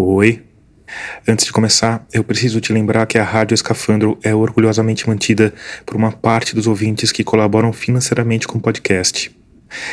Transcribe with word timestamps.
Oi. 0.00 0.44
Antes 1.26 1.44
de 1.44 1.52
começar, 1.52 2.06
eu 2.12 2.22
preciso 2.22 2.60
te 2.60 2.72
lembrar 2.72 3.04
que 3.04 3.18
a 3.18 3.24
Rádio 3.24 3.56
Escafandro 3.56 4.16
é 4.22 4.32
orgulhosamente 4.32 5.08
mantida 5.08 5.52
por 5.84 5.96
uma 5.96 6.12
parte 6.12 6.54
dos 6.54 6.68
ouvintes 6.68 7.10
que 7.10 7.24
colaboram 7.24 7.72
financeiramente 7.72 8.46
com 8.46 8.58
o 8.58 8.60
podcast. 8.60 9.36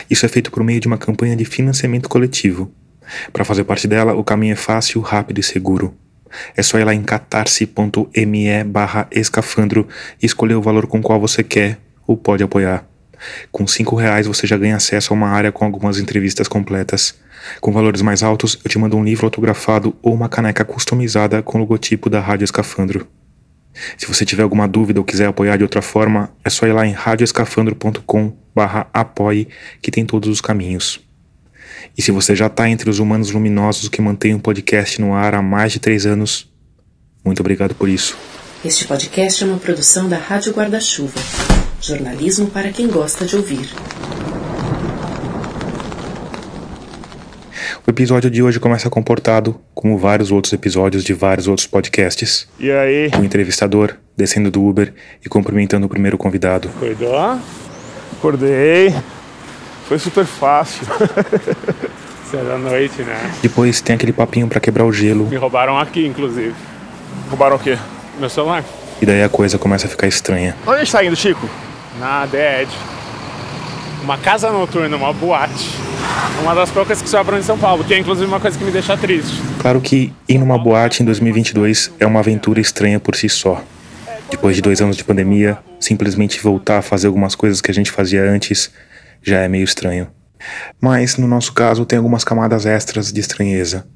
Isso 0.07 0.23
é 0.23 0.29
feito 0.29 0.51
por 0.51 0.63
meio 0.63 0.79
de 0.79 0.87
uma 0.87 0.99
campanha 0.99 1.35
de 1.35 1.43
financiamento 1.43 2.07
coletivo. 2.07 2.71
Para 3.33 3.43
fazer 3.43 3.63
parte 3.63 3.87
dela, 3.87 4.13
o 4.13 4.23
caminho 4.23 4.53
é 4.53 4.55
fácil, 4.55 5.01
rápido 5.01 5.39
e 5.39 5.43
seguro. 5.43 5.91
É 6.55 6.61
só 6.61 6.77
ir 6.77 6.83
lá 6.83 6.93
em 6.93 7.01
catarse.me 7.01 8.47
escafandro 9.11 9.87
e 10.21 10.25
escolher 10.27 10.53
o 10.53 10.61
valor 10.61 10.85
com 10.85 11.01
qual 11.01 11.19
você 11.19 11.43
quer 11.43 11.79
ou 12.05 12.15
pode 12.15 12.43
apoiar. 12.43 12.87
Com 13.51 13.65
cinco 13.67 13.95
reais 13.95 14.27
você 14.27 14.45
já 14.45 14.57
ganha 14.57 14.75
acesso 14.75 15.13
a 15.13 15.15
uma 15.15 15.29
área 15.29 15.51
com 15.51 15.65
algumas 15.65 15.99
entrevistas 15.99 16.47
completas. 16.47 17.15
Com 17.61 17.71
valores 17.71 18.01
mais 18.01 18.23
altos, 18.23 18.59
eu 18.63 18.69
te 18.69 18.77
mando 18.77 18.97
um 18.97 19.03
livro 19.03 19.25
autografado 19.25 19.95
ou 20.01 20.13
uma 20.13 20.29
caneca 20.29 20.65
customizada 20.65 21.41
com 21.41 21.57
o 21.57 21.61
logotipo 21.61 22.09
da 22.09 22.19
Rádio 22.19 22.45
Escafandro. 22.45 23.07
Se 23.97 24.07
você 24.07 24.25
tiver 24.25 24.43
alguma 24.43 24.67
dúvida 24.67 24.99
ou 24.99 25.05
quiser 25.05 25.27
apoiar 25.27 25.57
de 25.57 25.63
outra 25.63 25.81
forma, 25.81 26.31
é 26.43 26.49
só 26.49 26.65
ir 26.65 26.73
lá 26.73 26.85
em 26.87 26.93
radioescafandro.com 26.93 28.33
barra 28.55 28.87
apoie 28.93 29.49
que 29.81 29.91
tem 29.91 30.05
todos 30.05 30.29
os 30.29 30.39
caminhos. 30.39 31.01
E 31.97 32.01
se 32.01 32.11
você 32.11 32.35
já 32.35 32.47
está 32.47 32.69
entre 32.69 32.89
os 32.89 32.99
humanos 32.99 33.31
luminosos 33.31 33.89
que 33.89 34.01
mantêm 34.01 34.33
o 34.33 34.37
um 34.37 34.39
podcast 34.39 34.99
no 34.99 35.13
ar 35.13 35.35
há 35.35 35.41
mais 35.41 35.73
de 35.73 35.79
três 35.79 36.05
anos, 36.05 36.49
muito 37.23 37.41
obrigado 37.41 37.75
por 37.75 37.89
isso. 37.89 38.17
Este 38.63 38.85
podcast 38.85 39.43
é 39.43 39.47
uma 39.47 39.57
produção 39.57 40.07
da 40.07 40.17
Rádio 40.17 40.53
Guarda-Chuva. 40.53 41.54
Jornalismo 41.81 42.47
para 42.47 42.69
quem 42.71 42.87
gosta 42.87 43.25
de 43.25 43.35
ouvir. 43.35 43.69
O 47.85 47.91
episódio 47.91 48.31
de 48.31 48.41
hoje 48.41 48.59
começa 48.59 48.89
comportado, 48.89 49.61
como 49.75 49.97
vários 49.97 50.31
outros 50.31 50.51
episódios 50.53 51.03
de 51.03 51.13
vários 51.13 51.47
outros 51.47 51.67
podcasts. 51.67 52.47
E 52.59 52.71
aí? 52.71 53.11
O 53.19 53.23
entrevistador 53.23 53.95
descendo 54.17 54.49
do 54.49 54.63
Uber 54.63 54.91
e 55.23 55.29
cumprimentando 55.29 55.85
o 55.85 55.89
primeiro 55.89 56.17
convidado. 56.17 56.69
Acordou? 56.69 57.39
Acordei. 58.17 58.95
Foi 59.87 59.99
super 59.99 60.25
fácil. 60.25 60.87
Isso 62.25 62.35
é 62.35 62.43
da 62.43 62.57
noite, 62.57 63.03
né? 63.03 63.31
Depois 63.43 63.81
tem 63.81 63.95
aquele 63.95 64.11
papinho 64.13 64.47
para 64.47 64.59
quebrar 64.59 64.83
o 64.85 64.91
gelo. 64.91 65.27
Me 65.27 65.35
roubaram 65.35 65.77
aqui, 65.77 66.07
inclusive. 66.07 66.55
Roubaram 67.29 67.57
o 67.57 67.59
quê? 67.59 67.77
Meu 68.19 68.29
celular. 68.29 68.63
E 69.01 69.05
daí 69.05 69.23
a 69.23 69.29
coisa 69.29 69.57
começa 69.57 69.87
a 69.87 69.89
ficar 69.89 70.07
estranha. 70.07 70.55
Onde 70.65 70.77
a 70.77 70.79
gente 70.79 70.91
tá 70.91 71.03
indo, 71.03 71.15
Chico? 71.15 71.49
Na 71.99 72.25
DED. 72.25 72.69
Uma 74.03 74.17
casa 74.17 74.51
noturna, 74.51 74.95
uma 74.95 75.11
boate. 75.11 75.69
Uma 76.41 76.53
das 76.53 76.69
poucas 76.69 77.01
que 77.01 77.09
sobram 77.09 77.37
em 77.37 77.41
São 77.41 77.57
Paulo, 77.57 77.83
que 77.83 77.93
é 77.93 77.97
inclusive 77.97 78.27
uma 78.27 78.39
coisa 78.39 78.57
que 78.57 78.63
me 78.63 78.71
deixa 78.71 78.95
triste. 78.95 79.41
Claro 79.59 79.81
que 79.81 80.13
ir 80.27 80.37
numa 80.37 80.57
boate 80.57 81.01
em 81.01 81.05
2022 81.05 81.91
é 81.99 82.05
uma 82.05 82.19
aventura 82.19 82.59
estranha 82.59 82.99
por 82.99 83.15
si 83.15 83.27
só. 83.29 83.63
Depois 84.29 84.55
de 84.55 84.61
dois 84.61 84.81
anos 84.81 84.97
de 84.97 85.03
pandemia, 85.03 85.57
simplesmente 85.79 86.41
voltar 86.41 86.79
a 86.79 86.81
fazer 86.81 87.07
algumas 87.07 87.35
coisas 87.35 87.61
que 87.61 87.71
a 87.71 87.73
gente 87.73 87.91
fazia 87.91 88.23
antes 88.23 88.71
já 89.21 89.39
é 89.39 89.47
meio 89.47 89.63
estranho. 89.63 90.07
Mas, 90.79 91.17
no 91.17 91.27
nosso 91.27 91.53
caso, 91.53 91.85
tem 91.85 91.97
algumas 91.97 92.23
camadas 92.23 92.65
extras 92.65 93.11
de 93.11 93.19
estranheza. 93.19 93.87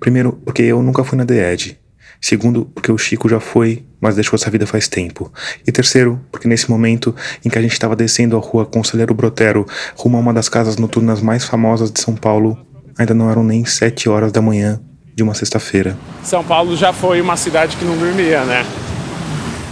Primeiro, 0.00 0.32
porque 0.44 0.62
eu 0.62 0.82
nunca 0.82 1.04
fui 1.04 1.16
na 1.16 1.24
The 1.24 1.52
Edge. 1.52 1.78
Segundo, 2.24 2.64
porque 2.74 2.90
o 2.90 2.96
Chico 2.96 3.28
já 3.28 3.38
foi, 3.38 3.84
mas 4.00 4.14
deixou 4.14 4.34
essa 4.34 4.50
vida 4.50 4.66
faz 4.66 4.88
tempo. 4.88 5.30
E 5.66 5.70
terceiro, 5.70 6.18
porque 6.32 6.48
nesse 6.48 6.70
momento 6.70 7.14
em 7.44 7.50
que 7.50 7.58
a 7.58 7.60
gente 7.60 7.74
estava 7.74 7.94
descendo 7.94 8.34
a 8.34 8.40
rua 8.40 8.64
Conselheiro 8.64 9.12
Brotero 9.12 9.66
rumo 9.94 10.16
a 10.16 10.20
uma 10.20 10.32
das 10.32 10.48
casas 10.48 10.78
noturnas 10.78 11.20
mais 11.20 11.44
famosas 11.44 11.92
de 11.92 12.00
São 12.00 12.14
Paulo, 12.14 12.56
ainda 12.98 13.12
não 13.12 13.30
eram 13.30 13.44
nem 13.44 13.66
sete 13.66 14.08
horas 14.08 14.32
da 14.32 14.40
manhã 14.40 14.80
de 15.14 15.22
uma 15.22 15.34
sexta-feira. 15.34 15.98
São 16.22 16.42
Paulo 16.42 16.74
já 16.78 16.94
foi 16.94 17.20
uma 17.20 17.36
cidade 17.36 17.76
que 17.76 17.84
não 17.84 17.98
dormia, 17.98 18.42
né? 18.44 18.64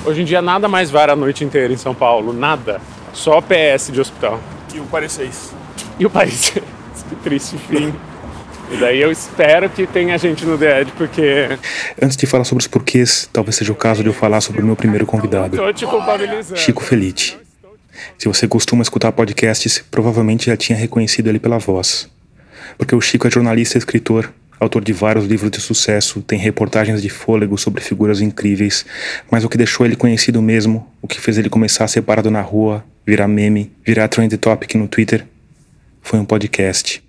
Hoje 0.05 0.21
em 0.21 0.25
dia 0.27 0.43
nada 0.43 0.69
mais 0.69 0.91
vara 0.91 1.15
a 1.15 1.17
noite 1.17 1.43
inteira 1.47 1.73
em 1.73 1.79
São 1.79 1.95
Paulo, 1.95 2.35
nada. 2.35 2.83
Só 3.15 3.41
PS 3.41 3.91
de 3.91 3.99
hospital. 3.99 4.39
E 4.75 4.79
o 4.79 4.85
Paris 4.85 5.13
6. 5.13 5.55
E 5.99 6.05
o 6.05 6.11
Paris 6.11 6.53
Que 7.09 7.17
triste 7.17 7.57
fim. 7.57 7.95
E 8.73 8.77
daí 8.79 9.03
eu 9.03 9.13
espero 9.13 9.69
que 9.69 9.87
tenha 9.87 10.17
gente 10.17 10.47
no 10.47 10.57
The 10.57 10.81
Edge, 10.81 10.93
porque. 10.97 11.59
Antes 12.01 12.17
de 12.17 12.27
falar 12.27 12.45
sobre 12.45 12.63
os 12.63 12.67
porquês, 12.67 13.29
talvez 13.31 13.57
seja 13.57 13.71
o 13.71 13.77
caso 13.77 14.03
de 14.03 14.09
eu 14.09 14.15
falar 14.15 14.41
sobre 14.41 14.63
o 14.63 14.65
meu 14.65 14.75
primeiro 14.75 15.05
convidado. 15.05 15.59
Tô 15.59 15.73
te 15.73 15.85
culpabilizando. 15.85 16.59
Chico 16.59 16.83
Felite. 16.83 17.39
Se 18.17 18.27
você 18.27 18.49
costuma 18.49 18.83
escutar 18.83 19.13
podcasts, 19.13 19.85
provavelmente 19.91 20.47
já 20.47 20.57
tinha 20.57 20.77
reconhecido 20.79 21.29
ele 21.29 21.39
pela 21.39 21.59
voz. 21.59 22.09
Porque 22.79 22.95
o 22.95 23.01
Chico 23.01 23.27
é 23.27 23.31
jornalista 23.31 23.77
e 23.77 23.81
escritor, 23.81 24.33
autor 24.59 24.83
de 24.83 24.93
vários 24.93 25.27
livros 25.27 25.51
de 25.51 25.61
sucesso, 25.61 26.23
tem 26.23 26.39
reportagens 26.39 27.03
de 27.03 27.11
fôlego 27.11 27.59
sobre 27.59 27.83
figuras 27.83 28.21
incríveis, 28.21 28.87
mas 29.31 29.45
o 29.45 29.49
que 29.49 29.59
deixou 29.59 29.85
ele 29.85 29.97
conhecido 29.97 30.41
mesmo, 30.41 30.91
o 31.03 31.07
que 31.07 31.21
fez 31.21 31.37
ele 31.37 31.51
começar 31.51 31.85
a 31.85 31.89
ser 31.89 32.03
parado 32.03 32.31
na 32.31 32.41
rua, 32.41 32.85
virar 33.07 33.29
meme, 33.29 33.71
virar 33.85 34.09
trend 34.09 34.37
topic 34.39 34.75
no 34.77 34.89
Twitter, 34.89 35.27
foi 36.01 36.19
um 36.19 36.25
podcast. 36.25 37.03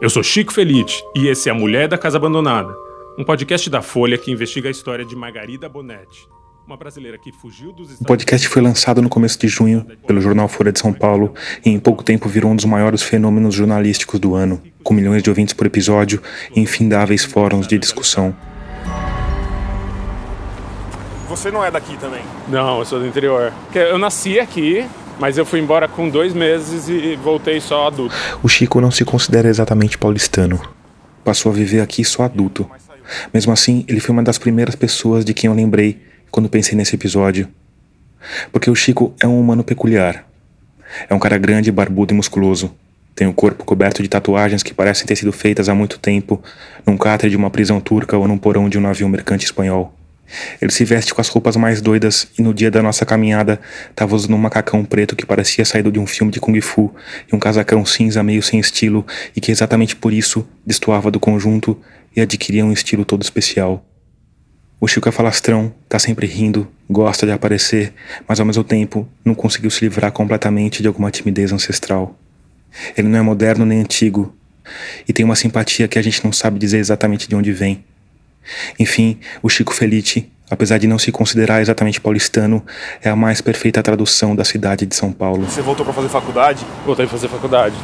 Eu 0.00 0.08
sou 0.08 0.22
Chico 0.22 0.50
Felite 0.50 1.04
e 1.14 1.28
esse 1.28 1.50
é 1.50 1.52
A 1.52 1.54
Mulher 1.54 1.86
da 1.86 1.98
Casa 1.98 2.16
Abandonada, 2.16 2.74
um 3.18 3.22
podcast 3.24 3.68
da 3.68 3.82
Folha 3.82 4.16
que 4.16 4.30
investiga 4.30 4.68
a 4.68 4.70
história 4.70 5.04
de 5.04 5.14
Margarida 5.14 5.68
Bonetti, 5.68 6.26
uma 6.66 6.74
brasileira 6.74 7.18
que 7.18 7.30
fugiu 7.30 7.70
dos 7.70 7.90
Estados 7.90 8.00
O 8.00 8.06
podcast 8.06 8.48
foi 8.48 8.62
lançado 8.62 9.02
no 9.02 9.10
começo 9.10 9.38
de 9.38 9.46
junho 9.46 9.86
pelo 10.06 10.22
jornal 10.22 10.48
Folha 10.48 10.72
de 10.72 10.78
São 10.78 10.90
Paulo 10.90 11.34
e 11.62 11.68
em 11.68 11.78
pouco 11.78 12.02
tempo 12.02 12.30
virou 12.30 12.50
um 12.50 12.56
dos 12.56 12.64
maiores 12.64 13.02
fenômenos 13.02 13.54
jornalísticos 13.54 14.18
do 14.18 14.34
ano, 14.34 14.62
com 14.82 14.94
milhões 14.94 15.22
de 15.22 15.28
ouvintes 15.28 15.52
por 15.52 15.66
episódio 15.66 16.22
e 16.56 16.60
infindáveis 16.60 17.22
fóruns 17.22 17.68
de 17.68 17.78
discussão. 17.78 18.34
Você 21.28 21.50
não 21.50 21.62
é 21.62 21.70
daqui 21.70 21.94
também? 21.98 22.22
Não, 22.48 22.78
eu 22.78 22.86
sou 22.86 22.98
do 22.98 23.06
interior. 23.06 23.52
Eu 23.74 23.98
nasci 23.98 24.40
aqui, 24.40 24.82
mas 25.18 25.36
eu 25.36 25.44
fui 25.44 25.60
embora 25.60 25.88
com 25.88 26.08
dois 26.08 26.32
meses 26.32 26.88
e 26.88 27.16
voltei 27.16 27.60
só 27.60 27.86
adulto. 27.86 28.14
O 28.42 28.48
Chico 28.48 28.80
não 28.80 28.90
se 28.90 29.04
considera 29.04 29.48
exatamente 29.48 29.98
paulistano. 29.98 30.60
Passou 31.24 31.52
a 31.52 31.54
viver 31.54 31.80
aqui 31.80 32.04
só 32.04 32.24
adulto. 32.24 32.68
Mesmo 33.32 33.52
assim, 33.52 33.84
ele 33.88 34.00
foi 34.00 34.12
uma 34.12 34.22
das 34.22 34.38
primeiras 34.38 34.74
pessoas 34.74 35.24
de 35.24 35.34
quem 35.34 35.48
eu 35.48 35.54
lembrei 35.54 36.00
quando 36.30 36.48
pensei 36.48 36.76
nesse 36.76 36.94
episódio. 36.94 37.48
Porque 38.52 38.70
o 38.70 38.74
Chico 38.74 39.14
é 39.20 39.26
um 39.26 39.38
humano 39.38 39.64
peculiar. 39.64 40.24
É 41.08 41.14
um 41.14 41.18
cara 41.18 41.38
grande, 41.38 41.70
barbudo 41.70 42.12
e 42.12 42.16
musculoso. 42.16 42.74
Tem 43.14 43.26
o 43.26 43.32
corpo 43.32 43.64
coberto 43.64 44.02
de 44.02 44.08
tatuagens 44.08 44.62
que 44.62 44.72
parecem 44.72 45.06
ter 45.06 45.16
sido 45.16 45.32
feitas 45.32 45.68
há 45.68 45.74
muito 45.74 45.98
tempo, 45.98 46.42
num 46.86 46.96
catre 46.96 47.28
de 47.28 47.36
uma 47.36 47.50
prisão 47.50 47.80
turca 47.80 48.16
ou 48.16 48.26
num 48.26 48.38
porão 48.38 48.68
de 48.68 48.78
um 48.78 48.80
navio 48.80 49.08
mercante 49.08 49.44
espanhol. 49.44 49.94
Ele 50.60 50.70
se 50.70 50.84
veste 50.84 51.14
com 51.14 51.20
as 51.20 51.28
roupas 51.28 51.56
mais 51.56 51.80
doidas 51.80 52.28
e 52.38 52.42
no 52.42 52.54
dia 52.54 52.70
da 52.70 52.82
nossa 52.82 53.04
caminhada 53.04 53.60
estava 53.90 54.14
usando 54.14 54.34
um 54.34 54.38
macacão 54.38 54.84
preto 54.84 55.16
que 55.16 55.26
parecia 55.26 55.64
saído 55.64 55.90
de 55.90 55.98
um 55.98 56.06
filme 56.06 56.32
de 56.32 56.40
Kung 56.40 56.60
Fu 56.60 56.94
e 57.30 57.34
um 57.34 57.38
casacão 57.38 57.84
cinza 57.84 58.22
meio 58.22 58.42
sem 58.42 58.60
estilo 58.60 59.06
e 59.34 59.40
que 59.40 59.50
exatamente 59.50 59.96
por 59.96 60.12
isso 60.12 60.46
destoava 60.64 61.10
do 61.10 61.20
conjunto 61.20 61.78
e 62.14 62.20
adquiria 62.20 62.64
um 62.64 62.72
estilo 62.72 63.04
todo 63.04 63.22
especial. 63.22 63.84
O 64.80 64.88
Chico 64.88 65.08
é 65.08 65.12
falastrão, 65.12 65.74
tá 65.88 65.98
sempre 65.98 66.26
rindo, 66.26 66.66
gosta 66.88 67.26
de 67.26 67.32
aparecer, 67.32 67.92
mas 68.26 68.40
ao 68.40 68.46
mesmo 68.46 68.64
tempo 68.64 69.06
não 69.22 69.34
conseguiu 69.34 69.70
se 69.70 69.84
livrar 69.84 70.10
completamente 70.10 70.80
de 70.80 70.88
alguma 70.88 71.10
timidez 71.10 71.52
ancestral. 71.52 72.18
Ele 72.96 73.08
não 73.08 73.18
é 73.18 73.22
moderno 73.22 73.66
nem 73.66 73.80
antigo 73.80 74.34
e 75.06 75.12
tem 75.12 75.24
uma 75.24 75.36
simpatia 75.36 75.86
que 75.86 75.98
a 75.98 76.02
gente 76.02 76.24
não 76.24 76.32
sabe 76.32 76.58
dizer 76.58 76.78
exatamente 76.78 77.28
de 77.28 77.34
onde 77.34 77.52
vem. 77.52 77.84
Enfim, 78.78 79.18
o 79.42 79.48
Chico 79.48 79.74
Felite, 79.74 80.30
apesar 80.50 80.78
de 80.78 80.86
não 80.86 80.98
se 80.98 81.12
considerar 81.12 81.60
exatamente 81.60 82.00
paulistano, 82.00 82.64
é 83.02 83.08
a 83.08 83.16
mais 83.16 83.40
perfeita 83.40 83.82
tradução 83.82 84.34
da 84.34 84.44
cidade 84.44 84.86
de 84.86 84.94
São 84.94 85.12
Paulo. 85.12 85.44
Você 85.44 85.62
voltou 85.62 85.84
para 85.84 85.94
fazer 85.94 86.08
faculdade? 86.08 86.64
Voltei 86.84 87.04
a 87.04 87.08
fazer 87.08 87.28
faculdade. 87.28 87.74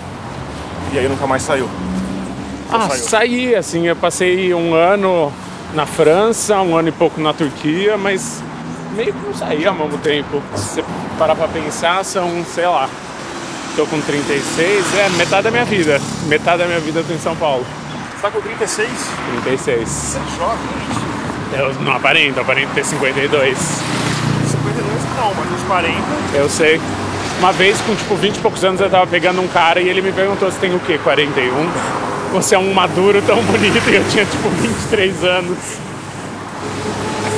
E 0.92 0.98
aí 0.98 1.08
nunca 1.08 1.26
mais 1.26 1.42
saiu? 1.42 1.68
Ah, 2.70 2.88
saiu? 2.88 3.04
saí, 3.04 3.54
assim, 3.54 3.86
eu 3.86 3.96
passei 3.96 4.52
um 4.52 4.74
ano 4.74 5.32
na 5.74 5.86
França, 5.86 6.60
um 6.60 6.76
ano 6.76 6.88
e 6.88 6.92
pouco 6.92 7.20
na 7.20 7.32
Turquia, 7.32 7.96
mas 7.96 8.42
meio 8.96 9.12
que 9.12 9.26
não 9.26 9.34
saí 9.34 9.66
ao 9.66 9.74
mesmo 9.74 9.98
tempo. 9.98 10.42
Se 10.54 10.64
você 10.64 10.84
parar 11.18 11.36
pra 11.36 11.48
pensar, 11.48 12.04
são, 12.04 12.44
sei 12.44 12.66
lá, 12.66 12.88
tô 13.76 13.86
com 13.86 14.00
36, 14.00 14.94
é 14.94 15.08
metade 15.10 15.44
da 15.44 15.50
minha 15.50 15.64
vida. 15.64 16.00
Metade 16.26 16.58
da 16.58 16.66
minha 16.66 16.80
vida 16.80 17.00
eu 17.00 17.04
tô 17.04 17.12
em 17.12 17.18
São 17.18 17.36
Paulo. 17.36 17.64
Você 18.16 18.22
tá 18.22 18.30
com 18.30 18.40
36? 18.40 18.88
36. 19.44 19.88
Você 19.88 20.18
é 20.18 20.22
jovem, 20.38 20.58
gente. 20.88 21.60
Eu 21.60 21.82
não 21.82 21.92
aparento, 21.92 22.40
aparento 22.40 22.72
ter 22.74 22.84
52. 22.84 23.58
52 23.58 25.04
não, 25.16 25.34
mas 25.34 25.52
uns 25.52 25.62
40. 25.66 25.96
Eu 26.34 26.48
sei. 26.48 26.80
Uma 27.38 27.52
vez, 27.52 27.78
com 27.82 27.94
tipo 27.94 28.16
20 28.16 28.36
e 28.36 28.40
poucos 28.40 28.64
anos, 28.64 28.80
eu 28.80 28.88
tava 28.88 29.06
pegando 29.06 29.42
um 29.42 29.48
cara 29.48 29.80
e 29.80 29.88
ele 29.88 30.00
me 30.00 30.12
perguntou 30.12 30.50
se 30.50 30.58
tem 30.58 30.74
o 30.74 30.80
quê? 30.80 30.98
41? 31.04 31.50
Você 32.32 32.54
é 32.54 32.58
um 32.58 32.72
maduro 32.72 33.20
tão 33.20 33.42
bonito 33.44 33.86
e 33.90 33.94
eu 33.96 34.08
tinha 34.08 34.24
tipo 34.24 34.48
23 34.48 35.24
anos. 35.24 35.58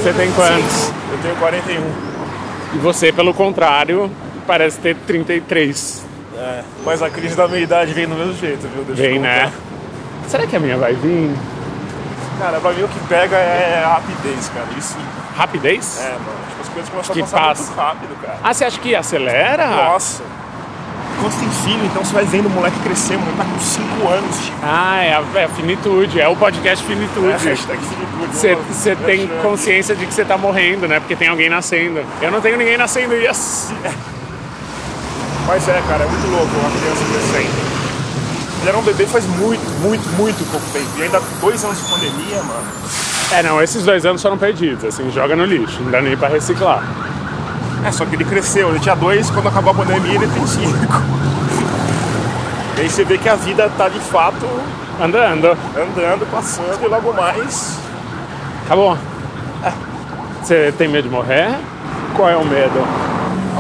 Você 0.01 0.13
tem 0.13 0.31
quantos? 0.31 0.93
Eu 1.11 1.19
tenho 1.23 1.37
41. 1.37 1.83
E 2.75 2.79
você, 2.79 3.13
pelo 3.13 3.35
contrário, 3.35 4.09
parece 4.47 4.79
ter 4.79 4.95
33. 4.95 6.07
É, 6.37 6.63
mas 6.85 7.03
a 7.03 7.11
crise 7.11 7.35
da 7.35 7.49
meia-idade 7.49 7.93
vem 7.93 8.07
do 8.07 8.15
mesmo 8.15 8.35
jeito, 8.35 8.69
viu? 8.69 8.85
Deixa 8.85 9.03
Vem, 9.03 9.19
né? 9.19 9.53
Será 10.29 10.47
que 10.47 10.55
a 10.57 10.61
minha 10.61 10.77
vai 10.77 10.95
vir? 10.95 11.35
Cara, 12.39 12.61
pra 12.61 12.73
mim 12.73 12.83
o 12.85 12.89
que 12.89 13.01
pega 13.09 13.37
é 13.37 13.83
a 13.85 13.95
rapidez, 13.95 14.51
cara. 14.55 14.67
Isso 14.77 14.97
Rapidez? 15.37 15.99
é, 16.01 16.11
mano. 16.11 16.21
Tipo, 16.49 16.61
as 16.63 16.69
coisas 16.69 16.91
começam 16.91 17.15
Que 17.15 17.21
a 17.21 17.25
passar 17.25 17.41
passa. 17.41 17.63
muito 17.65 17.77
rápido, 17.77 18.23
cara. 18.23 18.39
Ah, 18.45 18.55
você 18.55 18.65
acha 18.65 18.79
que 18.81 18.95
acelera? 18.95 19.67
Nossa. 19.67 20.23
Quando 21.21 21.33
você 21.33 21.41
tem 21.41 21.51
filho, 21.51 21.85
então 21.87 22.05
você 22.05 22.13
vai 22.15 22.25
vendo 22.25 22.47
o 22.47 22.51
moleque 22.51 22.79
crescer, 22.81 23.17
o 23.17 23.19
moleque 23.19 23.39
tá 23.39 23.45
com 23.45 23.59
5 23.59 24.09
anos, 24.09 24.37
tipo. 24.45 24.57
Ah, 24.63 25.03
é 25.03 25.13
a, 25.15 25.41
é 25.41 25.45
a 25.45 25.49
finitude, 25.49 26.21
é 26.21 26.29
o 26.29 26.37
podcast 26.37 26.85
finitude. 26.85 27.27
É, 27.27 27.51
hashtag 27.51 27.79
finitude. 27.83 28.37
Você 28.37 28.95
tem 28.95 29.21
Hashtag. 29.27 29.43
consciência 29.43 29.97
de 29.97 30.07
que 30.07 30.15
você 30.15 30.25
tá 30.25 30.39
morrendo, 30.39 30.87
né? 30.87 31.01
Porque 31.01 31.17
tem 31.17 31.27
alguém 31.29 31.51
nascendo. 31.51 32.05
Eu 32.23 32.31
não 32.31 32.41
tenho 32.41 32.57
ninguém 32.57 32.77
nascendo, 32.79 33.15
yes! 33.15 33.73
Mas 35.49 35.67
é, 35.69 35.83
cara, 35.89 36.05
é 36.05 36.07
muito 36.07 36.27
louco 36.29 36.55
uma 36.57 36.71
criança 36.71 37.05
crescendo. 37.11 37.78
Ele 38.60 38.69
era 38.69 38.78
um 38.78 38.82
bebê 38.82 39.06
faz 39.06 39.25
muito, 39.26 39.64
muito, 39.81 40.06
muito 40.16 40.50
pouco 40.50 40.66
tempo. 40.72 40.88
E 40.99 41.02
ainda 41.02 41.20
dois 41.40 41.64
anos 41.64 41.78
de 41.78 41.90
pandemia, 41.90 42.43
mano. 42.43 42.66
É, 43.32 43.43
não, 43.43 43.62
esses 43.62 43.84
dois 43.84 44.06
anos 44.06 44.22
foram 44.22 44.38
perdidos, 44.38 44.84
assim, 44.84 45.10
joga 45.10 45.37
no 45.37 45.44
lixo, 45.44 45.82
não 45.82 45.90
dá 45.90 46.00
nem 46.00 46.16
pra 46.16 46.28
reciclar. 46.28 46.82
É, 47.84 47.93
só 47.93 48.05
que 48.05 48.16
ele 48.16 48.25
cresceu. 48.25 48.70
Ele 48.70 48.81
tinha 48.81 48.96
dois, 48.96 49.31
quando 49.31 49.49
acabou 49.49 49.72
a 49.72 49.75
pandemia 49.75 50.14
ele 50.14 50.26
tem 50.26 50.46
cinco. 50.46 51.02
E 52.76 52.81
aí 52.81 52.88
você 52.90 53.05
vê 53.05 53.19
que 53.19 53.28
a 53.28 53.34
vida 53.34 53.70
tá 53.76 53.88
de 53.88 53.99
fato 53.99 54.46
Andando. 55.00 55.56
andando, 55.76 56.28
passando 56.28 56.84
e 56.84 56.88
logo 56.88 57.12
mais. 57.12 57.78
Acabou. 58.64 58.99
Você 60.43 60.72
tem 60.76 60.88
medo 60.88 61.08
de 61.08 61.14
morrer? 61.14 61.56
Qual 62.16 62.28
é 62.28 62.37
o 62.37 62.44
medo? 62.44 62.84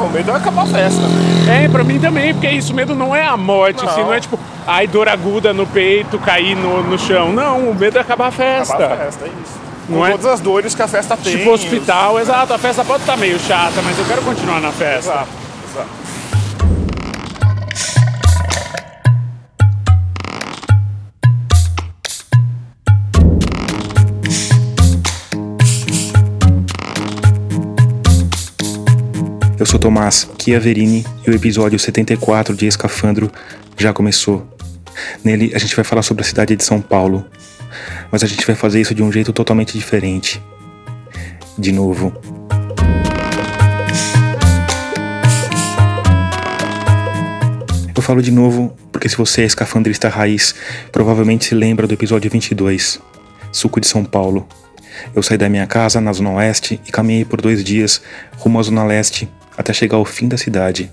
O 0.04 0.10
medo 0.10 0.30
é 0.30 0.34
acabar 0.36 0.62
a 0.62 0.66
festa. 0.66 1.02
É, 1.50 1.68
pra 1.68 1.82
mim 1.84 1.98
também, 1.98 2.32
porque 2.32 2.48
isso, 2.48 2.72
medo 2.74 2.94
não 2.94 3.14
é 3.14 3.24
a 3.24 3.36
morte, 3.36 3.82
Não. 3.84 3.90
assim, 3.90 4.00
não 4.00 4.14
é 4.14 4.20
tipo, 4.20 4.38
ai, 4.66 4.86
dor 4.86 5.08
aguda 5.08 5.52
no 5.52 5.66
peito, 5.66 6.18
cair 6.18 6.56
no, 6.56 6.82
no 6.82 6.98
chão. 6.98 7.32
Não, 7.32 7.70
o 7.70 7.74
medo 7.74 7.98
é 7.98 8.00
acabar 8.00 8.28
a 8.28 8.30
festa. 8.30 8.74
Acabar 8.74 8.94
a 8.94 8.96
festa, 8.96 9.24
é 9.24 9.28
isso. 9.28 9.58
Não 9.88 9.98
Com 9.98 10.06
é? 10.06 10.10
todas 10.12 10.26
as 10.26 10.40
dores 10.40 10.74
que 10.74 10.82
a 10.82 10.88
festa 10.88 11.16
tem. 11.16 11.36
Tipo 11.38 11.50
hospital, 11.50 12.20
exato, 12.20 12.52
a 12.52 12.58
festa 12.58 12.84
pode 12.84 13.00
estar 13.00 13.16
meio 13.16 13.38
chata, 13.38 13.80
mas 13.82 13.98
eu 13.98 14.04
quero 14.04 14.22
continuar 14.22 14.60
na 14.60 14.70
festa. 14.70 15.10
Exato, 15.10 15.28
exato. 15.72 15.88
Sou 29.68 29.78
Tomás 29.78 30.26
Chiaverini 30.42 31.04
e 31.26 31.30
o 31.30 31.34
episódio 31.34 31.78
74 31.78 32.56
de 32.56 32.66
Escafandro 32.66 33.30
já 33.76 33.92
começou. 33.92 34.48
Nele 35.22 35.52
a 35.54 35.58
gente 35.58 35.76
vai 35.76 35.84
falar 35.84 36.00
sobre 36.00 36.22
a 36.22 36.26
cidade 36.26 36.56
de 36.56 36.64
São 36.64 36.80
Paulo, 36.80 37.22
mas 38.10 38.24
a 38.24 38.26
gente 38.26 38.46
vai 38.46 38.56
fazer 38.56 38.80
isso 38.80 38.94
de 38.94 39.02
um 39.02 39.12
jeito 39.12 39.30
totalmente 39.30 39.76
diferente. 39.76 40.42
De 41.58 41.70
novo. 41.70 42.18
Eu 47.94 48.00
falo 48.00 48.22
de 48.22 48.30
novo 48.30 48.74
porque 48.90 49.06
se 49.06 49.18
você 49.18 49.42
é 49.42 49.44
escafandrista 49.44 50.08
raiz, 50.08 50.54
provavelmente 50.90 51.44
se 51.44 51.54
lembra 51.54 51.86
do 51.86 51.92
episódio 51.92 52.30
22, 52.30 53.02
Suco 53.52 53.82
de 53.82 53.86
São 53.86 54.02
Paulo. 54.02 54.48
Eu 55.14 55.22
saí 55.22 55.36
da 55.36 55.46
minha 55.46 55.66
casa 55.66 56.00
na 56.00 56.10
Zona 56.10 56.30
Oeste 56.30 56.80
e 56.86 56.90
caminhei 56.90 57.26
por 57.26 57.42
dois 57.42 57.62
dias 57.62 58.00
rumo 58.38 58.58
à 58.58 58.62
Zona 58.62 58.82
Leste 58.82 59.28
até 59.58 59.72
chegar 59.72 59.96
ao 59.96 60.04
fim 60.04 60.28
da 60.28 60.38
cidade. 60.38 60.90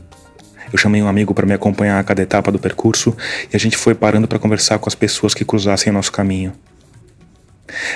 Eu 0.74 0.80
chamei 0.80 1.02
um 1.02 1.08
amigo 1.08 1.34
para 1.34 1.46
me 1.46 1.54
acompanhar 1.54 2.00
a 2.00 2.04
cada 2.04 2.24
etapa 2.24 2.52
do 2.52 2.58
percurso 2.58 3.16
e 3.54 3.56
a 3.56 3.60
gente 3.60 3.78
foi 3.78 3.94
parando 3.94 4.28
para 4.28 4.40
conversar 4.40 4.80
com 4.80 4.90
as 4.90 4.96
pessoas 4.96 5.36
que 5.36 5.46
cruzassem 5.46 5.94
nosso 5.94 6.12
caminho. 6.12 6.52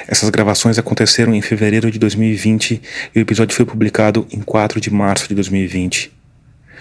Essas 0.08 0.30
gravações 0.30 0.78
aconteceram 0.78 1.34
em 1.34 1.42
fevereiro 1.42 1.90
de 1.92 1.98
2020 1.98 2.82
e 3.16 3.20
o 3.20 3.22
episódio 3.22 3.56
foi 3.56 3.66
publicado 3.66 4.28
em 4.32 4.42
4 4.42 4.80
de 4.80 4.92
março 4.92 5.28
de 5.28 5.36
2020. 5.36 6.12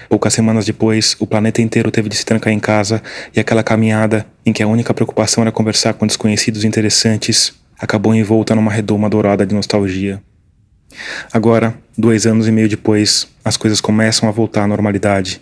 Poucas 0.09 0.33
semanas 0.33 0.65
depois, 0.65 1.17
o 1.19 1.27
planeta 1.27 1.61
inteiro 1.61 1.91
teve 1.91 2.09
de 2.09 2.17
se 2.17 2.25
trancar 2.25 2.53
em 2.53 2.61
casa 2.61 3.03
e 3.35 3.41
aquela 3.41 3.63
caminhada, 3.63 4.27
em 4.45 4.53
que 4.53 4.63
a 4.63 4.67
única 4.67 4.95
preocupação 4.95 5.43
era 5.43 5.53
conversar 5.53 5.95
com 5.95 6.07
desconhecidos 6.07 6.65
interessantes, 6.65 7.55
acabou 7.79 8.15
envolta 8.15 8.55
numa 8.55 8.73
redoma 8.73 9.09
dourada 9.09 9.45
de 9.45 9.55
nostalgia. 9.55 10.23
Agora, 11.33 11.75
dois 11.97 12.27
anos 12.27 12.49
e 12.49 12.53
meio 12.53 12.69
depois, 12.69 13.29
as 13.45 13.57
coisas 13.57 13.81
começam 13.81 14.29
a 14.29 14.33
voltar 14.33 14.65
à 14.65 14.67
normalidade. 14.67 15.41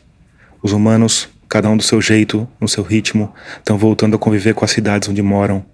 Os 0.62 0.73
humanos, 0.73 1.29
cada 1.49 1.69
um 1.69 1.76
do 1.76 1.82
seu 1.82 2.00
jeito, 2.00 2.49
no 2.61 2.69
seu 2.69 2.82
ritmo, 2.82 3.32
estão 3.58 3.79
voltando 3.79 4.17
a 4.17 4.19
conviver 4.19 4.55
com 4.55 4.64
as 4.64 4.70
cidades 4.70 5.08
onde 5.08 5.23
moram. 5.23 5.64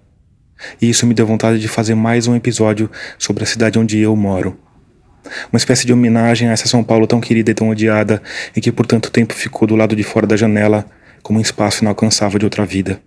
E 0.81 0.89
isso 0.89 1.05
me 1.05 1.13
deu 1.13 1.25
vontade 1.25 1.59
de 1.59 1.67
fazer 1.67 1.95
mais 1.95 2.27
um 2.27 2.35
episódio 2.35 2.89
sobre 3.17 3.43
a 3.43 3.47
cidade 3.47 3.79
onde 3.79 3.97
eu 3.99 4.15
moro. 4.15 4.57
Uma 5.51 5.57
espécie 5.57 5.85
de 5.85 5.93
homenagem 5.93 6.49
a 6.49 6.51
essa 6.51 6.67
São 6.67 6.83
Paulo 6.83 7.07
tão 7.07 7.19
querida 7.21 7.51
e 7.51 7.53
tão 7.53 7.69
odiada, 7.69 8.21
e 8.55 8.61
que 8.61 8.71
por 8.71 8.85
tanto 8.85 9.09
tempo 9.09 9.33
ficou 9.33 9.67
do 9.67 9.75
lado 9.75 9.95
de 9.95 10.03
fora 10.03 10.27
da 10.27 10.35
janela, 10.35 10.85
como 11.21 11.39
um 11.39 11.41
espaço 11.41 11.83
inalcançável 11.83 12.37
de 12.37 12.45
outra 12.45 12.65
vida. 12.65 13.01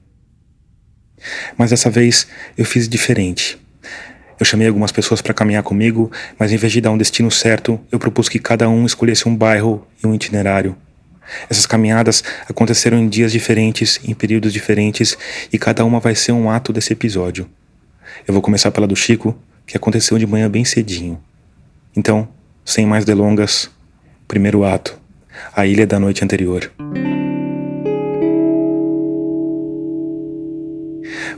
Mas 1.57 1.71
dessa 1.71 1.91
vez 1.91 2.27
eu 2.57 2.65
fiz 2.65 2.89
diferente. 2.89 3.59
Eu 4.39 4.45
chamei 4.45 4.69
algumas 4.69 4.93
pessoas 4.93 5.23
para 5.23 5.33
caminhar 5.33 5.63
comigo, 5.63 6.11
mas 6.39 6.53
em 6.53 6.57
vez 6.57 6.73
de 6.73 6.81
dar 6.81 6.91
um 6.91 6.99
destino 6.99 7.31
certo, 7.31 7.81
eu 7.91 7.99
propus 7.99 8.29
que 8.29 8.39
cada 8.39 8.69
um 8.69 8.85
escolhesse 8.85 9.29
um 9.29 9.35
bairro 9.35 9.87
e 10.03 10.07
um 10.07 10.15
itinerário. 10.15 10.77
Essas 11.49 11.67
caminhadas 11.67 12.23
aconteceram 12.49 12.99
em 12.99 13.09
dias 13.09 13.33
diferentes, 13.33 13.99
em 14.05 14.15
períodos 14.15 14.53
diferentes, 14.53 15.17
e 15.53 15.59
cada 15.59 15.85
uma 15.85 16.01
vai 16.01 16.15
ser 16.15 16.33
um 16.33 16.51
ato 16.51 16.73
desse 16.73 16.93
episódio. 16.93 17.49
Eu 18.27 18.33
vou 18.35 18.43
começar 18.43 18.71
pela 18.71 18.87
do 18.87 18.95
Chico, 18.95 19.37
que 19.67 19.77
aconteceu 19.77 20.19
de 20.19 20.27
manhã 20.27 20.49
bem 20.49 20.65
cedinho. 20.65 21.21
Então, 21.97 22.29
sem 22.65 22.87
mais 22.87 23.05
delongas, 23.05 23.71
primeiro 24.29 24.65
ato: 24.65 24.99
a 25.55 25.67
ilha 25.67 25.87
da 25.87 25.99
noite 25.99 26.23
anterior. 26.23 26.71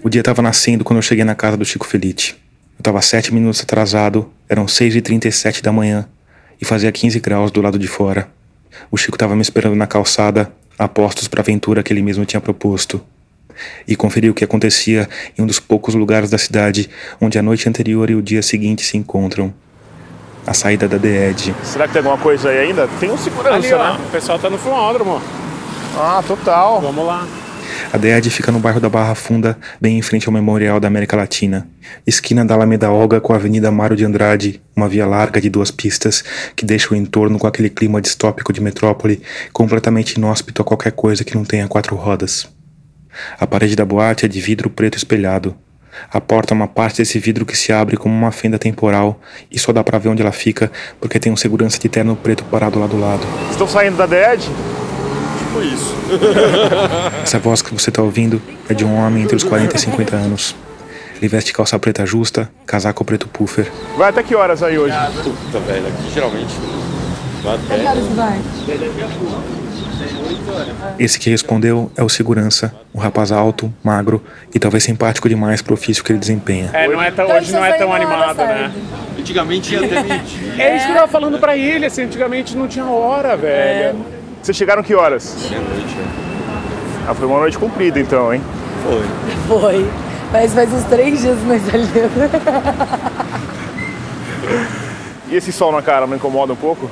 O 0.02 0.08
dia 0.08 0.20
estava 0.20 0.42
nascendo 0.42 0.84
quando 0.84 0.98
eu 0.98 1.02
cheguei 1.02 1.24
na 1.24 1.34
casa 1.34 1.56
do 1.56 1.64
Chico 1.64 1.86
Felite. 1.86 2.36
Eu 2.78 2.80
estava 2.80 3.02
sete 3.02 3.34
minutos 3.34 3.60
atrasado, 3.60 4.30
eram 4.48 4.64
6h37 4.66 5.62
da 5.62 5.72
manhã, 5.72 6.08
e 6.60 6.64
fazia 6.64 6.92
15 6.92 7.18
graus 7.18 7.50
do 7.50 7.60
lado 7.60 7.76
de 7.76 7.88
fora. 7.88 8.28
O 8.88 8.96
Chico 8.96 9.16
estava 9.16 9.34
me 9.34 9.42
esperando 9.42 9.74
na 9.74 9.84
calçada, 9.84 10.52
a 10.78 10.86
postos 10.86 11.26
para 11.26 11.40
a 11.40 11.42
aventura 11.42 11.82
que 11.82 11.92
ele 11.92 12.02
mesmo 12.02 12.24
tinha 12.24 12.40
proposto. 12.40 13.00
E 13.86 13.96
conferi 13.96 14.30
o 14.30 14.34
que 14.34 14.44
acontecia 14.44 15.08
em 15.36 15.42
um 15.42 15.46
dos 15.46 15.58
poucos 15.58 15.96
lugares 15.96 16.30
da 16.30 16.38
cidade 16.38 16.88
onde 17.20 17.36
a 17.36 17.42
noite 17.42 17.68
anterior 17.68 18.08
e 18.10 18.14
o 18.14 18.22
dia 18.22 18.42
seguinte 18.42 18.84
se 18.84 18.96
encontram. 18.96 19.52
A 20.46 20.54
saída 20.54 20.86
da 20.88 20.96
Edge. 21.04 21.52
Será 21.64 21.88
que 21.88 21.94
tem 21.94 22.00
alguma 22.00 22.16
coisa 22.16 22.48
aí 22.48 22.58
ainda? 22.58 22.88
Tem 23.00 23.10
um 23.10 23.18
segurança, 23.18 23.56
Ali, 23.56 23.74
ó, 23.74 23.92
né? 23.92 24.04
o 24.06 24.10
pessoal 24.12 24.38
tá 24.38 24.48
no 24.48 24.56
fumódromo. 24.56 25.20
Ah, 25.96 26.22
total. 26.24 26.80
Vamos 26.80 27.04
lá. 27.04 27.26
A 27.92 27.96
DEAD 27.96 28.30
fica 28.30 28.52
no 28.52 28.58
bairro 28.58 28.80
da 28.80 28.88
Barra 28.88 29.14
Funda, 29.14 29.58
bem 29.80 29.98
em 29.98 30.02
frente 30.02 30.26
ao 30.26 30.32
Memorial 30.32 30.78
da 30.78 30.88
América 30.88 31.16
Latina. 31.16 31.66
Esquina 32.06 32.44
da 32.44 32.54
Alameda 32.54 32.90
Olga 32.90 33.20
com 33.20 33.32
a 33.32 33.36
Avenida 33.36 33.70
Mário 33.70 33.96
de 33.96 34.04
Andrade, 34.04 34.60
uma 34.76 34.88
via 34.88 35.06
larga 35.06 35.40
de 35.40 35.48
duas 35.48 35.70
pistas 35.70 36.22
que 36.54 36.64
deixa 36.64 36.92
o 36.92 36.96
entorno 36.96 37.38
com 37.38 37.46
aquele 37.46 37.70
clima 37.70 38.00
distópico 38.00 38.52
de 38.52 38.60
metrópole, 38.60 39.22
completamente 39.52 40.14
inóspito 40.14 40.62
a 40.62 40.64
qualquer 40.64 40.92
coisa 40.92 41.24
que 41.24 41.34
não 41.34 41.44
tenha 41.44 41.66
quatro 41.66 41.96
rodas. 41.96 42.48
A 43.38 43.46
parede 43.46 43.74
da 43.74 43.84
boate 43.84 44.26
é 44.26 44.28
de 44.28 44.40
vidro 44.40 44.68
preto 44.68 44.96
espelhado. 44.96 45.56
A 46.10 46.20
porta 46.20 46.54
é 46.54 46.56
uma 46.56 46.68
parte 46.68 46.98
desse 46.98 47.18
vidro 47.18 47.44
que 47.44 47.56
se 47.56 47.72
abre 47.72 47.96
como 47.96 48.14
uma 48.14 48.30
fenda 48.30 48.58
temporal 48.58 49.20
e 49.50 49.58
só 49.58 49.72
dá 49.72 49.82
pra 49.82 49.98
ver 49.98 50.08
onde 50.10 50.22
ela 50.22 50.32
fica 50.32 50.70
porque 51.00 51.18
tem 51.18 51.32
um 51.32 51.36
segurança 51.36 51.78
de 51.78 51.88
terno 51.88 52.14
preto 52.14 52.44
parado 52.44 52.78
lá 52.78 52.86
do 52.86 53.00
lado. 53.00 53.22
Estão 53.50 53.66
saindo 53.66 53.96
da 53.96 54.06
DED? 54.06 54.48
Tipo 55.48 55.62
isso. 55.62 55.94
Essa 57.22 57.38
voz 57.38 57.62
que 57.62 57.72
você 57.72 57.90
tá 57.90 58.02
ouvindo 58.02 58.40
é 58.68 58.74
de 58.74 58.84
um 58.84 58.94
homem 58.94 59.22
entre 59.22 59.34
os 59.34 59.42
40 59.42 59.76
e 59.76 59.78
50 59.78 60.16
anos. 60.16 60.54
Ele 61.16 61.26
veste 61.28 61.52
calça 61.52 61.78
preta 61.78 62.04
justa, 62.06 62.50
casaco 62.66 63.04
preto 63.04 63.26
puffer. 63.28 63.70
Vai 63.96 64.10
até 64.10 64.22
que 64.22 64.34
horas 64.34 64.62
aí 64.62 64.78
hoje? 64.78 64.94
Puta, 65.22 65.58
velho, 65.60 65.86
aqui 65.86 66.14
geralmente 66.14 66.54
vai 67.42 67.56
até 67.56 67.76
Esse 70.98 71.18
que 71.18 71.30
respondeu 71.30 71.90
é 71.96 72.04
o 72.04 72.08
segurança, 72.08 72.72
um 72.94 72.98
rapaz 72.98 73.32
alto, 73.32 73.72
magro 73.82 74.22
e 74.54 74.58
talvez 74.58 74.84
simpático 74.84 75.28
demais 75.28 75.60
pro 75.62 75.74
ofício 75.74 76.04
que 76.04 76.12
ele 76.12 76.20
desempenha. 76.20 76.70
É, 76.72 76.86
não 76.86 77.02
é 77.02 77.10
tão, 77.10 77.26
hoje 77.26 77.52
não 77.52 77.64
é 77.64 77.72
tão 77.72 77.92
animado, 77.92 78.36
né? 78.36 78.72
Antigamente 79.18 79.74
ia 79.74 79.80
até. 79.80 80.22
É 80.62 80.76
isso 80.76 80.86
que 80.86 80.92
eu 80.92 80.96
tava 80.96 81.08
falando 81.08 81.38
pra 81.38 81.56
ele, 81.56 81.86
assim, 81.86 82.02
antigamente 82.02 82.56
não 82.56 82.68
tinha 82.68 82.84
hora, 82.84 83.36
velho. 83.36 84.17
Vocês 84.48 84.56
chegaram 84.56 84.82
que 84.82 84.94
horas? 84.94 85.36
Meia-noite. 85.50 85.94
Né? 85.94 86.06
Ah, 87.06 87.12
foi 87.12 87.26
uma 87.26 87.38
noite 87.38 87.58
comprida 87.58 88.00
então, 88.00 88.32
hein? 88.32 88.40
Foi. 88.82 89.60
Foi. 89.60 89.90
Mas 90.32 90.54
faz 90.54 90.72
uns 90.72 90.84
três 90.84 91.20
dias 91.20 91.36
nós 91.42 91.62
ali. 91.68 91.86
e 95.28 95.36
esse 95.36 95.52
sol 95.52 95.70
na 95.70 95.82
cara 95.82 96.06
não 96.06 96.16
incomoda 96.16 96.54
um 96.54 96.56
pouco? 96.56 96.90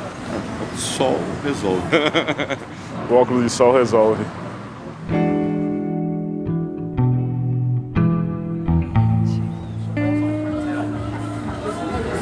Sol 0.77 1.19
resolve. 1.43 1.81
o 3.09 3.15
óculos 3.15 3.45
de 3.45 3.49
sol 3.49 3.73
resolve. 3.73 4.23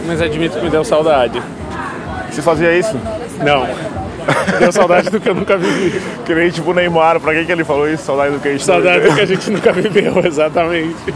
Mas 0.06 0.22
admito 0.22 0.58
que 0.58 0.64
me 0.64 0.70
deu 0.70 0.84
saudade. 0.84 1.42
Você 2.30 2.40
fazia 2.40 2.72
isso? 2.78 2.96
Não. 3.44 3.93
Deu 4.58 4.72
saudade 4.72 5.10
do 5.10 5.20
que 5.20 5.28
eu 5.28 5.34
nunca 5.34 5.56
vivi. 5.56 6.00
Que 6.24 6.34
nem 6.34 6.50
tipo 6.50 6.70
o 6.70 6.74
Neymar, 6.74 7.20
pra 7.20 7.34
quem 7.34 7.44
que 7.44 7.52
ele 7.52 7.64
falou 7.64 7.88
isso? 7.88 8.04
Saudade 8.04 8.34
do 8.34 8.40
que 8.40 8.48
a 8.48 8.52
gente 8.52 8.64
Saudade 8.64 9.08
do 9.08 9.14
que 9.14 9.20
a 9.20 9.26
gente 9.26 9.50
nunca 9.50 9.72
viveu, 9.72 10.20
exatamente. 10.26 11.14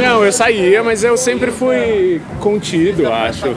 Não, 0.00 0.24
eu 0.24 0.32
saía, 0.32 0.82
mas 0.82 1.04
eu 1.04 1.16
sempre 1.16 1.50
fui 1.50 2.20
contido, 2.40 3.10
acho. 3.12 3.56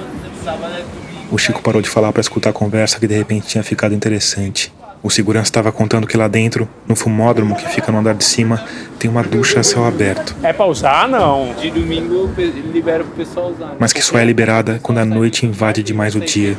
O 1.31 1.37
Chico 1.37 1.61
parou 1.61 1.81
de 1.81 1.89
falar 1.89 2.11
para 2.11 2.21
escutar 2.21 2.51
a 2.51 2.53
conversa 2.53 2.99
que 2.99 3.07
de 3.07 3.15
repente 3.15 3.47
tinha 3.47 3.63
ficado 3.63 3.93
interessante. 3.95 4.72
O 5.03 5.09
segurança 5.09 5.49
estava 5.49 5.69
contando 5.69 6.07
que 6.07 6.15
lá 6.15 6.29
dentro, 6.29 6.65
no 6.87 6.95
fumódromo 6.95 7.57
que 7.57 7.67
fica 7.67 7.91
no 7.91 7.99
andar 7.99 8.13
de 8.13 8.23
cima, 8.23 8.63
tem 8.97 9.11
uma 9.11 9.21
ducha 9.21 9.59
a 9.59 9.63
céu 9.63 9.83
aberto. 9.83 10.33
É 10.41 10.53
pra 10.53 10.65
usar, 10.65 11.09
não? 11.09 11.53
De 11.59 11.69
domingo 11.69 12.31
ele 12.37 12.71
libera 12.71 13.03
pro 13.03 13.13
pessoal 13.13 13.51
usar. 13.51 13.75
Mas 13.77 13.91
que 13.91 14.01
só 14.01 14.17
é 14.17 14.23
liberada 14.23 14.79
quando 14.81 14.99
a 14.99 15.05
noite 15.05 15.45
invade 15.45 15.83
demais 15.83 16.15
o 16.15 16.21
dia, 16.21 16.57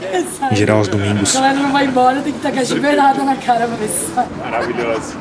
em 0.52 0.54
geral 0.54 0.76
aos 0.76 0.88
domingos. 0.88 1.34
A 1.34 1.40
galera 1.40 1.58
não 1.58 1.72
vai 1.72 1.86
embora, 1.86 2.20
tem 2.20 2.34
que 2.34 2.40
tacar 2.40 2.66
chuveirada 2.66 3.24
na 3.24 3.34
cara 3.36 3.66
pra 3.66 3.76
ver 3.76 3.88
se 3.88 4.14
sai. 4.14 4.26
Maravilhoso. 4.38 5.14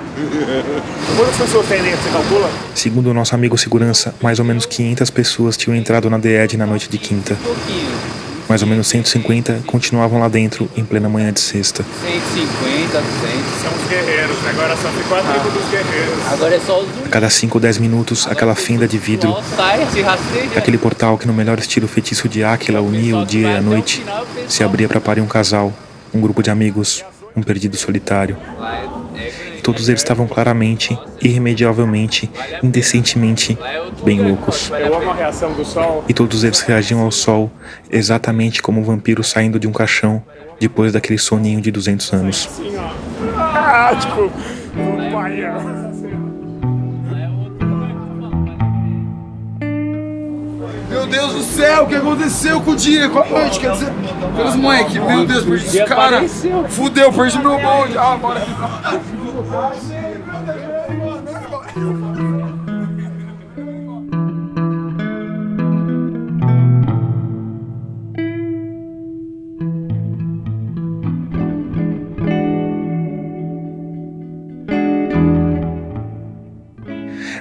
Quantas 1.16 1.38
pessoas 1.38 1.68
tem 1.70 1.82
dentro, 1.82 2.02
você 2.04 2.10
calcula? 2.10 2.50
Segundo 2.76 3.08
o 3.08 3.14
nosso 3.14 3.34
amigo 3.34 3.58
segurança, 3.58 4.14
mais 4.22 4.38
ou 4.40 4.44
menos 4.44 4.66
500 4.66 5.10
pessoas 5.10 5.56
tinham 5.56 5.78
entrado 5.78 6.10
na 6.10 6.18
DED 6.18 6.58
na 6.58 6.66
noite 6.66 6.90
de 6.90 6.98
quinta. 6.98 7.36
pouquinho. 7.36 8.23
Mais 8.48 8.62
ou 8.62 8.68
menos 8.68 8.88
150 8.88 9.64
continuavam 9.66 10.20
lá 10.20 10.28
dentro 10.28 10.70
em 10.76 10.84
plena 10.84 11.08
manhã 11.10 11.32
de 11.32 11.40
sexta. 11.40 11.84
150, 12.02 13.02
200. 13.02 13.62
São 13.62 13.72
os 13.72 13.90
guerreiros, 13.90 14.38
agora 14.48 14.76
só 14.76 14.90
ficou 14.90 15.18
a 15.18 15.22
tribo 15.22 15.50
dos 15.50 15.70
guerreiros. 15.70 16.28
Agora 16.32 16.56
é 16.56 16.60
só 16.60 16.80
os 16.82 16.88
A 17.06 17.10
cada 17.10 17.30
5 17.30 17.58
ou 17.58 17.62
10 17.62 17.78
minutos, 17.78 18.28
aquela 18.28 18.56
fenda 18.56 18.88
de 18.88 18.98
vidro, 18.98 19.36
aquele 20.56 20.78
portal 20.78 21.18
que 21.18 21.28
no 21.28 21.34
melhor 21.34 21.58
estilo 21.60 21.88
feitiço 21.88 22.28
de 22.28 22.44
Áquila 22.44 22.82
unia 22.82 23.18
o 23.18 23.26
dia 23.26 23.48
e 23.48 23.58
a 23.58 23.62
noite, 23.62 24.04
se 24.48 24.64
abria 24.64 24.88
para 24.88 25.00
parir 25.00 25.22
um 25.22 25.28
casal, 25.28 25.74
um 26.14 26.20
grupo 26.20 26.44
de 26.44 26.50
amigos, 26.50 27.04
um 27.36 27.42
perdido 27.42 27.78
solitário. 27.78 28.38
Todos 29.64 29.88
eles 29.88 30.02
estavam 30.02 30.28
claramente, 30.28 30.98
irremediavelmente, 31.22 32.30
indecentemente 32.62 33.58
bem 34.04 34.22
loucos. 34.22 34.70
E 36.08 36.14
todos 36.14 36.44
eles 36.44 36.60
reagiam 36.60 37.00
ao 37.00 37.12
sol 37.12 37.50
exatamente 37.90 38.62
como 38.62 38.82
um 38.82 38.84
vampiro 38.84 39.24
saindo 39.24 39.58
de 39.58 39.66
um 39.66 39.72
caixão 39.72 40.22
depois 40.60 40.92
daquele 40.92 41.18
soninho 41.18 41.62
de 41.62 41.72
200 41.72 42.14
anos. 42.14 42.50
Assim. 42.52 42.76
Ah, 43.38 43.96
tipo. 44.00 44.32
Meu 50.90 51.08
Deus 51.08 51.34
do 51.34 51.44
céu, 51.44 51.84
o 51.84 51.88
que 51.88 51.96
aconteceu 51.96 52.62
com 52.62 52.72
o 52.72 52.76
dia, 52.76 53.10
com 53.10 53.20
a 53.20 53.26
noite, 53.26 53.60
quer 53.60 53.72
dizer, 53.72 53.92
pelos 54.36 54.56
moleque, 54.56 55.00
meu 55.00 55.26
Deus, 55.26 55.44
perdi 55.44 55.66
esse 55.66 55.86
cara, 55.86 56.28
fudeu, 56.70 57.12
perdi 57.12 57.40
meu 57.40 57.60
bonde, 57.60 57.98
ah, 57.98 58.18
bora. 58.18 58.46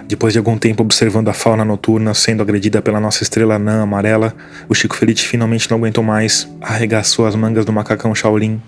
Depois 0.09 0.33
de 0.33 0.39
algum 0.39 0.57
tempo 0.57 0.83
observando 0.83 1.29
a 1.29 1.33
fauna 1.33 1.65
noturna 1.65 2.15
sendo 2.15 2.43
agredida 2.43 2.81
pela 2.81 3.01
nossa 3.01 3.23
estrela 3.23 3.57
anã 3.57 3.83
amarela, 3.83 4.35
o 4.69 4.75
Chico 4.75 4.95
Felite 4.97 5.27
finalmente 5.27 5.71
não 5.71 5.79
aguentou 5.79 6.05
mais, 6.05 6.49
arregaçou 6.61 7.27
as 7.27 7.35
mangas 7.35 7.65
do 7.65 7.73
macacão 7.73 8.15
Shaolin 8.15 8.61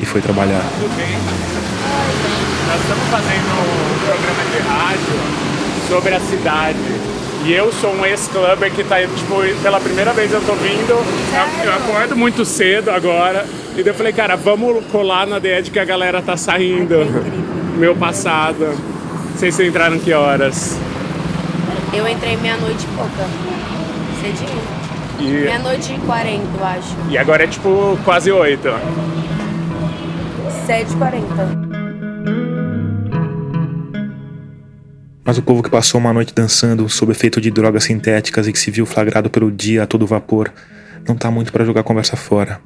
e 0.00 0.06
foi 0.06 0.20
trabalhar. 0.20 0.62
Tudo 0.80 0.96
bem? 0.96 1.14
Nós 2.66 2.80
estamos 2.80 3.03
fazendo 3.14 3.46
um 3.60 4.06
programa 4.06 4.42
de 4.50 4.58
rádio 4.68 5.88
sobre 5.88 6.14
a 6.16 6.20
cidade. 6.20 6.78
E 7.44 7.52
eu 7.52 7.70
sou 7.72 7.92
um 7.94 8.04
ex-clubber 8.04 8.72
que 8.72 8.82
tá, 8.82 8.96
tipo, 9.02 9.36
pela 9.62 9.78
primeira 9.78 10.12
vez 10.12 10.32
eu 10.32 10.40
tô 10.40 10.54
vindo. 10.54 10.90
Eu, 10.90 11.64
eu 11.64 11.72
acordo 11.74 12.16
muito 12.16 12.44
cedo 12.44 12.90
agora. 12.90 13.46
E 13.76 13.84
daí 13.84 13.92
eu 13.92 13.94
falei, 13.94 14.12
cara, 14.12 14.34
vamos 14.34 14.84
colar 14.86 15.28
na 15.28 15.38
DED 15.38 15.70
que 15.70 15.78
a 15.78 15.84
galera 15.84 16.20
tá 16.22 16.36
saindo. 16.36 16.96
Meu 17.78 17.94
passado. 17.94 18.66
Não 19.30 19.38
sei 19.38 19.52
se 19.52 19.64
entraram 19.64 19.96
que 20.00 20.12
horas. 20.12 20.76
Eu 21.92 22.08
entrei 22.08 22.36
meia-noite 22.38 22.84
e 22.84 22.96
pouca. 22.96 23.28
Cedinho. 24.20 24.60
E, 25.20 25.44
Meia-noite 25.44 25.92
e 25.94 25.98
quarenta, 26.00 26.48
eu 26.58 26.66
acho. 26.66 26.96
e 27.10 27.16
agora 27.16 27.44
é 27.44 27.46
tipo 27.46 27.96
quase 28.04 28.32
oito. 28.32 28.68
Sete 30.66 30.92
e 30.92 30.96
quarenta. 30.96 31.63
Mas 35.24 35.38
o 35.38 35.42
povo 35.42 35.62
que 35.62 35.70
passou 35.70 35.98
uma 35.98 36.12
noite 36.12 36.34
dançando 36.34 36.86
sob 36.88 37.10
efeito 37.12 37.40
de 37.40 37.50
drogas 37.50 37.84
sintéticas 37.84 38.46
e 38.46 38.52
que 38.52 38.58
se 38.58 38.70
viu 38.70 38.84
flagrado 38.84 39.30
pelo 39.30 39.50
dia 39.50 39.82
a 39.82 39.86
todo 39.86 40.06
vapor, 40.06 40.52
não 41.08 41.16
tá 41.16 41.30
muito 41.30 41.50
para 41.50 41.64
jogar 41.64 41.82
conversa 41.82 42.14
fora. 42.14 42.60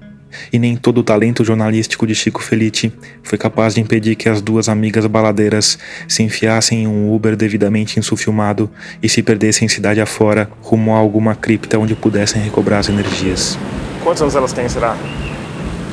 E 0.52 0.58
nem 0.58 0.76
todo 0.76 0.98
o 0.98 1.02
talento 1.02 1.44
jornalístico 1.44 2.06
de 2.06 2.14
Chico 2.14 2.42
Felite 2.42 2.92
foi 3.22 3.38
capaz 3.38 3.74
de 3.74 3.80
impedir 3.80 4.16
que 4.16 4.28
as 4.28 4.42
duas 4.42 4.68
amigas 4.68 5.06
baladeiras 5.06 5.78
se 6.06 6.22
enfiassem 6.22 6.82
em 6.82 6.86
um 6.86 7.14
Uber 7.14 7.36
devidamente 7.36 7.98
insufilmado 7.98 8.68
e 9.00 9.08
se 9.08 9.22
perdessem 9.22 9.68
cidade 9.68 10.00
afora 10.00 10.50
rumo 10.60 10.94
a 10.94 10.98
alguma 10.98 11.34
cripta 11.36 11.78
onde 11.78 11.94
pudessem 11.94 12.42
recobrar 12.42 12.80
as 12.80 12.88
energias. 12.88 13.56
Quantos 14.02 14.20
anos 14.20 14.34
elas 14.34 14.52
têm, 14.52 14.68
será? 14.68 14.96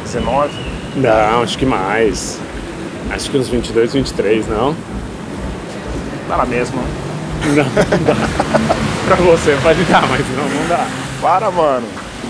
19? 0.04 0.50
Não, 0.98 1.44
acho 1.44 1.58
que 1.58 1.66
mais. 1.66 2.40
Acho 3.12 3.30
que 3.30 3.38
uns 3.38 3.50
22, 3.50 3.94
23, 3.94 4.48
não? 4.48 4.76
Dá 6.28 6.38
na 6.38 6.46
mesma. 6.46 6.82
Não, 7.46 7.56
não 7.56 7.64
dá. 8.06 8.16
pra 9.06 9.16
você 9.18 9.58
pode 9.62 9.84
dar, 9.84 10.08
mas 10.08 10.22
não, 10.36 10.44
não 10.50 10.68
dá. 10.68 10.88
Para, 11.22 11.52
mano. 11.52 11.88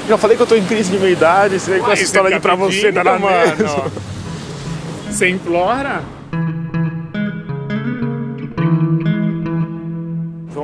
Já 0.08 0.18
falei 0.18 0.36
que 0.38 0.44
eu 0.44 0.48
tô 0.48 0.56
em 0.56 0.64
crise 0.66 0.92
de 0.92 1.00
meia 1.00 1.14
idade, 1.14 1.60
você 1.60 1.72
vem 1.72 1.82
com 1.82 1.92
essa 1.92 2.04
história 2.04 2.32
de 2.32 2.40
pra 2.40 2.56
você, 2.56 2.92
dá 2.92 3.04
na 3.04 3.18
mesma. 3.18 3.68
mano. 3.68 3.92
Você 5.10 5.30
implora? 5.30 6.02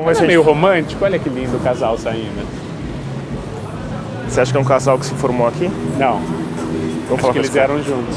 Mas 0.04 0.20
é 0.20 0.28
meio 0.28 0.42
romântico, 0.42 1.06
olha 1.06 1.18
que 1.18 1.30
lindo 1.30 1.56
o 1.58 1.60
casal 1.60 1.98
saindo. 1.98 2.46
Você 4.28 4.42
acha 4.42 4.52
que 4.52 4.58
é 4.58 4.62
um 4.62 4.66
casal 4.66 4.98
que 4.98 5.06
se 5.06 5.14
formou 5.16 5.48
aqui? 5.48 5.70
Não, 5.98 6.20
Vamos 6.20 7.12
acho 7.12 7.18
falar 7.22 7.34
que 7.34 7.40
eles 7.40 7.50
vieram 7.50 7.84
juntos. 7.84 8.16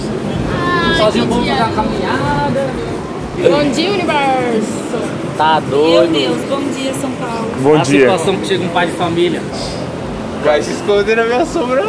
Sozinho 0.97 1.27
vamos 1.27 1.49
fazer 1.49 1.63
uma 1.63 1.73
caminhada. 1.73 2.94
Bom 3.37 3.71
dia, 3.73 3.91
universo! 3.91 5.35
Tá 5.37 5.61
Meu 5.61 5.71
doido. 5.71 6.13
Deus, 6.13 6.39
bom 6.49 6.61
dia, 6.73 6.95
São 6.95 7.11
Paulo. 7.13 7.51
Bom 7.61 7.75
a 7.75 7.83
dia. 7.83 8.01
situação 8.01 8.37
que 8.37 8.47
chega 8.47 8.63
um 8.65 8.69
pai 8.69 8.87
de 8.87 8.93
família. 8.93 9.43
Vai 10.45 10.63
se 10.63 10.71
esconder 10.71 11.17
na 11.17 11.25
minha 11.25 11.45
sombra. 11.45 11.83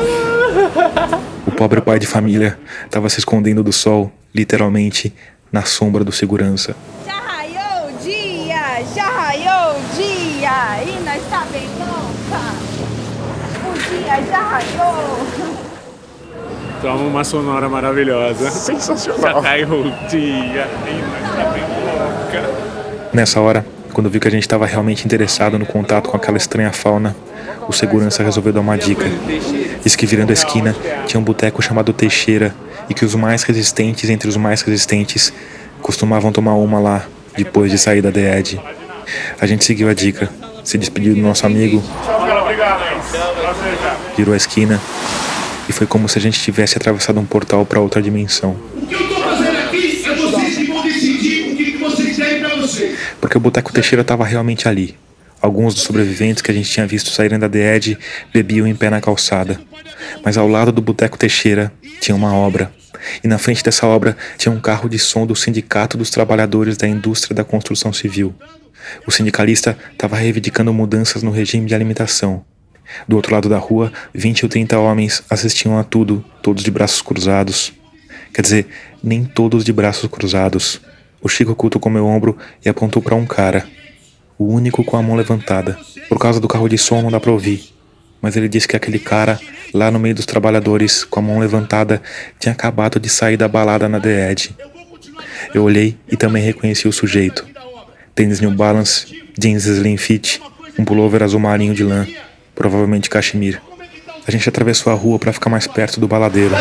O 1.46 1.52
pobre 1.52 1.82
pai 1.82 2.00
de 2.00 2.08
família 2.08 2.58
estava 2.84 3.08
se 3.10 3.20
escondendo 3.20 3.64
do 3.64 3.72
sol, 3.72 4.12
literalmente, 4.34 5.14
na 5.52 5.64
sombra 5.64 6.04
do 6.04 6.12
segurança. 6.12 6.76
Já 7.06 7.14
raiou 7.14 7.90
o 7.90 7.98
dia, 8.04 8.84
já 8.96 9.06
raiou 9.06 9.78
o 9.78 9.96
dia 9.96 10.84
e 10.84 11.04
nós 11.06 11.22
tá 11.30 11.46
bem 11.52 11.68
louca. 11.78 12.42
O 13.70 13.74
dia 13.74 14.24
já 14.32 14.40
raiou. 14.40 15.65
Toma 16.86 17.02
uma 17.02 17.24
sonora 17.24 17.68
maravilhosa. 17.68 18.52
Sensacional. 18.52 19.20
Já 19.20 19.32
nós 19.32 19.42
tá 19.42 19.50
bem 21.52 21.64
louca. 21.64 22.44
Nessa 23.12 23.42
hora, 23.42 23.66
quando 23.92 24.08
viu 24.08 24.22
que 24.22 24.28
a 24.28 24.32
gente 24.32 24.44
estava 24.44 24.68
realmente 24.68 25.04
interessado 25.04 25.58
no 25.58 25.66
contato 25.66 26.12
com 26.12 26.16
aquela 26.16 26.38
estranha 26.38 26.72
fauna, 26.72 27.16
o 27.68 27.74
segurança 27.74 28.22
resolveu 28.22 28.54
dar 28.54 28.60
uma 28.60 28.78
dica. 28.78 29.04
Disse 29.84 29.98
que 29.98 30.06
virando 30.06 30.30
a 30.30 30.34
esquina 30.34 30.76
tinha 31.08 31.20
um 31.20 31.24
boteco 31.24 31.60
chamado 31.60 31.92
Teixeira 31.92 32.54
e 32.88 32.94
que 32.94 33.04
os 33.04 33.16
mais 33.16 33.42
resistentes 33.42 34.08
entre 34.08 34.30
os 34.30 34.38
mais 34.38 34.62
resistentes 34.62 35.34
costumavam 35.82 36.32
tomar 36.32 36.54
uma 36.54 36.80
lá 36.80 37.08
depois 37.36 37.72
de 37.72 37.80
sair 37.80 38.04
da 38.04 38.12
DED. 38.12 38.62
A 39.42 39.48
gente 39.48 39.66
seguiu 39.66 39.90
a 39.90 39.94
dica, 39.96 40.30
se 40.64 40.78
despediu 40.78 41.16
do 41.16 41.22
nosso 41.22 41.48
amigo, 41.48 41.82
Tchau, 42.06 42.28
cara. 42.28 42.44
Obrigado. 42.44 42.80
Prazer, 43.10 43.78
cara. 43.82 43.98
virou 44.16 44.36
a 44.36 44.38
esquina 44.38 44.80
e 45.68 45.74
foi 45.74 45.88
como 45.88 46.08
se 46.08 46.18
a 46.18 46.22
gente 46.22 46.40
tivesse 46.40 46.78
atravessado 46.78 47.20
um 47.20 47.26
portal 47.26 47.66
para 47.66 47.80
outra 47.80 48.02
dimensão. 48.02 48.52
O 48.82 48.86
que 48.86 48.94
eu 48.94 49.08
tô 49.08 49.16
fazendo 49.16 49.58
aqui 49.58 50.04
é 50.06 50.16
vocês 50.16 50.58
que 50.58 50.66
vão 50.66 50.84
decidir 50.84 51.52
o 51.52 51.56
que, 51.56 51.72
que 51.72 51.78
vocês 51.78 52.16
querem 52.16 52.40
pra 52.40 52.56
vocês. 52.56 52.98
Porque 53.20 53.38
o 53.38 53.42
Boteco 53.42 53.74
Teixeira 53.74 54.02
estava 54.02 54.26
realmente 54.26 54.68
ali. 54.68 54.96
Alguns 55.42 55.74
dos 55.74 55.84
sobreviventes 55.84 56.42
que 56.42 56.50
a 56.50 56.54
gente 56.54 56.70
tinha 56.70 56.88
visto 56.88 57.10
saírem 57.10 57.38
da 57.38 57.48
DED 57.48 57.98
bebiam 58.34 58.66
em 58.66 58.76
pé 58.76 58.90
na 58.90 59.02
calçada. 59.02 59.60
Mas 60.24 60.38
ao 60.38 60.48
lado 60.48 60.72
do 60.72 60.82
Boteco 60.82 61.18
Teixeira 61.18 61.72
tinha 62.00 62.16
uma 62.16 62.34
obra. 62.34 62.72
E 63.24 63.28
na 63.28 63.38
frente 63.38 63.64
dessa 63.64 63.86
obra 63.86 64.18
tinha 64.38 64.52
um 64.52 64.60
carro 64.60 64.90
de 64.90 64.98
som 64.98 65.26
do 65.26 65.36
Sindicato 65.36 65.98
dos 65.98 66.10
Trabalhadores 66.10 66.78
da 66.78 66.88
Indústria 66.88 67.36
da 67.36 67.44
Construção 67.44 67.94
Civil. 67.94 68.34
O 69.06 69.12
sindicalista 69.12 69.78
estava 69.92 70.16
reivindicando 70.16 70.74
mudanças 70.74 71.24
no 71.24 71.32
regime 71.32 71.68
de 71.68 71.76
alimentação. 71.76 72.44
Do 73.08 73.16
outro 73.16 73.34
lado 73.34 73.50
da 73.50 73.58
rua, 73.58 73.92
20 74.14 74.46
ou 74.46 74.50
30 74.50 74.78
homens 74.80 75.24
assistiam 75.30 75.78
a 75.78 75.84
tudo, 75.84 76.24
todos 76.42 76.64
de 76.64 76.72
braços 76.72 77.02
cruzados. 77.02 77.74
Quer 78.34 78.42
dizer, 78.42 78.68
nem 79.04 79.24
todos 79.24 79.64
de 79.64 79.72
braços 79.72 80.10
cruzados. 80.10 80.82
O 81.22 81.30
Chico 81.30 81.56
cutucou 81.56 81.92
meu 81.92 82.06
ombro 82.06 82.38
e 82.64 82.70
apontou 82.70 83.02
para 83.02 83.16
um 83.16 83.26
cara, 83.26 83.66
o 84.38 84.46
único 84.46 84.84
com 84.84 84.98
a 84.98 85.02
mão 85.02 85.16
levantada. 85.16 85.78
Por 86.08 86.20
causa 86.20 86.40
do 86.40 86.48
carro 86.48 86.68
de 86.68 86.78
som 86.78 87.02
não 87.02 87.10
dá 87.10 87.20
para 87.20 87.32
ouvir, 87.32 87.74
mas 88.22 88.36
ele 88.36 88.50
disse 88.50 88.68
que 88.68 88.76
aquele 88.76 89.00
cara, 89.00 89.40
lá 89.74 89.90
no 89.90 90.00
meio 90.00 90.16
dos 90.16 90.26
trabalhadores, 90.26 91.04
com 91.04 91.20
a 91.20 91.24
mão 91.24 91.40
levantada, 91.40 92.02
tinha 92.40 92.52
acabado 92.52 93.00
de 93.00 93.10
sair 93.10 93.38
da 93.38 93.48
balada 93.48 93.88
na 93.88 94.00
The. 94.00 94.36
Eu 95.54 95.64
olhei 95.64 95.98
e 96.12 96.18
também 96.18 96.44
reconheci 96.44 96.88
o 96.88 96.92
sujeito. 96.92 97.46
Tênis 98.14 98.40
New 98.40 98.52
Balance, 98.52 99.08
jeans 99.38 99.66
slim 99.66 99.98
fit, 99.98 100.42
um 100.78 100.86
pullover 100.86 101.24
azul 101.24 101.40
marinho 101.40 101.74
de 101.74 101.84
lã, 101.84 102.08
provavelmente 102.56 103.10
cachemir. 103.10 103.62
A 104.28 104.32
gente 104.32 104.48
atravessou 104.50 104.92
a 104.92 104.96
rua 104.96 105.20
para 105.20 105.32
ficar 105.32 105.50
mais 105.50 105.68
perto 105.68 106.00
do 106.00 106.08
baladeiro. 106.08 106.56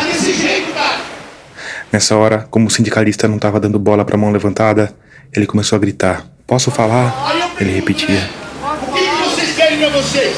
Nessa 1.91 2.17
hora, 2.17 2.47
como 2.51 2.67
o 2.67 2.71
sindicalista 2.71 3.29
não 3.29 3.37
estava 3.37 3.59
dando 3.61 3.79
bola 3.79 4.05
para 4.05 4.17
a 4.17 4.19
mão 4.19 4.31
levantada, 4.31 4.93
ele 5.33 5.47
começou 5.47 5.77
a 5.77 5.79
gritar: 5.79 6.27
Posso 6.47 6.71
falar? 6.71 7.33
Ele 7.59 7.73
repetia. 7.73 8.29
O 8.61 8.93
que, 8.93 9.31
vocês 9.31 9.57
querem 9.57 9.79
pra 9.79 9.89
vocês? 9.91 10.37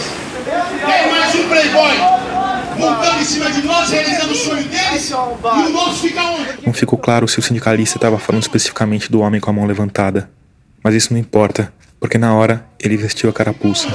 Querem 0.84 1.10
mais 1.10 1.34
um 1.34 1.48
playboy? 1.48 1.96
Montando 2.78 3.20
em 3.20 3.24
cima 3.24 3.50
de 3.50 3.62
nós, 3.62 3.90
realizando 3.90 4.32
o 4.32 4.36
sonho 4.36 4.64
deles? 4.64 5.10
E 5.10 5.14
o 5.14 5.70
nosso 5.70 6.02
fica 6.02 6.22
onde? 6.22 6.66
Não 6.66 6.74
ficou 6.74 6.98
claro 6.98 7.26
se 7.26 7.38
o 7.38 7.42
sindicalista 7.42 7.96
estava 7.96 8.18
falando 8.18 8.42
especificamente 8.42 9.10
do 9.10 9.20
homem 9.20 9.40
com 9.40 9.50
a 9.50 9.52
mão 9.52 9.64
levantada. 9.64 10.28
Mas 10.84 10.94
isso 10.94 11.12
não 11.12 11.18
importa, 11.18 11.72
porque 12.06 12.18
na 12.18 12.32
hora 12.32 12.64
ele 12.78 12.96
vestiu 12.96 13.28
a 13.28 13.32
carapuça. 13.32 13.88
E 13.88 13.90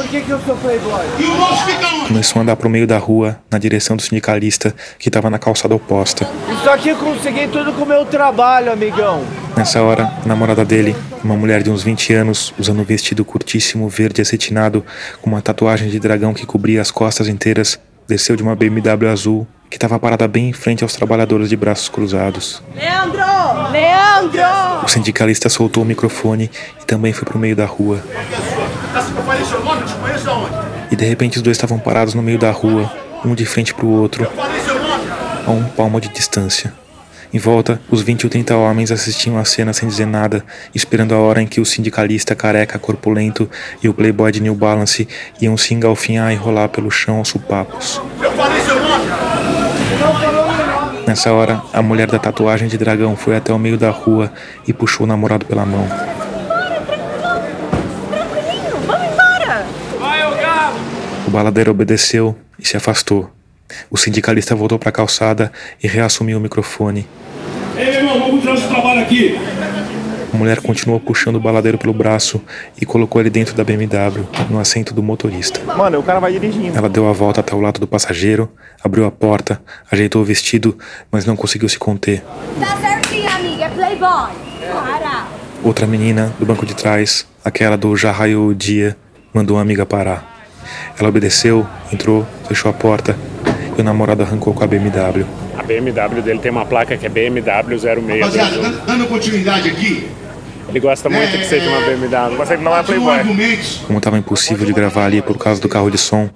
o? 1.24 2.08
Começou 2.10 2.41
a 2.41 2.44
andar 2.44 2.58
pro 2.58 2.70
meio 2.70 2.86
da 2.86 2.98
rua, 2.98 3.39
na 3.50 3.58
direção 3.58 3.96
do 3.96 4.01
sindicalista, 4.01 4.75
que 5.00 5.08
estava 5.08 5.30
na 5.30 5.39
calçada 5.39 5.74
oposta. 5.74 6.30
Isso 6.53 6.70
aqui 6.70 6.89
eu 6.89 6.98
consegui 6.98 7.48
tudo 7.48 7.72
com 7.72 7.84
o 7.84 7.88
meu 7.88 8.03
trabalho, 8.03 8.70
amigão. 8.70 9.24
Nessa 9.56 9.82
hora, 9.82 10.12
a 10.25 10.27
namorada 10.27 10.65
dele, 10.65 10.94
uma 11.24 11.38
mulher 11.38 11.63
de 11.63 11.70
uns 11.70 11.84
20 11.84 12.13
anos, 12.13 12.53
usando 12.60 12.82
um 12.82 12.84
vestido 12.84 13.24
curtíssimo 13.24 13.88
verde 13.88 14.22
acetinado, 14.22 14.86
com 15.22 15.30
uma 15.30 15.41
tatuagem 15.41 15.88
de 15.88 15.98
dragão 15.98 16.34
que 16.34 16.46
cobria 16.46 16.82
as 16.82 16.91
costas 16.91 17.30
inteiras, 17.30 17.80
desceu 18.10 18.36
de 18.36 18.44
uma 18.44 18.58
BMW 18.58 19.08
azul 19.10 19.48
que 19.72 19.78
estava 19.78 19.98
parada 19.98 20.28
bem 20.28 20.50
em 20.50 20.54
frente 20.54 20.84
aos 20.84 20.92
trabalhadores 20.94 21.48
de 21.48 21.56
braços 21.56 21.88
cruzados. 21.88 22.62
Leandro! 22.75 23.72
Leandro! 23.72 24.84
O 24.84 24.88
sindicalista 24.90 25.48
soltou 25.48 25.84
o 25.84 25.86
microfone 25.86 26.51
e 26.82 26.86
também 26.86 27.13
foi 27.13 27.24
pro 27.24 27.40
meio 27.40 27.56
da 27.56 27.66
rua. 27.66 28.04
E 30.92 30.96
de 30.96 31.06
repente 31.06 31.38
os 31.38 31.42
dois 31.42 31.56
estavam 31.56 31.80
parados 31.80 32.13
no 32.13 32.22
meio 32.22 32.38
da 32.38 32.51
rua, 32.51 32.92
um 33.24 33.34
de 33.34 33.46
frente 33.46 33.74
pro 33.74 33.88
outro, 33.88 34.30
Falei 34.36 34.60
seu 34.60 34.75
nome? 34.75 35.06
a 35.48 35.51
um 35.51 35.63
palmo 35.63 36.01
de 36.01 36.10
distância. 36.10 36.74
Em 37.34 37.40
volta, 37.40 37.80
os 37.90 38.01
20 38.01 38.25
ou 38.25 38.30
30 38.30 38.54
homens 38.58 38.92
assistiam 38.92 39.38
a 39.38 39.46
cena 39.46 39.72
sem 39.72 39.88
dizer 39.88 40.06
nada, 40.06 40.44
esperando 40.75 41.16
a 41.16 41.18
hora 41.18 41.42
em 41.42 41.48
que 41.48 41.62
o 41.62 41.66
sindicalista 41.66 42.36
careca 42.36 42.78
corpulento 42.78 43.50
e 43.82 43.88
o 43.88 43.94
playboy 43.94 44.34
de 44.34 44.42
New 44.42 44.54
Balance 44.54 45.08
iam 45.42 45.56
se 45.56 45.74
engalfinhar 45.74 46.34
e 46.34 46.36
rolar 46.36 46.68
pelo 46.68 46.92
chão 46.92 47.20
aos 47.20 47.30
supapos. 47.30 48.01
Eu 48.22 48.34
falei 48.34 48.60
seu 48.63 48.75
nome? 48.75 49.06
Nessa 51.08 51.31
hora, 51.34 51.62
a 51.74 51.81
mulher 51.81 52.08
da 52.08 52.20
tatuagem 52.20 52.67
de 52.67 52.77
dragão 52.77 53.15
foi 53.15 53.36
até 53.36 53.51
o 53.53 53.60
meio 53.60 53.77
da 53.77 53.89
rua 53.89 54.31
e 54.67 54.74
puxou 54.74 55.05
o 55.05 55.08
namorado 55.08 55.46
pela 55.46 55.65
mão. 55.65 55.88
Vamos 58.86 59.08
embora! 59.12 59.65
O 61.27 61.29
baladeiro 61.29 61.72
obedeceu 61.72 62.36
e 62.60 62.67
se 62.67 62.77
afastou. 62.77 63.29
O 63.89 63.98
sindicalista 63.98 64.56
voltou 64.56 64.78
para 64.78 64.89
a 64.89 64.91
calçada 64.91 65.52
e 65.82 65.88
reassumiu 65.88 66.38
o 66.38 66.41
microfone. 66.41 67.08
Ei, 67.78 67.86
meu 67.86 67.93
irmão, 67.95 68.19
vamos 68.19 68.41
tirar 68.41 68.56
esse 68.56 68.67
trabalho 68.67 69.02
aqui. 69.02 69.39
A 70.34 70.38
mulher 70.38 70.62
continuou 70.62 71.00
puxando 71.00 71.36
o 71.36 71.39
baladeiro 71.39 71.78
pelo 71.78 71.94
braço 71.94 72.41
e 72.80 72.86
colocou 72.86 73.20
ele 73.20 73.30
dentro 73.30 73.54
da 73.54 73.63
BMW, 73.63 74.26
no 74.50 74.60
assento 74.60 74.94
do 74.94 75.04
motorista. 75.04 75.60
Mano, 75.76 76.00
o 76.00 76.04
cara 76.04 76.20
vai 76.20 76.32
dirigindo. 76.32 76.78
Ela 76.78 76.88
deu 76.88 77.08
a 77.10 77.12
volta 77.12 77.41
até 77.41 77.54
o 77.54 77.60
lado 77.60 77.80
do 77.80 77.88
passageiro, 77.88 78.50
abriu 78.84 79.06
a 79.06 79.12
porta, 79.12 79.62
ajeitou 79.91 80.22
o 80.22 80.26
vestido, 80.26 80.78
mas 81.12 81.26
não 81.26 81.36
conseguiu 81.36 81.67
se 81.67 81.78
conter. 81.78 82.24
Tá 82.60 82.78
certinho, 82.78 83.30
amiga. 83.30 83.65
É 83.65 83.70
playboy. 83.70 84.32
Para! 84.72 85.28
Outra 85.63 85.86
menina, 85.86 86.34
do 86.39 86.46
banco 86.46 86.65
de 86.65 86.74
trás, 86.74 87.28
aquela 87.44 87.78
do 87.78 87.96
Já 87.96 88.12
Raiou 88.12 88.48
o 88.48 88.56
Dia, 88.56 88.96
mandou 89.34 89.58
a 89.58 89.62
amiga 89.62 89.86
parar. 89.86 90.32
Ela 90.98 91.10
obedeceu, 91.10 91.67
entrou, 91.91 92.26
fechou 92.48 92.72
a 92.72 92.74
porta 92.74 93.17
e 93.78 93.82
o 93.82 93.84
namorado 93.84 94.24
arrancou 94.24 94.54
com 94.54 94.63
a 94.63 94.67
BMW. 94.67 95.26
BMW 95.79 96.21
dele 96.21 96.39
tem 96.39 96.51
uma 96.51 96.65
placa 96.65 96.97
que 96.97 97.05
é 97.05 97.10
BMW 97.10 97.77
06. 97.79 98.19
Rapaziada, 98.19 98.69
dando- 98.86 99.07
continuidade 99.07 99.69
aqui. 99.69 100.07
Ele 100.69 100.79
gosta 100.79 101.10
muito 101.10 101.38
que 101.38 101.45
seja 101.45 101.69
uma 101.69 101.81
BMW. 101.81 102.38
Você 102.38 102.57
não 102.57 102.75
é 102.75 102.84
playboy. 102.84 103.17
Como 103.86 103.97
estava 103.99 104.17
impossível 104.17 104.65
de 104.65 104.73
gravar 104.73 105.05
ali 105.05 105.21
por 105.21 105.38
causa 105.38 105.62
do 105.62 105.67
carro 105.69 105.89
de 105.89 105.97
som, 105.97 106.29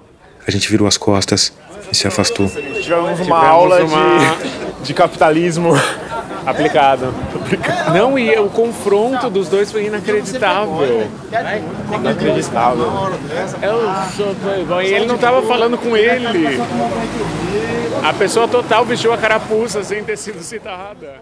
a 0.46 0.50
gente 0.50 0.68
virou 0.70 0.86
as 0.86 0.96
costas 0.96 1.52
e 1.90 1.96
se 1.96 2.06
afastou. 2.06 2.46
Tivemos 2.48 2.80
uma 2.80 3.14
Tivemos 3.14 3.30
aula 3.32 3.84
uma- 3.84 4.18
De, 4.18 4.84
de 4.88 4.94
capitalismo. 4.94 5.72
Aplicado. 6.46 7.12
Não, 7.92 8.16
e 8.16 8.38
o 8.38 8.48
confronto 8.48 9.28
dos 9.28 9.48
dois 9.48 9.72
foi 9.72 9.86
inacreditável. 9.86 11.08
Inacreditável. 11.92 12.86
Eu 13.60 13.80
sou 14.16 14.34
playboy. 14.36 14.86
E 14.86 14.94
ele 14.94 15.06
não 15.06 15.18
tava 15.18 15.42
falando 15.42 15.76
com 15.76 15.96
ele. 15.96 16.60
A 18.04 18.12
pessoa 18.12 18.46
total 18.46 18.84
vestiu 18.84 19.12
a 19.12 19.18
carapuça 19.18 19.82
sem 19.82 20.04
ter 20.04 20.16
sido 20.16 20.40
citada. 20.42 21.20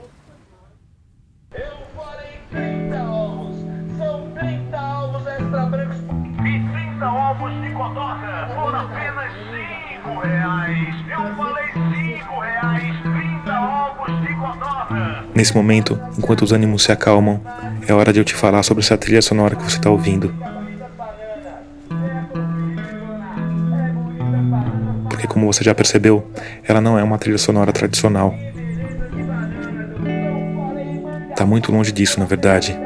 São 3.99 4.31
30 4.39 4.77
ovos 4.79 5.27
extra 5.27 5.67
brancos 5.67 5.97
e 5.97 6.61
30 6.73 7.07
ovos 7.07 7.63
de 7.63 7.71
codorna 7.71 8.51
por 8.55 8.75
apenas 8.75 9.33
5 10.05 10.21
reais. 10.21 10.95
Eu 11.11 11.35
falei 11.37 11.67
5 11.73 12.41
reais, 12.41 12.97
30 13.03 13.15
ovos. 13.15 13.34
Nesse 15.35 15.55
momento, 15.55 15.99
enquanto 16.17 16.43
os 16.43 16.53
ânimos 16.53 16.85
se 16.85 16.93
acalmam, 16.93 17.40
é 17.87 17.93
hora 17.93 18.12
de 18.12 18.21
eu 18.21 18.25
te 18.25 18.35
falar 18.35 18.62
sobre 18.62 18.83
essa 18.83 18.97
trilha 18.97 19.21
sonora 19.21 19.57
que 19.57 19.62
você 19.62 19.77
está 19.77 19.90
ouvindo. 19.90 20.35
Porque, 25.09 25.27
como 25.27 25.47
você 25.47 25.64
já 25.64 25.75
percebeu, 25.75 26.27
ela 26.67 26.81
não 26.81 26.99
é 26.99 27.03
uma 27.03 27.19
trilha 27.19 27.38
sonora 27.38 27.73
tradicional. 27.73 28.35
Tá 31.37 31.45
muito 31.45 31.73
longe 31.73 31.90
disso, 31.90 32.21
na 32.21 32.27
verdade. 32.27 32.79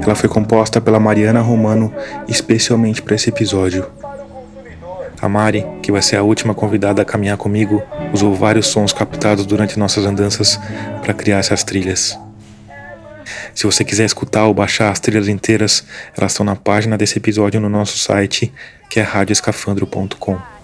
Ela 0.00 0.14
foi 0.14 0.28
composta 0.28 0.80
pela 0.80 1.00
Mariana 1.00 1.40
Romano 1.40 1.92
especialmente 2.28 3.02
para 3.02 3.16
esse 3.16 3.28
episódio. 3.28 3.86
A 5.20 5.28
Mari, 5.28 5.66
que 5.82 5.90
vai 5.90 6.00
ser 6.00 6.16
a 6.16 6.22
última 6.22 6.54
convidada 6.54 7.02
a 7.02 7.04
caminhar 7.04 7.36
comigo, 7.36 7.82
usou 8.12 8.34
vários 8.34 8.68
sons 8.68 8.92
captados 8.92 9.44
durante 9.46 9.78
nossas 9.78 10.04
andanças 10.04 10.58
para 11.02 11.12
criar 11.12 11.38
essas 11.38 11.64
trilhas. 11.64 12.18
Se 13.54 13.66
você 13.66 13.84
quiser 13.84 14.04
escutar 14.04 14.46
ou 14.46 14.54
baixar 14.54 14.90
as 14.90 15.00
trilhas 15.00 15.28
inteiras, 15.28 15.84
elas 16.16 16.32
estão 16.32 16.46
na 16.46 16.54
página 16.54 16.96
desse 16.96 17.18
episódio 17.18 17.60
no 17.60 17.68
nosso 17.68 17.98
site, 17.98 18.52
que 18.88 19.00
é 19.00 19.02
radioescafandro.com. 19.02 20.57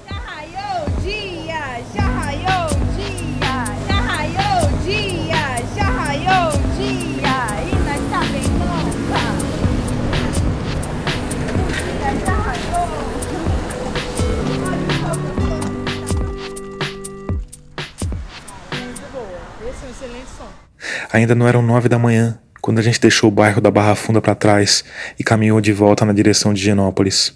Ainda 21.14 21.32
não 21.32 21.46
eram 21.46 21.62
nove 21.62 21.88
da 21.88 21.96
manhã 21.96 22.36
quando 22.60 22.80
a 22.80 22.82
gente 22.82 23.00
deixou 23.00 23.28
o 23.28 23.32
bairro 23.32 23.60
da 23.60 23.70
Barra 23.70 23.94
Funda 23.94 24.20
para 24.20 24.34
trás 24.34 24.82
e 25.16 25.22
caminhou 25.22 25.60
de 25.60 25.72
volta 25.72 26.04
na 26.04 26.12
direção 26.12 26.52
de 26.52 26.60
Genópolis. 26.60 27.32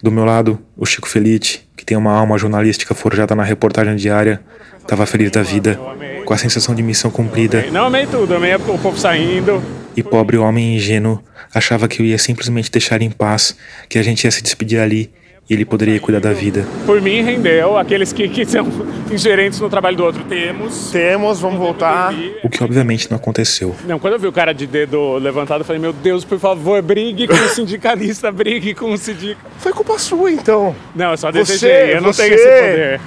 Do 0.00 0.12
meu 0.12 0.24
lado, 0.24 0.56
o 0.76 0.86
Chico 0.86 1.08
Felite, 1.08 1.68
que 1.76 1.84
tem 1.84 1.96
uma 1.96 2.12
alma 2.12 2.38
jornalística 2.38 2.94
forjada 2.94 3.34
na 3.34 3.42
reportagem 3.42 3.96
diária, 3.96 4.40
estava 4.80 5.04
feliz 5.04 5.32
da 5.32 5.42
vida, 5.42 5.80
com 6.24 6.32
a 6.32 6.38
sensação 6.38 6.76
de 6.76 6.82
missão 6.84 7.10
cumprida, 7.10 7.66
Não, 7.72 7.86
amei 7.86 8.06
tudo. 8.06 8.36
Amei 8.36 8.54
o 8.54 8.60
povo 8.60 8.96
saindo. 8.96 9.60
e 9.96 10.02
pobre 10.02 10.36
homem 10.38 10.76
ingênuo 10.76 11.20
achava 11.52 11.88
que 11.88 12.00
eu 12.00 12.06
ia 12.06 12.18
simplesmente 12.18 12.70
deixar 12.70 13.02
em 13.02 13.10
paz, 13.10 13.56
que 13.88 13.98
a 13.98 14.02
gente 14.04 14.22
ia 14.22 14.30
se 14.30 14.44
despedir 14.44 14.78
ali 14.78 15.12
e 15.52 15.54
ele 15.54 15.66
poderia 15.66 16.00
cuidar 16.00 16.18
da 16.18 16.32
vida. 16.32 16.66
Por 16.86 16.98
mim, 17.02 17.20
rendeu. 17.20 17.76
Aqueles 17.76 18.10
que, 18.10 18.26
que 18.26 18.46
são 18.46 18.66
ingerentes 19.12 19.60
no 19.60 19.68
trabalho 19.68 19.94
do 19.98 20.02
outro, 20.04 20.24
temos. 20.24 20.90
Temos, 20.90 21.40
vamos 21.40 21.58
voltar. 21.58 22.14
O 22.42 22.48
que 22.48 22.64
obviamente 22.64 23.10
não 23.10 23.18
aconteceu. 23.18 23.76
Não, 23.86 23.98
quando 23.98 24.14
eu 24.14 24.18
vi 24.18 24.26
o 24.26 24.32
cara 24.32 24.54
de 24.54 24.66
dedo 24.66 25.16
levantado, 25.18 25.60
eu 25.60 25.64
falei, 25.66 25.80
meu 25.82 25.92
Deus, 25.92 26.24
por 26.24 26.38
favor, 26.38 26.80
brigue 26.80 27.26
com 27.28 27.34
o 27.34 27.48
sindicalista, 27.50 28.32
brigue 28.32 28.72
com 28.74 28.92
o 28.92 28.96
sindicato. 28.96 29.46
Foi 29.58 29.72
culpa 29.74 29.98
sua, 29.98 30.30
então. 30.32 30.74
Não, 30.94 31.10
eu 31.10 31.16
só 31.18 31.30
Você- 31.30 31.38
desejei, 31.40 31.96
eu 31.96 32.00
não 32.00 32.12
você- 32.14 32.22
tenho 32.22 32.34
esse 32.34 32.44
poder. 32.48 33.00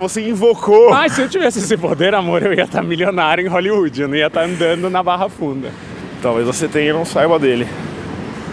Você 0.00 0.28
invocou. 0.28 0.90
Mas 0.90 1.12
se 1.12 1.20
eu 1.22 1.28
tivesse 1.28 1.60
esse 1.60 1.76
poder, 1.76 2.12
amor, 2.12 2.42
eu 2.42 2.52
ia 2.54 2.64
estar 2.64 2.82
milionário 2.82 3.44
em 3.46 3.48
Hollywood, 3.48 4.02
eu 4.02 4.08
não 4.08 4.16
ia 4.16 4.26
estar 4.26 4.42
andando 4.44 4.90
na 4.90 5.00
Barra 5.02 5.28
Funda. 5.28 5.70
Talvez 6.20 6.44
você 6.44 6.66
tenha 6.66 6.90
e 6.90 6.92
não 6.92 7.04
saiba 7.04 7.38
dele. 7.38 7.66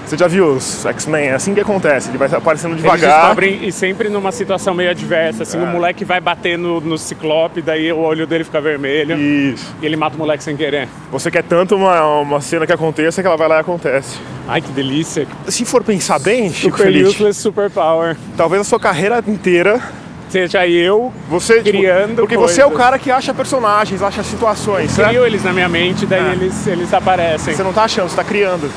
Você 0.05 0.15
já 0.17 0.27
viu 0.27 0.47
os 0.53 0.85
X-Men? 0.85 1.29
É 1.29 1.33
assim 1.33 1.53
que 1.53 1.59
acontece. 1.59 2.09
Ele 2.09 2.17
vai 2.17 2.27
aparecendo 2.31 2.71
Eles 2.73 2.83
devagar. 2.83 3.21
descobrem, 3.21 3.59
e 3.67 3.71
sempre 3.71 4.07
numa 4.07 4.31
situação 4.31 4.73
meio 4.73 4.91
adversa, 4.91 5.43
assim, 5.43 5.57
É. 5.57 5.61
o 5.63 5.65
moleque 5.65 6.05
vai 6.05 6.21
bater 6.21 6.57
no, 6.57 6.79
no 6.79 6.97
ciclope, 6.97 7.61
daí 7.61 7.91
o 7.91 7.97
olho 7.99 8.27
dele 8.27 8.43
fica 8.43 8.61
vermelho. 8.61 9.17
Isso. 9.17 9.73
E 9.81 9.85
ele 9.85 9.95
mata 9.95 10.15
o 10.15 10.19
moleque 10.19 10.43
sem 10.43 10.55
querer. 10.55 10.87
Você 11.11 11.31
quer 11.31 11.43
tanto 11.43 11.75
uma, 11.75 12.19
uma 12.19 12.39
cena 12.41 12.67
que 12.67 12.71
aconteça 12.73 13.21
que 13.21 13.27
ela 13.27 13.35
vai 13.37 13.47
lá 13.47 13.57
e 13.57 13.61
acontece. 13.61 14.17
Ai, 14.47 14.61
que 14.61 14.71
delícia. 14.71 15.27
Se 15.47 15.65
for 15.65 15.83
pensar 15.83 16.19
bem, 16.19 16.51
Chico 16.53 16.77
Super 16.77 16.83
Feliz, 16.91 17.07
useless, 17.09 17.39
super 17.41 17.69
power. 17.71 18.15
talvez 18.37 18.61
a 18.61 18.63
sua 18.63 18.79
carreira 18.79 19.23
inteira 19.27 19.81
Seja 20.29 20.67
eu 20.67 21.13
você 21.29 21.61
tipo, 21.63 21.77
criando 21.77 22.17
porque 22.17 22.35
você 22.37 22.61
é 22.61 22.65
o 22.65 22.69
coisas. 22.69 22.85
cara 22.85 22.99
que 22.99 23.09
acha 23.09 23.33
personagens, 23.33 24.01
acha 24.03 24.21
situações, 24.23 24.91
certo? 24.91 25.09
Crio 25.09 25.25
eles 25.25 25.43
na 25.43 25.53
minha 25.53 25.69
mente, 25.69 26.05
daí 26.05 26.19
É. 26.29 26.31
eles, 26.33 26.67
eles 26.67 26.93
aparecem. 26.93 27.55
Você 27.55 27.63
não 27.63 27.71
tá 27.73 27.83
achando, 27.85 28.09
você 28.09 28.15
tá 28.15 28.23
criando. 28.23 28.69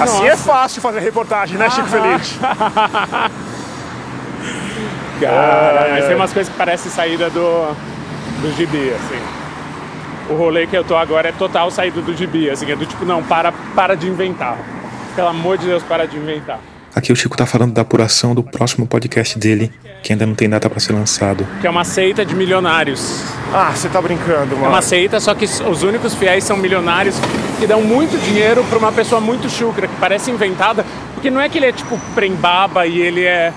Assim 0.00 0.26
é 0.26 0.36
fácil 0.36 0.82
fazer 0.82 1.00
reportagem, 1.00 1.56
né, 1.58 1.70
Chico 1.70 1.88
Feliz? 1.88 2.38
Cara, 5.20 5.86
É, 5.86 5.90
mas 5.92 6.04
é. 6.04 6.06
tem 6.08 6.16
umas 6.16 6.32
coisas 6.32 6.52
que 6.52 6.58
parecem 6.58 6.90
saída 6.90 7.30
do, 7.30 7.74
do 8.40 8.52
gibi, 8.56 8.92
assim. 8.92 9.20
O 10.30 10.34
rolê 10.34 10.66
que 10.66 10.76
eu 10.76 10.82
tô 10.82 10.96
agora 10.96 11.28
é 11.28 11.32
total 11.32 11.70
saída 11.70 12.00
do 12.00 12.16
gibi, 12.16 12.50
assim, 12.50 12.70
é 12.70 12.74
do 12.76 12.86
tipo, 12.86 13.04
não, 13.04 13.22
para, 13.22 13.52
para 13.74 13.94
de 13.96 14.08
inventar. 14.08 14.56
Pelo 15.14 15.28
amor 15.28 15.58
de 15.58 15.66
Deus, 15.66 15.82
para 15.82 16.06
de 16.06 16.16
inventar. 16.16 16.58
Aqui 16.94 17.10
o 17.10 17.16
Chico 17.16 17.34
tá 17.36 17.46
falando 17.46 17.72
da 17.72 17.80
apuração 17.80 18.34
do 18.34 18.42
próximo 18.42 18.86
podcast 18.86 19.38
dele, 19.38 19.72
que 20.02 20.12
ainda 20.12 20.26
não 20.26 20.34
tem 20.34 20.48
data 20.48 20.68
para 20.68 20.78
ser 20.78 20.92
lançado. 20.92 21.46
Que 21.60 21.66
é 21.66 21.70
uma 21.70 21.84
seita 21.84 22.22
de 22.24 22.34
milionários. 22.34 23.22
Ah, 23.52 23.72
você 23.74 23.88
tá 23.88 24.00
brincando, 24.02 24.54
É 24.54 24.58
mano. 24.58 24.68
uma 24.68 24.82
seita, 24.82 25.18
só 25.18 25.34
que 25.34 25.46
os 25.46 25.82
únicos 25.82 26.14
fiéis 26.14 26.44
são 26.44 26.56
milionários 26.56 27.16
que 27.58 27.66
dão 27.66 27.80
muito 27.80 28.18
dinheiro 28.22 28.62
pra 28.68 28.78
uma 28.78 28.92
pessoa 28.92 29.20
muito 29.22 29.48
chucra, 29.48 29.88
que 29.88 29.94
parece 29.98 30.30
inventada, 30.30 30.84
porque 31.14 31.30
não 31.30 31.40
é 31.40 31.48
que 31.48 31.56
ele 31.58 31.66
é 31.66 31.72
tipo 31.72 31.98
prembaba 32.14 32.86
e 32.86 33.00
ele 33.00 33.24
é, 33.24 33.54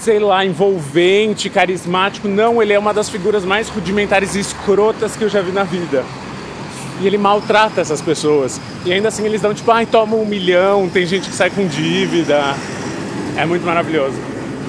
sei 0.00 0.20
lá, 0.20 0.44
envolvente, 0.44 1.50
carismático. 1.50 2.28
Não, 2.28 2.62
ele 2.62 2.72
é 2.72 2.78
uma 2.78 2.94
das 2.94 3.08
figuras 3.08 3.44
mais 3.44 3.68
rudimentares 3.68 4.36
e 4.36 4.40
escrotas 4.40 5.16
que 5.16 5.24
eu 5.24 5.28
já 5.28 5.42
vi 5.42 5.50
na 5.50 5.64
vida. 5.64 6.04
E 7.00 7.06
ele 7.06 7.18
maltrata 7.18 7.80
essas 7.80 8.00
pessoas. 8.00 8.60
E 8.84 8.92
ainda 8.92 9.08
assim 9.08 9.24
eles 9.24 9.40
dão 9.40 9.54
tipo, 9.54 9.70
ai, 9.70 9.86
toma 9.86 10.16
um 10.16 10.24
milhão, 10.24 10.88
tem 10.88 11.06
gente 11.06 11.28
que 11.28 11.34
sai 11.34 11.50
com 11.50 11.66
dívida. 11.66 12.54
É 13.36 13.46
muito 13.46 13.64
maravilhoso. 13.64 14.16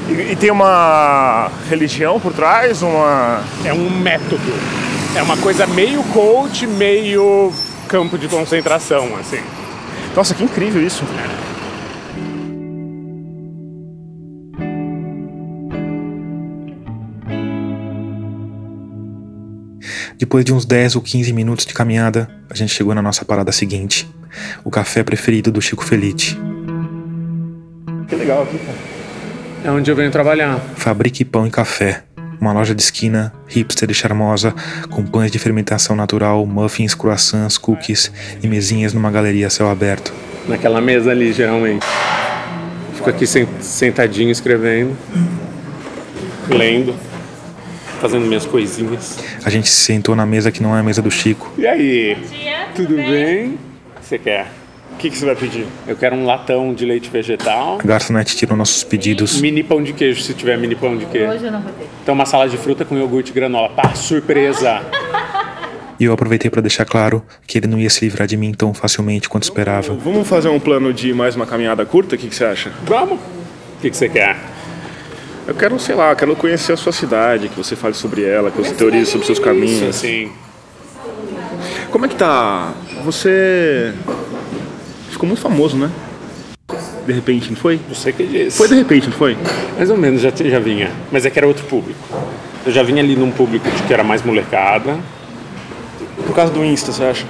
E, 0.08 0.32
e 0.32 0.36
tem 0.36 0.52
uma 0.52 1.52
religião 1.70 2.20
por 2.20 2.34
trás, 2.34 2.82
uma. 2.82 3.42
É 3.66 3.74
um 3.74 3.90
método. 3.90 4.54
É 5.16 5.24
uma 5.24 5.38
coisa 5.38 5.66
meio 5.66 6.04
coach, 6.04 6.68
meio 6.68 7.52
campo 7.88 8.18
de 8.18 8.28
concentração, 8.28 9.10
assim. 9.20 9.40
Nossa, 10.16 10.36
que 10.36 10.44
incrível 10.44 10.86
isso. 10.86 11.04
Depois 20.20 20.44
de 20.44 20.54
uns 20.54 20.66
10 20.66 20.98
ou 20.98 21.02
15 21.02 21.32
minutos 21.32 21.66
de 21.66 21.74
caminhada, 21.74 22.30
a 22.50 22.54
gente 22.54 22.74
chegou 22.74 22.94
na 22.94 23.02
nossa 23.02 23.24
parada 23.24 23.52
seguinte: 23.54 24.06
o 24.66 24.70
café 24.70 25.02
preferido 25.02 25.50
do 25.52 25.62
Chico 25.62 25.84
Felite. 25.84 26.38
Que 28.08 28.16
legal 28.16 28.44
aqui, 28.44 28.58
cara. 28.60 28.78
É 29.64 29.72
onde 29.72 29.90
eu 29.90 29.96
venho 29.96 30.12
trabalhar. 30.12 30.60
Fabrique 30.76 31.24
Pão 31.24 31.48
e 31.48 31.50
Café. 31.50 32.04
Uma 32.40 32.52
loja 32.54 32.74
de 32.76 32.82
esquina, 32.82 33.34
hipster 33.48 33.90
e 33.92 33.94
charmosa, 33.94 34.54
com 34.90 35.06
pães 35.06 35.30
de 35.32 35.40
fermentação 35.40 35.96
natural, 35.96 36.46
muffins, 36.46 36.94
croissants, 36.94 37.58
cookies 37.58 38.12
e 38.42 38.48
mesinhas 38.48 38.94
numa 38.94 39.12
galeria 39.12 39.48
a 39.48 39.50
céu 39.50 39.70
aberto. 39.70 40.14
Naquela 40.48 40.80
mesa 40.82 41.12
ali, 41.12 41.32
geralmente. 41.34 41.86
Fico 42.96 43.10
aqui 43.10 43.26
sen- 43.28 43.48
sentadinho 43.62 44.32
escrevendo, 44.32 44.96
lendo, 46.50 46.96
fazendo 48.00 48.26
minhas 48.26 48.46
coisinhas. 48.46 49.20
A 49.44 49.50
gente 49.50 49.70
se 49.70 49.76
sentou 49.76 50.16
na 50.16 50.26
mesa 50.26 50.52
que 50.52 50.64
não 50.64 50.76
é 50.76 50.80
a 50.80 50.84
mesa 50.84 51.02
do 51.02 51.12
Chico. 51.12 51.52
E 51.58 51.68
aí? 51.68 52.18
Tudo 52.76 52.96
bem? 52.96 53.58
O 53.96 54.00
que 54.00 54.06
você 54.06 54.18
quer? 54.18 54.48
O 54.94 54.98
que, 55.00 55.10
que 55.10 55.18
você 55.18 55.26
vai 55.26 55.36
pedir? 55.36 55.66
Eu 55.88 55.96
quero 55.96 56.16
um 56.16 56.26
latão 56.26 56.74
de 56.74 56.86
leite 56.86 57.10
vegetal. 57.10 57.80
A 57.82 57.88
garçonete 57.88 58.36
tirou 58.36 58.58
nossos 58.58 58.84
pedidos. 58.84 59.40
Mini 59.40 59.64
pão 59.64 59.82
de 59.82 59.94
queijo, 59.94 60.22
se 60.22 60.34
tiver 60.34 60.58
mini 60.58 60.76
pão 60.76 60.98
de 60.98 61.06
queijo. 61.06 61.32
Hoje 61.32 61.46
eu 61.46 61.52
não 61.52 61.62
vou 61.62 61.72
ter. 61.72 61.88
Então 62.04 62.14
uma 62.14 62.26
salada 62.26 62.50
de 62.50 62.58
fruta 62.58 62.84
com 62.84 62.98
iogurte 62.98 63.32
e 63.32 63.34
granola. 63.34 63.70
Pá, 63.70 63.94
surpresa! 63.96 64.82
E 65.98 66.06
eu 66.06 66.14
aproveitei 66.14 66.50
para 66.50 66.62
deixar 66.62 66.86
claro 66.86 67.24
que 67.46 67.58
ele 67.58 67.68
não 67.68 67.78
ia 67.78 67.90
se 67.90 68.04
livrar 68.06 68.28
de 68.28 68.36
mim 68.38 68.54
tão 68.54 68.74
facilmente 68.74 69.28
quanto 69.30 69.44
esperava. 69.44 69.94
Vamos 69.94 70.28
fazer 70.28 70.50
um 70.50 70.60
plano 70.60 70.94
de 70.94 71.14
mais 71.14 71.36
uma 71.36 71.46
caminhada 71.46 71.86
curta? 71.86 72.16
O 72.16 72.18
que, 72.18 72.28
que 72.28 72.36
você 72.36 72.46
acha? 72.46 72.72
Vamos! 72.86 73.20
O 73.20 73.82
que, 73.82 73.90
que 73.90 73.96
você 73.98 74.10
quer? 74.10 74.38
Eu 75.50 75.56
quero, 75.56 75.80
sei 75.80 75.96
lá, 75.96 76.16
quero 76.16 76.36
conhecer 76.36 76.74
a 76.74 76.78
sua 76.78 76.92
cidade, 76.92 77.50
que 77.50 77.58
você 77.58 77.76
fale 77.76 77.96
sobre 77.96 78.24
ela, 78.24 78.52
que 78.52 78.58
você 78.60 78.72
teorize 78.72 79.10
sobre 79.10 79.26
seus 79.26 79.40
caminhos. 79.40 79.82
Isso, 79.82 79.90
assim. 79.90 80.32
Como 81.90 82.06
é 82.06 82.08
que 82.08 82.16
tá? 82.16 82.72
Você 83.04 83.92
ficou 85.10 85.26
muito 85.26 85.42
famoso, 85.42 85.76
né? 85.76 85.90
De 87.04 87.12
repente, 87.12 87.50
não 87.50 87.58
foi? 87.58 87.80
Você 87.90 88.12
que 88.12 88.28
disse. 88.28 88.58
Foi 88.58 88.68
de 88.68 88.76
repente, 88.76 89.08
não 89.08 89.18
foi? 89.18 89.36
Mais 89.76 89.90
ou 89.90 89.98
menos, 89.98 90.22
já, 90.22 90.30
já 90.30 90.60
vinha. 90.60 90.92
Mas 91.12 91.26
é 91.26 91.32
que 91.32 91.40
era 91.40 91.48
outro 91.48 91.66
público. 91.66 92.00
Eu 92.64 92.72
já 92.72 92.84
vinha 92.84 93.02
ali 93.02 93.16
num 93.16 93.32
público 93.32 93.68
de 93.72 93.82
que 93.82 93.92
era 93.92 94.04
mais 94.04 94.22
molecada. 94.22 95.00
Por 96.28 96.36
causa 96.36 96.54
do 96.54 96.64
Insta, 96.64 96.92
você 96.92 97.04
acha? 97.06 97.26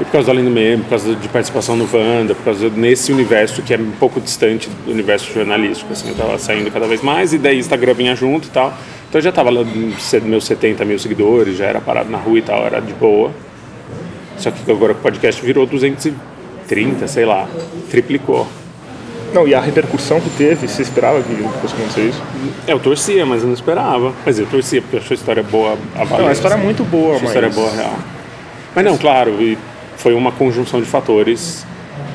E 0.00 0.04
por 0.04 0.10
causa 0.10 0.26
do 0.26 0.30
Além 0.32 0.44
do 0.44 0.50
Meme, 0.50 0.82
por 0.82 0.90
causa 0.90 1.14
de 1.14 1.28
participação 1.28 1.76
no 1.76 1.88
Wanda, 1.92 2.34
por 2.34 2.44
causa 2.44 2.68
nesse 2.70 3.12
universo 3.12 3.62
que 3.62 3.72
é 3.72 3.76
um 3.78 3.92
pouco 3.92 4.20
distante 4.20 4.68
do 4.84 4.90
universo 4.90 5.32
jornalístico, 5.32 5.92
assim, 5.92 6.08
eu 6.08 6.14
tava 6.16 6.36
saindo 6.38 6.70
cada 6.70 6.86
vez 6.86 7.00
mais, 7.00 7.32
e 7.32 7.38
daí 7.38 7.58
Instagram 7.58 7.94
vinha 7.94 8.16
junto 8.16 8.48
e 8.48 8.50
tal. 8.50 8.74
Então 9.08 9.20
eu 9.20 9.22
já 9.22 9.30
tava 9.30 9.50
lá 9.50 9.62
nos 9.62 10.12
meus 10.24 10.44
70 10.46 10.84
mil 10.84 10.98
seguidores, 10.98 11.56
já 11.56 11.66
era 11.66 11.80
parado 11.80 12.10
na 12.10 12.18
rua 12.18 12.38
e 12.38 12.42
tal, 12.42 12.66
era 12.66 12.80
de 12.80 12.92
boa. 12.92 13.30
Só 14.36 14.50
que 14.50 14.68
agora 14.68 14.92
o 14.92 14.96
podcast 14.96 15.40
virou 15.44 15.64
230, 15.64 17.06
sei 17.06 17.24
lá, 17.24 17.46
triplicou. 17.88 18.48
Não, 19.32 19.46
e 19.46 19.54
a 19.54 19.60
repercussão 19.60 20.20
que 20.20 20.30
teve, 20.30 20.66
você 20.68 20.82
esperava 20.82 21.22
que 21.22 21.34
fosse 21.60 21.74
acontecer 21.74 22.08
isso? 22.08 22.22
Eu 22.66 22.78
torcia, 22.80 23.24
mas 23.26 23.42
eu 23.42 23.48
não 23.48 23.54
esperava. 23.54 24.12
Mas 24.26 24.38
eu 24.38 24.46
torcia, 24.46 24.80
porque 24.82 24.96
eu 24.96 25.00
achei 25.00 25.16
a 25.16 25.18
história 25.18 25.42
boa 25.42 25.76
a 25.96 26.04
valer. 26.04 26.22
Não, 26.22 26.28
a 26.28 26.32
história 26.32 26.54
é 26.54 26.58
muito 26.58 26.84
boa, 26.84 27.14
Achei 27.16 27.26
a 27.26 27.28
história 27.28 27.48
mas- 27.48 27.56
boa, 27.56 27.70
real. 27.72 27.94
Mas 28.74 28.84
não, 28.84 28.98
claro, 28.98 29.30
e 29.40 29.56
foi 29.96 30.14
uma 30.14 30.32
conjunção 30.32 30.80
de 30.80 30.86
fatores, 30.86 31.66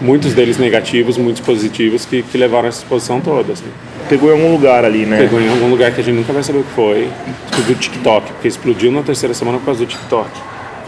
muitos 0.02 0.34
deles 0.34 0.58
negativos, 0.58 1.18
muitos 1.18 1.42
positivos, 1.42 2.06
que, 2.06 2.24
que 2.24 2.38
levaram 2.38 2.68
essa 2.68 2.80
exposição 2.80 3.20
toda. 3.20 3.54
Assim. 3.54 3.66
Pegou 4.08 4.30
em 4.30 4.34
algum 4.34 4.52
lugar 4.52 4.86
ali, 4.86 5.06
né? 5.06 5.18
Pegou 5.18 5.40
em 5.42 5.50
algum 5.50 5.70
lugar 5.70 5.94
que 5.94 6.02
a 6.02 6.04
gente 6.04 6.16
nunca 6.16 6.34
vai 6.34 6.44
saber 6.44 6.60
o 6.60 6.64
que 6.64 6.72
foi. 6.74 7.10
Explodiu 7.46 7.76
o 7.76 7.80
TikTok, 7.80 8.34
porque 8.34 8.48
explodiu 8.48 8.92
na 8.92 9.02
terceira 9.02 9.34
semana 9.34 9.58
por 9.58 9.66
causa 9.66 9.80
do 9.80 9.86
TikTok. 9.86 10.30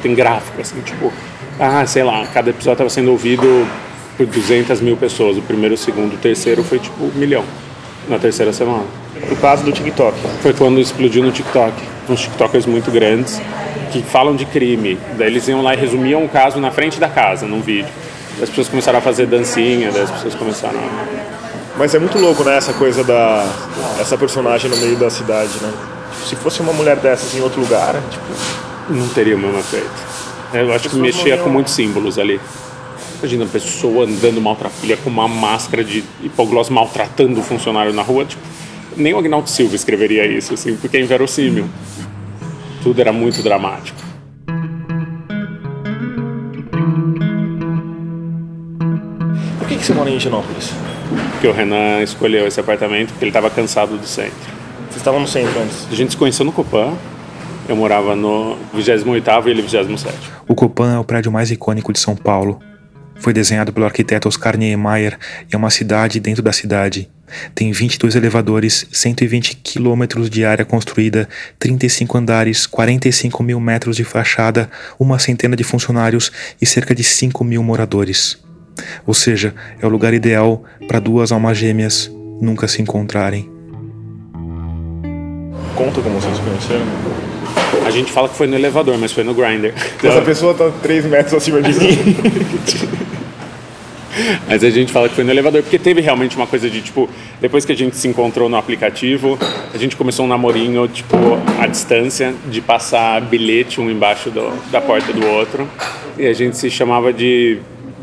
Tem 0.02 0.16
gráfico, 0.16 0.60
assim, 0.60 0.80
tipo, 0.82 1.12
ah, 1.60 1.86
sei 1.86 2.04
lá, 2.04 2.26
cada 2.28 2.50
episódio 2.50 2.74
estava 2.74 2.90
sendo 2.90 3.12
ouvido 3.12 3.68
por 4.18 4.26
200 4.26 4.82
mil 4.82 4.98
pessoas. 4.98 5.38
O 5.38 5.42
primeiro, 5.42 5.76
o 5.76 5.78
segundo, 5.78 6.14
o 6.14 6.18
terceiro 6.18 6.64
foi 6.64 6.80
tipo 6.80 7.04
um 7.04 7.12
milhão 7.16 7.44
na 8.10 8.18
terceira 8.18 8.52
semana. 8.52 8.84
Por 9.28 9.38
causa 9.40 9.64
do 9.64 9.72
TikTok. 9.72 10.18
Foi 10.42 10.54
quando 10.54 10.80
explodiu 10.80 11.24
no 11.24 11.32
TikTok. 11.32 11.74
Uns 12.10 12.22
TikTokers 12.22 12.66
muito 12.66 12.90
grandes 12.90 13.40
que 13.92 14.02
falam 14.02 14.36
de 14.36 14.46
crime. 14.46 14.98
Daí 15.18 15.28
eles 15.28 15.48
iam 15.48 15.62
lá 15.62 15.74
e 15.74 15.78
resumiam 15.78 16.24
o 16.24 16.30
caso 16.30 16.60
na 16.60 16.72
frente 16.72 17.00
da 17.00 17.10
casa, 17.10 17.46
num 17.46 17.62
vídeo. 17.62 17.92
As 18.42 18.50
pessoas 18.50 18.70
começaram 18.70 19.00
a 19.00 19.02
fazer 19.02 19.28
dancinha, 19.28 19.92
daí 19.92 20.04
as 20.04 20.12
pessoas 20.12 20.36
começaram 20.36 20.80
a... 20.80 21.42
Mas 21.78 21.96
é 21.96 22.00
muito 22.00 22.18
louco, 22.18 22.44
né, 22.44 22.58
essa 22.58 22.74
coisa 22.74 23.04
da. 23.04 23.46
essa 24.00 24.18
personagem 24.18 24.70
no 24.70 24.78
meio 24.78 24.98
da 24.98 25.10
cidade, 25.10 25.52
né? 25.62 25.72
Tipo, 26.12 26.28
se 26.28 26.36
fosse 26.36 26.62
uma 26.62 26.74
mulher 26.74 26.98
dessas 26.98 27.34
em 27.34 27.42
outro 27.42 27.62
lugar, 27.62 27.96
tipo. 28.10 28.26
Não 28.90 29.08
teria 29.10 29.36
o 29.36 29.40
mesmo 29.40 29.58
efeito. 29.58 29.90
Eu 30.54 30.74
acho 30.74 30.90
que 30.90 30.96
mexia 30.98 31.38
com 31.38 31.50
muitos 31.50 31.74
símbolos 31.74 32.20
ali. 32.20 32.40
Imagina 33.20 33.46
a 33.46 33.48
pessoa 33.48 34.06
andando 34.06 34.42
maltrapilha 34.42 34.98
com 34.98 35.10
uma 35.10 35.28
máscara 35.28 35.84
de 35.84 36.04
hipogloss 36.22 36.70
maltratando 36.70 37.40
o 37.40 37.44
funcionário 37.44 37.94
na 37.94 38.02
rua. 38.02 38.26
Tipo, 38.26 38.42
nem 38.98 39.14
o 39.14 39.20
Agnaldo 39.20 39.50
Silva 39.50 39.76
escreveria 39.76 40.26
isso, 40.26 40.54
assim, 40.54 40.76
porque 40.76 40.98
é 40.98 41.02
inverossímil. 41.02 41.70
Tudo 42.82 43.00
era 43.00 43.14
muito 43.14 43.44
dramático. 43.44 44.02
Por 49.60 49.68
que, 49.68 49.78
que 49.78 49.86
você 49.86 49.94
mora 49.94 50.10
em 50.10 50.18
Higienópolis? 50.18 50.72
Porque 51.32 51.48
o 51.48 51.54
Renan 51.54 52.02
escolheu 52.02 52.48
esse 52.48 52.60
apartamento 52.60 53.10
porque 53.10 53.24
ele 53.24 53.30
estava 53.30 53.50
cansado 53.50 53.98
do 53.98 54.06
centro. 54.08 54.34
Vocês 54.86 54.98
estavam 54.98 55.20
no 55.20 55.28
centro 55.28 55.60
antes? 55.60 55.88
A 55.92 55.96
gente 55.96 56.12
se 56.12 56.18
conheceu 56.18 56.46
no 56.46 56.52
Copan. 56.52 56.94
Eu 57.70 57.76
morava 57.76 58.16
no 58.16 58.58
28º 58.76 59.46
e 59.46 59.50
ele 59.52 59.64
27º. 59.64 60.12
O 60.48 60.56
Copan 60.56 60.96
é 60.96 61.00
o 61.00 61.04
prédio 61.04 61.32
mais 61.32 61.52
icônico 61.52 61.94
de 61.94 62.00
São 62.00 62.16
Paulo. 62.16 62.60
Foi 63.16 63.32
desenhado 63.32 63.72
pelo 63.72 63.86
arquiteto 63.86 64.28
Oscar 64.28 64.58
Niemeyer 64.58 65.18
e 65.50 65.56
é 65.56 65.58
uma 65.58 65.70
cidade 65.70 66.20
dentro 66.20 66.42
da 66.42 66.52
cidade. 66.52 67.10
Tem 67.54 67.72
22 67.72 68.16
elevadores, 68.16 68.88
120 68.92 69.58
quilômetros 69.58 70.30
de 70.30 70.46
área 70.46 70.66
construída, 70.66 71.28
35 71.60 72.18
andares, 72.18 72.66
45 72.66 73.44
mil 73.44 73.60
metros 73.60 73.96
de 73.96 74.04
fachada, 74.04 74.70
uma 75.00 75.20
centena 75.20 75.56
de 75.56 75.64
funcionários 75.64 76.32
e 76.62 76.66
cerca 76.66 76.96
de 76.96 77.04
5 77.04 77.44
mil 77.44 77.64
moradores. 77.64 78.38
Ou 79.06 79.14
seja, 79.14 79.54
é 79.82 79.86
o 79.86 79.90
lugar 79.90 80.14
ideal 80.14 80.64
para 80.88 81.00
duas 81.00 81.32
almas 81.32 81.58
gêmeas 81.58 82.12
nunca 82.42 82.68
se 82.68 82.82
encontrarem. 82.82 83.50
Conta 85.76 86.02
como 86.02 86.20
vocês 86.20 86.36
se 86.36 86.42
conheceram. 86.42 86.86
A 87.86 87.92
gente 87.92 88.12
fala 88.12 88.30
que 88.30 88.36
foi 88.36 88.48
no 88.48 88.56
elevador, 88.56 88.98
mas 88.98 89.12
foi 89.12 89.24
no 89.24 89.34
grinder. 89.34 89.74
Essa 90.04 90.22
pessoa 90.22 90.54
tá 90.54 90.70
3 90.82 91.06
metros 91.06 91.34
acima 91.34 91.62
de 91.62 91.74
mim. 91.74 92.18
Mas 94.48 94.64
a 94.64 94.70
gente 94.70 94.92
fala 94.92 95.08
que 95.10 95.16
foi 95.16 95.24
no 95.24 95.32
elevador, 95.32 95.62
porque 95.64 95.80
teve 95.80 96.02
realmente 96.02 96.36
uma 96.36 96.48
coisa 96.48 96.70
de, 96.70 96.82
tipo, 96.82 97.10
depois 97.40 97.64
que 97.66 97.72
a 97.72 97.76
gente 97.76 97.96
se 97.96 98.08
encontrou 98.08 98.50
no 98.50 98.58
aplicativo, 98.58 99.38
a 99.74 99.78
gente 99.78 99.96
começou 99.96 100.26
um 100.26 100.28
namorinho, 100.28 100.88
tipo, 100.88 101.16
à 101.60 101.68
distância, 101.68 102.34
de 102.50 102.62
passar 102.62 103.22
bilhete 103.22 103.80
um 103.80 103.90
embaixo 103.90 104.30
do, 104.30 104.52
da 104.72 104.82
porta 104.82 105.12
do 105.14 105.26
outro. 105.28 105.68
E 106.18 106.26
a 106.28 106.34
gente 106.34 106.58
se 106.58 106.70
chamava 106.70 107.14
de 107.14 107.58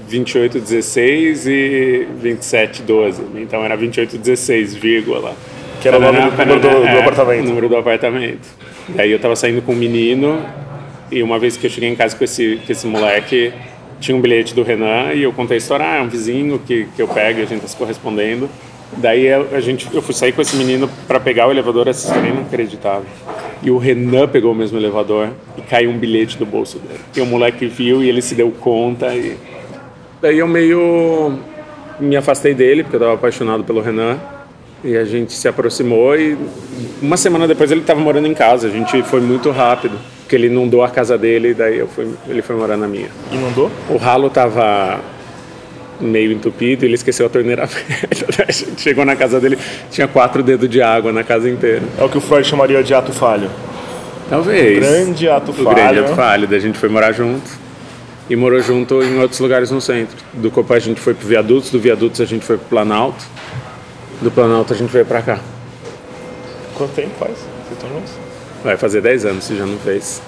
2816 0.09 1.47
e 1.47 2.07
2712. 2.23 3.23
Então 3.37 3.65
era 3.65 3.77
2816, 3.77 4.75
vírgula. 4.75 5.35
Que 5.81 5.89
era 5.89 5.99
o 5.99 6.01
nome 6.01 6.19
do 6.21 6.31
número 6.31 6.61
do- 6.61 6.69
do 6.81 6.87
É, 6.87 7.01
apartamento. 7.01 7.45
O 7.45 7.49
número 7.49 7.69
do 7.69 7.77
apartamento. 7.77 8.49
Daí 8.89 9.13
eu 9.13 9.19
tava 9.19 9.37
saindo 9.37 9.63
com 9.63 9.73
um 9.73 9.77
menino 9.77 10.43
e 11.13 11.23
uma 11.23 11.39
vez 11.39 11.57
que 11.57 11.67
eu 11.67 11.71
cheguei 11.71 11.89
em 11.89 11.95
casa 11.95 12.17
com 12.17 12.25
esse, 12.25 12.59
com 12.67 12.73
esse 12.73 12.87
moleque, 12.87 13.53
tinha 14.01 14.17
um 14.17 14.21
bilhete 14.21 14.55
do 14.55 14.63
Renan 14.63 15.13
e 15.15 15.23
eu 15.23 15.33
contei 15.33 15.57
a 15.57 15.59
história, 15.59 15.85
ah, 15.87 15.97
é 15.97 16.03
um 16.03 16.09
vizinho 16.09 16.59
que, 16.67 16.87
que 16.95 17.03
eu 17.03 17.09
pego 17.09 17.41
e 17.41 17.43
a 17.43 17.47
gente 17.47 17.63
tá 17.63 17.69
se 17.69 17.77
correspondendo. 17.77 18.49
Daí 18.97 19.27
eu- 19.27 19.49
a 19.53 19.61
gente, 19.61 19.89
eu 19.93 20.01
fui 20.01 20.15
sair 20.15 20.33
com 20.33 20.41
esse 20.41 20.57
menino 20.57 20.89
para 21.07 21.21
pegar 21.21 21.47
o 21.47 21.51
elevador, 21.51 21.89
essa 21.89 22.07
história 22.09 22.29
é 22.29 22.33
inacreditável. 22.33 23.07
E 23.63 23.71
o 23.71 23.77
Renan 23.77 24.29
pegou 24.29 24.53
o 24.53 24.55
mesmo 24.55 24.79
elevador 24.79 25.31
e 25.57 25.63
caiu 25.63 25.91
um 25.91 25.99
bilhete 25.99 26.39
do 26.39 26.47
bolso 26.47 26.79
dele. 26.79 27.01
E 27.17 27.21
o 27.21 27.27
moleque 27.27 27.67
viu 27.67 28.03
e 28.03 28.09
ele 28.09 28.23
se 28.23 28.35
deu 28.35 28.51
conta 28.51 29.15
e... 29.15 29.37
Daí 30.23 30.39
eu 30.39 30.49
meio 30.49 31.39
me 32.01 32.17
afastei 32.17 32.55
dele, 32.55 32.83
porque 32.83 32.97
eu 32.97 33.01
estava 33.01 33.15
apaixonado 33.15 33.65
pelo 33.65 33.81
Renan. 33.81 34.19
E 34.85 34.97
a 34.97 35.05
gente 35.05 35.33
se 35.33 35.49
aproximou 35.49 36.17
e 36.17 36.39
uma 37.03 37.17
semana 37.17 37.49
depois 37.49 37.71
ele 37.73 37.81
estava 37.81 38.01
morando 38.01 38.29
em 38.29 38.35
casa. 38.35 38.69
A 38.69 38.71
gente 38.71 39.03
foi 39.03 39.21
muito 39.21 39.51
rápido, 39.51 39.99
porque 40.29 40.37
ele 40.37 40.49
inundou 40.49 40.85
a 40.85 40.91
casa 40.91 41.17
dele 41.17 41.49
e 41.49 41.55
daí 41.55 41.79
eu 41.79 41.89
fui, 41.89 42.07
ele 42.29 42.43
foi 42.43 42.55
morar 42.55 42.77
na 42.77 42.87
minha. 42.87 43.09
Inundou? 43.33 43.71
O 43.89 43.97
ralo 43.97 44.27
estava 44.27 45.01
meio 45.99 46.31
entupido 46.33 46.85
e 46.85 46.87
ele 46.87 46.97
esqueceu 46.97 47.25
a 47.25 47.31
torneira 47.31 47.65
aberta. 47.65 48.53
Gente 48.53 48.79
chegou 48.79 49.07
na 49.07 49.17
casa 49.17 49.41
dele, 49.41 49.59
tinha 49.91 50.07
quatro 50.07 50.43
dedos 50.43 50.69
de 50.69 50.83
água 50.83 51.11
na 51.15 51.25
casa 51.25 51.49
inteira. 51.49 51.81
É 51.99 52.05
o 52.05 52.11
que 52.11 52.19
o 52.19 52.21
Freud 52.21 52.47
chamaria 52.47 52.83
de 52.83 52.93
ato 52.93 53.11
falho. 53.11 53.51
Talvez. 54.29 54.79
Grande 54.81 55.31
ato 55.31 55.51
o 55.51 55.55
falho. 55.55 55.75
grande 55.75 55.99
ato 56.01 56.15
falho. 56.15 56.47
Daí 56.47 56.59
a 56.59 56.61
gente 56.61 56.77
foi 56.77 56.91
morar 56.91 57.13
junto. 57.13 57.51
E 58.29 58.37
morou 58.37 58.61
junto 58.61 59.03
em 59.03 59.19
outros 59.19 59.41
lugares 59.41 59.71
no 59.71 59.81
centro. 59.81 60.15
Do 60.35 60.51
Copa 60.51 60.75
a 60.75 60.79
gente 60.79 61.01
foi 61.01 61.15
pro 61.15 61.27
Viadutos, 61.27 61.71
do 61.71 61.81
Viadutos 61.81 62.21
a 62.21 62.27
gente 62.27 62.45
foi 62.45 62.59
pro 62.59 62.67
Planalto. 62.67 63.25
Do 64.21 64.31
Planalto 64.31 64.75
a 64.75 64.77
gente 64.77 64.91
veio 64.91 65.07
pra 65.07 65.23
cá. 65.23 65.41
Quanto 66.75 66.93
tempo 66.93 67.15
faz? 67.19 67.33
Vocês 67.33 67.73
estão 67.73 67.89
juntos? 67.89 68.18
Vai 68.63 68.77
fazer 68.77 69.01
10 69.01 69.25
anos 69.25 69.45
se 69.45 69.57
já 69.57 69.65
não 69.67 69.79
fez. 69.79 70.21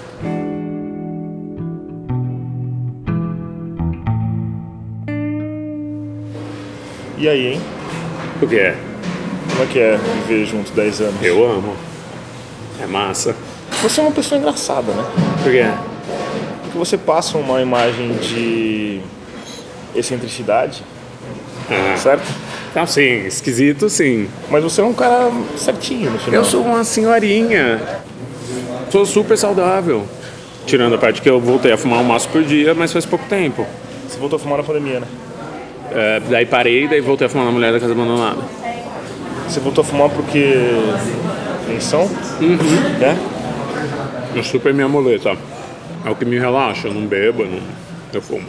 E 7.17 7.27
aí, 7.29 7.53
hein? 7.53 7.61
O 8.41 8.47
que 8.47 8.57
é? 8.57 8.75
Como 9.51 9.63
é 9.63 9.65
que 9.67 9.79
é 9.79 9.97
viver 10.27 10.45
junto 10.45 10.71
10 10.71 11.01
anos? 11.01 11.15
Eu 11.21 11.45
amo. 11.45 11.75
É 12.81 12.87
massa. 12.87 13.35
Você 13.83 13.99
é 13.99 14.03
uma 14.03 14.11
pessoa 14.11 14.39
engraçada, 14.39 14.91
né? 14.91 15.03
Por 15.43 15.51
quê? 15.51 15.65
Porque 16.63 16.77
você 16.77 16.97
passa 16.97 17.37
uma 17.37 17.61
imagem 17.61 18.13
de 18.13 19.01
excentricidade, 19.95 20.83
Ah. 21.69 21.95
certo? 21.97 22.23
Então, 22.71 22.87
sim, 22.87 23.25
esquisito, 23.25 23.89
sim. 23.89 24.27
Mas 24.49 24.63
você 24.63 24.81
é 24.81 24.83
um 24.83 24.93
cara 24.93 25.29
certinho 25.57 26.11
no 26.11 26.17
final. 26.19 26.35
Eu 26.35 26.45
sou 26.45 26.63
uma 26.63 26.83
senhorinha. 26.83 27.81
Sou 28.91 29.05
super 29.05 29.37
saudável. 29.37 30.05
Tirando 30.65 30.95
a 30.95 30.97
parte 30.97 31.21
que 31.21 31.29
eu 31.29 31.39
voltei 31.39 31.71
a 31.71 31.77
fumar 31.77 31.99
um 31.99 32.03
maço 32.03 32.27
por 32.27 32.43
dia, 32.43 32.73
mas 32.73 32.91
faz 32.91 33.05
pouco 33.05 33.25
tempo. 33.29 33.65
Você 34.07 34.19
voltou 34.19 34.35
a 34.35 34.39
fumar 34.39 34.57
na 34.57 34.63
pandemia, 34.65 34.99
né? 34.99 35.07
É, 35.91 36.21
daí 36.29 36.45
parei, 36.45 36.89
daí 36.89 36.99
voltei 36.99 37.27
a 37.27 37.29
fumar 37.29 37.45
na 37.45 37.53
mulher 37.53 37.71
da 37.71 37.79
casa 37.79 37.93
abandonada. 37.93 38.41
Você 39.47 39.61
voltou 39.61 39.81
a 39.81 39.85
fumar 39.85 40.09
porque. 40.09 40.55
Tensão? 41.67 42.03
Uhum. 42.41 42.57
É? 44.35 44.39
É 44.39 44.43
super 44.43 44.73
minha 44.73 44.89
muleta. 44.89 45.37
É 46.05 46.09
o 46.09 46.15
que 46.15 46.25
me 46.25 46.37
relaxa, 46.37 46.89
eu 46.89 46.93
não 46.93 47.05
bebo, 47.05 47.43
eu, 47.43 47.47
não... 47.47 47.59
eu 48.13 48.21
fumo. 48.21 48.47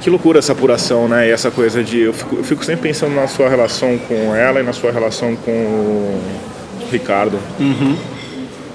Que 0.00 0.10
loucura 0.10 0.38
essa 0.38 0.52
apuração, 0.52 1.08
né? 1.08 1.28
E 1.28 1.30
essa 1.32 1.50
coisa 1.50 1.82
de. 1.82 2.00
Eu 2.02 2.12
fico, 2.12 2.36
eu 2.36 2.44
fico 2.44 2.64
sempre 2.64 2.82
pensando 2.82 3.14
na 3.16 3.26
sua 3.26 3.48
relação 3.48 3.98
com 3.98 4.34
ela 4.34 4.60
e 4.60 4.62
na 4.62 4.72
sua 4.72 4.92
relação 4.92 5.34
com 5.34 5.50
o 5.50 6.20
Ricardo. 6.92 7.38
Uhum. 7.58 8.13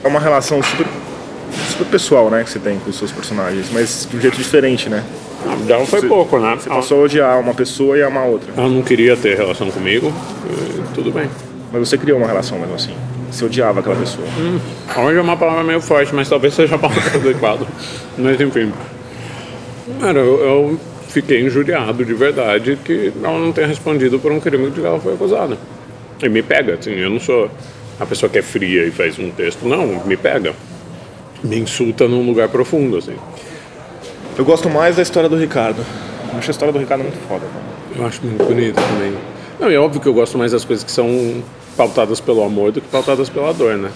É 0.04 0.08
uma 0.08 0.20
relação 0.20 0.62
super, 0.64 0.86
super 1.70 1.86
pessoal, 1.88 2.30
né? 2.30 2.44
Que 2.44 2.50
você 2.50 2.60
tem 2.60 2.80
com 2.80 2.90
os 2.90 2.98
seus 2.98 3.12
personagens, 3.12 3.68
mas 3.72 4.08
de 4.10 4.18
um 4.18 4.22
jeito 4.22 4.38
diferente, 4.38 4.90
né? 4.90 5.04
Dela 5.66 5.86
foi 5.86 6.02
Você- 6.02 6.08
pouco, 6.08 6.40
né? 6.40 6.58
Você 6.60 6.70
passou 6.70 7.02
a 7.02 7.04
odiar 7.06 7.40
uma 7.40 7.54
pessoa 7.54 7.98
e 7.98 8.04
amar 8.04 8.26
outra. 8.28 8.52
Ela 8.56 8.68
não 8.70 8.82
queria 8.82 9.16
ter 9.16 9.38
relação 9.38 9.70
comigo, 9.72 10.14
tudo 10.94 11.12
bem. 11.12 11.30
Mas 11.72 11.88
você 11.88 11.98
criou 11.98 12.18
uma 12.18 12.28
relação 12.28 12.58
mesmo 12.60 12.76
assim. 12.76 12.94
Você 13.32 13.46
odiava 13.46 13.80
aquela 13.80 13.96
pessoa. 13.96 14.28
Hum, 14.40 14.60
hoje 15.06 15.18
é 15.18 15.22
uma 15.22 15.38
palavra 15.38 15.64
meio 15.64 15.80
forte, 15.80 16.14
mas 16.16 16.28
talvez 16.28 16.54
seja 16.54 16.76
a 16.76 16.80
palavra 16.80 17.04
adequada. 17.16 17.66
Mas 18.18 18.40
enfim. 18.42 18.72
Cara, 20.02 20.20
eu, 20.20 20.40
eu 20.40 20.80
fiquei 21.10 21.42
injuriado 21.46 22.04
de 22.04 22.14
verdade 22.14 22.78
que 22.84 23.14
ela 23.24 23.38
não 23.38 23.52
tenha 23.52 23.68
respondido 23.68 24.18
por 24.20 24.32
um 24.32 24.40
crime 24.40 24.70
de 24.72 24.82
que 24.82 24.86
ela 24.86 25.00
foi 25.00 25.14
acusada. 25.14 25.58
E 26.22 26.28
me 26.28 26.42
pega, 26.42 26.74
assim, 26.80 26.92
eu 26.92 27.10
não 27.10 27.20
sou 27.20 27.50
a 28.00 28.06
pessoa 28.06 28.30
que 28.30 28.40
é 28.40 28.42
fria 28.42 28.86
e 28.86 28.92
faz 28.92 29.20
um 29.20 29.30
texto, 29.32 29.66
não, 29.68 30.06
me 30.06 30.16
pega. 30.16 30.54
Me 31.44 31.58
insulta 31.58 32.08
num 32.08 32.26
lugar 32.26 32.50
profundo, 32.50 32.98
assim. 32.98 33.16
Eu 34.38 34.46
gosto 34.46 34.70
mais 34.70 34.96
da 34.96 35.02
história 35.02 35.28
do 35.28 35.38
Ricardo. 35.38 35.86
Eu 36.32 36.40
acho 36.40 36.50
a 36.50 36.52
história 36.52 36.72
do 36.72 36.80
Ricardo 36.80 37.02
muito 37.02 37.18
foda. 37.28 37.46
Eu 37.96 38.06
acho 38.06 38.24
muito 38.26 38.44
bonito 38.44 38.76
também. 38.76 39.14
Não, 39.60 39.70
é 39.70 39.78
óbvio 39.78 40.00
que 40.00 40.08
eu 40.08 40.14
gosto 40.14 40.38
mais 40.38 40.52
das 40.52 40.64
coisas 40.64 40.84
que 40.84 40.92
são 40.92 41.44
pautadas 41.76 42.20
pelo 42.20 42.44
amor 42.44 42.72
do 42.72 42.82
que 42.82 42.88
pautadas 42.88 43.30
pela 43.30 43.54
dor, 43.54 43.78
né? 43.78 43.92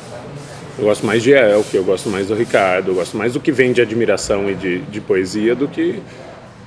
Eu 0.78 0.86
gosto 0.86 1.06
mais 1.06 1.22
de 1.22 1.32
Elke, 1.32 1.78
eu 1.78 1.84
gosto 1.84 2.10
mais 2.10 2.28
do 2.28 2.36
Ricardo, 2.36 2.92
eu 2.92 2.96
gosto 2.96 3.16
mais 3.16 3.34
do 3.34 3.39
que 3.39 3.52
vem 3.52 3.72
de 3.72 3.82
admiração 3.82 4.50
e 4.50 4.56
de, 4.56 4.80
de 4.80 5.00
poesia 5.00 5.56
do 5.56 5.68
que. 5.68 6.02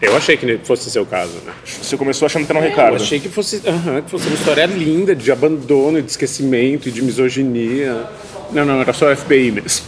Eu 0.01 0.15
achei 0.17 0.37
que 0.37 0.59
fosse 0.59 0.91
seu 0.91 1.07
caso, 1.07 1.33
né? 1.47 1.53
Você 1.65 1.97
começou 1.97 2.27
achando 2.27 2.45
que 2.45 2.53
era 2.53 2.61
um 2.61 2.65
É, 2.65 2.69
Ricardo. 2.69 2.97
Eu 2.97 3.03
achei 3.03 3.19
que 3.19 3.29
fosse, 3.31 3.63
aham, 3.67 4.03
que 4.03 4.11
fosse 4.11 4.27
uma 4.27 4.37
história 4.37 4.67
linda 4.67 5.15
de 5.17 5.33
abandono, 5.33 6.03
de 6.03 6.11
esquecimento 6.11 6.89
e 6.89 6.93
de 6.93 7.03
misoginia. 7.03 8.05
Não, 8.53 8.65
não, 8.65 8.81
era 8.81 8.93
só 8.93 9.15
FBI 9.17 9.51
mesmo. 9.53 9.85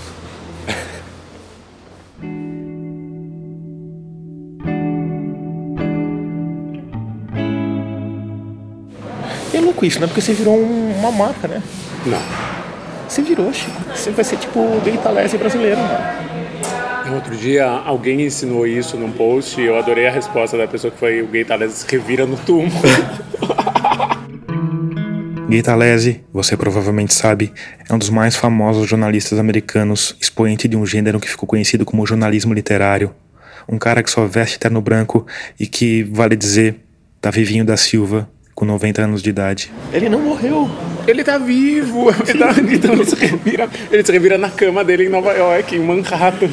E 9.53 9.57
é 9.57 9.61
louco 9.61 9.85
isso, 9.85 10.01
né? 10.01 10.07
Porque 10.07 10.21
você 10.21 10.33
virou 10.33 10.57
um- 10.57 10.93
uma 10.99 11.11
marca, 11.11 11.49
né? 11.49 11.63
Não. 12.07 12.21
Você 13.09 13.23
virou, 13.23 13.53
Chico. 13.53 13.73
Você 13.95 14.11
vai 14.11 14.25
ser 14.25 14.37
tipo 14.37 14.59
o 14.59 14.81
Gay 14.85 14.97
Talese 14.99 15.39
brasileiro, 15.39 15.79
mano. 15.79 16.38
Outro 17.15 17.37
dia 17.37 17.67
alguém 17.67 18.23
ensinou 18.23 18.67
isso 18.67 18.97
num 18.97 19.11
post 19.11 19.61
e 19.61 19.65
eu 19.65 19.79
adorei 19.79 20.07
a 20.07 20.11
resposta 20.11 20.57
da 20.57 20.69
pessoa 20.69 20.91
que 20.91 20.99
foi 20.99 21.23
o 21.23 21.27
gay 21.27 21.45
Thales 21.45 21.85
revira 21.89 22.27
no 22.27 22.37
túmulo. 22.37 22.71
Gay 25.49 25.63
Talese, 25.63 26.23
você 26.31 26.59
provavelmente 26.59 27.15
sabe, 27.15 27.51
é 27.89 27.95
um 27.95 27.97
dos 27.97 28.11
mais 28.11 28.37
famosos 28.37 28.87
jornalistas 28.87 29.39
americanos, 29.39 30.15
expoente 30.21 30.69
de 30.69 30.77
um 30.77 30.85
gênero 30.85 31.19
que 31.19 31.27
ficou 31.27 31.49
conhecido 31.49 31.87
como 31.87 32.07
jornalismo 32.07 32.53
literário. 32.53 33.15
Um 33.67 33.79
cara 33.79 34.03
que 34.03 34.11
só 34.11 34.27
veste 34.27 34.59
terno 34.59 34.83
branco 34.83 35.27
e 35.59 35.67
que, 35.67 36.03
vale 36.03 36.37
dizer, 36.37 36.77
tá 37.19 37.31
vivinho 37.31 37.65
da 37.65 37.79
Silva, 37.79 38.29
com 38.55 38.67
90 38.67 39.01
anos 39.01 39.23
de 39.23 39.31
idade. 39.31 39.73
Ele 39.91 40.11
não 40.11 40.21
morreu. 40.21 40.69
Ele 41.11 41.25
tá 41.25 41.39
vivo. 41.39 42.11
Ele, 42.29 42.39
tá, 42.39 42.55
então 42.71 42.93
ele, 42.95 43.05
se 43.05 43.17
revira, 43.17 43.69
ele 43.91 44.05
se 44.05 44.13
revira 44.13 44.39
na 44.39 44.51
cama 44.51 44.85
dele 44.85 45.07
em 45.07 45.09
Nova 45.09 45.33
York, 45.33 45.75
em 45.75 45.81
Manhattan. 45.81 46.49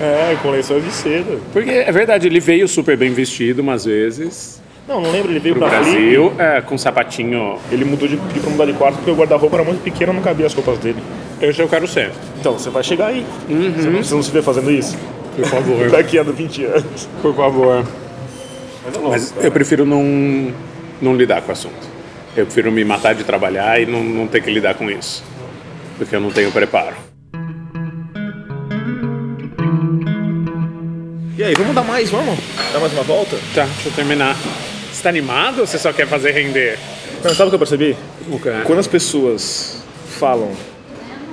É, 0.00 0.36
com 0.42 0.50
lençóis 0.50 0.84
de 0.84 0.90
seda. 0.90 1.38
Porque 1.52 1.70
é 1.70 1.92
verdade, 1.92 2.26
ele 2.26 2.40
veio 2.40 2.66
super 2.66 2.96
bem 2.96 3.12
vestido 3.12 3.60
umas 3.60 3.84
vezes. 3.84 4.60
Não, 4.88 5.00
não 5.00 5.12
lembro, 5.12 5.30
ele 5.30 5.38
veio 5.38 5.54
pro 5.54 5.68
pra 5.68 5.80
Brasil, 5.80 6.32
é, 6.36 6.60
com 6.60 6.76
sapatinho. 6.76 7.58
Ele 7.70 7.84
mudou 7.84 8.08
de 8.08 8.16
pediu 8.16 8.42
pra 8.42 8.50
mudar 8.50 8.66
de 8.66 8.72
quarto 8.72 8.96
porque 8.96 9.10
o 9.12 9.14
guarda-roupa 9.14 9.56
era 9.56 9.64
muito 9.64 9.82
pequeno, 9.82 10.12
não 10.12 10.20
cabia 10.20 10.46
as 10.46 10.54
roupas 10.54 10.78
dele. 10.78 10.98
Esse 11.40 11.60
eu 11.60 11.68
quero 11.68 11.86
ser. 11.86 12.10
Então, 12.40 12.54
você 12.54 12.70
vai 12.70 12.82
chegar 12.82 13.06
aí. 13.06 13.24
Uhum. 13.48 13.72
Você, 13.72 13.88
não, 13.88 14.02
você 14.02 14.14
não 14.14 14.22
se 14.22 14.30
vê 14.32 14.42
fazendo 14.42 14.70
isso? 14.70 14.98
Por 15.36 15.46
favor. 15.46 15.90
Daqui 15.92 16.18
a 16.18 16.24
20 16.24 16.64
anos. 16.64 17.08
Por 17.22 17.34
favor. 17.34 17.84
Mas, 18.84 18.94
é 18.94 18.98
louco, 18.98 19.10
Mas 19.10 19.34
eu 19.40 19.52
prefiro 19.52 19.86
não, 19.86 20.52
não 21.00 21.14
lidar 21.14 21.42
com 21.42 21.50
o 21.50 21.52
assunto. 21.52 21.89
Eu 22.36 22.46
prefiro 22.46 22.70
me 22.70 22.84
matar 22.84 23.14
de 23.14 23.24
trabalhar 23.24 23.80
e 23.80 23.86
não, 23.86 24.02
não 24.04 24.26
ter 24.26 24.42
que 24.42 24.50
lidar 24.50 24.74
com 24.74 24.88
isso. 24.88 25.22
Porque 25.98 26.14
eu 26.14 26.20
não 26.20 26.30
tenho 26.30 26.52
preparo. 26.52 26.94
E 31.36 31.42
aí, 31.42 31.54
vamos 31.54 31.74
dar 31.74 31.82
mais, 31.82 32.10
vamos? 32.10 32.38
Dar 32.72 32.78
mais 32.78 32.92
uma 32.92 33.02
volta? 33.02 33.36
Tá, 33.54 33.64
deixa 33.64 33.88
eu 33.88 33.92
terminar. 33.92 34.36
Você 34.92 35.02
tá 35.02 35.08
animado 35.08 35.60
ou 35.60 35.66
você 35.66 35.78
só 35.78 35.92
quer 35.92 36.06
fazer 36.06 36.32
render? 36.32 36.78
Não, 37.24 37.34
sabe 37.34 37.48
o 37.48 37.50
que 37.50 37.54
eu 37.54 37.58
percebi? 37.58 37.96
O 38.30 38.38
quê? 38.38 38.50
Quando 38.64 38.78
as 38.78 38.86
pessoas 38.86 39.82
falam 40.18 40.52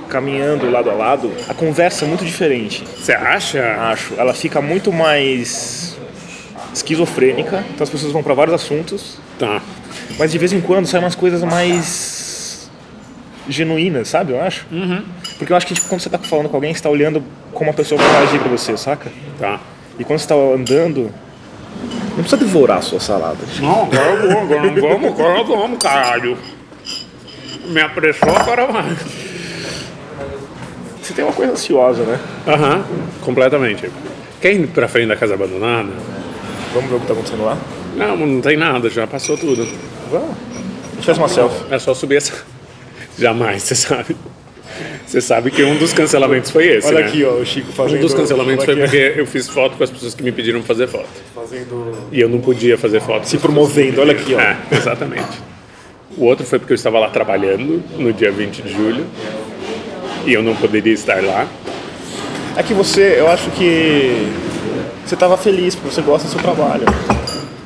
caminhando 0.08 0.70
lado 0.70 0.90
a 0.90 0.94
lado, 0.94 1.30
a 1.48 1.54
conversa 1.54 2.04
é 2.04 2.08
muito 2.08 2.24
diferente. 2.24 2.82
Você 2.96 3.12
acha? 3.12 3.62
Acho. 3.78 4.14
Ela 4.16 4.34
fica 4.34 4.60
muito 4.60 4.92
mais 4.92 5.96
esquizofrênica, 6.74 7.64
então 7.72 7.84
as 7.84 7.90
pessoas 7.90 8.12
vão 8.12 8.22
pra 8.22 8.34
vários 8.34 8.54
assuntos. 8.54 9.18
Tá. 9.38 9.62
Mas 10.18 10.32
de 10.32 10.38
vez 10.38 10.52
em 10.52 10.60
quando 10.60 10.86
saem 10.86 11.04
umas 11.04 11.14
coisas 11.14 11.42
mais 11.44 12.68
genuínas, 13.48 14.08
sabe? 14.08 14.32
Eu 14.32 14.42
acho. 14.42 14.66
Uhum. 14.70 15.02
Porque 15.38 15.52
eu 15.52 15.56
acho 15.56 15.66
que 15.66 15.74
tipo, 15.74 15.88
quando 15.88 16.00
você 16.00 16.10
tá 16.10 16.18
falando 16.18 16.48
com 16.48 16.56
alguém, 16.56 16.74
você 16.74 16.82
tá 16.82 16.90
olhando 16.90 17.22
como 17.52 17.70
a 17.70 17.72
pessoa 17.72 18.00
vai 18.00 18.10
reagir 18.20 18.40
pra 18.40 18.48
você, 18.50 18.76
saca? 18.76 19.10
Tá. 19.38 19.60
E 19.98 20.04
quando 20.04 20.18
você 20.18 20.28
tá 20.28 20.34
andando, 20.34 21.12
não 22.10 22.16
precisa 22.16 22.36
devorar 22.36 22.78
a 22.78 22.82
sua 22.82 23.00
salada. 23.00 23.38
Não, 23.60 23.84
agora 23.84 24.10
eu 24.10 24.30
vou, 24.30 24.40
agora 24.40 24.62
não 24.70 24.74
vamos, 24.74 25.12
agora 25.12 25.44
vamos, 25.44 25.78
caralho. 25.78 26.36
Me 27.66 27.80
apressou, 27.80 28.34
agora 28.36 28.66
vai. 28.66 28.96
Você 31.00 31.14
tem 31.14 31.24
uma 31.24 31.32
coisa 31.32 31.52
ansiosa, 31.52 32.02
né? 32.02 32.18
Aham, 32.46 32.84
completamente. 33.22 33.90
Quer 34.40 34.52
ir 34.52 34.66
pra 34.68 34.88
frente 34.88 35.08
da 35.08 35.16
casa 35.16 35.34
abandonada? 35.34 35.90
Vamos 36.74 36.90
ver 36.90 36.96
o 36.96 37.00
que 37.00 37.06
tá 37.06 37.12
acontecendo 37.12 37.44
lá? 37.44 37.56
Não, 37.98 38.16
não 38.16 38.40
tem 38.40 38.56
nada, 38.56 38.88
já 38.88 39.06
passou 39.06 39.36
tudo. 39.36 39.66
Vamos. 40.10 40.30
A 40.30 40.94
gente 40.94 41.04
faz 41.06 41.18
uma 41.18 41.28
selfie. 41.28 41.64
É 41.70 41.78
só 41.78 41.94
subir 41.94 42.16
essa. 42.16 42.32
Jamais, 43.18 43.62
você 43.62 43.74
sabe. 43.74 44.16
Você 45.06 45.20
sabe 45.20 45.50
que 45.50 45.62
um 45.64 45.76
dos 45.76 45.92
cancelamentos 45.92 46.50
foi 46.50 46.66
esse. 46.66 46.86
Olha 46.86 47.00
né? 47.00 47.06
aqui, 47.06 47.24
ó, 47.24 47.32
o 47.32 47.44
Chico 47.44 47.72
fazendo- 47.72 47.98
Um 47.98 48.02
dos 48.02 48.14
cancelamentos 48.14 48.64
foi 48.64 48.76
porque 48.76 49.14
eu 49.16 49.26
fiz 49.26 49.48
foto 49.48 49.76
com 49.76 49.82
as 49.82 49.90
pessoas 49.90 50.14
que 50.14 50.22
me 50.22 50.30
pediram 50.30 50.62
fazer 50.62 50.86
foto. 50.86 51.08
Fazendo. 51.34 51.96
E 52.12 52.20
eu 52.20 52.28
não 52.28 52.40
podia 52.40 52.76
fazer 52.76 53.00
foto. 53.00 53.26
Se 53.26 53.38
promovendo, 53.38 54.00
olha 54.00 54.12
aqui, 54.12 54.34
ó. 54.34 54.40
É, 54.40 54.56
exatamente. 54.70 55.38
O 56.16 56.24
outro 56.24 56.44
foi 56.46 56.58
porque 56.58 56.72
eu 56.72 56.76
estava 56.76 56.98
lá 56.98 57.08
trabalhando 57.10 57.82
no 57.98 58.12
dia 58.12 58.30
20 58.30 58.62
de 58.62 58.72
julho. 58.72 59.06
E 60.26 60.32
eu 60.32 60.42
não 60.42 60.54
poderia 60.54 60.92
estar 60.92 61.22
lá. 61.24 61.48
É 62.56 62.62
que 62.62 62.74
você, 62.74 63.16
eu 63.18 63.28
acho 63.28 63.50
que 63.52 64.28
você 65.06 65.16
tava 65.16 65.36
feliz 65.36 65.74
porque 65.74 65.94
você 65.94 66.02
gosta 66.02 66.28
do 66.28 66.32
seu 66.32 66.40
trabalho. 66.40 66.84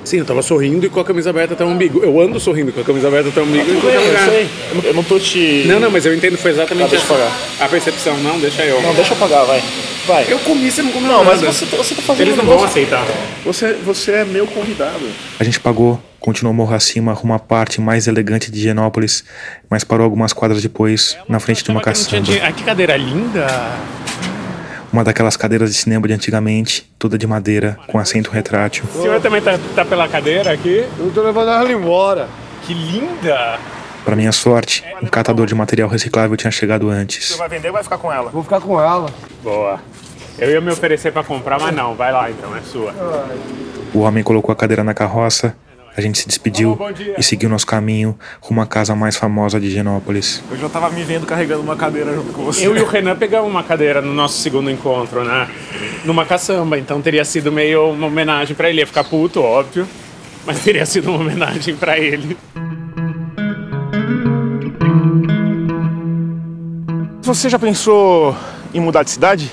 Sim, 0.05 0.19
eu 0.19 0.25
tava 0.25 0.43
sorrindo 0.43 0.85
e 0.85 0.89
com 0.89 0.99
a 1.01 1.05
camisa 1.05 1.31
aberta 1.31 1.55
até 1.55 1.65
o 1.65 1.69
umbigo. 1.69 2.01
Eu 2.03 2.21
ando 2.21 2.39
sorrindo 2.41 2.73
com 2.73 2.81
a 2.81 2.85
camisa 2.85 3.07
aberta 3.09 3.29
até 3.29 3.41
o 3.41 3.45
umbigo 3.45 3.65
bem, 3.81 3.95
eu 3.95 4.19
sei. 4.25 4.49
Eu 4.71 4.75
não- 4.77 4.83
Eu 4.83 4.95
não 4.95 5.05
tô 5.05 5.19
te. 5.19 5.63
Não, 5.67 5.79
não, 5.79 5.91
mas 5.91 6.05
eu 6.05 6.15
entendo, 6.15 6.37
foi 6.37 6.51
exatamente 6.51 6.91
Tá, 6.91 6.97
deixa 6.97 7.13
eu 7.13 7.17
essa- 7.25 7.65
a 7.65 7.69
percepção. 7.69 8.17
Não, 8.19 8.39
deixa 8.41 8.65
eu. 8.65 8.83
Não, 8.83 8.93
deixa 8.95 9.13
eu 9.15 9.17
pagar, 9.19 9.45
vai. 9.45 9.63
Vai. 10.07 10.27
Eu 10.29 10.39
comi, 10.41 10.71
você 10.71 10.83
não 10.83 10.91
comeu 10.91 11.09
Não, 11.13 11.25
mas 11.25 11.41
nada. 11.41 11.53
você, 11.53 11.65
você 11.67 11.95
tá 11.95 12.03
fazendo 12.03 12.27
Eles 12.27 12.37
não 12.37 12.45
vão 12.45 12.57
negócio- 12.57 12.71
aceitar. 12.83 13.07
Você, 13.45 13.75
você 13.75 14.11
é 14.13 14.25
meu 14.25 14.47
convidado. 14.49 15.07
A 15.39 15.45
gente 15.45 15.61
pagou, 15.61 16.03
continuou 16.19 16.53
morro 16.53 16.75
acima 16.75 17.13
rumo 17.13 17.35
à 17.35 17.39
parte 17.39 17.81
mais 17.81 18.09
elegante 18.09 18.51
de 18.51 18.61
Genópolis, 18.61 19.23
mas 19.71 19.85
parou 19.85 20.03
algumas 20.05 20.33
quadras 20.33 20.61
depois, 20.61 21.17
na 21.29 21.39
frente 21.39 21.63
de 21.63 21.71
uma 21.71 21.81
tinha 21.81 21.93
caçamba. 21.95 22.21
dinheiro. 22.23 22.45
Ai, 22.45 22.53
que 22.53 22.65
cadeira 22.65 22.97
linda. 22.97 23.47
Uma 24.93 25.03
daquelas 25.03 25.37
cadeiras 25.39 25.71
de 25.71 25.77
cinema 25.77 26.07
de 26.07 26.13
antigamente, 26.13 26.93
toda 26.99 27.17
de 27.17 27.27
madeira, 27.27 27.79
com 27.87 27.99
assento 27.99 28.31
retrátil. 28.31 28.85
O 28.95 29.03
senhor 29.03 29.21
também 29.23 29.41
tá, 29.41 29.59
tá 29.75 29.85
pela 29.85 30.07
cadeira 30.07 30.53
aqui? 30.53 30.87
Eu 30.99 31.11
tô 31.15 31.23
levando 31.23 31.49
ela 31.49 31.73
embora. 31.73 32.29
Que 32.67 32.75
linda! 32.75 33.59
Para 34.05 34.15
minha 34.15 34.33
sorte, 34.33 34.85
um 35.03 35.07
catador 35.07 35.47
de 35.47 35.55
material 35.55 35.89
reciclável 35.89 36.37
tinha 36.37 36.51
chegado 36.51 36.91
antes. 36.91 37.31
Você 37.31 37.39
vai 37.39 37.49
vender 37.49 37.69
ou 37.69 37.75
vai 37.75 37.83
ficar 37.83 37.97
com 37.99 38.13
ela? 38.13 38.31
Vou 38.31 38.43
ficar 38.43 38.61
com 38.61 38.79
ela. 38.79 39.09
Boa. 39.43 39.81
Eu 40.39 40.51
ia 40.51 40.61
me 40.61 40.71
oferecer 40.71 41.11
pra 41.13 41.23
comprar, 41.25 41.59
mas 41.59 41.75
não. 41.75 41.95
Vai 41.95 42.13
lá 42.13 42.31
então, 42.31 42.55
é 42.55 42.61
sua. 42.61 42.93
O 43.95 44.01
homem 44.01 44.23
colocou 44.23 44.53
a 44.53 44.57
cadeira 44.57 44.85
na 44.85 44.93
carroça, 44.93 45.57
a 45.97 46.01
gente 46.01 46.19
se 46.19 46.27
despediu 46.27 46.79
dia. 46.95 47.15
e 47.19 47.23
seguiu 47.23 47.49
nosso 47.49 47.67
caminho 47.67 48.19
rumo 48.41 48.61
à 48.61 48.67
casa 48.67 48.95
mais 48.95 49.17
famosa 49.17 49.61
de 49.61 49.71
Genópolis. 49.71 50.43
Eu 50.51 50.57
já 50.57 50.69
tava 50.69 50.91
me 50.91 51.03
vendo 51.03 51.27
carregando 51.27 51.63
uma 51.63 51.77
cadeira 51.77 52.15
junto 52.15 52.33
com 52.33 52.45
você. 52.45 52.67
Eu 52.67 52.77
e 52.77 52.81
o 52.81 52.87
Renan 52.87 53.17
pegamos 53.17 53.51
uma 53.51 53.63
cadeira 53.63 54.01
no 54.01 54.13
nosso 54.15 54.41
segundo 54.41 54.71
encontro, 54.71 55.23
né? 55.25 55.49
Numa 56.05 56.25
caçamba, 56.25 56.79
então 56.79 57.01
teria 57.03 57.25
sido 57.25 57.53
meio 57.53 57.91
uma 57.91 58.07
homenagem 58.07 58.57
pra 58.57 58.71
ele. 58.71 58.81
Ia 58.81 58.87
ficar 58.87 59.05
puto, 59.05 59.43
óbvio, 59.43 59.87
mas 60.47 60.61
teria 60.61 60.87
sido 60.87 61.11
uma 61.11 61.19
homenagem 61.21 61.77
pra 61.77 61.99
ele. 61.99 62.37
Você 67.21 67.49
já 67.49 67.59
pensou 67.59 68.37
em 68.75 68.81
mudar 68.81 69.03
de 69.03 69.11
cidade? 69.11 69.51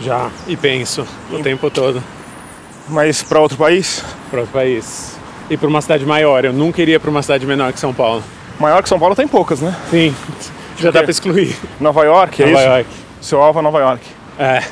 Já, 0.00 0.30
e 0.46 0.56
penso 0.56 1.06
o 1.30 1.38
tempo 1.40 1.70
todo. 1.70 2.02
Mas 2.88 3.22
pra 3.22 3.40
outro 3.40 3.56
país? 3.56 4.04
Pra 4.30 4.40
outro 4.40 4.52
país. 4.52 5.21
E 5.52 5.56
pra 5.58 5.68
uma 5.68 5.82
cidade 5.82 6.06
maior. 6.06 6.46
Eu 6.46 6.52
nunca 6.54 6.80
iria 6.80 6.98
pra 6.98 7.10
uma 7.10 7.20
cidade 7.20 7.44
menor 7.46 7.74
que 7.74 7.78
São 7.78 7.92
Paulo. 7.92 8.24
Maior 8.58 8.82
que 8.82 8.88
São 8.88 8.98
Paulo 8.98 9.14
tem 9.14 9.28
poucas, 9.28 9.60
né? 9.60 9.76
Sim, 9.90 10.14
já 10.78 10.90
dá 10.90 11.02
pra 11.02 11.10
excluir. 11.10 11.54
Nova 11.78 12.02
York, 12.04 12.42
é 12.42 12.46
Nova 12.46 12.58
isso? 12.58 12.68
York. 12.68 12.90
Seu 13.20 13.42
alvo 13.42 13.58
é 13.58 13.62
Nova 13.62 13.78
York. 13.78 14.02
É. 14.38 14.62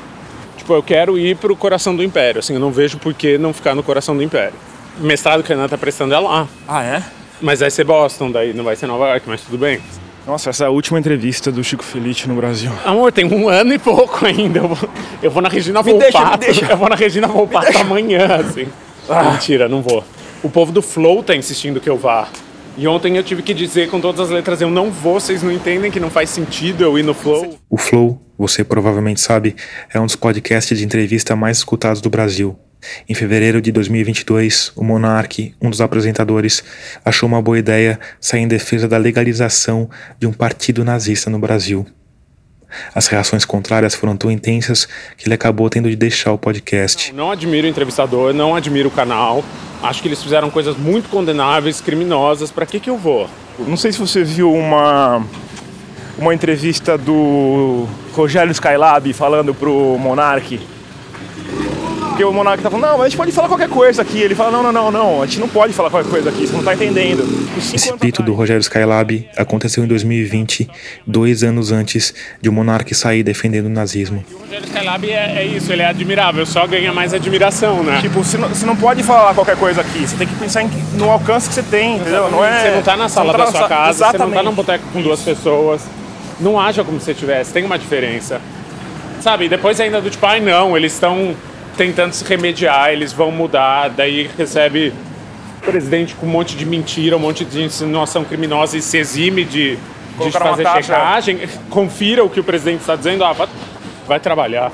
Tipo, 0.56 0.72
eu 0.72 0.82
quero 0.82 1.18
ir 1.18 1.36
pro 1.36 1.54
coração 1.54 1.94
do 1.94 2.02
Império. 2.02 2.38
Assim, 2.38 2.54
eu 2.54 2.60
não 2.60 2.70
vejo 2.70 2.96
por 2.96 3.12
que 3.12 3.36
não 3.36 3.52
ficar 3.52 3.74
no 3.74 3.82
coração 3.82 4.16
do 4.16 4.22
Império. 4.22 4.54
O 4.98 5.04
mestrado 5.04 5.42
que 5.42 5.52
a 5.52 5.56
Renan 5.56 5.68
tá 5.68 5.76
prestando 5.76 6.14
é 6.14 6.18
lá. 6.18 6.48
Ah, 6.66 6.82
é? 6.82 7.02
Mas 7.42 7.60
vai 7.60 7.70
ser 7.70 7.84
Boston, 7.84 8.30
daí 8.30 8.54
não 8.54 8.64
vai 8.64 8.74
ser 8.74 8.86
Nova 8.86 9.06
York, 9.08 9.28
mas 9.28 9.42
tudo 9.42 9.58
bem. 9.58 9.80
Nossa, 10.26 10.48
essa 10.48 10.64
é 10.64 10.66
a 10.66 10.70
última 10.70 10.98
entrevista 10.98 11.52
do 11.52 11.62
Chico 11.62 11.84
Felice 11.84 12.26
no 12.26 12.36
Brasil. 12.36 12.72
Amor, 12.86 13.12
tem 13.12 13.26
um 13.26 13.50
ano 13.50 13.74
e 13.74 13.78
pouco 13.78 14.24
ainda. 14.24 14.60
Eu 14.60 14.68
vou, 14.68 14.90
eu 15.22 15.30
vou 15.30 15.42
na 15.42 15.50
Regina 15.50 15.82
Me 15.82 15.92
deixa, 15.92 16.18
Volpato. 16.18 16.40
me 16.40 16.46
deixa. 16.46 16.64
Eu 16.72 16.76
vou 16.78 16.88
na 16.88 16.96
Regina 16.96 17.26
Volpato 17.26 17.76
amanhã, 17.76 18.36
assim. 18.36 18.66
Mentira, 19.30 19.68
não 19.68 19.82
vou. 19.82 20.02
O 20.42 20.48
povo 20.48 20.72
do 20.72 20.80
Flow 20.80 21.22
tá 21.22 21.36
insistindo 21.36 21.80
que 21.80 21.88
eu 21.88 21.98
vá. 21.98 22.28
E 22.78 22.88
ontem 22.88 23.16
eu 23.16 23.22
tive 23.22 23.42
que 23.42 23.52
dizer 23.52 23.90
com 23.90 24.00
todas 24.00 24.20
as 24.20 24.30
letras, 24.30 24.60
eu 24.62 24.70
não 24.70 24.90
vou, 24.90 25.20
vocês 25.20 25.42
não 25.42 25.52
entendem 25.52 25.90
que 25.90 26.00
não 26.00 26.08
faz 26.08 26.30
sentido 26.30 26.82
eu 26.82 26.98
ir 26.98 27.02
no 27.02 27.12
Flow. 27.12 27.58
O 27.68 27.76
Flow, 27.76 28.18
você 28.38 28.64
provavelmente 28.64 29.20
sabe, 29.20 29.54
é 29.92 30.00
um 30.00 30.06
dos 30.06 30.16
podcasts 30.16 30.78
de 30.78 30.84
entrevista 30.84 31.36
mais 31.36 31.58
escutados 31.58 32.00
do 32.00 32.08
Brasil. 32.08 32.58
Em 33.06 33.14
fevereiro 33.14 33.60
de 33.60 33.70
2022, 33.70 34.72
o 34.74 34.82
Monark, 34.82 35.54
um 35.60 35.68
dos 35.68 35.82
apresentadores, 35.82 36.64
achou 37.04 37.28
uma 37.28 37.42
boa 37.42 37.58
ideia 37.58 38.00
sair 38.18 38.40
em 38.40 38.48
defesa 38.48 38.88
da 38.88 38.96
legalização 38.96 39.90
de 40.18 40.26
um 40.26 40.32
partido 40.32 40.82
nazista 40.82 41.28
no 41.28 41.38
Brasil. 41.38 41.86
As 42.94 43.06
reações 43.06 43.44
contrárias 43.44 43.94
foram 43.94 44.16
tão 44.16 44.30
intensas 44.30 44.86
que 45.16 45.26
ele 45.26 45.34
acabou 45.34 45.68
tendo 45.68 45.88
de 45.88 45.96
deixar 45.96 46.32
o 46.32 46.38
podcast. 46.38 47.12
Não 47.12 47.30
admiro 47.30 47.66
o 47.66 47.70
entrevistador, 47.70 48.32
não 48.32 48.54
admiro 48.54 48.88
o 48.88 48.92
canal. 48.92 49.44
Acho 49.82 50.02
que 50.02 50.08
eles 50.08 50.22
fizeram 50.22 50.50
coisas 50.50 50.76
muito 50.76 51.08
condenáveis, 51.08 51.80
criminosas. 51.80 52.50
Pra 52.50 52.66
que 52.66 52.78
que 52.78 52.90
eu 52.90 52.98
vou? 52.98 53.28
Não 53.58 53.76
sei 53.76 53.92
se 53.92 53.98
você 53.98 54.22
viu 54.22 54.52
uma 54.52 55.22
uma 56.18 56.34
entrevista 56.34 56.98
do 56.98 57.86
Rogério 58.12 58.52
Skylab 58.52 59.12
falando 59.14 59.54
pro 59.54 59.96
Monark. 59.98 60.60
Porque 62.20 62.30
o 62.30 62.34
Monark 62.34 62.62
tá 62.62 62.68
falando, 62.68 62.86
não, 62.86 62.98
mas 62.98 63.06
a 63.06 63.08
gente 63.08 63.16
pode 63.16 63.32
falar 63.32 63.48
qualquer 63.48 63.68
coisa 63.70 64.02
aqui. 64.02 64.20
Ele 64.20 64.34
fala, 64.34 64.50
não, 64.50 64.62
não, 64.64 64.70
não, 64.72 64.90
não, 64.90 65.22
a 65.22 65.26
gente 65.26 65.40
não 65.40 65.48
pode 65.48 65.72
falar 65.72 65.88
qualquer 65.88 66.10
coisa 66.10 66.28
aqui, 66.28 66.46
você 66.46 66.52
não 66.54 66.62
tá 66.62 66.74
entendendo. 66.74 67.24
Esse 67.56 67.90
pito 67.96 68.22
do 68.22 68.34
Rogério 68.34 68.60
Skylab 68.60 69.26
aconteceu 69.38 69.82
em 69.82 69.86
2020, 69.86 70.68
dois 71.06 71.42
anos 71.42 71.72
antes 71.72 72.12
de 72.38 72.50
o 72.50 72.52
Monark 72.52 72.94
sair 72.94 73.22
defendendo 73.22 73.64
o 73.66 73.68
nazismo. 73.70 74.22
O 74.34 74.40
Rogério 74.40 74.66
Skylab 74.66 75.10
é, 75.10 75.38
é 75.38 75.44
isso, 75.46 75.72
ele 75.72 75.80
é 75.80 75.86
admirável, 75.86 76.44
só 76.44 76.66
ganha 76.66 76.92
mais 76.92 77.14
admiração, 77.14 77.82
né? 77.82 78.00
Tipo, 78.02 78.22
você 78.22 78.36
não, 78.36 78.48
você 78.50 78.66
não 78.66 78.76
pode 78.76 79.02
falar 79.02 79.32
qualquer 79.32 79.56
coisa 79.56 79.80
aqui, 79.80 80.06
você 80.06 80.16
tem 80.16 80.26
que 80.26 80.34
pensar 80.34 80.62
em- 80.62 80.70
no 80.98 81.08
alcance 81.08 81.48
que 81.48 81.54
você 81.54 81.62
tem, 81.62 81.96
entendeu? 81.96 82.30
Não 82.30 82.44
é, 82.44 82.64
Você 82.64 82.70
não 82.76 82.82
tá 82.82 82.96
na 82.98 83.08
sala 83.08 83.32
tá 83.32 83.38
da 83.38 83.44
na 83.46 83.50
sua 83.50 83.60
sa- 83.62 83.68
casa, 83.68 83.92
você 83.96 84.04
não 84.04 84.10
tá 84.12 84.18
Exatamente. 84.26 84.44
num 84.44 84.52
boteco 84.54 84.84
com 84.92 85.00
duas 85.00 85.20
pessoas. 85.22 85.80
Não 86.38 86.60
haja 86.60 86.84
como 86.84 86.98
se 86.98 87.06
você 87.06 87.14
tivesse, 87.14 87.50
tem 87.50 87.64
uma 87.64 87.78
diferença. 87.78 88.42
Sabe, 89.22 89.48
depois 89.48 89.80
ainda 89.80 90.02
do 90.02 90.10
tipo, 90.10 90.24
ai 90.26 90.40
não, 90.40 90.76
eles 90.76 90.92
estão 90.92 91.34
tentando 91.80 92.12
se 92.12 92.22
remediar, 92.24 92.90
eles 92.90 93.10
vão 93.10 93.30
mudar, 93.30 93.88
daí 93.88 94.28
recebe 94.36 94.92
o 95.62 95.64
presidente 95.64 96.14
com 96.14 96.26
um 96.26 96.28
monte 96.28 96.54
de 96.54 96.66
mentira, 96.66 97.16
um 97.16 97.20
monte 97.20 97.42
de 97.42 97.62
insinuação 97.62 98.22
criminosa 98.22 98.76
e 98.76 98.82
se 98.82 98.98
exime 98.98 99.46
de, 99.46 99.78
de 100.22 100.30
fazer 100.30 100.66
checagem, 100.82 101.40
confira 101.70 102.22
o 102.22 102.28
que 102.28 102.38
o 102.38 102.44
presidente 102.44 102.80
está 102.80 102.96
dizendo, 102.96 103.24
ah, 103.24 103.32
vai, 103.32 103.48
vai 104.06 104.20
trabalhar. 104.20 104.70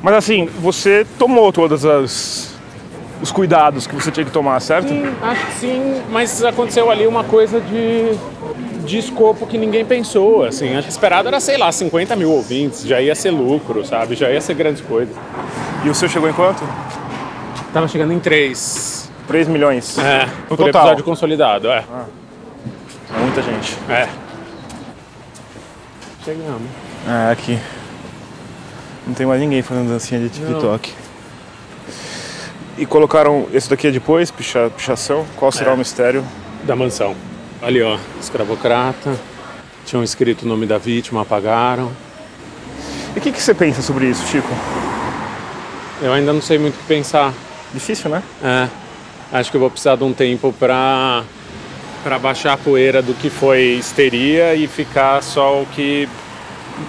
Mas 0.00 0.14
assim, 0.14 0.48
você 0.60 1.04
tomou 1.18 1.52
todas 1.52 1.84
as 1.84 2.54
os 3.20 3.32
cuidados 3.32 3.86
que 3.86 3.94
você 3.94 4.12
tinha 4.12 4.24
que 4.24 4.30
tomar, 4.30 4.60
certo? 4.60 4.88
Sim, 4.88 5.06
acho 5.22 5.46
que 5.46 5.52
sim, 5.54 6.02
mas 6.10 6.44
aconteceu 6.44 6.88
ali 6.90 7.06
uma 7.06 7.24
coisa 7.24 7.60
de, 7.60 8.12
de 8.84 8.98
escopo 8.98 9.46
que 9.46 9.56
ninguém 9.56 9.84
pensou, 9.84 10.44
assim. 10.44 10.74
Acho 10.74 10.86
que 10.86 10.92
esperado 10.92 11.26
era, 11.26 11.40
sei 11.40 11.56
lá, 11.56 11.72
50 11.72 12.14
mil 12.16 12.30
ouvintes, 12.30 12.86
já 12.86 13.00
ia 13.00 13.14
ser 13.14 13.30
lucro, 13.30 13.84
sabe? 13.84 14.14
Já 14.14 14.30
ia 14.30 14.40
ser 14.40 14.54
grandes 14.54 14.82
coisas. 14.82 15.16
E 15.84 15.88
o 15.90 15.94
seu 15.94 16.08
chegou 16.08 16.28
em 16.28 16.32
quanto? 16.32 16.62
Tava 17.72 17.86
chegando 17.88 18.12
em 18.12 18.18
3. 18.20 19.10
3 19.26 19.48
milhões? 19.48 19.98
É, 19.98 20.26
por 20.48 20.56
total. 20.56 20.82
episódio 20.82 21.04
consolidado, 21.04 21.68
é. 21.68 21.84
É 23.14 23.18
muita 23.20 23.42
gente. 23.42 23.76
É. 23.88 24.08
Chegamos. 26.24 26.62
É, 27.06 27.32
aqui. 27.32 27.58
Não 29.06 29.14
tem 29.14 29.26
mais 29.26 29.40
ninguém 29.40 29.60
fazendo 29.62 29.88
dancinha 29.90 30.20
de 30.20 30.28
TikTok. 30.30 30.92
E 32.78 32.86
colocaram. 32.86 33.46
Esse 33.52 33.68
daqui 33.68 33.86
é 33.88 33.90
depois, 33.90 34.30
picha, 34.30 34.70
pichação. 34.74 35.26
Qual 35.36 35.52
será 35.52 35.72
É. 35.72 35.74
o 35.74 35.76
mistério? 35.76 36.24
Da 36.64 36.74
mansão. 36.74 37.14
Ali, 37.62 37.82
ó, 37.82 37.98
escravocrata. 38.20 39.14
Tinham 39.84 40.02
escrito 40.02 40.42
o 40.42 40.48
nome 40.48 40.64
da 40.64 40.78
vítima, 40.78 41.22
apagaram. 41.22 41.90
E 43.14 43.18
o 43.18 43.22
que, 43.22 43.30
que 43.30 43.40
você 43.40 43.52
pensa 43.54 43.82
sobre 43.82 44.06
isso, 44.06 44.26
Chico? 44.26 44.48
Eu 46.02 46.12
ainda 46.12 46.32
não 46.32 46.42
sei 46.42 46.58
muito 46.58 46.74
o 46.74 46.78
que 46.78 46.84
pensar. 46.84 47.32
Difícil, 47.72 48.10
né? 48.10 48.22
É. 48.42 48.68
Acho 49.32 49.50
que 49.50 49.56
eu 49.56 49.60
vou 49.60 49.70
precisar 49.70 49.96
de 49.96 50.04
um 50.04 50.12
tempo 50.12 50.52
pra, 50.52 51.24
pra 52.02 52.18
baixar 52.18 52.52
a 52.52 52.56
poeira 52.56 53.02
do 53.02 53.14
que 53.14 53.28
foi 53.28 53.76
histeria 53.78 54.54
e 54.54 54.66
ficar 54.66 55.22
só 55.22 55.62
o 55.62 55.66
que 55.66 56.08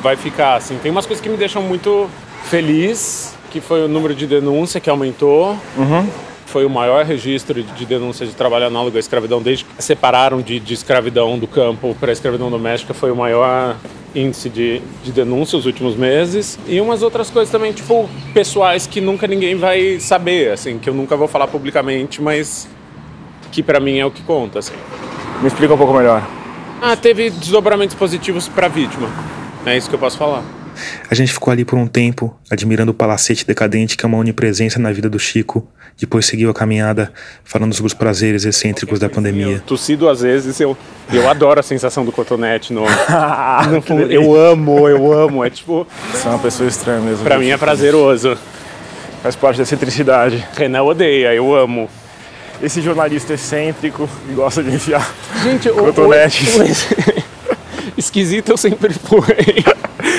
vai 0.02 0.16
ficar. 0.16 0.56
Assim. 0.56 0.78
Tem 0.82 0.92
umas 0.92 1.06
coisas 1.06 1.24
que 1.24 1.30
me 1.30 1.38
deixam 1.38 1.62
muito 1.62 2.10
feliz, 2.46 3.34
que 3.52 3.60
foi 3.60 3.86
o 3.86 3.88
número 3.88 4.14
de 4.14 4.28
denúncia 4.28 4.80
que 4.80 4.90
aumentou. 4.90 5.58
Uhum. 5.78 6.08
Foi 6.46 6.66
o 6.66 6.70
maior 6.70 7.04
registro 7.04 7.62
de 7.62 7.86
denúncia 7.86 8.26
de 8.26 8.34
trabalho 8.34 8.68
análogo 8.68 8.96
à 8.96 9.00
escravidão 9.00 9.42
desde 9.42 9.66
que 9.66 9.84
separaram 9.84 10.42
de, 10.42 10.60
de 10.60 10.74
escravidão 10.74 11.38
do 11.38 11.48
campo 11.48 11.96
para 12.00 12.12
a 12.12 12.14
escravidão 12.14 12.50
doméstica. 12.50 12.94
Foi 12.94 13.12
o 13.12 13.16
maior 13.16 13.76
índice 14.16 14.50
de, 14.50 14.82
de 15.04 15.12
denúncia 15.12 15.58
nos 15.58 15.66
últimos 15.66 15.96
meses. 15.96 16.58
E 16.68 16.80
umas 16.80 17.04
outras 17.04 17.30
coisas 17.30 17.52
também, 17.52 17.74
tipo, 17.74 18.10
pessoais 18.34 18.88
que 18.88 19.02
nunca 19.02 19.28
ninguém 19.28 19.56
vai 19.56 20.00
saber, 20.00 20.52
assim, 20.52 20.80
que 20.80 20.90
eu 20.90 20.94
nunca 20.94 21.18
vou 21.18 21.28
falar 21.28 21.48
publicamente, 21.48 22.22
mas 22.22 22.68
que 23.52 23.62
para 23.62 23.80
mim 23.80 23.98
é 23.98 24.06
o 24.06 24.12
que 24.12 24.22
conta, 24.24 24.60
assim. 24.60 24.74
Me 25.42 25.48
explica 25.48 25.74
um 25.74 25.78
pouco 25.78 25.94
melhor. 25.94 26.26
Ah, 26.82 26.96
teve 26.96 27.30
desdobramentos 27.30 27.96
positivos 27.96 28.48
para 28.48 28.68
a 28.68 28.70
vítima. 28.70 29.10
É 29.66 29.76
isso 29.76 29.90
que 29.90 29.96
eu 29.96 30.00
posso 30.00 30.18
falar. 30.18 30.44
A 31.10 31.16
gente 31.16 31.32
ficou 31.32 31.52
ali 31.52 31.64
por 31.64 31.78
um 31.78 31.88
tempo, 31.88 32.36
admirando 32.50 32.92
o 32.92 32.94
palacete 32.94 33.46
decadente 33.46 33.96
que 33.96 34.06
é 34.06 34.08
uma 34.08 34.18
onipresença 34.18 34.80
na 34.80 34.92
vida 34.92 35.10
do 35.10 35.18
Chico. 35.18 35.68
Depois 35.98 36.26
seguiu 36.26 36.50
a 36.50 36.54
caminhada, 36.54 37.12
falando 37.44 37.74
sobre 37.74 37.88
os 37.88 37.94
prazeres 37.94 38.44
excêntricos 38.44 39.00
da 39.00 39.08
pandemia. 39.10 39.64
Tossi 39.66 39.96
duas 39.96 40.20
vezes, 40.22 40.60
eu, 40.60 40.76
eu 41.14 41.30
adoro 41.30 41.60
a 41.60 41.64
sensação 41.64 42.04
do 42.04 42.12
cotonete 42.12 42.74
no, 42.74 42.82
no. 43.90 44.02
Eu 44.12 44.36
amo, 44.36 44.90
eu 44.90 45.14
amo. 45.14 45.44
É 45.46 45.50
tipo. 45.50 45.88
Você 46.12 46.28
é 46.28 46.30
uma 46.32 46.40
pessoa 46.40 46.68
estranha 46.68 47.00
mesmo. 47.00 47.24
Pra 47.24 47.38
mim 47.40 47.50
é 47.50 47.58
prazeroso. 47.58 48.38
Faz 49.24 49.36
parte 49.38 49.58
da 49.58 49.64
excentricidade. 49.64 50.46
Renan 50.58 50.84
odeia, 50.84 51.34
eu 51.34 51.56
amo. 51.56 51.90
Esse 52.62 52.82
jornalista 52.82 53.34
excêntrico 53.34 54.10
que 54.28 54.34
gosta 54.34 54.62
de 54.64 54.76
enfiar 54.76 55.10
Gente, 55.44 55.70
o- 55.70 55.76
cotonetes. 55.76 56.56
o- 56.58 57.26
Esquisito 57.98 58.50
eu 58.52 58.58
sempre 58.58 58.94
fui. 58.94 59.22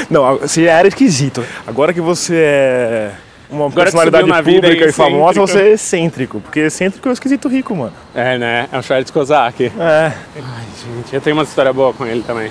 Não, 0.09 0.39
você 0.39 0.65
era 0.65 0.89
esquisito. 0.89 1.45
Agora 1.67 1.93
que 1.93 2.01
você 2.01 2.35
é 2.37 3.11
uma 3.51 3.67
Agora 3.67 3.85
personalidade 3.85 4.27
pública 4.43 4.87
e 4.87 4.93
famosa, 4.93 5.41
você 5.41 5.61
é 5.61 5.73
excêntrico. 5.73 6.41
Porque 6.41 6.61
excêntrico 6.61 7.09
é 7.09 7.11
o 7.11 7.13
esquisito 7.13 7.49
rico, 7.49 7.75
mano. 7.75 7.93
É, 8.15 8.39
né? 8.39 8.69
É 8.73 8.79
o 8.79 8.83
Charles 8.83 9.11
Kozak. 9.11 9.65
É. 9.65 10.13
Ai, 10.37 10.65
gente, 10.85 11.15
eu 11.15 11.21
tenho 11.21 11.37
uma 11.37 11.45
história 11.45 11.73
boa 11.73 11.93
com 11.93 12.05
ele 12.05 12.23
também. 12.23 12.51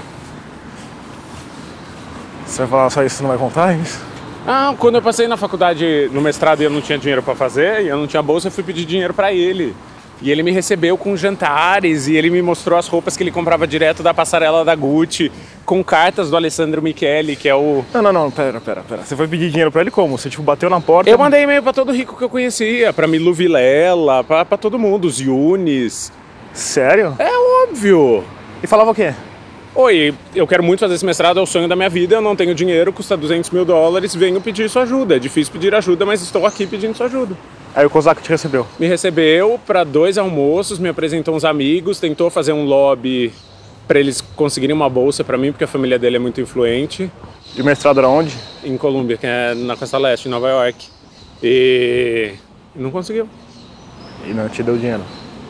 Você 2.46 2.60
vai 2.60 2.68
falar 2.68 2.90
só 2.90 3.04
isso, 3.04 3.18
você 3.18 3.24
não 3.24 3.30
vai 3.30 3.38
contar 3.38 3.74
é 3.74 3.78
isso? 3.78 4.00
Ah, 4.48 4.76
quando 4.78 4.96
eu 4.96 5.02
passei 5.02 5.28
na 5.28 5.36
faculdade, 5.36 6.10
no 6.14 6.22
mestrado, 6.22 6.62
e 6.62 6.64
eu 6.64 6.70
não 6.70 6.80
tinha 6.80 6.98
dinheiro 6.98 7.24
pra 7.24 7.36
fazer, 7.36 7.82
e 7.82 7.88
eu 7.88 7.98
não 7.98 8.06
tinha 8.06 8.22
bolsa, 8.22 8.48
eu 8.48 8.52
fui 8.52 8.64
pedir 8.64 8.86
dinheiro 8.86 9.14
pra 9.14 9.34
ele. 9.34 9.76
E 10.22 10.32
ele 10.32 10.44
me 10.44 10.52
recebeu 10.52 10.98
com 10.98 11.16
jantares, 11.16 12.08
e 12.08 12.16
ele 12.16 12.30
me 12.30 12.42
mostrou 12.42 12.80
as 12.80 12.88
roupas 12.88 13.18
que 13.18 13.24
ele 13.24 13.32
comprava 13.32 13.68
direto 13.68 14.02
da 14.02 14.14
passarela 14.14 14.64
da 14.64 14.74
Gucci, 14.74 15.32
com 15.66 15.84
cartas 15.84 16.30
do 16.30 16.36
Alessandro 16.36 16.82
Michele, 16.82 17.36
que 17.36 17.50
é 17.50 17.56
o... 17.56 17.84
Não, 17.94 18.02
não, 18.02 18.14
não, 18.14 18.32
pera, 18.32 18.62
pera, 18.62 18.82
pera. 18.82 19.04
Você 19.04 19.16
foi 19.16 19.28
pedir 19.28 19.50
dinheiro 19.50 19.72
pra 19.72 19.82
ele 19.82 19.92
como? 19.92 20.18
Você, 20.18 20.30
tipo, 20.30 20.42
bateu 20.42 20.70
na 20.70 20.80
porta? 20.80 21.10
Eu 21.10 21.18
mandei 21.18 21.44
e-mail 21.44 21.62
pra 21.62 21.74
todo 21.74 21.92
rico 21.92 22.18
que 22.18 22.24
eu 22.24 22.30
conhecia, 22.30 22.94
pra 22.94 23.08
Milu 23.08 23.34
Vilela, 23.34 24.24
pra, 24.24 24.46
pra 24.46 24.58
todo 24.58 24.80
mundo, 24.80 25.06
os 25.06 25.20
Yunis. 25.20 26.12
Sério? 26.54 27.16
É 27.20 27.66
óbvio. 27.68 28.24
E 28.64 28.68
falava 28.68 28.92
o 28.92 28.96
quê? 28.96 29.14
Oi, 29.76 30.14
eu 30.34 30.48
quero 30.48 30.64
muito 30.64 30.80
fazer 30.80 30.94
esse 30.94 31.06
mestrado, 31.06 31.38
é 31.38 31.44
o 31.44 31.46
sonho 31.46 31.68
da 31.68 31.76
minha 31.76 31.90
vida, 31.90 32.16
eu 32.16 32.22
não 32.22 32.34
tenho 32.34 32.56
dinheiro, 32.56 32.94
custa 32.94 33.18
200 33.18 33.50
mil 33.50 33.66
dólares, 33.66 34.16
venho 34.16 34.40
pedir 34.40 34.70
sua 34.70 34.84
ajuda. 34.84 35.18
É 35.18 35.20
difícil 35.20 35.52
pedir 35.52 35.76
ajuda, 35.76 36.06
mas 36.06 36.22
estou 36.22 36.46
aqui 36.46 36.66
pedindo 36.66 36.96
sua 36.96 37.08
ajuda. 37.08 37.36
Aí 37.76 37.86
o 37.86 37.90
Kozak 37.90 38.22
te 38.22 38.30
recebeu. 38.30 38.66
Me 38.80 38.88
recebeu 38.88 39.60
para 39.68 39.84
dois 39.84 40.18
almoços, 40.18 40.80
me 40.80 40.88
apresentou 40.88 41.36
uns 41.36 41.44
amigos, 41.44 42.00
tentou 42.00 42.30
fazer 42.30 42.54
um 42.54 42.64
lobby 42.64 43.34
para 43.86 44.00
eles 44.00 44.22
conseguirem 44.22 44.74
uma 44.74 44.90
bolsa 44.90 45.26
para 45.26 45.38
mim, 45.38 45.52
porque 45.52 45.66
a 45.66 45.68
família 45.68 46.00
dele 46.00 46.16
é 46.16 46.20
muito 46.20 46.40
influente. 46.40 47.12
E 47.54 47.62
o 47.62 47.66
mestrado 47.66 48.00
era 48.00 48.08
onde? 48.08 48.34
Em 48.64 48.78
Colômbia, 48.78 49.18
que 49.18 49.28
é 49.28 49.54
na 49.54 49.76
Costa 49.76 49.98
Leste, 49.98 50.28
em 50.28 50.32
Nova 50.32 50.50
York. 50.50 50.88
E 51.44 52.36
não 52.74 52.92
conseguiu. 52.92 53.28
E 54.26 54.34
não 54.34 54.48
te 54.48 54.64
deu 54.64 54.78
dinheiro. 54.78 55.04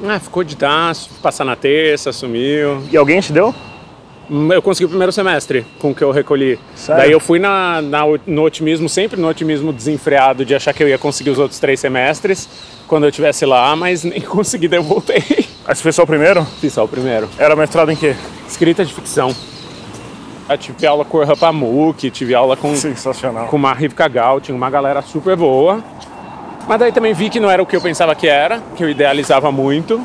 Ah, 0.04 0.20
ficou 0.20 0.44
de 0.44 0.56
dar, 0.56 0.96
passar 1.22 1.46
na 1.46 1.56
terça, 1.56 2.12
sumiu. 2.12 2.82
E 2.92 2.98
alguém 2.98 3.22
te 3.22 3.32
deu? 3.32 3.54
Hum, 4.30 4.52
Eu 4.52 4.62
consegui 4.62 4.86
o 4.86 4.90
primeiro 4.90 5.12
semestre 5.12 5.66
com 5.80 5.92
o 5.92 5.96
que 5.96 6.04
eu 6.04 6.12
recolhi. 6.12 6.60
Sério? 6.76 7.02
Daí 7.02 7.12
eu 7.12 7.20
fui 7.20 7.38
na, 7.40 7.82
na- 7.82 8.04
no 8.26 8.44
otimismo, 8.44 8.90
sempre 8.90 9.20
no 9.20 9.28
otimismo 9.28 9.72
desenfreado 9.72 10.44
de 10.46 10.56
achar 10.56 10.74
que 10.74 10.82
eu 10.84 10.88
ia 10.90 10.98
conseguir 10.98 11.30
os 11.30 11.40
outros 11.40 11.60
três 11.60 11.80
semestres 11.80 12.50
quando 12.88 13.04
eu 13.04 13.10
estivesse 13.10 13.46
lá, 13.46 13.76
mas 13.76 14.04
nem 14.06 14.22
consegui, 14.22 14.68
daí 14.68 14.80
eu 14.80 14.84
voltei. 14.84 15.24
Aí 15.68 15.76
você 15.76 15.82
fez 15.84 15.96
só 15.96 16.04
o 16.04 16.08
primeiro? 16.08 16.44
Fiz 16.62 16.74
só 16.74 16.84
o 16.84 16.88
primeiro. 16.88 17.30
Era 17.38 17.56
mestrado 17.56 17.92
em 17.92 17.96
quê? 17.96 18.16
Escrita 18.48 18.84
de 18.86 18.94
ficção. 18.94 19.34
Eu 20.48 20.58
tive 20.60 20.86
aula 20.86 21.04
com 21.04 21.18
o 21.18 21.22
Orhan 21.22 21.36
Pamuk, 21.36 22.10
tive 22.12 22.36
aula 22.36 22.56
com, 22.56 22.76
Sensacional. 22.76 23.48
com 23.48 23.56
uma 23.56 23.74
Rivka 23.74 24.08
Gal, 24.08 24.40
tinha 24.40 24.56
uma 24.56 24.70
galera 24.70 25.02
super 25.02 25.36
boa. 25.36 25.84
Mas 26.68 26.80
daí 26.80 26.92
também 26.92 27.14
vi 27.14 27.30
que 27.30 27.40
não 27.40 27.50
era 27.50 27.62
o 27.62 27.66
que 27.66 27.76
eu 27.76 27.82
pensava 27.82 28.14
que 28.16 28.28
era, 28.28 28.62
que 28.76 28.84
eu 28.84 28.90
idealizava 28.90 29.52
muito. 29.52 30.00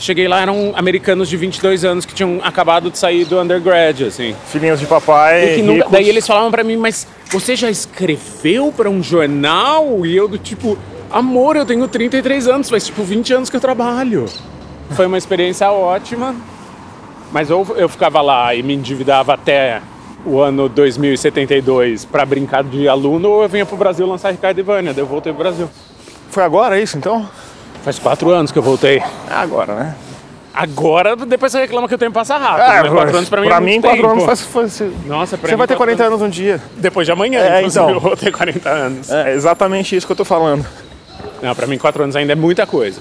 Cheguei 0.00 0.26
lá, 0.26 0.40
eram 0.40 0.72
americanos 0.74 1.28
de 1.28 1.36
22 1.36 1.84
anos 1.84 2.04
que 2.04 2.12
tinham 2.12 2.40
acabado 2.42 2.90
de 2.90 2.98
sair 2.98 3.24
do 3.24 3.38
undergrad, 3.38 4.00
assim. 4.02 4.34
Filhinhos 4.46 4.80
de 4.80 4.86
papai. 4.86 5.58
E 5.58 5.62
nunca- 5.62 5.88
daí 5.90 6.08
eles 6.08 6.26
falavam 6.26 6.50
pra 6.50 6.64
mim, 6.64 6.76
mas 6.76 7.06
você 7.30 7.54
já 7.54 7.70
escreveu 7.70 8.72
pra 8.76 8.90
um 8.90 9.02
jornal? 9.02 10.04
E 10.04 10.16
eu 10.16 10.26
do 10.26 10.38
tipo, 10.38 10.76
amor, 11.10 11.54
eu 11.56 11.64
tenho 11.64 11.86
33 11.86 12.48
anos, 12.48 12.68
faz 12.68 12.84
tipo 12.86 13.02
20 13.04 13.32
anos 13.32 13.48
que 13.48 13.56
eu 13.56 13.60
trabalho. 13.60 14.26
Foi 14.90 15.06
uma 15.06 15.16
experiência 15.18 15.70
ótima, 15.70 16.34
mas 17.30 17.48
ou 17.50 17.64
eu 17.76 17.88
ficava 17.88 18.20
lá 18.20 18.52
e 18.54 18.62
me 18.62 18.74
endividava 18.74 19.34
até 19.34 19.80
o 20.26 20.40
ano 20.40 20.68
2072 20.68 22.04
pra 22.04 22.26
brincar 22.26 22.64
de 22.64 22.88
aluno, 22.88 23.28
ou 23.30 23.42
eu 23.42 23.48
vinha 23.48 23.64
pro 23.66 23.76
Brasil 23.76 24.06
lançar 24.06 24.30
Ricardo 24.32 24.58
e 24.58 24.62
Vânia, 24.62 24.92
daí 24.92 25.02
eu 25.02 25.06
voltei 25.06 25.32
pro 25.32 25.42
Brasil. 25.42 25.68
Foi 26.30 26.42
agora 26.42 26.80
isso, 26.80 26.96
então? 26.98 27.28
Faz 27.84 27.98
quatro 27.98 28.30
anos 28.30 28.52
que 28.52 28.58
eu 28.58 28.62
voltei. 28.62 28.98
É 28.98 29.34
agora, 29.34 29.74
né? 29.74 29.94
Agora, 30.54 31.16
depois 31.16 31.50
você 31.50 31.60
reclama 31.60 31.88
que 31.88 31.94
o 31.94 31.98
tempo 31.98 32.12
passa 32.12 32.36
rápido. 32.36 32.70
É, 32.70 32.82
né? 32.82 32.90
Quatro 32.90 33.16
anos 33.16 33.28
pra 33.28 33.40
mim 33.40 33.48
é 33.48 33.60
muito 33.60 33.64
mim, 33.64 33.80
quatro 33.80 33.96
tempo. 34.02 34.12
anos 34.12 34.24
faz. 34.24 34.42
faz 34.46 34.80
Nossa, 35.06 35.38
pra 35.38 35.48
você 35.48 35.54
mim, 35.54 35.58
vai 35.58 35.66
ter 35.66 35.74
quatro 35.76 35.96
40 35.96 36.04
anos 36.04 36.22
um 36.22 36.28
dia. 36.28 36.60
Depois 36.76 37.06
de 37.06 37.12
amanhã, 37.12 37.40
É, 37.40 37.62
então. 37.62 37.88
eu 37.90 37.98
vou 37.98 38.14
ter 38.16 38.30
40 38.30 38.68
anos. 38.68 39.10
É 39.10 39.32
exatamente 39.32 39.96
isso 39.96 40.06
que 40.06 40.12
eu 40.12 40.16
tô 40.16 40.24
falando. 40.26 40.64
Não, 41.42 41.54
pra 41.54 41.66
mim, 41.66 41.78
quatro 41.78 42.02
anos 42.02 42.14
ainda 42.14 42.32
é 42.32 42.36
muita 42.36 42.66
coisa. 42.66 43.00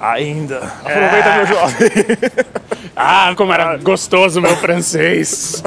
Ainda. 0.00 0.56
Aproveita, 0.84 1.36
meu 1.36 1.46
jovem. 1.46 1.90
Ah, 2.94 3.32
como 3.36 3.50
era 3.52 3.78
gostoso 3.78 4.38
meu 4.40 4.54
francês. 4.56 5.62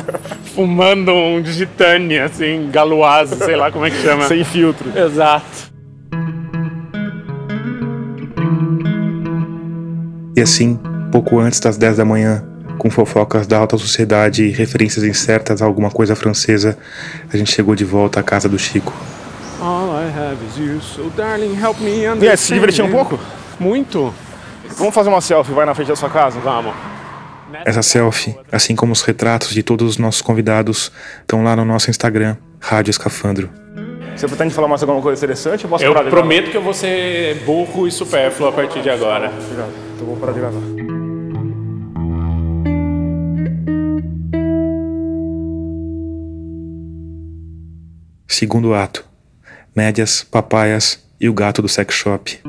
Fumando 0.54 1.12
um 1.12 1.44
Gitane, 1.44 2.20
assim, 2.20 2.70
galoise, 2.72 3.36
sei 3.38 3.56
lá 3.56 3.72
como 3.72 3.84
é 3.86 3.90
que 3.90 4.00
chama. 4.00 4.28
Sem 4.28 4.44
filtro. 4.44 4.92
Exato. 4.96 5.44
Assim, 10.46 10.80
pouco 11.12 11.40
antes 11.40 11.60
das 11.60 11.76
10 11.76 11.98
da 11.98 12.06
manhã, 12.06 12.44
com 12.78 12.88
fofocas 12.90 13.48
da 13.48 13.58
alta 13.58 13.78
sociedade 13.80 14.44
e 14.44 14.52
referências 14.52 15.04
incertas 15.04 15.60
a 15.60 15.66
alguma 15.66 15.90
coisa 15.90 16.16
francesa, 16.16 16.78
a 17.34 17.36
gente 17.36 17.52
chegou 17.52 17.76
de 17.76 17.84
volta 17.84 18.20
à 18.20 18.24
casa 18.24 18.48
do 18.48 18.58
Chico. 18.60 18.94
All 19.60 19.90
I 20.00 20.06
have 20.06 20.38
is 20.48 20.58
you, 20.58 20.80
so 20.82 21.10
darling, 21.18 21.56
help 21.60 21.80
me 21.80 21.90
E 21.90 22.06
aí, 22.06 22.08
understand. 22.10 22.38
se 22.38 22.54
divertir 22.54 22.86
um 22.86 22.92
pouco? 22.92 23.20
Muito. 23.60 24.14
Vamos 24.78 24.94
fazer 24.94 25.10
uma 25.10 25.20
selfie, 25.22 25.52
vai 25.52 25.66
na 25.66 25.74
frente 25.74 25.88
da 25.88 25.96
sua 25.96 26.10
casa? 26.12 26.40
Vamos. 26.40 26.74
Essa 27.66 27.82
selfie, 27.82 28.36
assim 28.52 28.76
como 28.76 28.92
os 28.94 29.02
retratos 29.02 29.50
de 29.52 29.64
todos 29.64 29.90
os 29.92 29.98
nossos 29.98 30.22
convidados, 30.22 30.92
estão 31.22 31.44
lá 31.44 31.56
no 31.56 31.66
nosso 31.66 31.90
Instagram, 31.90 32.36
Rádio 32.60 32.92
Escafandro. 32.92 33.50
Você 34.16 34.28
pretende 34.28 34.54
falar 34.54 34.68
mais 34.68 34.82
alguma 34.84 35.02
coisa 35.02 35.20
interessante? 35.20 35.64
Eu 35.64 35.70
posso 35.70 35.84
Eu 35.84 35.94
prometo 36.06 36.52
que 36.52 36.56
eu 36.58 36.62
vou 36.62 36.74
ser 36.74 37.36
burro 37.46 37.88
e 37.88 37.92
supérfluo 37.92 38.48
a 38.48 38.52
partir 38.52 38.82
de 38.82 38.90
agora. 38.90 39.30
gravar? 39.54 39.70
Então 39.96 40.08
vou 40.08 40.18
parar 40.18 40.34
de 40.34 40.40
gravar. 40.40 40.62
Segundo 48.28 48.74
ato: 48.74 49.06
médias, 49.74 50.24
papaias 50.24 51.00
e 51.20 51.30
o 51.30 51.34
gato 51.34 51.62
do 51.62 51.70
sex 51.70 51.96
shop. 51.96 52.40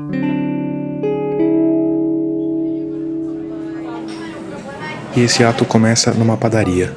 E 5.15 5.21
esse 5.21 5.43
ato 5.43 5.65
começa 5.65 6.13
numa 6.13 6.35
padaria. 6.35 6.93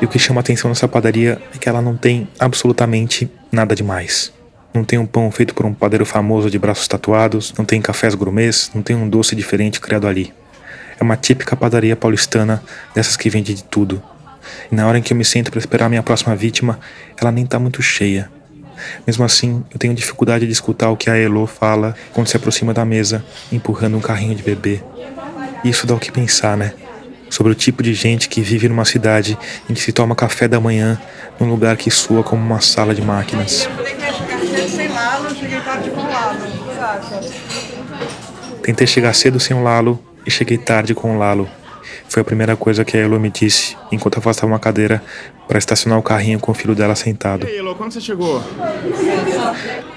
E 0.00 0.04
o 0.04 0.08
que 0.08 0.18
chama 0.18 0.40
atenção 0.40 0.68
nessa 0.68 0.86
padaria 0.86 1.42
é 1.54 1.58
que 1.58 1.68
ela 1.68 1.82
não 1.82 1.96
tem 1.96 2.28
absolutamente 2.38 3.28
nada 3.50 3.74
demais. 3.74 4.32
Não 4.76 4.84
tem 4.84 4.98
um 4.98 5.06
pão 5.06 5.30
feito 5.30 5.54
por 5.54 5.64
um 5.64 5.72
padeiro 5.72 6.04
famoso 6.04 6.50
de 6.50 6.58
braços 6.58 6.86
tatuados, 6.86 7.54
não 7.56 7.64
tem 7.64 7.80
cafés 7.80 8.14
gourmets, 8.14 8.70
não 8.74 8.82
tem 8.82 8.94
um 8.94 9.08
doce 9.08 9.34
diferente 9.34 9.80
criado 9.80 10.06
ali. 10.06 10.34
É 11.00 11.02
uma 11.02 11.16
típica 11.16 11.56
padaria 11.56 11.96
paulistana, 11.96 12.62
dessas 12.94 13.16
que 13.16 13.30
vende 13.30 13.54
de 13.54 13.64
tudo. 13.64 14.02
E 14.70 14.74
na 14.74 14.86
hora 14.86 14.98
em 14.98 15.02
que 15.02 15.14
eu 15.14 15.16
me 15.16 15.24
sento 15.24 15.50
para 15.50 15.58
esperar 15.58 15.88
minha 15.88 16.02
próxima 16.02 16.36
vítima, 16.36 16.78
ela 17.18 17.32
nem 17.32 17.46
tá 17.46 17.58
muito 17.58 17.80
cheia. 17.80 18.30
Mesmo 19.06 19.24
assim, 19.24 19.64
eu 19.72 19.78
tenho 19.78 19.94
dificuldade 19.94 20.44
de 20.44 20.52
escutar 20.52 20.90
o 20.90 20.96
que 20.96 21.08
a 21.08 21.16
Elo 21.16 21.46
fala 21.46 21.96
quando 22.12 22.26
se 22.26 22.36
aproxima 22.36 22.74
da 22.74 22.84
mesa, 22.84 23.24
empurrando 23.50 23.96
um 23.96 24.00
carrinho 24.00 24.34
de 24.34 24.42
bebê. 24.42 24.82
Isso 25.64 25.86
dá 25.86 25.94
o 25.94 25.98
que 25.98 26.12
pensar, 26.12 26.54
né? 26.54 26.74
Sobre 27.30 27.50
o 27.50 27.54
tipo 27.54 27.82
de 27.82 27.94
gente 27.94 28.28
que 28.28 28.42
vive 28.42 28.68
numa 28.68 28.84
cidade 28.84 29.38
em 29.70 29.72
que 29.72 29.80
se 29.80 29.90
toma 29.90 30.14
café 30.14 30.46
da 30.46 30.60
manhã 30.60 31.00
num 31.40 31.48
lugar 31.48 31.78
que 31.78 31.90
soa 31.90 32.22
como 32.22 32.44
uma 32.44 32.60
sala 32.60 32.94
de 32.94 33.00
máquinas. 33.00 33.66
Sem 34.76 34.88
lalo, 34.88 35.34
cheguei 35.34 35.60
tarde 35.60 35.90
com 35.90 36.02
lalo, 36.02 36.38
saca? 36.74 36.85
Tentei 38.62 38.86
chegar 38.86 39.12
cedo 39.14 39.38
sem 39.38 39.56
o 39.56 39.62
Lalo 39.62 40.02
e 40.26 40.30
cheguei 40.30 40.58
tarde 40.58 40.94
com 40.94 41.14
o 41.14 41.18
Lalo. 41.18 41.48
Foi 42.08 42.20
a 42.20 42.24
primeira 42.24 42.56
coisa 42.56 42.84
que 42.84 42.96
a 42.96 43.00
Elo 43.00 43.18
me 43.18 43.30
disse 43.30 43.76
enquanto 43.90 44.18
afastava 44.18 44.52
uma 44.52 44.58
cadeira 44.58 45.02
para 45.46 45.58
estacionar 45.58 45.98
o 45.98 46.02
carrinho 46.02 46.38
com 46.38 46.50
o 46.50 46.54
filho 46.54 46.74
dela 46.74 46.94
sentado. 46.94 47.46
E 47.46 47.50
aí, 47.50 47.58
Elo, 47.58 47.74
quando 47.74 47.92
você 47.92 48.00
chegou? 48.00 48.42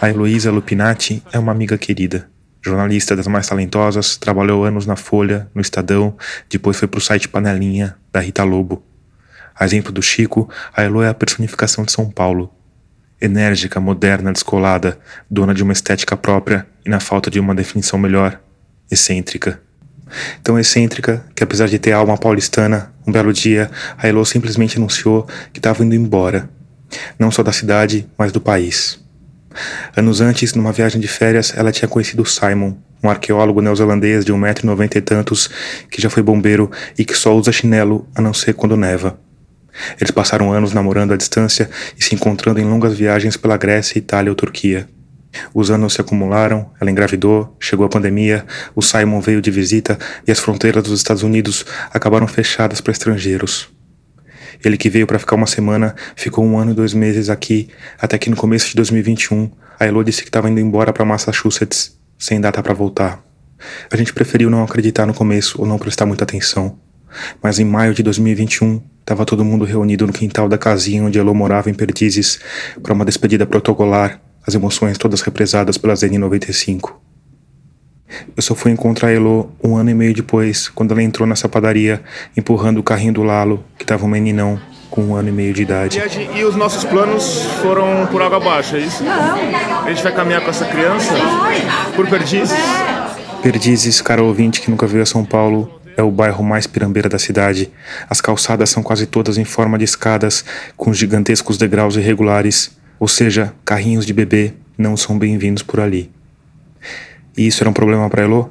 A 0.02 0.10
Heloísa 0.10 0.52
Lupinati 0.52 1.24
é 1.32 1.40
uma 1.40 1.52
amiga 1.52 1.78
querida. 1.78 2.30
Jornalista 2.62 3.16
das 3.16 3.28
mais 3.28 3.48
talentosas, 3.48 4.18
trabalhou 4.18 4.66
anos 4.66 4.86
na 4.86 4.96
Folha, 4.96 5.50
no 5.56 5.62
Estadão, 5.62 6.16
depois 6.50 6.78
foi 6.78 6.88
pro 6.88 7.00
site 7.00 7.30
Panelinha, 7.30 7.96
da 8.12 8.20
Rita 8.20 8.44
Lobo. 8.44 8.84
A 9.56 9.66
exemplo 9.66 9.92
do 9.92 10.02
Chico, 10.02 10.50
a 10.76 10.84
Elo 10.84 11.02
é 11.02 11.08
a 11.08 11.14
personificação 11.14 11.86
de 11.86 11.92
São 11.92 12.10
Paulo. 12.10 12.54
Enérgica, 13.22 13.80
moderna, 13.80 14.32
descolada, 14.32 14.98
dona 15.30 15.54
de 15.54 15.62
uma 15.62 15.74
estética 15.74 16.16
própria 16.16 16.66
e, 16.86 16.90
na 16.90 17.00
falta 17.00 17.30
de 17.30 17.40
uma 17.40 17.54
definição 17.54 18.00
melhor, 18.00 18.40
excêntrica. 18.90 19.62
Tão 20.42 20.58
excêntrica 20.58 21.26
que, 21.36 21.44
apesar 21.44 21.68
de 21.68 21.78
ter 21.78 21.92
alma 21.92 22.18
paulistana, 22.18 22.94
um 23.06 23.12
belo 23.12 23.34
dia, 23.34 23.70
a 23.98 24.08
Elo 24.08 24.26
simplesmente 24.26 24.78
anunciou 24.78 25.28
que 25.52 25.60
estava 25.60 25.84
indo 25.84 25.96
embora. 25.96 26.50
Não 27.20 27.30
só 27.30 27.44
da 27.44 27.52
cidade, 27.52 28.08
mas 28.18 28.32
do 28.32 28.40
país. 28.40 29.00
Anos 29.96 30.22
antes, 30.22 30.54
numa 30.54 30.72
viagem 30.72 31.02
de 31.02 31.08
férias, 31.08 31.54
ela 31.56 31.72
tinha 31.72 31.90
conhecido 31.90 32.26
Simon, 32.26 32.76
um 33.04 33.10
arqueólogo 33.10 33.62
neozelandês 33.62 34.24
de 34.24 34.32
um 34.32 34.38
metro 34.38 34.66
e 34.66 34.68
noventa 34.68 34.98
e 34.98 35.02
tantos, 35.02 35.50
que 35.90 36.02
já 36.02 36.10
foi 36.10 36.24
bombeiro 36.24 36.72
e 36.98 37.04
que 37.04 37.14
só 37.14 37.36
usa 37.36 37.52
chinelo 37.52 38.08
a 38.16 38.22
não 38.22 38.34
ser 38.34 38.54
quando 38.54 38.78
neva. 38.78 39.20
Eles 40.00 40.12
passaram 40.12 40.52
anos 40.52 40.74
namorando 40.74 41.14
à 41.14 41.18
distância 41.18 41.70
e 41.98 42.04
se 42.04 42.16
encontrando 42.16 42.60
em 42.60 42.66
longas 42.66 42.98
viagens 42.98 43.38
pela 43.38 43.58
Grécia, 43.58 43.98
Itália 43.98 44.32
ou 44.32 44.36
Turquia. 44.36 44.88
Os 45.54 45.70
anos 45.70 45.94
se 45.94 46.02
acumularam, 46.02 46.72
ela 46.82 46.90
engravidou, 46.90 47.56
chegou 47.60 47.86
a 47.86 47.90
pandemia, 47.90 48.46
o 48.76 48.82
Simon 48.82 49.22
veio 49.22 49.42
de 49.42 49.52
visita 49.52 49.98
e 50.28 50.32
as 50.32 50.40
fronteiras 50.40 50.84
dos 50.84 51.00
Estados 51.00 51.24
Unidos 51.24 51.66
acabaram 51.92 52.28
fechadas 52.28 52.82
para 52.82 52.92
estrangeiros. 52.92 53.70
Ele 54.64 54.78
que 54.78 54.90
veio 54.90 55.08
para 55.08 55.20
ficar 55.20 55.36
uma 55.36 55.48
semana, 55.48 55.96
ficou 56.16 56.44
um 56.44 56.58
ano 56.58 56.72
e 56.72 56.74
dois 56.74 56.94
meses 56.94 57.30
aqui, 57.30 57.70
até 57.98 58.18
que 58.18 58.30
no 58.30 58.36
começo 58.36 58.70
de 58.70 58.76
2021, 58.76 59.50
a 59.80 59.86
Elo 59.86 60.04
disse 60.04 60.22
que 60.22 60.30
estava 60.30 60.50
indo 60.50 60.60
embora 60.60 60.92
para 60.92 61.06
Massachusetts, 61.06 61.98
sem 62.18 62.42
data 62.42 62.62
para 62.62 62.74
voltar. 62.74 63.24
A 63.90 63.96
gente 63.96 64.14
preferiu 64.14 64.50
não 64.50 64.64
acreditar 64.64 65.06
no 65.06 65.14
começo 65.14 65.60
ou 65.62 65.68
não 65.68 65.78
prestar 65.78 66.06
muita 66.06 66.24
atenção. 66.24 66.78
Mas 67.42 67.60
em 67.60 67.66
maio 67.66 67.94
de 67.94 68.04
2021, 68.04 68.82
estava 69.10 69.26
todo 69.26 69.44
mundo 69.44 69.66
reunido 69.66 70.06
no 70.06 70.14
quintal 70.14 70.48
da 70.48 70.56
casinha 70.56 71.04
onde 71.04 71.18
Elo 71.18 71.34
morava 71.34 71.68
em 71.68 71.74
Perdizes 71.74 72.40
para 72.84 72.94
uma 72.94 73.04
despedida 73.04 73.44
protocolar, 73.44 74.22
as 74.46 74.54
emoções 74.54 75.00
todas 75.00 75.22
represadas 75.22 75.80
pela 75.80 75.96
N95. 75.96 76.92
Eu 78.38 78.44
só 78.44 78.54
fui 78.54 78.72
encontrar 78.72 79.08
a 79.08 79.12
Elo 79.12 79.52
um 79.64 79.76
ano 79.76 79.90
e 79.90 79.96
meio 79.96 80.14
depois, 80.14 80.70
quando 80.70 80.92
ela 80.92 81.02
entrou 81.02 81.28
nessa 81.28 81.50
padaria, 81.50 82.04
empurrando 82.38 82.78
o 82.78 82.84
carrinho 82.84 83.14
do 83.14 83.24
Lalo, 83.24 83.64
que 83.80 83.86
tava 83.86 84.06
um 84.06 84.10
meninão 84.10 84.62
com 84.92 85.02
um 85.02 85.16
ano 85.16 85.30
e 85.30 85.32
meio 85.32 85.56
de 85.56 85.64
idade. 85.64 86.00
E, 86.00 86.38
e 86.42 86.46
os 86.46 86.56
nossos 86.56 86.84
planos 86.84 87.46
foram 87.64 88.08
por 88.12 88.22
água 88.22 88.38
abaixo, 88.38 88.76
é 88.76 88.80
isso? 88.80 89.04
A 89.08 89.90
gente 89.90 90.04
vai 90.04 90.14
caminhar 90.14 90.42
com 90.42 90.52
essa 90.52 90.66
criança 90.66 91.16
por 91.96 92.08
Perdizes. 92.08 92.56
Perdizes, 93.42 94.02
cara 94.02 94.22
ouvinte 94.22 94.62
que 94.62 94.70
nunca 94.70 94.86
veio 94.86 95.02
a 95.02 95.06
São 95.06 95.26
Paulo, 95.26 95.79
é 96.00 96.04
o 96.04 96.10
bairro 96.10 96.42
mais 96.44 96.66
pirambeira 96.66 97.10
da 97.10 97.20
cidade. 97.20 97.70
As 98.10 98.22
calçadas 98.22 98.70
são 98.70 98.82
quase 98.82 99.06
todas 99.06 99.38
em 99.38 99.44
forma 99.44 99.78
de 99.78 99.84
escadas, 99.84 100.46
com 100.78 100.94
gigantescos 100.94 101.58
degraus 101.58 101.98
irregulares, 101.98 102.72
ou 102.98 103.08
seja, 103.08 103.54
carrinhos 103.66 104.06
de 104.06 104.14
bebê 104.14 104.54
não 104.78 104.96
são 104.96 105.20
bem-vindos 105.20 105.62
por 105.62 105.82
ali. 105.82 106.10
E 107.38 107.46
isso 107.46 107.62
era 107.62 107.70
um 107.70 107.74
problema 107.74 108.10
para 108.10 108.24
Elo? 108.24 108.50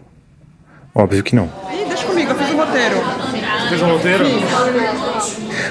Óbvio 0.95 1.23
que 1.23 1.35
não. 1.35 1.51
Ih, 1.73 1.87
deixa 1.89 2.05
comigo, 2.05 2.31
eu 2.31 2.37
fiz 2.37 2.51
o 2.51 2.57
roteiro. 2.57 2.97
Você 2.97 3.69
fez 3.71 3.83
um 3.83 3.93
roteiro? 3.93 4.25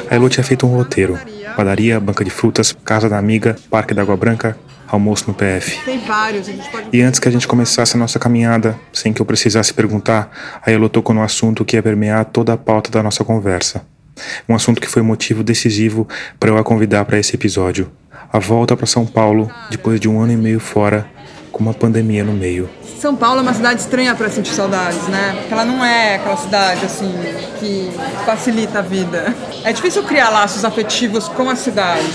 A 0.10 0.16
Elo 0.16 0.30
tinha 0.30 0.44
feito 0.44 0.66
um 0.66 0.76
roteiro: 0.76 1.20
padaria, 1.56 2.00
banca 2.00 2.24
de 2.24 2.32
frutas, 2.32 2.76
casa 2.84 3.08
da 3.08 3.20
amiga, 3.20 3.56
parque 3.70 3.94
da 3.94 4.02
água 4.02 4.18
branca, 4.18 4.58
almoço 4.88 5.26
no 5.28 5.34
PF. 5.34 5.84
Tem 5.84 6.00
vários, 6.00 6.48
a 6.48 6.52
gente 6.52 6.70
pode. 6.70 6.90
E 6.94 7.02
antes 7.02 7.20
que 7.20 7.28
a 7.28 7.32
gente 7.32 7.48
começasse 7.48 7.96
a 7.96 8.00
nossa 8.00 8.18
caminhada, 8.18 8.80
sem 8.94 9.12
que 9.12 9.22
eu 9.22 9.26
precisasse 9.26 9.74
perguntar, 9.74 10.32
a 10.66 10.72
Elo 10.72 10.90
tocou 10.90 11.14
no 11.14 11.22
assunto 11.22 11.66
que 11.66 11.76
ia 11.76 11.84
permear 11.84 12.26
toda 12.26 12.54
a 12.54 12.58
pauta 12.58 12.90
da 12.90 13.04
nossa 13.04 13.24
conversa. 13.24 13.86
Um 14.48 14.56
assunto 14.56 14.82
que 14.82 14.88
foi 14.88 15.02
motivo 15.02 15.44
decisivo 15.44 16.08
para 16.40 16.50
eu 16.50 16.58
a 16.58 16.64
convidar 16.64 17.06
para 17.06 17.20
esse 17.20 17.36
episódio: 17.36 17.92
a 18.32 18.40
volta 18.40 18.76
para 18.76 18.86
São 18.86 19.06
Paulo 19.06 19.52
depois 19.70 20.00
de 20.00 20.10
um 20.10 20.20
ano 20.20 20.34
e 20.34 20.38
meio 20.38 20.60
fora, 20.60 21.08
com 21.52 21.60
uma 21.64 21.74
pandemia 21.74 22.24
no 22.24 22.34
meio. 22.34 22.70
São 23.00 23.16
Paulo 23.16 23.40
é 23.40 23.42
uma 23.44 23.54
cidade 23.54 23.80
estranha 23.80 24.16
pra 24.16 24.28
sentir 24.28 24.54
saudades, 24.54 25.08
né? 25.08 25.36
Porque 25.38 25.54
ela 25.54 25.66
não 25.66 25.86
é 25.86 26.16
aquela 26.16 26.36
cidade, 26.36 26.84
assim, 26.84 27.14
que 27.60 27.92
facilita 28.26 28.80
a 28.80 28.82
vida. 28.82 29.36
É 29.64 29.72
difícil 29.72 30.02
criar 30.04 30.30
laços 30.30 30.66
afetivos 30.66 31.28
com 31.28 31.48
a 31.48 31.56
cidade. 31.56 32.08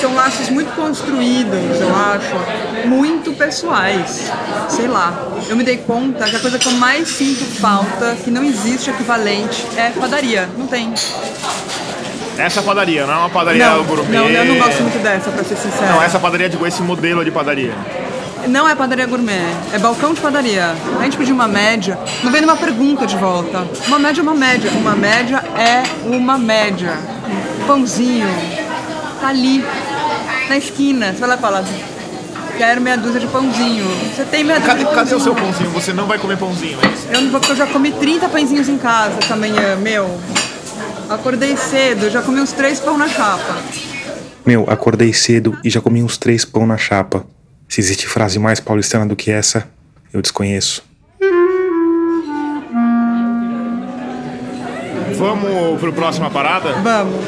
São 0.00 0.14
laços 0.14 0.48
muito 0.48 0.72
construídos, 0.76 1.80
eu 1.80 1.94
acho, 1.94 2.88
muito 2.88 3.32
pessoais. 3.32 4.30
Sei 4.68 4.86
lá. 4.86 5.12
Eu 5.48 5.56
me 5.56 5.64
dei 5.64 5.78
conta 5.78 6.24
que 6.26 6.36
a 6.36 6.40
coisa 6.40 6.56
que 6.56 6.68
eu 6.68 6.72
mais 6.72 7.08
sinto 7.08 7.44
falta, 7.44 8.14
que 8.22 8.30
não 8.30 8.44
existe 8.44 8.90
equivalente, 8.90 9.66
é 9.76 9.90
padaria. 9.90 10.48
Não 10.56 10.68
tem. 10.68 10.94
Essa 12.38 12.62
padaria, 12.62 13.06
não 13.06 13.14
é 13.14 13.18
uma 13.18 13.30
padaria 13.30 13.70
não, 13.70 13.84
gourmet. 13.84 14.16
não, 14.16 14.28
eu 14.28 14.44
não 14.44 14.58
gosto 14.58 14.82
muito 14.82 15.02
dessa, 15.02 15.30
pra 15.30 15.44
ser 15.44 15.56
sincera. 15.56 15.92
Não, 15.92 16.02
essa 16.02 16.18
padaria, 16.18 16.48
digo, 16.48 16.66
esse 16.66 16.80
modelo 16.80 17.24
de 17.24 17.30
padaria. 17.30 17.74
Não 18.48 18.68
é 18.68 18.74
padaria 18.74 19.06
gourmet, 19.06 19.40
é 19.72 19.78
balcão 19.78 20.12
de 20.12 20.20
padaria. 20.20 20.74
A 20.98 21.04
gente 21.04 21.16
pediu 21.16 21.34
uma 21.34 21.46
média, 21.48 21.98
não 22.22 22.30
vem 22.32 22.40
nenhuma 22.40 22.56
pergunta 22.56 23.06
de 23.06 23.16
volta. 23.16 23.66
Uma 23.86 23.98
média 23.98 24.20
é 24.20 24.22
uma 24.22 24.34
média. 24.34 24.70
Uma 24.72 24.96
média 24.96 25.36
é 25.56 25.82
uma 26.06 26.38
média. 26.38 26.92
Pãozinho, 27.66 28.28
tá 29.20 29.28
ali, 29.28 29.64
na 30.48 30.56
esquina. 30.56 31.12
Você 31.12 31.20
vai 31.20 31.28
lá 31.30 31.34
e 31.36 31.38
fala, 31.38 31.64
quero 32.58 32.80
meia 32.80 32.96
dúzia 32.96 33.20
de 33.20 33.26
pãozinho. 33.28 33.86
Você 34.14 34.24
tem 34.24 34.42
meia 34.42 34.58
dúzia 34.58 34.74
Cadê, 34.74 34.84
de 34.88 34.94
cadê 34.94 35.14
o 35.14 35.20
seu 35.20 35.34
pãozinho? 35.34 35.70
pãozinho? 35.70 35.70
Você 35.70 35.92
não 35.92 36.06
vai 36.06 36.18
comer 36.18 36.36
pãozinho, 36.36 36.78
é 36.82 36.88
isso? 36.88 37.06
Eu 37.12 37.20
não 37.22 37.30
vou 37.30 37.40
porque 37.40 37.52
eu 37.52 37.56
já 37.56 37.66
comi 37.66 37.92
30 37.92 38.28
pãezinhos 38.28 38.68
em 38.68 38.76
casa 38.78 39.14
essa 39.22 39.36
manhã, 39.36 39.76
meu. 39.76 40.10
Acordei 41.08 41.56
cedo, 41.56 42.10
já 42.10 42.22
comi 42.22 42.40
uns 42.40 42.52
três 42.52 42.80
pão 42.80 42.98
na 42.98 43.08
chapa. 43.08 43.56
Meu, 44.44 44.64
acordei 44.68 45.12
cedo 45.12 45.56
e 45.62 45.70
já 45.70 45.80
comi 45.80 46.02
uns 46.02 46.16
três 46.16 46.44
pão 46.44 46.66
na 46.66 46.76
chapa. 46.76 47.24
Se 47.72 47.80
existe 47.80 48.06
frase 48.06 48.38
mais 48.38 48.60
paulistana 48.60 49.06
do 49.06 49.16
que 49.16 49.30
essa, 49.30 49.66
eu 50.12 50.20
desconheço. 50.20 50.84
Vamos 55.16 55.80
pro 55.80 55.90
próxima 55.90 56.28
parada? 56.28 56.74
Vamos. 56.74 57.24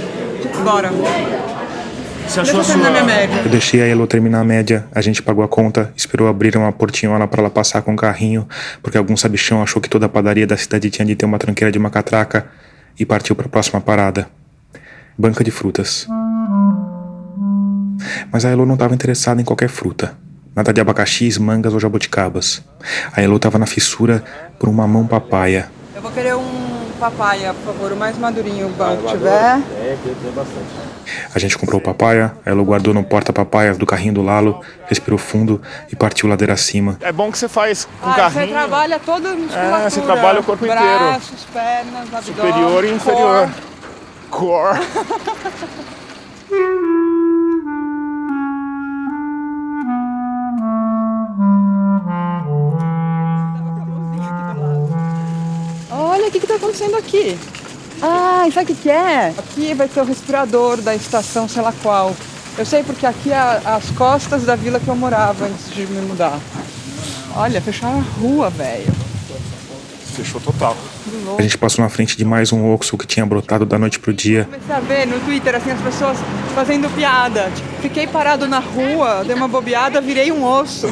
Bora. 0.63 0.91
Você 0.91 2.43
Deixa 2.43 2.43
achou 2.43 2.57
eu 2.57 2.61
a 2.61 2.65
terminar 2.65 2.83
sua... 2.83 2.91
minha 2.91 3.05
média. 3.05 3.41
Eu 3.43 3.51
deixei 3.51 3.81
a 3.81 3.87
Elo 3.87 4.07
terminar 4.07 4.41
a 4.41 4.45
média, 4.45 4.87
a 4.95 5.01
gente 5.01 5.23
pagou 5.23 5.43
a 5.43 5.49
conta, 5.49 5.91
esperou 5.97 6.29
abrir 6.29 6.55
uma 6.59 6.71
portinhola 6.71 7.27
para 7.27 7.41
ela 7.41 7.49
passar 7.49 7.81
com 7.81 7.95
o 7.95 7.97
carrinho, 7.97 8.47
porque 8.83 8.99
algum 8.99 9.17
sabichão 9.17 9.63
achou 9.63 9.81
que 9.81 9.89
toda 9.89 10.05
a 10.05 10.11
padaria 10.11 10.47
da 10.47 10.59
cidade 10.59 10.91
tinha 10.91 11.07
de 11.07 11.17
ter 11.17 11.25
uma 11.25 11.39
tranqueira 11.39 11.73
de 11.73 11.79
uma 11.79 11.89
catraca 11.89 12.49
e 13.01 13.07
partiu 13.07 13.35
para 13.35 13.47
a 13.47 13.49
próxima 13.49 13.81
parada. 13.81 14.29
Banca 15.17 15.43
de 15.43 15.51
frutas. 15.51 16.07
Mas 18.31 18.45
a 18.45 18.51
Elo 18.51 18.67
não 18.67 18.75
estava 18.75 18.93
interessada 18.93 19.41
em 19.41 19.45
qualquer 19.45 19.71
fruta. 19.71 20.23
Nada 20.55 20.73
de 20.73 20.81
abacaxis, 20.81 21.37
mangas 21.39 21.75
ou 21.75 21.81
jabuticabas. 21.81 22.63
A 23.13 23.21
Elo 23.21 23.37
estava 23.37 23.59
na 23.59 23.67
fissura 23.67 24.23
por 24.59 24.69
um 24.69 24.73
mamão 24.73 25.07
papaya. 25.07 25.69
Eu 25.95 26.01
vou 26.01 26.13
querer 26.13 26.37
um 26.37 26.85
papaya, 27.01 27.53
por 27.53 27.75
favor, 27.75 27.93
o 27.93 27.97
mais 27.97 28.17
madurinho 28.17 28.69
que 28.69 29.11
tiver. 29.11 29.59
É, 29.59 29.97
tem 30.05 30.33
bastante. 30.33 30.95
A 31.35 31.39
gente 31.39 31.59
comprou 31.59 31.81
o 31.81 31.83
papaya, 31.83 32.33
a 32.47 32.51
Elo 32.51 32.65
guardou 32.65 32.95
no 32.95 33.03
porta-papaias 33.03 33.77
do 33.77 33.85
carrinho 33.85 34.15
do 34.15 34.23
Lalo, 34.23 34.61
respirou 34.87 35.19
fundo 35.19 35.61
e 35.93 35.97
partiu 35.97 36.29
ladeira 36.29 36.53
acima. 36.53 36.97
É 37.01 37.11
bom 37.11 37.33
que 37.33 37.39
você 37.39 37.49
faz 37.49 37.87
com 38.01 38.11
Ah, 38.11 38.15
carrinho. 38.15 38.47
você 38.47 38.53
trabalha 38.53 38.99
toda 39.01 39.31
a 39.31 39.35
musculatura. 39.35 39.83
É, 39.87 39.91
você 39.91 40.01
trabalha 40.01 40.41
o 40.41 40.45
corpo 40.45 40.65
inteiro. 40.65 40.83
Braços, 40.83 41.47
pernas, 41.53 42.15
abdômen. 42.15 42.53
Superior 42.53 42.85
e 42.85 42.91
inferior. 42.93 43.51
Core. 44.31 44.79
Olha 56.25 56.31
o 56.31 56.33
que, 56.33 56.41
que 56.41 56.47
tá 56.47 56.55
acontecendo 56.55 56.97
aqui. 56.97 57.39
Ah, 58.01 58.49
e 58.49 58.51
sabe 58.51 58.73
o 58.73 58.75
que, 58.75 58.83
que 58.85 58.91
é? 58.91 59.35
Aqui 59.37 59.75
vai 59.75 59.87
ter 59.87 60.01
o 60.01 60.05
respirador 60.05 60.81
da 60.81 60.95
estação, 60.95 61.47
sei 61.47 61.61
lá 61.61 61.71
qual. 61.83 62.17
Eu 62.57 62.65
sei 62.65 62.83
porque 62.83 63.05
aqui 63.05 63.31
é 63.31 63.37
as 63.37 63.91
costas 63.91 64.45
da 64.45 64.57
vila 64.57 64.81
que 64.81 64.89
eu 64.89 64.97
morava 64.97 65.45
antes 65.45 65.71
de 65.75 65.87
me 65.87 66.01
mudar. 66.01 66.41
Olha, 67.37 67.61
fecharam 67.61 67.99
a 67.99 68.21
rua, 68.21 68.49
velho. 68.49 68.91
Fechou 70.17 70.41
total. 70.41 70.75
A 71.39 71.43
gente 71.43 71.59
passou 71.59 71.83
na 71.83 71.91
frente 71.91 72.17
de 72.17 72.25
mais 72.25 72.55
um 72.55 72.73
oxo 72.73 72.97
que 72.97 73.07
tinha 73.07 73.27
brotado 73.27 73.67
da 73.67 73.79
noite 73.79 73.99
pro 73.99 74.11
dia. 74.11 74.47
Comecei 74.47 74.75
a 74.75 74.81
ver 74.81 75.07
no 75.07 75.21
Twitter, 75.21 75.55
assim, 75.55 75.73
as 75.73 75.81
pessoas 75.83 76.17
fazendo 76.55 76.89
piada. 76.97 77.51
Tipo, 77.55 77.83
fiquei 77.83 78.07
parado 78.07 78.49
na 78.49 78.61
rua, 78.61 79.23
dei 79.27 79.37
uma 79.37 79.47
bobeada, 79.47 80.01
virei 80.01 80.33
um 80.33 80.43
osso. 80.43 80.87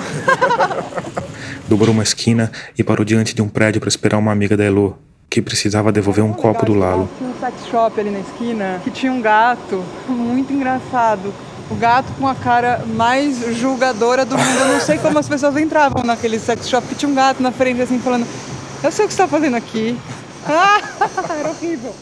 Dobrou 1.66 1.94
uma 1.94 2.02
esquina 2.02 2.52
e 2.76 2.84
parou 2.84 3.02
diante 3.02 3.34
de 3.34 3.40
um 3.40 3.48
prédio 3.48 3.80
para 3.80 3.88
esperar 3.88 4.18
uma 4.18 4.30
amiga 4.30 4.58
da 4.58 4.64
Elo, 4.64 4.98
que 5.32 5.40
precisava 5.40 5.90
devolver 5.90 6.22
um 6.22 6.30
copo 6.30 6.66
do 6.66 6.74
Lalo. 6.74 7.08
Tinha 7.16 7.30
um 7.30 7.40
sex 7.40 7.66
shop 7.70 7.98
ali 7.98 8.10
na 8.10 8.18
esquina 8.18 8.82
que 8.84 8.90
tinha 8.90 9.10
um 9.10 9.22
gato 9.22 9.82
muito 10.06 10.52
engraçado. 10.52 11.32
O 11.70 11.74
gato 11.74 12.12
com 12.18 12.28
a 12.28 12.34
cara 12.34 12.84
mais 12.86 13.38
julgadora 13.56 14.26
do 14.26 14.36
mundo. 14.36 14.58
Eu 14.58 14.74
não 14.74 14.80
sei 14.80 14.98
como 14.98 15.18
as 15.18 15.26
pessoas 15.26 15.56
entravam 15.56 16.04
naquele 16.04 16.38
sex 16.38 16.68
shop 16.68 16.86
que 16.86 16.94
tinha 16.94 17.10
um 17.10 17.14
gato 17.14 17.42
na 17.42 17.50
frente 17.50 17.80
assim 17.80 17.98
falando: 17.98 18.26
Eu 18.82 18.92
sei 18.92 19.06
o 19.06 19.08
que 19.08 19.14
você 19.14 19.22
está 19.22 19.26
fazendo 19.26 19.56
aqui. 19.56 19.98
Ah, 20.46 20.82
era 21.40 21.48
horrível. 21.48 21.94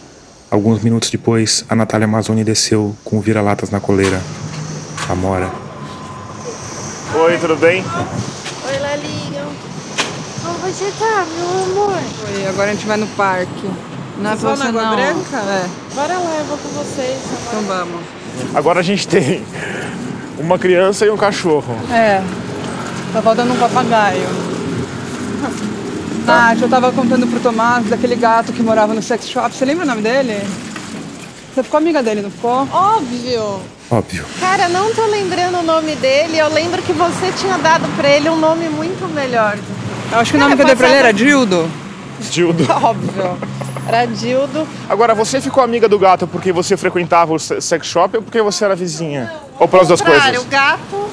Alguns 0.50 0.82
minutos 0.82 1.08
depois, 1.08 1.64
a 1.68 1.76
Natália 1.76 2.08
Mazzoni 2.08 2.42
desceu 2.42 2.96
com 3.04 3.20
vira-latas 3.20 3.70
na 3.70 3.78
coleira. 3.78 4.20
Amora. 5.08 5.48
Oi, 7.14 7.38
tudo 7.38 7.54
bem? 7.54 7.84
Você 10.70 10.92
tá, 11.00 11.26
meu 11.36 11.64
amor? 11.64 11.98
Oi, 12.32 12.46
agora 12.46 12.70
a 12.70 12.74
gente 12.74 12.86
vai 12.86 12.96
no 12.96 13.06
parque. 13.08 13.68
Na 14.18 14.36
Vocês 14.36 14.42
vão 14.42 14.56
na 14.56 14.66
Água 14.68 14.96
Branca? 14.96 15.36
É. 15.36 15.68
Bora 15.96 16.14
lá, 16.14 16.36
eu 16.38 16.44
vou 16.44 16.58
com 16.58 16.68
vocês. 16.68 17.18
Então 17.48 17.62
vamos. 17.62 18.00
Agora 18.54 18.78
a 18.78 18.82
gente 18.82 19.08
tem 19.08 19.44
uma 20.38 20.60
criança 20.60 21.04
e 21.04 21.10
um 21.10 21.16
cachorro. 21.16 21.74
É. 21.92 22.22
Tá 23.12 23.20
faltando 23.20 23.52
um 23.52 23.58
papagaio. 23.58 24.28
Ah, 26.28 26.54
eu 26.54 26.68
tava 26.68 26.92
contando 26.92 27.26
pro 27.26 27.40
Tomás 27.40 27.86
daquele 27.88 28.14
gato 28.14 28.52
que 28.52 28.62
morava 28.62 28.94
no 28.94 29.02
sex 29.02 29.28
shop. 29.28 29.52
Você 29.52 29.64
lembra 29.64 29.84
o 29.84 29.88
nome 29.88 30.02
dele? 30.02 30.40
Você 31.52 31.64
ficou 31.64 31.78
amiga 31.78 32.00
dele, 32.00 32.22
não 32.22 32.30
ficou? 32.30 32.68
Óbvio. 32.72 33.60
Óbvio. 33.90 34.24
Cara, 34.38 34.68
não 34.68 34.94
tô 34.94 35.04
lembrando 35.06 35.58
o 35.58 35.62
nome 35.64 35.96
dele. 35.96 36.38
Eu 36.38 36.48
lembro 36.48 36.80
que 36.82 36.92
você 36.92 37.32
tinha 37.32 37.58
dado 37.58 37.88
pra 37.96 38.08
ele 38.08 38.28
um 38.28 38.36
nome 38.36 38.68
muito 38.68 39.12
melhor. 39.12 39.58
Eu 40.12 40.18
acho 40.18 40.30
que 40.32 40.36
o 40.36 40.40
nome 40.40 40.56
que 40.56 40.62
eu 40.62 40.66
dei 40.66 40.76
pra 40.76 40.88
ele 40.88 40.98
era 40.98 41.12
Dildo. 41.12 41.70
Dildo. 42.30 42.66
Óbvio. 42.82 43.38
Era 43.86 44.06
Dildo. 44.06 44.66
Agora, 44.88 45.14
você 45.14 45.40
ficou 45.40 45.62
amiga 45.62 45.88
do 45.88 45.98
gato 45.98 46.26
porque 46.26 46.52
você 46.52 46.76
frequentava 46.76 47.32
o 47.32 47.38
se- 47.38 47.60
sex 47.60 47.86
shop 47.86 48.16
ou 48.16 48.22
porque 48.22 48.40
você 48.42 48.64
era 48.64 48.74
vizinha? 48.76 49.32
Ou 49.58 49.66
pelas 49.68 49.88
duas 49.88 50.00
coisas? 50.00 50.36
O 50.42 50.44
gato 50.46 51.08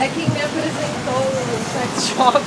é 0.00 0.08
quem 0.08 0.28
me 0.28 0.42
apresentou 0.42 1.14
o 1.14 1.94
sex 1.94 2.08
shop. 2.16 2.40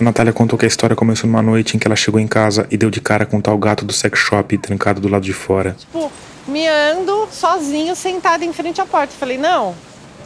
A 0.00 0.04
Natália 0.04 0.32
contou 0.32 0.58
que 0.58 0.64
a 0.64 0.68
história 0.68 0.96
começou 0.96 1.28
numa 1.30 1.42
noite 1.42 1.76
em 1.76 1.78
que 1.78 1.86
ela 1.86 1.94
chegou 1.96 2.20
em 2.20 2.26
casa 2.26 2.66
e 2.70 2.76
deu 2.76 2.90
de 2.90 3.00
cara 3.00 3.24
com 3.24 3.38
o 3.38 3.42
tal 3.42 3.56
gato 3.58 3.84
do 3.84 3.92
sex 3.92 4.18
shop 4.18 4.58
trancado 4.58 5.00
do 5.00 5.08
lado 5.08 5.22
de 5.22 5.32
fora. 5.32 5.76
Tipo, 5.78 6.10
miando 6.48 7.28
sozinho, 7.30 7.94
sentado 7.94 8.42
em 8.44 8.52
frente 8.52 8.80
à 8.80 8.86
porta. 8.86 9.12
Falei, 9.18 9.38
não, 9.38 9.74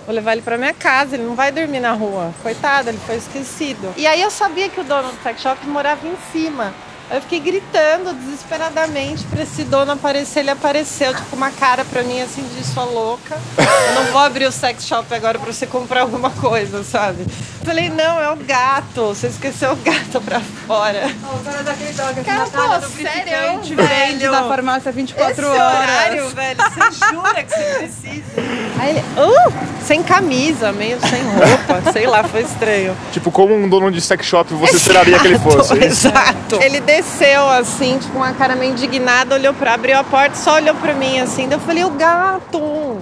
vou 0.09 0.15
levar 0.15 0.33
ele 0.33 0.41
pra 0.41 0.57
minha 0.57 0.73
casa, 0.73 1.17
ele 1.17 1.25
não 1.25 1.35
vai 1.35 1.53
dormir 1.53 1.81
na 1.81 1.93
rua. 1.93 2.33
Coitado, 2.43 2.89
ele 2.89 2.99
foi 3.07 3.17
esquecido. 3.17 3.93
E 3.95 4.07
aí 4.07 4.23
eu 4.23 4.31
sabia 4.31 4.67
que 4.71 4.81
o 4.81 4.85
dono 4.85 5.13
do 5.13 5.23
sex 5.23 5.43
shop 5.43 5.67
morava 5.67 6.01
em 6.07 6.17
cima. 6.33 6.73
Aí 7.11 7.19
eu 7.19 7.23
fiquei 7.23 7.41
gritando 7.41 8.15
desesperadamente 8.15 9.25
pra 9.25 9.43
esse 9.43 9.65
dono 9.65 9.93
aparecer. 9.93 10.41
Ele 10.41 10.51
apareceu, 10.51 11.15
tipo, 11.15 11.37
uma 11.37 11.51
cara 11.51 11.85
pra 11.85 12.03
mim 12.03 12.23
assim 12.23 12.43
de 12.43 12.65
sua 12.65 12.85
louca. 12.85 13.39
Eu 13.59 13.95
não 13.95 14.05
vou 14.13 14.21
abrir 14.23 14.47
o 14.47 14.53
sex 14.53 14.87
shop 14.87 15.13
agora 15.15 15.39
pra 15.39 15.53
você 15.53 15.67
comprar 15.67 16.03
alguma 16.03 16.31
coisa, 16.31 16.83
sabe? 16.83 17.27
Falei, 17.63 17.91
não, 17.91 18.19
é 18.21 18.31
o 18.31 18.37
gato. 18.37 19.09
Você 19.09 19.27
esqueceu 19.27 19.73
o 19.73 19.77
gato 19.77 20.23
pra 20.23 20.41
fora. 20.41 21.07
O 21.35 21.45
cara 21.45 21.63
daquele 21.63 21.93
dog, 21.93 22.25
Cara, 22.25 22.39
Natália, 22.45 22.81
pô, 22.81 22.87
do 22.87 23.03
sério, 23.03 23.77
vende 23.77 24.29
da 24.29 24.49
farmácia 24.49 24.91
24 24.93 25.33
Esse 25.33 25.45
horas. 25.45 25.83
horário, 25.83 26.29
velho, 26.31 26.59
você 26.63 27.07
jura 27.11 27.45
que 27.45 27.51
você 27.51 27.75
precisa? 27.79 28.68
Aí 28.79 28.91
ele, 28.91 29.05
"Hã? 29.17 29.53
sem 29.85 30.03
camisa, 30.03 30.71
meio 30.73 30.99
sem 31.01 31.23
roupa, 31.23 31.83
sei 31.93 32.07
lá, 32.07 32.23
foi 32.25 32.43
estranho. 32.43 32.95
Tipo, 33.13 33.31
como 33.31 33.55
um 33.55 33.69
dono 33.69 33.91
de 33.91 34.01
sex 34.01 34.27
shop 34.27 34.53
você 34.55 34.77
esperaria 34.77 35.19
que 35.19 35.27
ele 35.27 35.39
fosse? 35.39 35.73
é 35.73 35.87
isso? 35.87 36.09
Exato. 36.09 36.57
Ele 36.61 36.79
desceu 36.81 37.49
assim, 37.49 37.99
tipo, 37.99 38.19
uma 38.19 38.33
cara 38.35 38.55
meio 38.55 38.73
indignada, 38.73 39.35
olhou 39.35 39.55
pra, 39.55 39.75
abriu 39.75 39.99
a 39.99 40.05
porta, 40.05 40.37
só 40.37 40.55
olhou 40.57 40.75
pra 40.75 40.93
mim 40.95 41.19
assim. 41.21 41.49
Daí 41.49 41.57
eu 41.59 41.61
falei, 41.61 41.85
o 41.85 41.91
gato. 41.91 42.99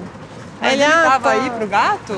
Aí 0.61 0.75
ele 0.75 0.85
"Ah, 0.85 1.03
tava 1.11 1.31
tá." 1.31 1.31
aí 1.31 1.51
pro 1.51 1.67
gato? 1.67 2.17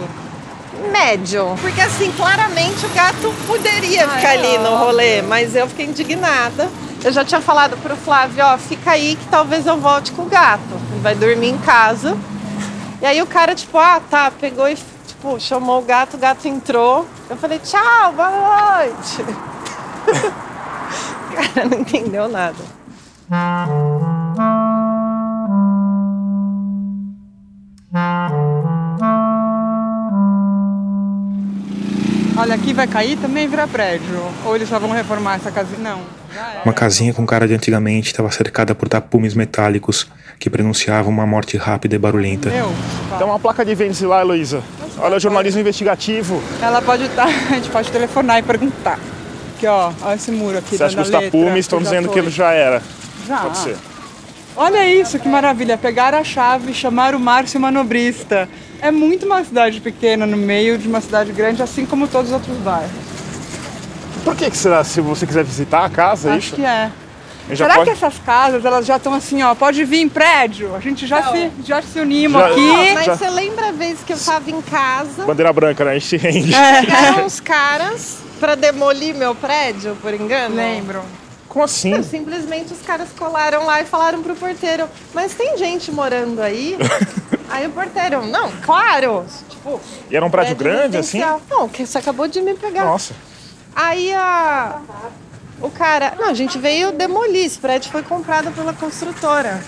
Médio. 0.93 1.57
Porque 1.61 1.81
assim, 1.81 2.13
claramente 2.17 2.87
o 2.87 2.89
gato 2.91 3.35
poderia 3.47 4.05
Ah, 4.07 4.09
ficar 4.11 4.31
ali 4.31 4.59
no 4.59 4.67
óbvio. 4.71 4.79
rolê, 4.87 5.23
mas 5.23 5.57
eu 5.57 5.67
fiquei 5.67 5.87
indignada. 5.87 6.69
Eu 7.03 7.13
já 7.13 7.25
tinha 7.25 7.41
falado 7.41 7.77
pro 7.79 7.97
Flávio, 7.97 8.45
ó, 8.45 8.57
fica 8.59 8.93
aí 8.93 9.17
que 9.21 9.27
talvez 9.29 9.67
eu 9.67 9.77
volte 9.79 10.13
com 10.13 10.23
o 10.23 10.27
gato. 10.27 10.61
Ele 10.93 11.01
vai 11.01 11.15
dormir 11.15 11.49
em 11.49 11.59
casa. 11.59 12.17
E 13.01 13.07
aí 13.07 13.23
o 13.23 13.27
cara, 13.27 13.55
tipo, 13.55 13.79
ah, 13.79 14.01
tá, 14.01 14.31
pegou 14.31 14.69
e, 14.69 14.77
tipo, 15.07 15.39
chamou 15.39 15.81
o 15.81 15.85
gato, 15.85 16.17
o 16.17 16.19
gato 16.19 16.49
entrou. 16.49 17.07
Eu 17.31 17.37
falei, 17.37 17.61
tchau, 17.61 18.13
boa 18.13 18.31
noite. 18.31 19.23
o 21.31 21.35
cara 21.35 21.69
não 21.69 21.79
entendeu 21.79 22.29
nada. 22.29 22.57
Olha, 32.37 32.55
aqui 32.55 32.73
vai 32.73 32.87
cair 32.87 33.17
também 33.19 33.47
vira 33.47 33.67
prédio. 33.69 34.21
Ou 34.45 34.57
eles 34.57 34.69
só 34.69 34.79
vão 34.79 34.91
reformar 34.91 35.37
essa 35.37 35.53
casa? 35.53 35.77
Não. 35.79 36.01
Uma 36.65 36.73
casinha 36.73 37.15
com 37.15 37.25
cara 37.27 37.47
de 37.47 37.55
antigamente 37.55 38.09
estava 38.09 38.31
cercada 38.31 38.75
por 38.75 38.89
tapumes 38.89 39.35
metálicos 39.35 40.09
que 40.39 40.49
prenunciavam 40.49 41.11
uma 41.13 41.27
morte 41.27 41.57
rápida 41.57 41.97
e 41.97 41.99
barulhenta. 41.99 42.51
Meu. 42.51 42.73
Tem 43.17 43.27
uma 43.27 43.39
placa 43.39 43.65
de 43.65 43.75
vende 43.75 44.05
lá, 44.07 44.21
Heloísa. 44.21 44.63
Olha, 44.99 45.19
jornalismo 45.19 45.61
investigativo. 45.61 46.43
Ela 46.61 46.81
pode 46.81 47.05
estar, 47.05 47.27
a 47.51 47.55
gente 47.55 47.69
pode 47.71 47.91
telefonar 47.91 48.39
e 48.39 48.43
perguntar. 48.43 48.99
Aqui, 49.57 49.67
ó, 49.67 49.93
olha 50.03 50.15
esse 50.15 50.31
muro 50.31 50.59
aqui 50.59 50.77
Você 50.77 50.85
acha 50.85 50.95
que 50.95 51.03
os 51.03 51.11
tapumes 51.11 51.59
estão 51.61 51.81
dizendo 51.81 52.05
foi. 52.07 52.15
que 52.15 52.19
ele 52.21 52.31
já 52.31 52.53
era? 52.53 52.81
Já. 53.27 53.39
Pode 53.39 53.59
ser. 53.59 53.77
Olha 54.57 54.89
isso, 54.89 55.19
que 55.19 55.29
maravilha. 55.29 55.77
Pegar 55.77 56.15
a 56.15 56.25
chave 56.25 56.71
e 56.73 56.75
chamar 56.75 57.15
o 57.15 57.21
Márcio 57.21 57.61
Manobrista. 57.61 58.49
É 58.81 58.91
muito 58.91 59.27
uma 59.27 59.43
cidade 59.45 59.81
pequena 59.81 60.27
no 60.27 60.37
meio 60.37 60.79
de 60.79 60.87
uma 60.89 61.01
cidade 61.01 61.33
grande, 61.33 61.63
assim 61.63 61.85
como 61.85 62.07
todos 62.07 62.29
os 62.31 62.35
outros 62.35 62.57
bairros. 62.59 62.91
Por 64.25 64.37
que, 64.37 64.51
que 64.51 64.57
será? 64.57 64.83
Se 64.85 65.01
você 65.01 65.27
quiser 65.27 65.45
visitar 65.45 65.85
a 65.85 65.89
casa, 65.91 66.31
é 66.31 66.33
Acho 66.35 66.47
isso? 66.47 66.57
que 66.57 66.65
é. 66.65 66.91
Já 67.51 67.65
Será 67.65 67.75
pode- 67.77 67.91
que 67.91 67.97
essas 67.97 68.19
casas, 68.19 68.65
elas 68.65 68.85
já 68.87 68.97
estão 68.97 69.15
assim, 69.15 69.43
ó, 69.43 69.55
pode 69.55 69.85
vir 69.85 70.01
em 70.01 70.09
prédio? 70.09 70.75
A 70.75 70.81
gente 70.81 71.07
já, 71.07 71.23
se, 71.33 71.51
já 71.65 71.81
se 71.83 71.99
unimos 71.99 72.41
Já- 72.41 72.49
aqui. 72.49 72.95
Mas 72.95 73.05
Já- 73.07 73.17
você 73.17 73.31
lembra 73.31 73.69
a 73.69 73.73
vez 73.73 74.01
que 74.07 74.13
eu 74.13 74.19
tava 74.19 74.51
em 74.51 74.61
casa? 74.63 75.25
Bandeira 75.25 75.53
branca, 75.53 75.85
né? 75.85 75.93
A 75.97 75.99
gente 75.99 76.17
rende. 76.17 76.53
Chegaram 76.53 77.25
uns 77.25 77.41
caras 77.41 78.19
pra 78.39 78.55
demolir 78.55 79.15
meu 79.15 79.35
prédio, 79.35 79.97
por 80.03 80.13
engano? 80.13 80.55
Lembro. 80.57 81.03
Como 81.49 81.65
assim? 81.65 81.93
Não, 81.95 82.03
simplesmente 82.03 82.75
os 82.75 82.83
caras 82.83 83.09
colaram 83.19 83.65
lá 83.65 83.81
e 83.81 83.85
falaram 83.87 84.23
pro 84.23 84.35
porteiro, 84.37 84.87
mas 85.15 85.33
tem 85.33 85.57
gente 85.57 85.91
morando 85.91 86.43
aí? 86.43 86.77
aí 87.49 87.67
o 87.67 87.71
porteiro, 87.71 88.27
não, 88.27 88.51
claro. 88.63 89.25
Tipo, 89.49 89.81
E 90.11 90.15
era 90.17 90.25
um 90.25 90.31
prédio 90.31 90.55
grande, 90.55 90.99
assim? 90.99 91.25
Não, 91.51 91.69
que 91.69 91.87
você 91.87 91.97
acabou 91.97 92.29
de 92.29 92.43
me 92.43 92.53
pegar. 92.55 92.85
Nossa. 92.85 93.15
Aí 93.75 94.13
a. 94.13 94.79
O 95.61 95.71
cara. 95.71 96.15
Não, 96.19 96.29
a 96.29 96.35
gente 96.35 96.59
veio 96.59 96.93
demolir. 96.93 97.45
Esse 97.45 97.59
prédio 97.59 97.91
foi 97.91 98.03
comprado 98.03 98.51
pela 98.53 98.73
construtora. 98.73 99.63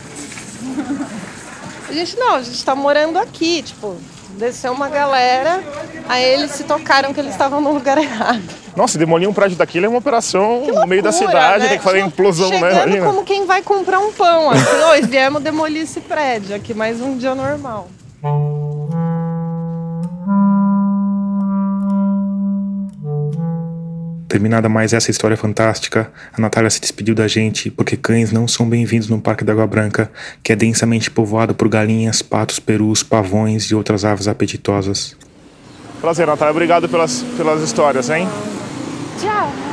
A 1.89 1.93
gente 1.93 2.17
não, 2.17 2.37
a 2.37 2.43
gente 2.43 2.65
tá 2.65 2.75
morando 2.75 3.19
aqui, 3.19 3.63
tipo, 3.63 3.97
Desceu 4.41 4.73
uma 4.73 4.89
galera, 4.89 5.63
aí 6.09 6.25
eles 6.25 6.53
se 6.53 6.65
tocaram 6.65 7.13
que 7.13 7.21
eles 7.21 7.33
estavam 7.33 7.61
no 7.61 7.73
lugar 7.73 7.99
errado. 7.99 8.43
Nossa, 8.77 8.97
demolir 8.97 9.29
um 9.29 9.35
prédio 9.35 9.57
daquele 9.57 9.87
é 9.87 9.89
uma 9.89 9.99
operação 9.99 10.63
Que 10.65 10.73
no 10.73 10.87
meio 10.87 11.03
da 11.03 11.11
loucura, 11.11 11.31
cidade, 11.31 11.63
né? 11.65 11.69
tem 11.69 11.79
que 11.79 11.85
fazer 11.85 12.01
implosão, 12.01 12.49
né? 12.49 12.57
Chegando 12.59 12.83
Imagina. 12.85 13.07
como 13.07 13.25
quem 13.25 13.45
vai 13.45 13.63
comprar 13.63 13.99
um 13.99 14.13
pão. 14.13 14.51
Assim, 14.51 14.83
Oi, 14.93 15.03
viemos 15.03 15.43
demolir 15.43 15.83
esse 15.83 16.01
prédio 16.01 16.55
aqui, 16.55 16.73
mais 16.73 17.01
um 17.01 17.19
dia 17.19 17.35
normal. 17.35 17.89
Terminada 24.31 24.69
mais 24.69 24.93
essa 24.93 25.11
história 25.11 25.37
fantástica, 25.37 26.09
a 26.33 26.41
Natália 26.41 26.71
se 26.71 26.81
despediu 26.81 27.17
da 27.17 27.27
gente 27.27 27.69
porque 27.69 27.97
cães 27.97 28.31
não 28.31 28.47
são 28.47 28.65
bem-vindos 28.65 29.09
no 29.09 29.21
Parque 29.21 29.43
da 29.43 29.53
Água 29.53 29.67
Branca, 29.67 30.09
que 30.41 30.53
é 30.53 30.57
densamente 30.57 31.11
povoado 31.11 31.53
por 31.53 31.69
galinhas, 31.69 32.23
patos, 32.23 32.61
perus, 32.61 33.03
pavões 33.03 33.65
e 33.65 33.75
outras 33.75 34.05
aves 34.05 34.29
apetitosas. 34.29 35.17
Prazer, 36.01 36.29
Natália. 36.29 36.53
Obrigado 36.53 36.89
pelas, 36.89 37.25
pelas 37.37 37.61
histórias, 37.61 38.09
hein? 38.09 38.29
Tchau. 39.21 39.70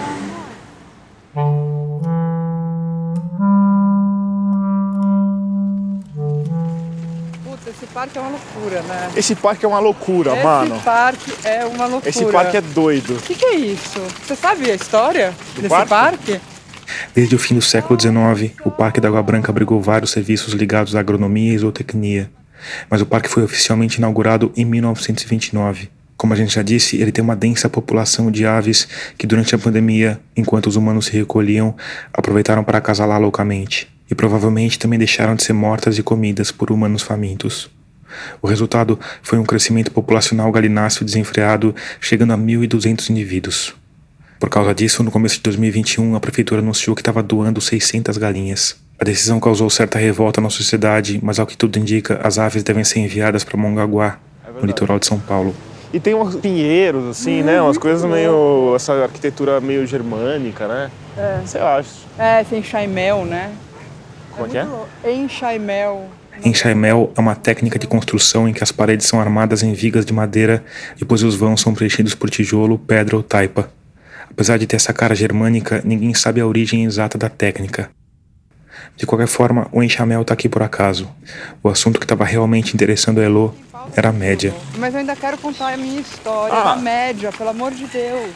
Parque 7.98 8.16
é 8.16 8.22
uma 8.22 8.30
loucura, 8.30 8.82
né? 8.84 9.12
Esse 9.16 9.36
parque 9.36 9.66
é 9.66 9.68
uma 9.68 9.80
loucura, 9.80 10.34
Esse 10.34 10.44
mano. 10.44 10.80
parque 10.82 11.34
é 11.44 11.66
uma 11.66 11.86
loucura. 11.88 12.10
Esse 12.10 12.26
parque 12.26 12.58
é 12.58 12.62
doido. 12.62 13.16
O 13.16 13.22
que, 13.24 13.34
que 13.34 13.46
é 13.46 13.56
isso? 13.56 14.00
Você 14.24 14.36
sabe 14.36 14.70
a 14.70 14.76
história 14.76 15.34
desse 15.56 15.68
parque? 15.68 15.90
parque? 15.90 16.42
Desde 17.16 17.36
o 17.36 17.40
fim 17.40 17.56
do 17.56 17.62
século 17.62 18.00
XIX, 18.00 18.54
o 18.64 18.70
Parque 18.70 19.02
da 19.02 19.08
Água 19.08 19.24
Branca 19.24 19.52
abrigou 19.52 19.82
vários 19.82 20.12
serviços 20.12 20.54
ligados 20.54 20.96
à 20.96 21.00
agronomia 21.00 21.52
e 21.52 21.58
zootecnia. 21.58 22.30
Mas 22.88 23.02
o 23.02 23.06
parque 23.08 23.28
foi 23.28 23.44
oficialmente 23.44 23.98
inaugurado 23.98 24.52
em 24.56 24.64
1929. 24.64 25.90
Como 26.16 26.34
a 26.34 26.36
gente 26.36 26.54
já 26.54 26.62
disse, 26.62 26.98
ele 27.02 27.12
tem 27.12 27.24
uma 27.24 27.36
densa 27.36 27.68
população 27.68 28.30
de 28.30 28.46
aves 28.46 28.88
que, 29.18 29.26
durante 29.26 29.56
a 29.56 29.58
pandemia, 29.58 30.20
enquanto 30.36 30.68
os 30.68 30.76
humanos 30.76 31.08
se 31.08 31.14
recolhiam, 31.14 31.76
aproveitaram 32.14 32.64
para 32.64 32.78
acasalar 32.78 33.20
loucamente. 33.20 33.88
E 34.10 34.14
provavelmente 34.14 34.78
também 34.78 35.00
deixaram 35.00 35.36
de 35.36 35.44
ser 35.44 35.54
mortas 35.54 35.98
e 35.98 36.04
comidas 36.04 36.52
por 36.52 36.72
humanos 36.72 37.02
famintos. 37.02 37.76
O 38.42 38.48
resultado 38.48 39.00
foi 39.22 39.38
um 39.38 39.44
crescimento 39.44 39.92
populacional 39.92 40.52
galináceo 40.52 41.06
desenfreado, 41.06 41.76
chegando 42.00 42.34
a 42.34 42.38
1.200 42.38 43.10
indivíduos. 43.10 43.76
Por 44.40 44.50
causa 44.50 44.74
disso, 44.74 45.04
no 45.04 45.12
começo 45.12 45.36
de 45.36 45.42
2021, 45.42 46.16
a 46.16 46.20
prefeitura 46.20 46.62
anunciou 46.62 46.96
que 46.96 47.02
estava 47.02 47.24
doando 47.24 47.60
600 47.60 48.18
galinhas. 48.18 48.76
A 49.00 49.04
decisão 49.04 49.40
causou 49.40 49.70
certa 49.70 49.98
revolta 49.98 50.40
na 50.40 50.50
sociedade, 50.50 51.20
mas 51.24 51.40
ao 51.40 51.46
que 51.46 51.58
tudo 51.58 51.78
indica, 51.78 52.20
as 52.24 52.38
aves 52.38 52.64
devem 52.64 52.84
ser 52.84 53.00
enviadas 53.00 53.44
para 53.44 53.58
Mongaguá, 53.58 54.20
no 54.60 54.66
litoral 54.66 55.00
de 55.00 55.06
São 55.06 55.20
Paulo. 55.20 55.56
E 55.94 56.00
tem 56.00 56.14
uns 56.14 56.36
pinheiros, 56.36 57.06
assim, 57.06 57.42
né? 57.42 57.62
Umas 57.62 57.78
coisas 57.78 58.04
meio. 58.10 58.74
essa 58.76 58.94
arquitetura 58.94 59.62
meio 59.62 59.88
germânica, 59.88 60.68
né? 60.68 60.92
É. 61.18 61.42
Você 61.44 61.58
acha? 61.58 61.90
É, 62.18 62.44
tem 62.44 62.62
chaimel, 62.62 63.26
né? 63.26 63.54
Como 64.32 64.46
é 64.46 64.50
que 64.50 64.58
é? 64.58 65.14
Enxaimel. 65.14 66.06
Enxaimel 66.44 67.12
é 67.16 67.20
uma 67.20 67.36
técnica 67.36 67.78
de 67.80 67.88
construção 67.88 68.48
em 68.48 68.54
que 68.54 68.64
as 68.64 68.72
paredes 68.72 69.08
são 69.08 69.20
armadas 69.20 69.64
em 69.64 69.74
vigas 69.74 70.06
de 70.06 70.14
madeira, 70.14 70.64
depois 70.98 71.24
os 71.24 71.36
vãos 71.36 71.62
são 71.62 71.74
preenchidos 71.74 72.16
por 72.16 72.30
tijolo, 72.30 72.78
pedra 72.78 73.16
ou 73.18 73.24
taipa. 73.24 73.70
Apesar 74.30 74.58
de 74.58 74.68
ter 74.68 74.76
essa 74.76 74.94
cara 74.94 75.16
germânica, 75.16 75.82
ninguém 75.84 76.14
sabe 76.14 76.40
a 76.40 76.46
origem 76.46 76.86
exata 76.86 77.18
da 77.18 77.28
técnica. 77.30 77.90
De 78.96 79.06
qualquer 79.06 79.28
forma, 79.28 79.68
o 79.72 79.82
enxamel 79.84 80.22
está 80.22 80.34
aqui 80.34 80.48
por 80.48 80.62
acaso. 80.64 81.10
O 81.62 81.70
assunto 81.70 82.00
que 82.00 82.06
estava 82.06 82.24
realmente 82.24 82.74
interessando 82.74 83.20
a 83.20 83.24
Elo 83.24 83.56
era 83.96 84.10
a 84.10 84.14
média. 84.14 84.54
Mas 84.78 84.94
eu 84.94 85.00
ainda 85.00 85.16
quero 85.16 85.38
contar 85.38 85.74
a 85.74 85.78
minha 85.78 86.00
história 86.02 86.56
Ah. 86.56 86.76
da 86.76 86.82
média, 86.82 87.32
pelo 87.32 87.50
amor 87.50 87.72
de 87.72 87.86
Deus. 87.88 88.32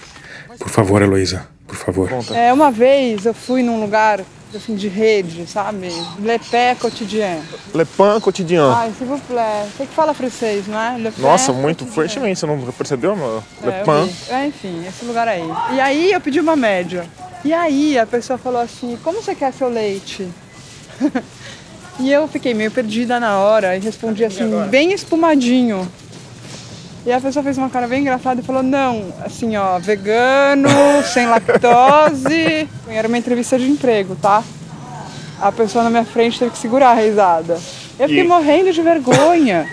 Por 0.59 0.69
favor, 0.69 1.01
Heloísa, 1.01 1.47
por 1.71 1.77
favor. 1.77 2.09
É, 2.35 2.51
uma 2.51 2.69
vez 2.69 3.25
eu 3.25 3.33
fui 3.33 3.63
num 3.63 3.79
lugar 3.79 4.21
assim, 4.53 4.75
de 4.75 4.89
rede, 4.89 5.47
sabe? 5.47 5.87
Le 6.19 6.39
Pé 6.39 6.75
Quotidien. 6.75 7.41
Le 7.73 7.85
Pain 7.85 8.19
Quotidien. 8.19 8.69
Ai, 8.75 8.91
s'il 8.97 9.07
vous 9.07 9.21
plaît. 9.21 9.65
Você 9.77 9.85
que 9.85 9.93
fala 9.93 10.13
francês, 10.13 10.67
não 10.67 10.79
é? 10.79 10.97
Le 10.97 11.13
Nossa, 11.17 11.53
muito 11.53 11.85
fortemente, 11.85 12.39
você 12.39 12.45
não 12.45 12.59
percebeu, 12.73 13.15
meu? 13.15 13.41
É, 13.63 13.65
Le 13.65 13.79
eu 13.79 13.85
Pain. 13.85 14.09
É, 14.29 14.47
enfim, 14.47 14.85
esse 14.85 15.05
lugar 15.05 15.27
aí. 15.27 15.49
E 15.73 15.79
aí 15.79 16.11
eu 16.11 16.19
pedi 16.19 16.39
uma 16.39 16.55
média. 16.55 17.05
E 17.43 17.53
aí 17.53 17.97
a 17.97 18.05
pessoa 18.05 18.37
falou 18.37 18.61
assim, 18.61 18.97
como 19.01 19.21
você 19.21 19.33
quer 19.33 19.53
seu 19.53 19.69
leite? 19.69 20.27
e 21.99 22.11
eu 22.11 22.27
fiquei 22.27 22.53
meio 22.53 22.69
perdida 22.69 23.19
na 23.19 23.39
hora 23.39 23.77
e 23.77 23.79
respondi 23.79 24.25
assim, 24.25 24.49
bem 24.69 24.91
espumadinho. 24.91 25.89
E 27.05 27.11
a 27.11 27.19
pessoa 27.19 27.41
fez 27.43 27.57
uma 27.57 27.69
cara 27.69 27.87
bem 27.87 28.01
engraçada 28.01 28.41
e 28.41 28.43
falou, 28.43 28.61
não, 28.61 29.11
assim 29.25 29.55
ó, 29.57 29.79
vegano, 29.79 30.69
sem 31.11 31.25
lactose. 31.27 32.67
Era 32.87 33.07
uma 33.07 33.17
entrevista 33.17 33.57
de 33.57 33.67
emprego, 33.69 34.15
tá? 34.21 34.43
A 35.41 35.51
pessoa 35.51 35.83
na 35.83 35.89
minha 35.89 36.05
frente 36.05 36.37
teve 36.37 36.51
que 36.51 36.57
segurar 36.59 36.91
a 36.91 36.93
risada. 36.93 37.59
Eu 37.99 38.07
fiquei 38.07 38.23
E- 38.23 38.27
morrendo 38.27 38.71
de 38.71 38.81
vergonha. 38.83 39.67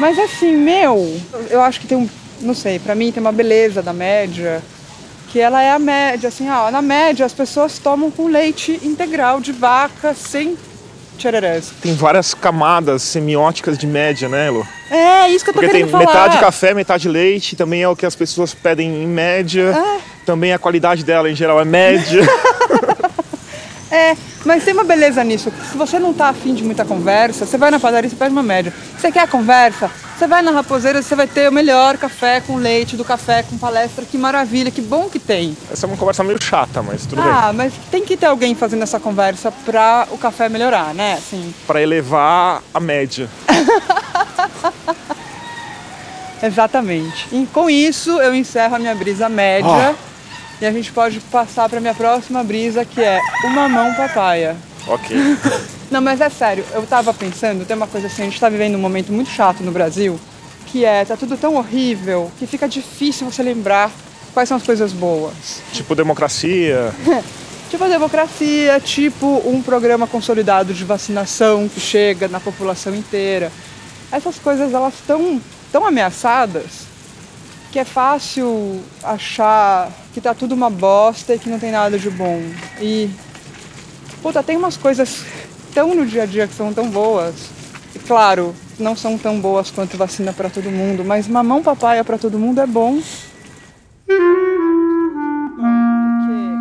Mas 0.00 0.18
assim, 0.18 0.56
meu, 0.56 1.20
eu 1.50 1.60
acho 1.60 1.80
que 1.80 1.86
tem 1.86 1.98
um, 1.98 2.08
não 2.40 2.54
sei, 2.54 2.78
pra 2.78 2.94
mim 2.94 3.12
tem 3.12 3.20
uma 3.20 3.32
beleza 3.32 3.82
da 3.82 3.92
média, 3.92 4.62
que 5.28 5.38
ela 5.40 5.62
é 5.62 5.70
a 5.72 5.78
média, 5.78 6.28
assim, 6.28 6.48
ó, 6.50 6.70
na 6.70 6.80
média 6.82 7.24
as 7.26 7.32
pessoas 7.34 7.78
tomam 7.78 8.10
com 8.10 8.26
leite 8.28 8.80
integral 8.82 9.40
de 9.40 9.52
vaca, 9.52 10.14
sem 10.14 10.56
tchererés. 11.18 11.70
Tem 11.82 11.94
várias 11.94 12.32
camadas 12.34 13.02
semióticas 13.02 13.76
de 13.76 13.86
média, 13.86 14.28
né, 14.28 14.46
Elo? 14.48 14.66
É, 14.90 15.28
isso 15.30 15.44
que 15.44 15.50
eu 15.50 15.54
tô 15.54 15.60
Porque 15.60 15.72
tem 15.72 15.86
querendo 15.86 15.90
falar. 15.90 16.06
metade 16.06 16.38
café, 16.38 16.74
metade 16.74 17.08
leite, 17.08 17.56
também 17.56 17.82
é 17.82 17.88
o 17.88 17.96
que 17.96 18.06
as 18.06 18.14
pessoas 18.14 18.54
pedem 18.54 19.02
em 19.02 19.06
média. 19.06 19.74
É. 19.76 20.00
Também 20.24 20.52
a 20.52 20.58
qualidade 20.58 21.04
dela 21.04 21.30
em 21.30 21.34
geral 21.34 21.60
é 21.60 21.64
média. 21.64 22.22
É, 23.90 24.16
mas 24.44 24.64
tem 24.64 24.74
uma 24.74 24.84
beleza 24.84 25.22
nisso. 25.22 25.52
Se 25.70 25.76
você 25.76 25.98
não 25.98 26.12
tá 26.12 26.28
afim 26.28 26.52
de 26.52 26.64
muita 26.64 26.84
conversa, 26.84 27.46
você 27.46 27.56
vai 27.56 27.70
na 27.70 27.78
padaria 27.78 28.08
e 28.08 28.10
você 28.10 28.16
pede 28.16 28.32
uma 28.32 28.42
média. 28.42 28.72
Você 28.98 29.12
quer 29.12 29.28
conversa? 29.28 29.90
Você 30.18 30.26
vai 30.26 30.42
na 30.42 30.50
raposeira, 30.50 31.00
você 31.00 31.14
vai 31.14 31.26
ter 31.26 31.48
o 31.48 31.52
melhor 31.52 31.96
café 31.96 32.40
com 32.40 32.56
leite 32.56 32.96
do 32.96 33.04
café 33.04 33.42
com 33.42 33.56
palestra. 33.56 34.04
Que 34.04 34.18
maravilha, 34.18 34.70
que 34.70 34.80
bom 34.80 35.08
que 35.08 35.18
tem. 35.18 35.56
Essa 35.70 35.86
é 35.86 35.88
uma 35.88 35.96
conversa 35.96 36.24
meio 36.24 36.42
chata, 36.42 36.82
mas 36.82 37.06
tudo 37.06 37.20
ah, 37.20 37.46
bem. 37.48 37.56
mas 37.56 37.72
tem 37.90 38.04
que 38.04 38.16
ter 38.16 38.26
alguém 38.26 38.54
fazendo 38.54 38.82
essa 38.82 38.98
conversa 38.98 39.52
pra 39.64 40.08
o 40.10 40.18
café 40.18 40.48
melhorar, 40.48 40.92
né? 40.94 41.14
Assim, 41.14 41.54
Pra 41.66 41.80
elevar 41.80 42.62
a 42.74 42.80
média. 42.80 43.28
exatamente. 46.42 47.28
E 47.32 47.46
com 47.52 47.68
isso 47.68 48.10
eu 48.20 48.34
encerro 48.34 48.76
a 48.76 48.78
minha 48.78 48.94
brisa 48.94 49.28
média. 49.28 49.94
E 50.60 50.64
a 50.64 50.72
gente 50.72 50.90
pode 50.90 51.20
passar 51.20 51.68
pra 51.68 51.80
minha 51.80 51.94
próxima 51.94 52.42
brisa, 52.42 52.82
que 52.84 53.02
é 53.02 53.20
o 53.44 53.50
mamão 53.50 53.92
papaya. 53.94 54.56
Ok. 54.86 55.16
Não, 55.90 56.00
mas 56.00 56.20
é 56.20 56.28
sério, 56.28 56.64
eu 56.72 56.82
tava 56.82 57.14
pensando, 57.14 57.64
tem 57.64 57.76
uma 57.76 57.86
coisa 57.86 58.08
assim, 58.08 58.22
a 58.22 58.24
gente 58.24 58.40
tá 58.40 58.48
vivendo 58.48 58.74
um 58.74 58.78
momento 58.78 59.12
muito 59.12 59.30
chato 59.30 59.62
no 59.62 59.70
Brasil, 59.70 60.18
que 60.66 60.84
é, 60.84 61.04
tá 61.04 61.16
tudo 61.16 61.36
tão 61.36 61.54
horrível 61.54 62.30
que 62.38 62.46
fica 62.46 62.68
difícil 62.68 63.30
você 63.30 63.42
lembrar 63.42 63.90
quais 64.34 64.48
são 64.48 64.56
as 64.56 64.64
coisas 64.64 64.92
boas. 64.92 65.62
Tipo 65.72 65.94
democracia. 65.94 66.92
Tipo 67.70 67.82
a 67.82 67.88
democracia, 67.88 68.78
tipo 68.78 69.42
um 69.44 69.60
programa 69.60 70.06
consolidado 70.06 70.72
de 70.72 70.84
vacinação 70.84 71.68
que 71.68 71.80
chega 71.80 72.28
na 72.28 72.38
população 72.38 72.94
inteira. 72.94 73.50
Essas 74.10 74.38
coisas, 74.38 74.72
elas 74.72 74.94
estão 74.94 75.40
tão 75.72 75.86
ameaçadas 75.86 76.86
que 77.72 77.78
é 77.78 77.84
fácil 77.84 78.80
achar 79.02 79.90
que 80.14 80.20
tá 80.20 80.32
tudo 80.32 80.54
uma 80.54 80.70
bosta 80.70 81.34
e 81.34 81.38
que 81.38 81.50
não 81.50 81.58
tem 81.58 81.70
nada 81.70 81.98
de 81.98 82.08
bom. 82.08 82.40
E, 82.80 83.10
puta, 84.22 84.42
tem 84.42 84.56
umas 84.56 84.76
coisas 84.76 85.24
tão 85.74 85.94
no 85.94 86.06
dia 86.06 86.22
a 86.22 86.26
dia 86.26 86.46
que 86.46 86.54
são 86.54 86.72
tão 86.72 86.88
boas. 86.88 87.34
E 87.94 87.98
claro, 87.98 88.54
não 88.78 88.96
são 88.96 89.18
tão 89.18 89.38
boas 89.38 89.70
quanto 89.70 89.96
vacina 89.96 90.32
pra 90.32 90.48
todo 90.48 90.70
mundo, 90.70 91.04
mas 91.04 91.28
mamão 91.28 91.62
papaya 91.62 92.02
pra 92.02 92.16
todo 92.16 92.38
mundo 92.38 92.60
é 92.60 92.66
bom. 92.66 92.98
Porque 94.06 94.22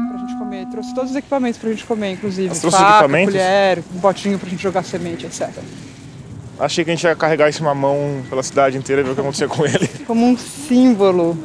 pra 0.10 0.18
gente 0.18 0.38
comer, 0.38 0.66
trouxe 0.68 0.94
todos 0.94 1.12
os 1.12 1.16
equipamentos 1.16 1.60
pra 1.60 1.70
gente 1.70 1.86
comer, 1.86 2.12
inclusive. 2.12 2.54
Faca, 2.56 2.90
equipamentos? 2.90 3.34
colher, 3.36 3.84
um 3.96 4.00
potinho 4.02 4.38
pra 4.38 4.50
gente 4.50 4.62
jogar 4.62 4.84
semente, 4.84 5.26
etc. 5.26 5.50
Achei 6.60 6.86
que 6.86 6.92
a 6.92 6.96
gente 6.96 7.04
ia 7.04 7.16
carregar 7.16 7.50
esse 7.50 7.62
mamão 7.62 8.24
pela 8.30 8.42
cidade 8.42 8.78
inteira 8.78 9.02
e 9.02 9.04
ver 9.04 9.12
o 9.12 9.16
que 9.16 9.22
acontecia 9.22 9.48
com 9.48 9.66
ele. 9.66 9.88
como 10.08 10.26
um 10.26 10.38
símbolo 10.38 11.38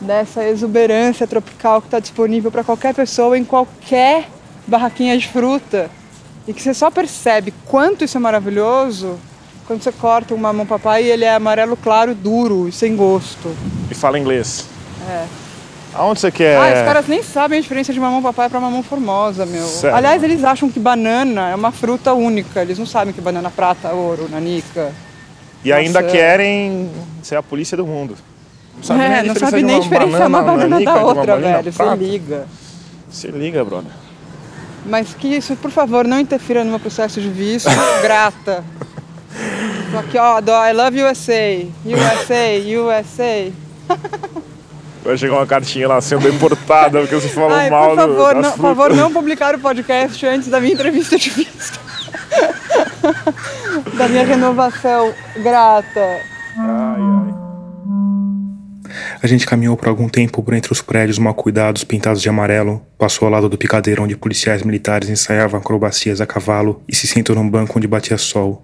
dessa 0.00 0.44
exuberância 0.44 1.26
tropical 1.26 1.80
que 1.80 1.88
está 1.88 1.98
disponível 1.98 2.50
para 2.50 2.62
qualquer 2.62 2.94
pessoa 2.94 3.36
em 3.36 3.44
qualquer 3.44 4.28
barraquinha 4.66 5.16
de 5.16 5.26
fruta. 5.28 5.90
E 6.46 6.52
que 6.52 6.62
você 6.62 6.72
só 6.72 6.90
percebe 6.90 7.52
quanto 7.66 8.04
isso 8.04 8.16
é 8.16 8.20
maravilhoso 8.20 9.18
quando 9.66 9.82
você 9.82 9.92
corta 9.92 10.34
um 10.34 10.38
mamão 10.38 10.64
papai 10.64 11.04
e 11.04 11.10
ele 11.10 11.24
é 11.24 11.34
amarelo 11.34 11.76
claro, 11.76 12.14
duro 12.14 12.66
e 12.68 12.72
sem 12.72 12.96
gosto. 12.96 13.54
E 13.90 13.94
fala 13.94 14.18
inglês. 14.18 14.66
É. 15.06 15.47
Aonde 15.94 16.20
você 16.20 16.30
quer? 16.30 16.56
Ah, 16.56 16.80
os 16.80 16.86
caras 16.86 17.08
nem 17.08 17.22
sabem 17.22 17.58
a 17.58 17.62
diferença 17.62 17.92
de 17.92 17.98
mamão 17.98 18.22
papai 18.22 18.48
para 18.48 18.60
mamão 18.60 18.82
formosa, 18.82 19.46
meu. 19.46 19.66
Sério? 19.66 19.96
Aliás, 19.96 20.22
eles 20.22 20.44
acham 20.44 20.70
que 20.70 20.78
banana 20.78 21.50
é 21.50 21.54
uma 21.54 21.72
fruta 21.72 22.12
única. 22.12 22.62
Eles 22.62 22.78
não 22.78 22.86
sabem 22.86 23.12
que 23.12 23.20
banana 23.20 23.50
prata, 23.50 23.90
ouro, 23.92 24.28
nanica. 24.30 24.92
E 25.64 25.72
ainda 25.72 26.02
Maçã. 26.02 26.12
querem 26.12 26.90
ser 27.22 27.36
a 27.36 27.42
polícia 27.42 27.76
do 27.76 27.86
mundo. 27.86 28.16
Não 28.88 29.00
é, 29.00 29.06
a 29.06 29.22
não 29.24 29.34
diferença 29.34 29.50
sabe 29.50 29.62
nem 29.62 29.80
diferenciar 29.80 30.28
uma 30.28 30.42
banana 30.42 30.68
nanica 30.68 30.92
da 30.92 30.98
de 30.98 31.04
uma 31.04 31.08
outra, 31.08 31.34
banana 31.34 31.56
velho. 31.56 31.72
Você 31.72 31.82
prata. 31.82 31.96
liga. 31.96 32.46
Se 33.10 33.26
liga, 33.28 33.64
brother. 33.64 33.90
Mas 34.86 35.14
que 35.14 35.28
isso, 35.28 35.56
por 35.56 35.70
favor, 35.70 36.06
não 36.06 36.20
interfira 36.20 36.62
no 36.62 36.70
meu 36.70 36.78
processo 36.78 37.20
de 37.20 37.28
visto. 37.28 37.68
Grata. 38.02 38.64
Tô 39.90 39.98
aqui, 39.98 40.18
ó, 40.18 40.40
do 40.40 40.52
I 40.52 40.72
love 40.72 41.02
USA. 41.02 41.66
USA, 41.84 42.58
USA. 42.78 43.52
Vai 45.08 45.16
chegar 45.16 45.36
uma 45.36 45.46
cartinha 45.46 45.88
lá 45.88 45.98
sendo 46.02 46.30
deportada 46.30 47.00
porque 47.00 47.14
você 47.14 47.28
falou 47.30 47.50
Ai, 47.50 47.70
mal 47.70 47.88
por 47.88 47.96
do- 47.96 48.02
favor, 48.02 48.34
das 48.34 48.42
não, 48.42 48.52
por 48.52 48.60
favor, 48.60 48.94
não 48.94 49.10
publicar 49.10 49.54
o 49.54 49.58
podcast 49.58 50.26
antes 50.26 50.48
da 50.48 50.60
minha 50.60 50.74
entrevista 50.74 51.16
de 51.16 51.30
visto. 51.30 51.80
da 53.96 54.06
minha 54.06 54.26
renovação 54.26 55.10
grata. 55.38 56.20
A 59.22 59.26
gente 59.26 59.46
caminhou 59.46 59.78
por 59.78 59.88
algum 59.88 60.10
tempo 60.10 60.42
por 60.42 60.52
entre 60.52 60.70
os 60.72 60.82
prédios 60.82 61.18
mal 61.18 61.32
cuidados 61.32 61.84
pintados 61.84 62.20
de 62.20 62.28
amarelo, 62.28 62.82
passou 62.98 63.24
ao 63.24 63.32
lado 63.32 63.48
do 63.48 63.56
picadeiro 63.56 64.02
onde 64.02 64.14
policiais 64.14 64.62
militares 64.62 65.08
ensaiavam 65.08 65.58
acrobacias 65.58 66.20
a 66.20 66.26
cavalo 66.26 66.82
e 66.86 66.94
se 66.94 67.06
sentou 67.06 67.34
num 67.34 67.48
banco 67.48 67.78
onde 67.78 67.88
batia 67.88 68.18
sol. 68.18 68.62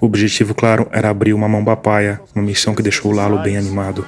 O 0.00 0.06
objetivo, 0.06 0.56
claro, 0.56 0.88
era 0.90 1.08
abrir 1.08 1.34
uma 1.34 1.48
mão 1.48 1.64
papaya, 1.64 2.20
uma 2.34 2.44
missão 2.44 2.74
que 2.74 2.82
deixou 2.82 3.12
o 3.12 3.14
Lalo 3.14 3.38
bem 3.38 3.56
animado. 3.56 4.04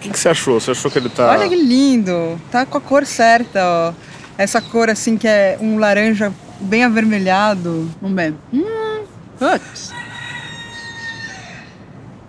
O 0.00 0.02
que, 0.02 0.08
que 0.08 0.18
você 0.18 0.30
achou? 0.30 0.58
Você 0.58 0.70
achou 0.70 0.90
que 0.90 0.98
ele 0.98 1.10
tá. 1.10 1.30
Olha 1.30 1.46
que 1.46 1.54
lindo. 1.54 2.40
Tá 2.50 2.64
com 2.64 2.78
a 2.78 2.80
cor 2.80 3.04
certa, 3.04 3.60
ó. 3.62 3.92
Essa 4.38 4.58
cor 4.62 4.88
assim 4.88 5.18
que 5.18 5.28
é 5.28 5.58
um 5.60 5.78
laranja 5.78 6.32
bem 6.58 6.84
avermelhado. 6.84 7.90
Vamos 8.00 8.16
ver. 8.16 8.32
Hum, 8.50 9.02
putz. 9.38 9.92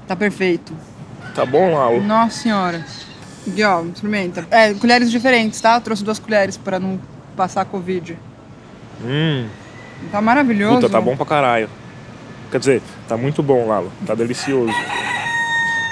Tá 0.06 0.16
perfeito. 0.18 0.74
Tá 1.34 1.46
bom, 1.46 1.74
Lalo? 1.74 2.02
Nossa 2.02 2.42
senhora. 2.42 2.86
Aqui, 3.48 3.64
ó, 3.64 3.84
experimenta. 3.86 4.46
É, 4.52 4.74
colheres 4.74 5.10
diferentes, 5.10 5.62
tá? 5.62 5.76
Eu 5.76 5.82
trouxe 5.82 6.04
duas 6.04 6.20
colheres 6.20 6.58
pra 6.58 6.78
não 6.78 7.00
passar 7.38 7.64
Covid. 7.64 8.20
Hum, 9.04 9.48
Tá 10.12 10.20
maravilhoso. 10.22 10.76
puta, 10.82 10.90
tá 10.90 11.00
bom 11.00 11.16
pra 11.16 11.26
caralho. 11.26 11.70
Quer 12.52 12.60
dizer, 12.60 12.82
tá 13.08 13.16
muito 13.16 13.42
bom, 13.42 13.66
Lalo. 13.68 13.90
Tá 14.06 14.14
delicioso. 14.14 14.74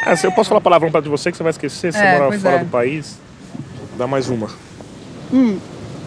Ah, 0.06 0.14
eu 0.24 0.32
posso 0.32 0.50
falar 0.50 0.62
palavrão 0.62 0.92
perto 0.92 1.04
de 1.04 1.10
você 1.10 1.32
que 1.32 1.38
você 1.38 1.44
vai 1.44 1.52
esquecer, 1.52 1.94
você 1.94 2.00
É, 2.00 2.20
mora 2.20 2.40
fora 2.40 2.56
é. 2.56 2.60
do 2.60 2.70
país. 2.70 3.18
Dá 3.98 4.08
mais 4.08 4.30
uma. 4.30 4.48
Hum, 5.32 5.58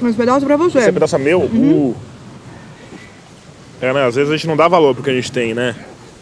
mas 0.00 0.16
pedaço 0.16 0.46
pra 0.46 0.56
você. 0.56 0.78
Esse 0.78 0.92
pedaço 0.92 1.16
é 1.16 1.18
meu? 1.18 1.40
Uhum. 1.40 1.90
Uh. 1.90 1.96
É, 3.80 3.92
né? 3.92 4.06
Às 4.06 4.14
vezes 4.14 4.30
a 4.32 4.36
gente 4.36 4.46
não 4.46 4.56
dá 4.56 4.68
valor 4.68 4.94
pro 4.94 5.02
que 5.02 5.10
a 5.10 5.14
gente 5.14 5.30
tem, 5.30 5.54
né? 5.54 5.74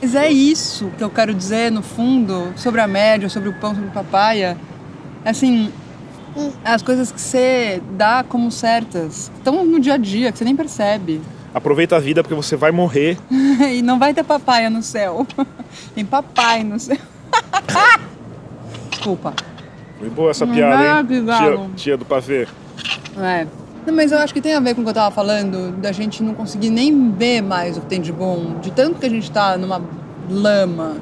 Mas 0.03 0.15
é 0.15 0.31
isso 0.31 0.91
que 0.97 1.05
eu 1.05 1.11
quero 1.11 1.35
dizer, 1.35 1.71
no 1.71 1.83
fundo, 1.83 2.53
sobre 2.57 2.81
a 2.81 2.87
média, 2.87 3.29
sobre 3.29 3.51
o 3.51 3.53
pão, 3.53 3.75
sobre 3.75 3.89
o 3.89 3.93
papaya. 3.93 4.57
Assim, 5.25 5.71
as 6.65 6.83
coisas 6.83 7.13
que 7.13 7.21
você 7.21 7.83
dá 7.93 8.25
como 8.27 8.51
certas, 8.51 9.31
estão 9.37 9.65
no 9.65 9.79
dia 9.79 9.95
a 9.95 9.99
dia, 9.99 10.33
que 10.33 10.39
você 10.39 10.45
nem 10.45 10.57
percebe. 10.57 11.21
Aproveita 11.53 11.97
a 11.97 12.01
vida 12.01 12.23
porque 12.23 12.35
você 12.35 12.57
vai 12.57 12.71
morrer. 12.71 13.19
e 13.31 13.83
não 13.83 13.99
vai 13.99 14.15
ter 14.15 14.25
papaya 14.25 14.71
no 14.71 14.83
céu. 14.83 15.27
Tem 15.95 16.05
papai 16.05 16.63
no 16.65 16.79
céu. 16.79 16.97
Desculpa. 18.91 19.33
Foi 19.99 20.11
boa 20.11 20.31
essa 20.31 20.47
Não 20.47 20.55
piada, 20.55 21.01
hein? 21.01 21.25
Tia, 21.25 21.71
tia 21.77 21.97
do 21.97 22.05
pavê. 22.05 22.47
É. 23.19 23.47
Não, 23.87 23.95
mas 23.95 24.13
eu 24.13 24.19
acho 24.19 24.33
que 24.33 24.41
tem 24.41 24.55
a 24.55 24.61
ver 24.61 24.75
com 24.75 24.83
o 24.83 24.85
que 24.85 24.91
eu 24.91 24.95
tava 24.95 25.15
falando, 25.15 25.73
da 25.79 25.91
gente 25.91 26.23
não 26.23 26.35
conseguir 26.35 26.71
nem 26.71 27.11
ver 27.13 27.41
mais 27.41 27.77
o 27.77 27.81
que 27.81 27.87
tem 27.87 28.01
de 28.01 28.13
bom, 28.13 28.59
de 28.61 28.71
tanto 28.71 28.99
que 28.99 29.07
a 29.07 29.11
gente 29.11 29.31
tá 29.31 29.57
numa 29.57 29.81
lama. 30.29 30.97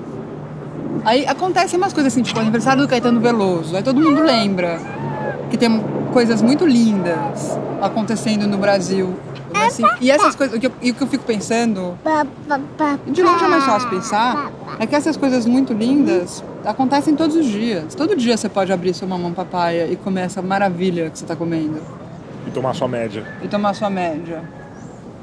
Aí 1.04 1.26
acontecem 1.26 1.76
umas 1.76 1.92
coisas 1.92 2.12
assim, 2.12 2.22
tipo 2.22 2.38
o 2.38 2.42
aniversário 2.42 2.82
do 2.82 2.88
Caetano 2.88 3.20
Veloso, 3.20 3.76
aí 3.76 3.82
todo 3.82 4.00
mundo 4.00 4.22
lembra 4.22 4.78
que 5.50 5.56
tem 5.56 5.82
coisas 6.12 6.40
muito 6.40 6.66
lindas 6.66 7.58
acontecendo 7.80 8.46
no 8.46 8.58
Brasil. 8.58 9.14
Assim. 9.66 9.84
e 10.00 10.10
essas 10.10 10.34
coisas, 10.34 10.56
o 10.56 10.60
que 10.60 10.66
eu- 10.66 10.70
o 10.70 10.94
que 10.94 11.02
eu 11.02 11.06
fico 11.06 11.24
pensando, 11.24 11.98
de 13.06 13.22
longe 13.22 13.44
é 13.44 13.48
mais 13.48 13.64
fácil 13.64 13.88
pensar, 13.90 14.50
é 14.78 14.86
que 14.86 14.94
essas 14.94 15.16
coisas 15.16 15.46
muito 15.46 15.72
lindas 15.72 16.42
acontecem 16.64 17.14
todos 17.16 17.36
os 17.36 17.46
dias. 17.46 17.94
Todo 17.94 18.16
dia 18.16 18.36
você 18.36 18.48
pode 18.48 18.72
abrir 18.72 18.94
sua 18.94 19.08
mamão 19.08 19.32
papaya 19.32 19.86
e 19.90 19.96
comer 19.96 20.22
essa 20.22 20.40
maravilha 20.42 21.10
que 21.10 21.18
você 21.18 21.24
está 21.24 21.34
comendo 21.36 21.80
E 22.46 22.50
tomar 22.50 22.74
sua 22.74 22.88
média. 22.88 23.24
e 23.42 23.48
tomar 23.48 23.74
sua 23.74 23.90
média. 23.90 24.42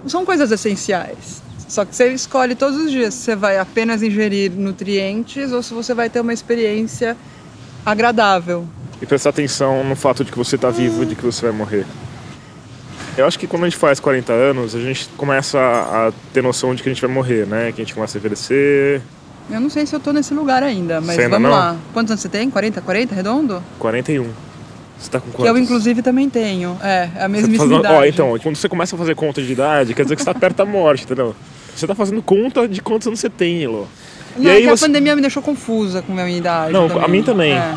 São 0.07 0.25
coisas 0.25 0.51
essenciais. 0.51 1.43
Só 1.67 1.83
que 1.83 1.95
você 1.95 2.09
escolhe 2.13 2.53
todos 2.53 2.77
os 2.79 2.91
dias 2.91 3.13
se 3.15 3.21
você 3.23 3.35
vai 3.35 3.57
apenas 3.57 4.03
ingerir 4.03 4.51
nutrientes 4.51 5.51
ou 5.51 5.63
se 5.63 5.73
você 5.73 5.95
vai 5.95 6.09
ter 6.11 6.19
uma 6.19 6.31
experiência 6.31 7.17
agradável. 7.83 8.65
E 9.01 9.05
prestar 9.05 9.31
atenção 9.31 9.83
no 9.83 9.95
fato 9.95 10.23
de 10.23 10.31
que 10.31 10.37
você 10.37 10.57
tá 10.57 10.69
vivo 10.69 11.03
e 11.03 11.05
de 11.07 11.15
que 11.15 11.23
você 11.25 11.41
vai 11.47 11.51
morrer. 11.51 11.85
Eu 13.17 13.25
acho 13.25 13.39
que 13.39 13.47
quando 13.47 13.63
a 13.63 13.69
gente 13.69 13.77
faz 13.77 13.99
40 13.99 14.33
anos, 14.33 14.75
a 14.75 14.79
gente 14.79 15.07
começa 15.15 15.57
a 15.57 16.11
ter 16.33 16.41
noção 16.43 16.75
de 16.75 16.83
que 16.83 16.89
a 16.89 16.93
gente 16.93 17.01
vai 17.01 17.09
morrer, 17.09 17.45
né? 17.47 17.71
Que 17.73 17.81
a 17.81 17.85
gente 17.85 17.93
começa 17.93 18.17
a 18.17 18.19
envelhecer. 18.19 19.01
Eu 19.49 19.61
não 19.61 19.69
sei 19.69 19.85
se 19.85 19.95
eu 19.95 19.99
tô 19.99 20.11
nesse 20.11 20.33
lugar 20.33 20.63
ainda, 20.63 20.99
mas 20.99 21.15
Você 21.15 21.21
ainda 21.23 21.35
vamos 21.37 21.49
não? 21.49 21.55
lá. 21.57 21.75
Quantos 21.93 22.11
anos 22.11 22.21
você 22.21 22.27
tem? 22.29 22.49
40? 22.49 22.81
40? 22.81 23.15
Redondo? 23.15 23.63
41. 23.79 24.27
Você 24.99 25.09
tá 25.11 25.19
com 25.19 25.29
Que 25.29 25.35
quantos? 25.37 25.49
eu, 25.55 25.57
inclusive, 25.57 26.01
também 26.01 26.29
tenho. 26.29 26.77
É, 26.83 27.09
é 27.15 27.23
a 27.23 27.27
Você 27.27 27.27
mesma 27.27 27.47
tá 27.53 27.57
fazendo- 27.59 27.79
idade. 27.79 27.95
Ó, 27.95 28.05
então, 28.05 28.39
quando 28.39 28.55
você 28.55 28.67
começa 28.67 28.95
a 28.95 28.99
fazer 28.99 29.15
conta 29.15 29.41
de 29.41 29.51
idade, 29.51 29.93
quer 29.93 30.03
dizer 30.03 30.15
que 30.15 30.21
você 30.21 30.33
tá 30.33 30.37
perto 30.37 30.57
da 30.57 30.65
morte, 30.65 31.03
entendeu? 31.05 31.33
Você 31.75 31.85
tá 31.87 31.95
fazendo 31.95 32.21
conta 32.21 32.67
de 32.67 32.81
quantos 32.81 33.07
anos 33.07 33.19
você 33.19 33.29
tem, 33.29 33.61
Elô. 33.63 33.85
Não, 34.37 34.49
é 34.51 34.59
que 34.61 34.67
a 34.67 34.75
pandemia 34.77 35.15
me 35.15 35.21
deixou 35.21 35.41
confusa 35.43 36.01
com 36.01 36.11
a 36.19 36.23
minha 36.25 36.37
idade. 36.37 36.73
Não, 36.73 36.87
também. 36.89 37.03
a 37.03 37.07
mim 37.07 37.23
também. 37.23 37.53
É. 37.53 37.73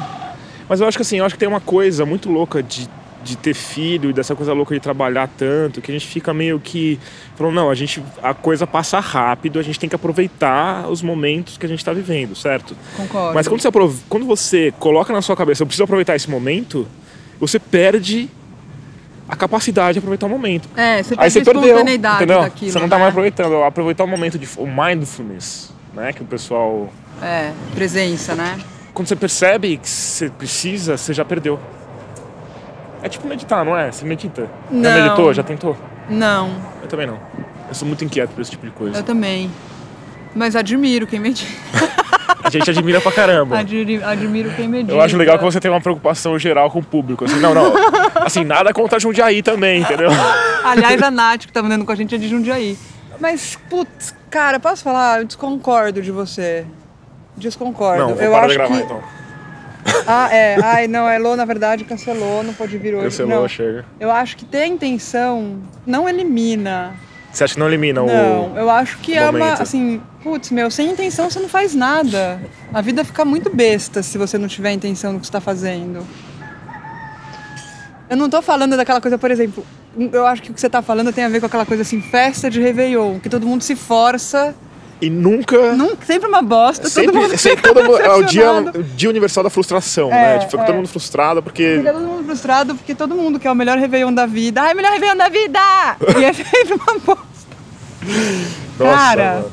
Mas 0.69 0.81
eu 0.81 0.89
acho 0.89 0.99
que 0.99 1.03
assim, 1.03 1.19
eu 1.19 1.25
acho 1.25 1.35
que 1.35 1.39
tem 1.39 1.49
uma 1.49 1.61
coisa 1.61 2.05
muito 2.07 2.29
louca 2.31 2.63
de, 2.63 2.89
de 3.29 3.37
ter 3.37 3.55
filho 3.55 4.11
e 4.11 4.13
dessa 4.13 4.35
coisa 4.35 4.53
louca 4.53 4.75
de 4.75 4.81
trabalhar 4.81 5.29
tanto, 5.29 5.81
que 5.81 5.91
a 5.91 5.95
gente 5.95 6.07
fica 6.07 6.33
meio 6.33 6.59
que 6.59 6.99
falando, 7.37 7.55
não, 7.55 7.71
a 7.71 7.75
gente 7.75 8.03
a 8.23 8.35
coisa 8.35 8.67
passa 8.67 8.99
rápido, 8.99 9.59
a 9.59 9.63
gente 9.63 9.79
tem 9.79 9.89
que 9.89 9.95
aproveitar 9.95 10.89
os 10.89 11.03
momentos 11.03 11.59
que 11.59 11.67
a 11.67 11.69
gente 11.69 11.85
tá 11.85 11.93
vivendo, 11.93 12.35
certo? 12.35 12.77
Concordo. 12.97 13.35
Mas 13.35 13.47
quando 13.47 13.61
você, 13.61 13.71
quando 14.09 14.27
você 14.27 14.73
coloca 14.79 15.13
na 15.13 15.23
sua 15.23 15.37
cabeça, 15.37 15.63
eu 15.63 15.67
preciso 15.67 15.85
aproveitar 15.85 16.17
esse 16.17 16.31
momento, 16.31 16.87
você 17.39 17.59
perde 17.59 18.29
a 19.29 19.37
capacidade 19.37 19.95
de 19.95 19.99
aproveitar 19.99 20.27
o 20.27 20.31
momento. 20.31 20.69
É, 20.75 21.03
você 21.03 21.15
Aí 21.19 21.31
você 21.31 21.41
a 21.41 21.45
perdeu, 21.45 21.81
entendeu? 21.81 22.41
daquilo, 22.41 22.73
você 22.73 22.79
não 22.79 22.89
tá 22.89 22.97
né? 22.97 23.03
mais 23.03 23.11
aproveitando, 23.11 23.63
aproveitar 23.63 24.05
o 24.05 24.09
momento 24.09 24.39
de 24.39 24.49
o 24.57 24.67
mindfulness, 24.67 25.73
né, 25.95 26.13
que 26.13 26.23
o 26.23 26.27
pessoal 26.27 26.91
É, 27.23 27.53
presença, 27.75 28.35
né? 28.35 28.59
quando 28.99 29.07
você 29.07 29.17
percebe 29.17 29.77
que 29.77 29.89
você 29.89 30.29
precisa, 30.29 30.97
você 30.97 31.15
já 31.15 31.25
perdeu. 31.25 31.61
É 33.03 33.09
tipo 33.09 33.27
meditar, 33.29 33.65
não 33.65 33.77
é? 33.77 33.91
Você 33.93 34.05
medita. 34.05 34.43
Já 34.43 34.49
Não. 34.71 35.03
meditou? 35.03 35.35
Já 35.35 35.43
tentou? 35.43 35.77
Não, 36.09 36.51
Eu 36.83 36.89
também 36.89 37.07
não. 37.07 37.19
Eu 37.69 37.75
sou 37.75 37.87
muito 37.87 38.03
inquieto 38.05 38.31
por 38.31 38.41
esse 38.41 38.51
tipo 38.51 38.65
de 38.67 38.73
coisa. 38.73 38.99
eu 38.99 39.03
também. 39.03 39.51
Mas 40.35 40.57
admiro 40.57 41.07
quem 41.07 41.21
medita. 41.21 41.51
A 42.43 42.51
gente 42.51 42.71
admira 42.71 43.01
pra 43.01 43.13
caramba. 43.13 43.59
Admiro, 43.59 44.07
admiro 44.07 44.51
quem 44.55 44.69
medita. 44.69 44.93
Eu 44.93 45.01
acho 45.03 45.17
legal 45.17 45.37
que 45.39 45.45
você 45.45 45.61
tem 45.61 45.71
uma 45.71 45.81
preocupação 45.81 46.39
geral 46.39 46.71
com 46.71 46.79
o 46.79 46.83
público. 46.83 47.25
Assim, 47.25 47.39
não, 47.41 47.53
não. 47.53 47.73
Assim, 48.15 48.45
nada 48.45 48.73
contra 48.73 48.99
Jundiaí 48.99 49.43
também, 49.43 49.83
entendeu? 49.83 50.09
Aliás, 50.65 51.03
a 51.03 51.11
Nath, 51.11 51.47
que 51.47 51.53
tá 51.53 51.63
mandando 51.63 51.85
com 51.85 51.93
a 51.93 51.95
gente, 51.95 52.15
é 52.15 52.19
de 52.19 52.29
Jundiaí. 52.29 52.79
Mas, 53.21 53.59
putz, 53.69 54.15
cara, 54.31 54.59
posso 54.61 54.83
falar? 54.83 55.21
Eu 55.21 55.25
desconcordo 55.27 56.01
de 56.01 56.11
você. 56.11 56.65
Desconcordo. 57.37 58.15
Não, 58.15 58.23
eu 58.23 58.35
acho 58.37 58.55
gravar 58.55 58.77
que... 58.77 58.83
então. 58.83 59.03
Ah, 60.07 60.29
é. 60.35 60.57
Ai, 60.63 60.89
não, 60.89 61.07
a 61.07 61.15
Elô, 61.15 61.37
na 61.37 61.45
verdade, 61.45 61.85
cancelou, 61.85 62.43
não 62.43 62.55
pode 62.55 62.77
vir 62.79 62.95
hoje. 62.95 63.05
Cancelou, 63.05 63.41
não. 63.43 63.49
chega. 63.49 63.85
Eu 64.01 64.11
acho 64.11 64.37
que 64.37 64.45
ter 64.45 64.63
a 64.63 64.67
intenção 64.67 65.59
não 65.87 66.09
elimina. 66.09 66.95
Você 67.31 67.45
acha 67.45 67.55
que 67.55 67.61
não 67.61 67.69
elimina 67.69 68.03
Não, 68.03 68.55
o. 68.55 68.59
eu 68.59 68.71
acho 68.71 68.99
que 68.99 69.15
é 69.15 69.29
uma, 69.29 69.53
assim, 69.53 70.01
putz, 70.23 70.51
meu, 70.51 70.71
sem 70.71 70.91
intenção 70.91 71.29
você 71.31 71.39
não 71.39 71.49
faz 71.49 71.75
nada. 71.75 72.41
A 72.73 72.81
vida 72.81 73.05
fica 73.05 73.25
muito 73.25 73.55
besta 73.55 74.03
se 74.03 74.17
você 74.17 74.39
não 74.39 74.49
tiver 74.49 74.73
intenção 74.73 75.13
no 75.13 75.21
que 75.21 75.27
você 75.27 75.33
tá 75.33 75.41
fazendo. 75.41 76.07
Eu 78.09 78.17
não 78.17 78.31
tô 78.31 78.41
falando 78.41 78.77
daquela 78.77 79.01
coisa, 79.01 79.19
por 79.19 79.31
exemplo, 79.31 79.65
eu 80.13 80.27
acho 80.27 80.41
que 80.41 80.51
o 80.51 80.55
que 80.55 80.61
você 80.61 80.71
tá 80.71 80.81
falando 80.81 81.13
tem 81.13 81.25
a 81.25 81.29
ver 81.29 81.41
com 81.41 81.47
aquela 81.47 81.67
coisa 81.67 81.83
assim, 81.83 82.01
festa 82.01 82.49
de 82.49 82.61
Réveillon, 82.61 83.19
que 83.21 83.29
todo 83.29 83.47
mundo 83.47 83.63
se 83.63 83.77
força. 83.77 84.55
E 85.01 85.09
nunca. 85.09 85.73
Nunca, 85.75 86.05
sempre 86.05 86.29
uma 86.29 86.43
bosta, 86.43 86.91
todo 86.91 87.13
mundo 87.13 87.23
Sempre, 87.23 87.39
sempre 87.39 87.63
todo 87.63 87.85
mundo, 87.85 87.99
é 87.99 88.15
o 88.15 88.23
dia, 88.25 88.53
o 88.53 88.83
dia 88.83 89.09
universal 89.09 89.45
da 89.45 89.51
frustração, 89.51 90.13
É, 90.13 90.35
né? 90.35 90.39
Tipo, 90.41 90.51
fica 90.51 90.63
é. 90.63 90.67
todo 90.67 90.77
mundo 90.77 90.89
frustrado 90.89 91.43
porque. 91.43 91.77
Fica 91.79 91.93
todo 91.93 92.07
mundo 92.07 92.25
frustrado 92.25 92.75
porque 92.75 92.95
todo 92.95 93.15
mundo 93.15 93.39
quer 93.39 93.51
o 93.51 93.55
melhor 93.55 93.79
Réveillon 93.79 94.13
da 94.13 94.27
vida. 94.27 94.63
Ai, 94.63 94.75
melhor 94.75 94.93
Réveillon 94.93 95.17
da 95.17 95.29
vida! 95.29 95.61
E 96.19 96.25
é 96.25 96.33
sempre 96.35 96.75
uma 96.75 96.99
bosta. 96.99 97.27
Nossa, 98.79 98.93
Cara, 98.97 99.35
mano. 99.35 99.51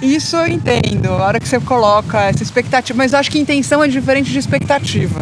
Isso 0.00 0.36
eu 0.36 0.48
entendo, 0.48 1.10
a 1.10 1.24
hora 1.26 1.38
que 1.38 1.48
você 1.48 1.60
coloca 1.60 2.20
essa 2.22 2.42
expectativa. 2.42 2.96
Mas 2.96 3.12
eu 3.12 3.18
acho 3.18 3.30
que 3.30 3.38
intenção 3.38 3.84
é 3.84 3.88
diferente 3.88 4.32
de 4.32 4.38
expectativa. 4.38 5.20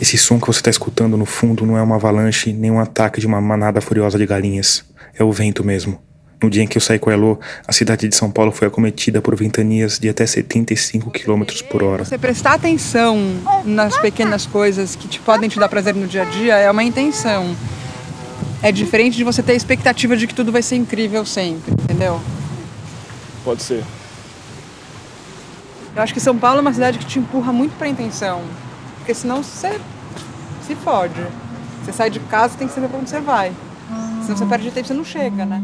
Esse 0.00 0.18
som 0.18 0.40
que 0.40 0.46
você 0.46 0.58
está 0.58 0.70
escutando 0.70 1.16
no 1.16 1.24
fundo 1.24 1.64
não 1.64 1.76
é 1.76 1.82
uma 1.82 1.96
avalanche 1.96 2.52
nem 2.52 2.70
um 2.70 2.80
ataque 2.80 3.20
de 3.20 3.26
uma 3.26 3.40
manada 3.40 3.80
furiosa 3.80 4.18
de 4.18 4.26
galinhas. 4.26 4.82
É 5.14 5.22
o 5.22 5.30
vento 5.30 5.62
mesmo. 5.62 6.00
No 6.42 6.48
dia 6.48 6.62
em 6.62 6.66
que 6.66 6.78
eu 6.78 6.80
saí 6.80 6.98
com 6.98 7.10
a 7.10 7.12
Elô, 7.12 7.38
a 7.68 7.72
cidade 7.72 8.08
de 8.08 8.16
São 8.16 8.30
Paulo 8.30 8.50
foi 8.50 8.66
acometida 8.66 9.20
por 9.20 9.36
ventanias 9.36 9.98
de 9.98 10.08
até 10.08 10.24
75 10.24 11.10
km 11.10 11.44
por 11.70 11.82
hora. 11.82 12.04
Você 12.04 12.16
prestar 12.16 12.54
atenção 12.54 13.18
nas 13.64 13.98
pequenas 13.98 14.46
coisas 14.46 14.96
que 14.96 15.06
te 15.06 15.20
podem 15.20 15.50
te 15.50 15.58
dar 15.58 15.68
prazer 15.68 15.94
no 15.94 16.06
dia 16.06 16.22
a 16.22 16.24
dia 16.24 16.56
é 16.56 16.70
uma 16.70 16.82
intenção. 16.82 17.54
É 18.62 18.72
diferente 18.72 19.18
de 19.18 19.24
você 19.24 19.42
ter 19.42 19.52
a 19.52 19.54
expectativa 19.54 20.16
de 20.16 20.26
que 20.26 20.34
tudo 20.34 20.50
vai 20.50 20.62
ser 20.62 20.76
incrível 20.76 21.26
sempre, 21.26 21.72
entendeu? 21.72 22.18
Pode 23.44 23.62
ser. 23.62 23.84
Eu 25.94 26.02
acho 26.02 26.14
que 26.14 26.20
São 26.20 26.38
Paulo 26.38 26.58
é 26.58 26.60
uma 26.62 26.72
cidade 26.72 26.98
que 26.98 27.04
te 27.04 27.18
empurra 27.18 27.52
muito 27.52 27.76
pra 27.76 27.86
intenção. 27.86 28.42
Porque 28.96 29.12
senão 29.12 29.42
você 29.42 29.78
se 30.66 30.74
fode. 30.74 31.20
Você 31.84 31.92
sai 31.92 32.08
de 32.08 32.20
casa 32.20 32.56
tem 32.56 32.66
que 32.66 32.72
saber 32.74 32.88
pra 32.88 32.98
onde 32.98 33.10
você 33.10 33.20
vai. 33.20 33.52
Senão 34.22 34.38
você 34.38 34.46
perde 34.46 34.70
tempo 34.70 34.86
e 34.86 34.88
você 34.88 34.94
não 34.94 35.04
chega, 35.04 35.44
né? 35.44 35.62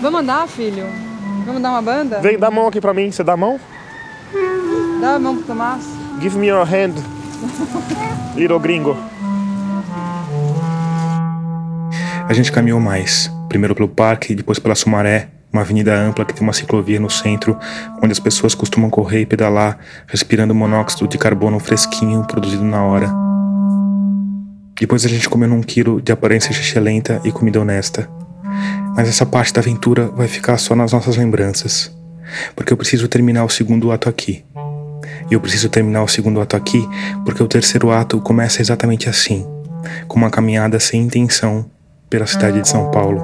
Vamos 0.00 0.20
andar, 0.20 0.46
filho? 0.46 0.86
Vamos 1.44 1.60
dar 1.60 1.70
uma 1.70 1.82
banda? 1.82 2.20
Vem, 2.20 2.38
dá 2.38 2.46
a 2.46 2.50
mão 2.50 2.68
aqui 2.68 2.80
pra 2.80 2.94
mim. 2.94 3.10
Você 3.10 3.24
dá 3.24 3.32
a 3.32 3.36
mão? 3.36 3.58
Dá 5.00 5.14
a 5.14 5.18
mão 5.18 5.36
pro 5.36 5.44
Tomás. 5.44 5.84
Give 6.20 6.38
me 6.38 6.46
your 6.46 6.64
hand, 6.64 6.94
little 8.36 8.58
gringo. 8.58 8.96
A 12.28 12.32
gente 12.32 12.50
caminhou 12.50 12.80
mais, 12.80 13.30
primeiro 13.48 13.74
pelo 13.74 13.88
parque, 13.88 14.34
depois 14.34 14.58
pela 14.58 14.74
Sumaré, 14.74 15.28
uma 15.52 15.62
avenida 15.62 15.94
ampla 15.94 16.24
que 16.24 16.34
tem 16.34 16.42
uma 16.42 16.52
ciclovia 16.52 16.98
no 16.98 17.10
centro, 17.10 17.58
onde 18.02 18.12
as 18.12 18.20
pessoas 18.20 18.54
costumam 18.54 18.90
correr 18.90 19.22
e 19.22 19.26
pedalar, 19.26 19.78
respirando 20.06 20.54
monóxido 20.54 21.06
de 21.06 21.18
carbono 21.18 21.58
fresquinho 21.58 22.24
produzido 22.24 22.64
na 22.64 22.82
hora. 22.84 23.25
Depois 24.78 25.06
a 25.06 25.08
gente 25.08 25.26
comeu 25.28 25.48
num 25.48 25.62
quilo 25.62 26.02
de 26.02 26.12
aparência 26.12 26.80
lenta 26.80 27.18
e 27.24 27.32
comida 27.32 27.58
honesta. 27.58 28.10
Mas 28.94 29.08
essa 29.08 29.24
parte 29.24 29.52
da 29.54 29.60
aventura 29.60 30.08
vai 30.08 30.28
ficar 30.28 30.58
só 30.58 30.76
nas 30.76 30.92
nossas 30.92 31.16
lembranças, 31.16 31.90
porque 32.54 32.72
eu 32.72 32.76
preciso 32.76 33.08
terminar 33.08 33.44
o 33.44 33.48
segundo 33.48 33.90
ato 33.90 34.06
aqui. 34.06 34.44
E 35.30 35.34
eu 35.34 35.40
preciso 35.40 35.70
terminar 35.70 36.02
o 36.02 36.08
segundo 36.08 36.40
ato 36.40 36.56
aqui 36.56 36.86
porque 37.24 37.42
o 37.42 37.48
terceiro 37.48 37.90
ato 37.90 38.20
começa 38.20 38.60
exatamente 38.60 39.08
assim, 39.08 39.46
com 40.06 40.18
uma 40.18 40.30
caminhada 40.30 40.78
sem 40.78 41.02
intenção 41.02 41.70
pela 42.10 42.26
cidade 42.26 42.60
de 42.60 42.68
São 42.68 42.90
Paulo. 42.90 43.22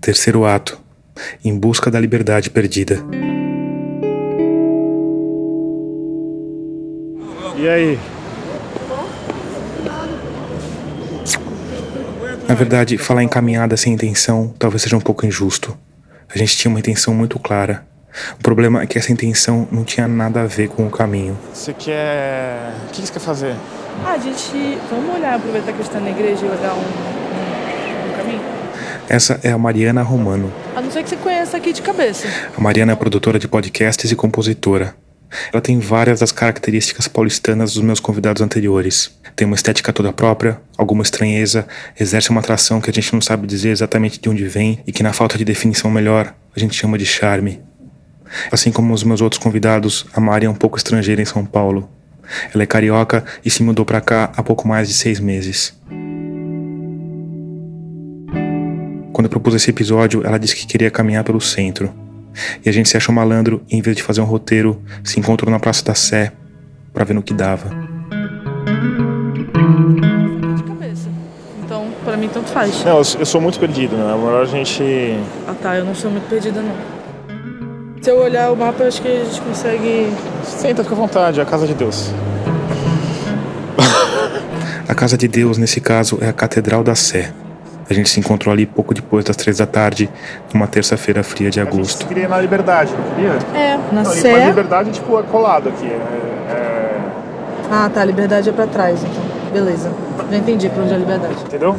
Terceiro 0.00 0.44
ato, 0.46 0.80
em 1.44 1.56
busca 1.56 1.90
da 1.90 2.00
liberdade 2.00 2.50
perdida. 2.50 3.04
E 7.56 7.68
aí? 7.68 7.98
Na 12.48 12.54
verdade, 12.54 12.98
falar 12.98 13.22
em 13.22 13.28
caminhada 13.28 13.76
sem 13.76 13.92
intenção 13.92 14.52
talvez 14.58 14.82
seja 14.82 14.96
um 14.96 15.00
pouco 15.00 15.26
injusto. 15.26 15.76
A 16.32 16.38
gente 16.38 16.56
tinha 16.56 16.70
uma 16.70 16.80
intenção 16.80 17.14
muito 17.14 17.38
clara. 17.38 17.86
O 18.38 18.42
problema 18.42 18.82
é 18.82 18.86
que 18.86 18.98
essa 18.98 19.12
intenção 19.12 19.68
não 19.70 19.84
tinha 19.84 20.08
nada 20.08 20.42
a 20.42 20.46
ver 20.46 20.68
com 20.68 20.86
o 20.86 20.90
caminho. 20.90 21.38
Você 21.52 21.72
quer. 21.72 22.72
O 22.88 22.92
que 22.92 23.02
você 23.02 23.12
quer 23.12 23.20
fazer? 23.20 23.54
Ah, 24.04 24.12
a 24.12 24.18
gente. 24.18 24.78
Vamos 24.90 25.14
olhar, 25.14 25.36
aproveitar 25.36 25.72
que 25.72 25.80
a 25.80 25.82
gente 25.82 25.92
tá 25.92 26.00
na 26.00 26.10
igreja 26.10 26.44
e 26.44 26.48
olhar 26.48 26.74
um, 26.74 26.82
caminho? 26.82 27.19
Essa 29.10 29.40
é 29.42 29.50
a 29.50 29.58
Mariana 29.58 30.02
Romano. 30.02 30.52
A 30.76 30.80
não 30.80 30.88
ser 30.88 31.02
que 31.02 31.08
você 31.08 31.16
conheça 31.16 31.56
aqui 31.56 31.72
de 31.72 31.82
cabeça. 31.82 32.28
A 32.56 32.60
Mariana 32.60 32.92
é 32.92 32.94
produtora 32.94 33.40
de 33.40 33.48
podcasts 33.48 34.08
e 34.08 34.14
compositora. 34.14 34.94
Ela 35.52 35.60
tem 35.60 35.80
várias 35.80 36.20
das 36.20 36.30
características 36.30 37.08
paulistanas 37.08 37.74
dos 37.74 37.82
meus 37.82 37.98
convidados 37.98 38.40
anteriores. 38.40 39.10
Tem 39.34 39.44
uma 39.48 39.56
estética 39.56 39.92
toda 39.92 40.12
própria, 40.12 40.60
alguma 40.78 41.02
estranheza, 41.02 41.66
exerce 41.98 42.30
uma 42.30 42.38
atração 42.38 42.80
que 42.80 42.88
a 42.88 42.92
gente 42.92 43.12
não 43.12 43.20
sabe 43.20 43.48
dizer 43.48 43.70
exatamente 43.70 44.20
de 44.20 44.28
onde 44.28 44.46
vem 44.46 44.78
e 44.86 44.92
que, 44.92 45.02
na 45.02 45.12
falta 45.12 45.36
de 45.36 45.44
definição 45.44 45.90
melhor, 45.90 46.32
a 46.54 46.60
gente 46.60 46.76
chama 46.76 46.96
de 46.96 47.04
charme. 47.04 47.60
Assim 48.52 48.70
como 48.70 48.94
os 48.94 49.02
meus 49.02 49.20
outros 49.20 49.42
convidados, 49.42 50.06
a 50.14 50.20
Mari 50.20 50.46
é 50.46 50.50
um 50.50 50.54
pouco 50.54 50.78
estrangeira 50.78 51.20
em 51.20 51.24
São 51.26 51.44
Paulo. 51.44 51.90
Ela 52.54 52.62
é 52.62 52.66
carioca 52.66 53.24
e 53.44 53.50
se 53.50 53.64
mudou 53.64 53.84
para 53.84 54.00
cá 54.00 54.30
há 54.36 54.42
pouco 54.44 54.68
mais 54.68 54.86
de 54.86 54.94
seis 54.94 55.18
meses. 55.18 55.74
Quando 59.12 59.26
eu 59.26 59.30
propus 59.30 59.54
esse 59.54 59.70
episódio, 59.70 60.24
ela 60.24 60.38
disse 60.38 60.54
que 60.54 60.66
queria 60.66 60.90
caminhar 60.90 61.24
pelo 61.24 61.40
centro. 61.40 61.92
E 62.64 62.68
a 62.68 62.72
gente 62.72 62.88
se 62.88 62.96
achou 62.96 63.14
malandro 63.14 63.62
e, 63.68 63.76
em 63.76 63.82
vez 63.82 63.96
de 63.96 64.02
fazer 64.02 64.20
um 64.20 64.24
roteiro, 64.24 64.80
se 65.02 65.18
encontrou 65.18 65.50
na 65.50 65.58
Praça 65.58 65.84
da 65.84 65.94
Sé 65.94 66.32
para 66.92 67.04
ver 67.04 67.14
no 67.14 67.22
que 67.22 67.34
dava. 67.34 67.70
De 70.56 70.62
cabeça. 70.62 71.08
Então, 71.64 71.88
pra 72.04 72.16
mim, 72.16 72.28
tanto 72.32 72.48
faz. 72.50 72.84
Não, 72.84 72.98
eu, 72.98 73.04
eu 73.18 73.26
sou 73.26 73.40
muito 73.40 73.58
perdido, 73.58 73.96
né? 73.96 74.12
É 74.12 74.16
melhor 74.16 74.42
a 74.42 74.46
gente. 74.46 74.82
Ah 75.46 75.54
tá, 75.60 75.76
eu 75.76 75.84
não 75.84 75.94
sou 75.94 76.10
muito 76.10 76.28
perdida, 76.28 76.62
não. 76.62 76.74
Se 78.00 78.10
eu 78.10 78.18
olhar 78.18 78.50
o 78.52 78.56
mapa, 78.56 78.84
eu 78.84 78.88
acho 78.88 79.02
que 79.02 79.08
a 79.08 79.24
gente 79.24 79.40
consegue. 79.42 80.10
Senta, 80.44 80.82
fica 80.82 80.94
à 80.94 80.98
vontade, 80.98 81.40
é 81.40 81.42
a 81.42 81.46
casa 81.46 81.66
de 81.66 81.74
Deus. 81.74 82.12
A 84.88 84.94
casa 84.94 85.16
de 85.16 85.28
Deus, 85.28 85.56
nesse 85.56 85.80
caso, 85.80 86.18
é 86.20 86.28
a 86.28 86.32
Catedral 86.32 86.82
da 86.82 86.96
Sé. 86.96 87.32
A 87.90 87.92
gente 87.92 88.08
se 88.08 88.20
encontrou 88.20 88.52
ali 88.52 88.66
pouco 88.66 88.94
depois 88.94 89.24
das 89.24 89.34
três 89.34 89.58
da 89.58 89.66
tarde, 89.66 90.08
numa 90.54 90.68
terça-feira 90.68 91.24
fria 91.24 91.50
de 91.50 91.60
agosto. 91.60 92.02
Eu 92.02 92.08
queria 92.08 92.24
ir 92.24 92.28
na 92.28 92.40
Liberdade, 92.40 92.92
não 92.92 93.14
queria? 93.14 93.60
É, 93.60 93.76
na 93.92 94.04
não, 94.04 94.12
Sé. 94.12 94.32
Mas 94.32 94.46
Liberdade, 94.46 94.90
tipo, 94.92 95.18
é 95.18 95.22
colado 95.24 95.70
aqui. 95.70 95.86
É, 95.86 96.52
é... 96.52 97.00
Ah 97.68 97.90
tá, 97.92 98.04
liberdade 98.04 98.48
é 98.48 98.52
pra 98.52 98.68
trás, 98.68 99.00
então. 99.02 99.52
Beleza. 99.52 99.90
Já 100.30 100.36
entendi 100.36 100.68
pra 100.68 100.84
onde 100.84 100.92
é 100.92 100.94
a 100.94 100.98
liberdade. 100.98 101.34
Entendeu? 101.42 101.76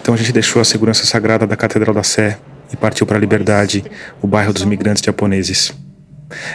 Então 0.00 0.14
a 0.14 0.16
gente 0.16 0.32
deixou 0.32 0.62
a 0.62 0.64
segurança 0.64 1.04
sagrada 1.04 1.46
da 1.46 1.56
Catedral 1.56 1.94
da 1.94 2.02
Sé 2.02 2.38
e 2.72 2.76
partiu 2.76 3.06
para 3.06 3.18
a 3.18 3.20
Liberdade, 3.20 3.84
o 4.22 4.26
bairro 4.26 4.52
dos 4.52 4.62
imigrantes 4.62 5.02
japoneses. 5.04 5.74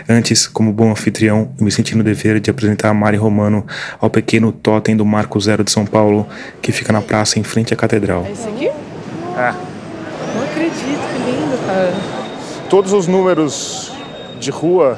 Antes, 0.07 0.47
como 0.47 0.73
bom 0.73 0.91
anfitrião, 0.91 1.51
eu 1.57 1.63
me 1.65 1.71
senti 1.71 1.95
no 1.95 2.03
dever 2.03 2.39
de 2.39 2.49
apresentar 2.49 2.89
a 2.89 2.93
Mari 2.93 3.17
Romano 3.17 3.65
ao 3.99 4.09
pequeno 4.09 4.51
totem 4.51 4.95
do 4.95 5.05
Marco 5.05 5.39
Zero 5.39 5.63
de 5.63 5.71
São 5.71 5.85
Paulo, 5.85 6.27
que 6.61 6.71
fica 6.71 6.91
na 6.91 7.01
praça 7.01 7.39
em 7.39 7.43
frente 7.43 7.73
à 7.73 7.77
catedral. 7.77 8.25
É 8.27 8.31
esse 8.31 8.47
aqui? 8.47 8.67
É. 8.67 9.53
Não 10.35 10.43
acredito, 10.43 10.73
que 11.13 11.31
lindo, 11.31 11.65
cara. 11.65 11.93
Todos 12.69 12.93
os 12.93 13.07
números 13.07 13.91
de 14.39 14.51
rua 14.51 14.97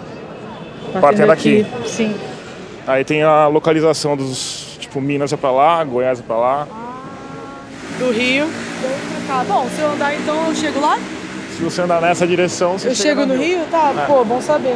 partem 0.93 1.01
Partem 1.01 1.27
daqui. 1.27 1.63
daqui, 1.63 1.89
Sim. 1.89 2.15
Aí 2.87 3.03
tem 3.03 3.21
a 3.23 3.47
localização 3.47 4.17
dos. 4.17 4.77
Tipo, 4.79 4.99
Minas 4.99 5.31
é 5.31 5.37
pra 5.37 5.51
lá, 5.51 5.83
Goiás 5.83 6.19
é 6.19 6.23
pra 6.23 6.35
lá. 6.35 6.67
Do 7.99 8.11
Rio. 8.11 8.47
Bom, 9.47 9.67
se 9.73 9.81
eu 9.81 9.91
andar 9.91 10.13
então 10.15 10.47
eu 10.47 10.55
chego 10.55 10.79
lá? 10.81 10.97
Se 11.61 11.65
você 11.65 11.81
andar 11.83 12.01
nessa 12.01 12.25
direção, 12.25 12.73
você 12.79 12.87
eu 12.87 12.95
chega 12.95 13.21
chego 13.21 13.25
no 13.27 13.39
Rio? 13.39 13.59
Tá, 13.69 13.93
É. 13.95 14.05
pô, 14.07 14.25
bom 14.25 14.41
saber. 14.41 14.75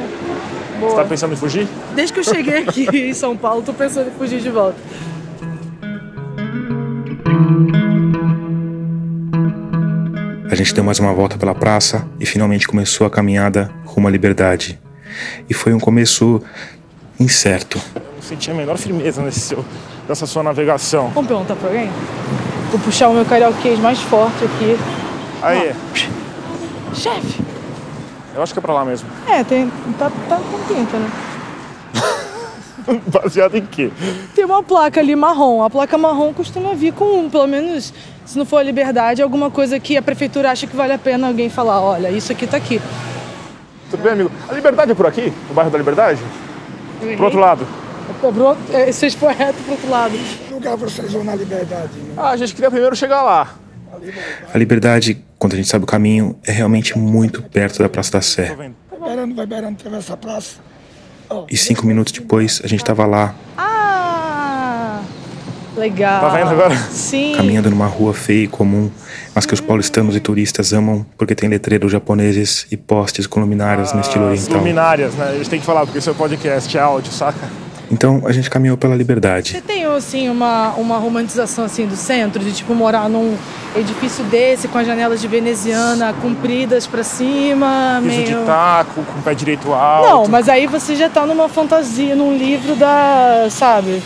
Boa. 0.80 0.92
Você 0.92 0.98
tá 0.98 1.06
pensando 1.06 1.34
em 1.34 1.36
fugir? 1.36 1.68
Desde 1.96 2.14
que 2.14 2.20
eu 2.20 2.24
cheguei 2.24 2.58
aqui 2.60 2.88
em 3.10 3.12
São 3.16 3.36
Paulo, 3.36 3.64
tô 3.64 3.74
pensando 3.74 4.10
em 4.10 4.12
fugir 4.12 4.40
de 4.40 4.52
volta. 4.52 4.78
A 10.52 10.56
gente 10.56 10.74
deu 10.76 10.84
mais 10.84 11.00
uma 11.00 11.12
volta 11.12 11.38
pela 11.38 11.56
praça 11.56 12.08
e 12.20 12.26
finalmente 12.26 12.68
começou 12.68 13.06
a 13.08 13.10
caminhada 13.10 13.72
rumo 13.84 14.08
à 14.08 14.12
liberdade. 14.12 14.80
E 15.50 15.54
foi 15.56 15.74
um 15.74 15.80
começo 15.80 16.40
incerto. 17.20 17.82
Não 17.96 18.22
senti 18.22 18.52
a 18.52 18.54
menor 18.54 18.78
firmeza 18.78 19.24
nesse 19.24 19.40
seu, 19.40 19.66
nessa 20.08 20.26
sua 20.28 20.44
navegação. 20.44 21.10
Vamos 21.16 21.28
perguntar 21.28 21.56
pra 21.56 21.68
alguém? 21.68 21.90
Vou 22.70 22.80
puxar 22.80 23.10
o 23.10 23.14
meu 23.16 23.26
carioquês 23.26 23.80
mais 23.80 24.00
forte 24.02 24.46
aqui. 24.46 24.78
Aí, 25.42 25.74
Chefe! 26.96 27.42
eu 28.36 28.42
acho 28.44 28.52
que 28.54 28.60
é 28.60 28.62
pra 28.62 28.74
lá 28.74 28.84
mesmo. 28.86 29.08
É, 29.30 29.44
tem, 29.44 29.70
tá, 29.98 30.12
tá 30.28 30.38
com 30.38 30.74
pinta, 30.74 30.98
né? 30.98 31.10
Baseado 33.08 33.56
em 33.56 33.66
quê? 33.66 33.92
Tem 34.36 34.46
uma 34.46 34.62
placa 34.62 35.00
ali 35.00 35.16
marrom. 35.16 35.64
A 35.64 35.70
placa 35.70 35.98
marrom 35.98 36.34
costuma 36.34 36.74
vir 36.76 36.94
com 36.94 37.06
um, 37.20 37.30
pelo 37.30 37.48
menos, 37.48 37.94
se 38.26 38.38
não 38.38 38.46
for 38.46 38.58
a 38.58 38.64
liberdade, 38.64 39.22
alguma 39.22 39.50
coisa 39.50 39.80
que 39.80 39.98
a 39.98 40.02
prefeitura 40.02 40.52
acha 40.52 40.68
que 40.68 40.76
vale 40.76 40.94
a 40.94 40.98
pena 40.98 41.28
alguém 41.28 41.50
falar, 41.50 41.82
olha, 41.82 42.10
isso 42.12 42.32
aqui 42.32 42.46
tá 42.46 42.58
aqui. 42.58 42.80
Tudo 43.90 44.04
bem, 44.04 44.12
amigo? 44.14 44.32
A 44.50 44.54
Liberdade 44.54 44.92
é 44.92 44.96
por 44.96 45.06
aqui? 45.08 45.32
O 45.50 45.54
bairro 45.54 45.72
da 45.72 45.78
Liberdade? 45.78 46.20
Pro 47.16 47.26
outro 47.26 47.40
lado. 47.40 47.68
É 48.24 48.32
pro- 48.32 48.58
é, 48.74 48.92
Vocês 48.92 49.14
foi 49.16 49.34
reto 49.34 49.62
pro 49.64 49.72
outro 49.74 49.90
lado. 49.90 50.14
lugar 50.52 50.76
vocês 50.76 51.12
vão 51.12 51.24
na 51.24 51.36
liberdade? 51.36 51.92
Né? 51.98 52.14
Ah, 52.18 52.30
a 52.30 52.38
gente 52.38 52.54
queria 52.54 52.70
primeiro 52.70 52.96
chegar 52.96 53.22
lá. 53.24 53.50
A 54.54 54.58
liberdade, 54.58 55.24
quando 55.46 55.54
a 55.54 55.58
gente 55.58 55.68
sabe 55.70 55.84
o 55.84 55.88
caminho, 55.88 56.36
é 56.44 56.52
realmente 56.52 56.98
muito 56.98 57.44
perto 57.44 57.78
da 57.78 57.88
Praça 57.88 58.14
da 58.14 58.22
Sé. 58.22 58.56
Vai 58.56 58.74
beirando, 59.00 59.36
vai 59.36 59.46
beirando, 59.46 59.74
atravessa 59.80 60.14
a 60.16 60.18
praça. 60.18 60.56
E 61.52 61.56
cinco 61.56 61.86
minutos 61.86 62.12
depois, 62.12 62.62
a 62.64 62.68
gente 62.68 62.80
estava 62.82 63.06
lá, 63.06 63.36
Ah! 63.56 65.02
Legal. 65.78 66.22
Tá 66.22 66.30
vendo 66.30 66.50
agora? 66.50 66.76
Sim. 66.90 67.34
Caminhando 67.38 67.70
numa 67.70 67.86
rua 67.86 68.12
feia 68.12 68.46
e 68.46 68.48
comum, 68.48 68.90
mas 69.36 69.46
que 69.46 69.54
os 69.54 69.62
paulistanos 69.62 70.16
e 70.16 70.20
turistas 70.20 70.74
amam 70.74 71.06
porque 71.16 71.36
tem 71.36 71.48
letreiros 71.48 71.92
japoneses 71.92 72.66
e 72.72 72.78
postes 72.78 73.28
com 73.28 73.40
luminárias 73.40 73.94
no 73.94 74.02
estilo 74.02 74.26
oriental. 74.26 74.58
luminárias, 74.58 75.14
né? 75.14 75.30
A 75.30 75.38
gente 75.38 75.50
tem 75.50 75.60
que 75.60 75.66
falar 75.66 75.82
porque 75.86 76.00
isso 76.00 76.10
é 76.10 76.14
podcast, 76.14 76.76
é 76.76 76.82
áudio, 76.82 77.12
saca? 77.12 77.48
Então 77.92 78.22
a 78.26 78.32
gente 78.32 78.50
caminhou 78.50 78.76
pela 78.78 78.96
liberdade. 78.96 79.52
Você 79.52 79.62
tem 79.62 79.86
assim 79.86 80.30
uma, 80.30 80.70
uma 80.78 80.98
romantização 80.98 81.66
assim 81.66 81.86
do 81.86 81.96
centro 81.96 82.44
de 82.44 82.52
tipo 82.52 82.74
morar 82.74 83.08
num 83.10 83.36
edifício 83.76 84.24
desse 84.26 84.68
com 84.68 84.78
as 84.78 84.88
janelas 84.88 85.20
de 85.22 85.28
veneziana 85.28 86.14
compridas 86.22 86.88
pra 86.88 87.04
cima, 87.04 88.00
Piso 88.04 88.08
meio 88.16 88.26
de 88.40 88.46
taco, 88.46 89.04
com 89.04 89.20
o 89.20 89.22
pé 89.24 89.34
direito 89.34 89.74
alto. 89.74 90.10
Não, 90.10 90.28
mas 90.28 90.48
aí 90.50 90.66
você 90.68 90.96
já 90.96 91.10
tá 91.10 91.26
numa 91.26 91.48
fantasia, 91.50 92.16
num 92.16 92.36
livro 92.38 92.76
da, 92.76 93.48
sabe? 93.50 94.02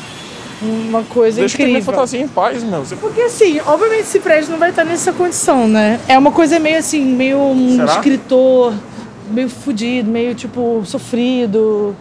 Uma 0.62 1.04
coisa 1.04 1.40
Deixa 1.40 1.56
eu 1.56 1.58
ter 1.60 1.64
minha 1.66 1.78
incrível. 1.80 1.94
fantasia 1.94 2.20
em 2.22 2.28
paz, 2.28 2.62
meu. 2.64 2.80
Você- 2.84 2.96
Porque 2.98 3.22
assim, 3.22 3.62
obviamente 3.66 4.02
esse 4.02 4.20
prédio 4.20 4.52
não 4.52 4.58
vai 4.60 4.72
estar 4.72 4.84
nessa 4.84 5.14
condição, 5.14 5.68
né? 5.68 6.00
É 6.08 6.18
uma 6.18 6.32
coisa 6.32 6.60
meio 6.60 6.78
assim, 6.80 7.06
meio 7.06 7.38
um 7.38 7.78
Será? 7.78 7.94
escritor, 7.94 8.74
meio 9.32 9.48
fudido, 9.48 10.10
meio 10.12 10.36
tipo 10.36 10.82
sofrido. 10.86 11.96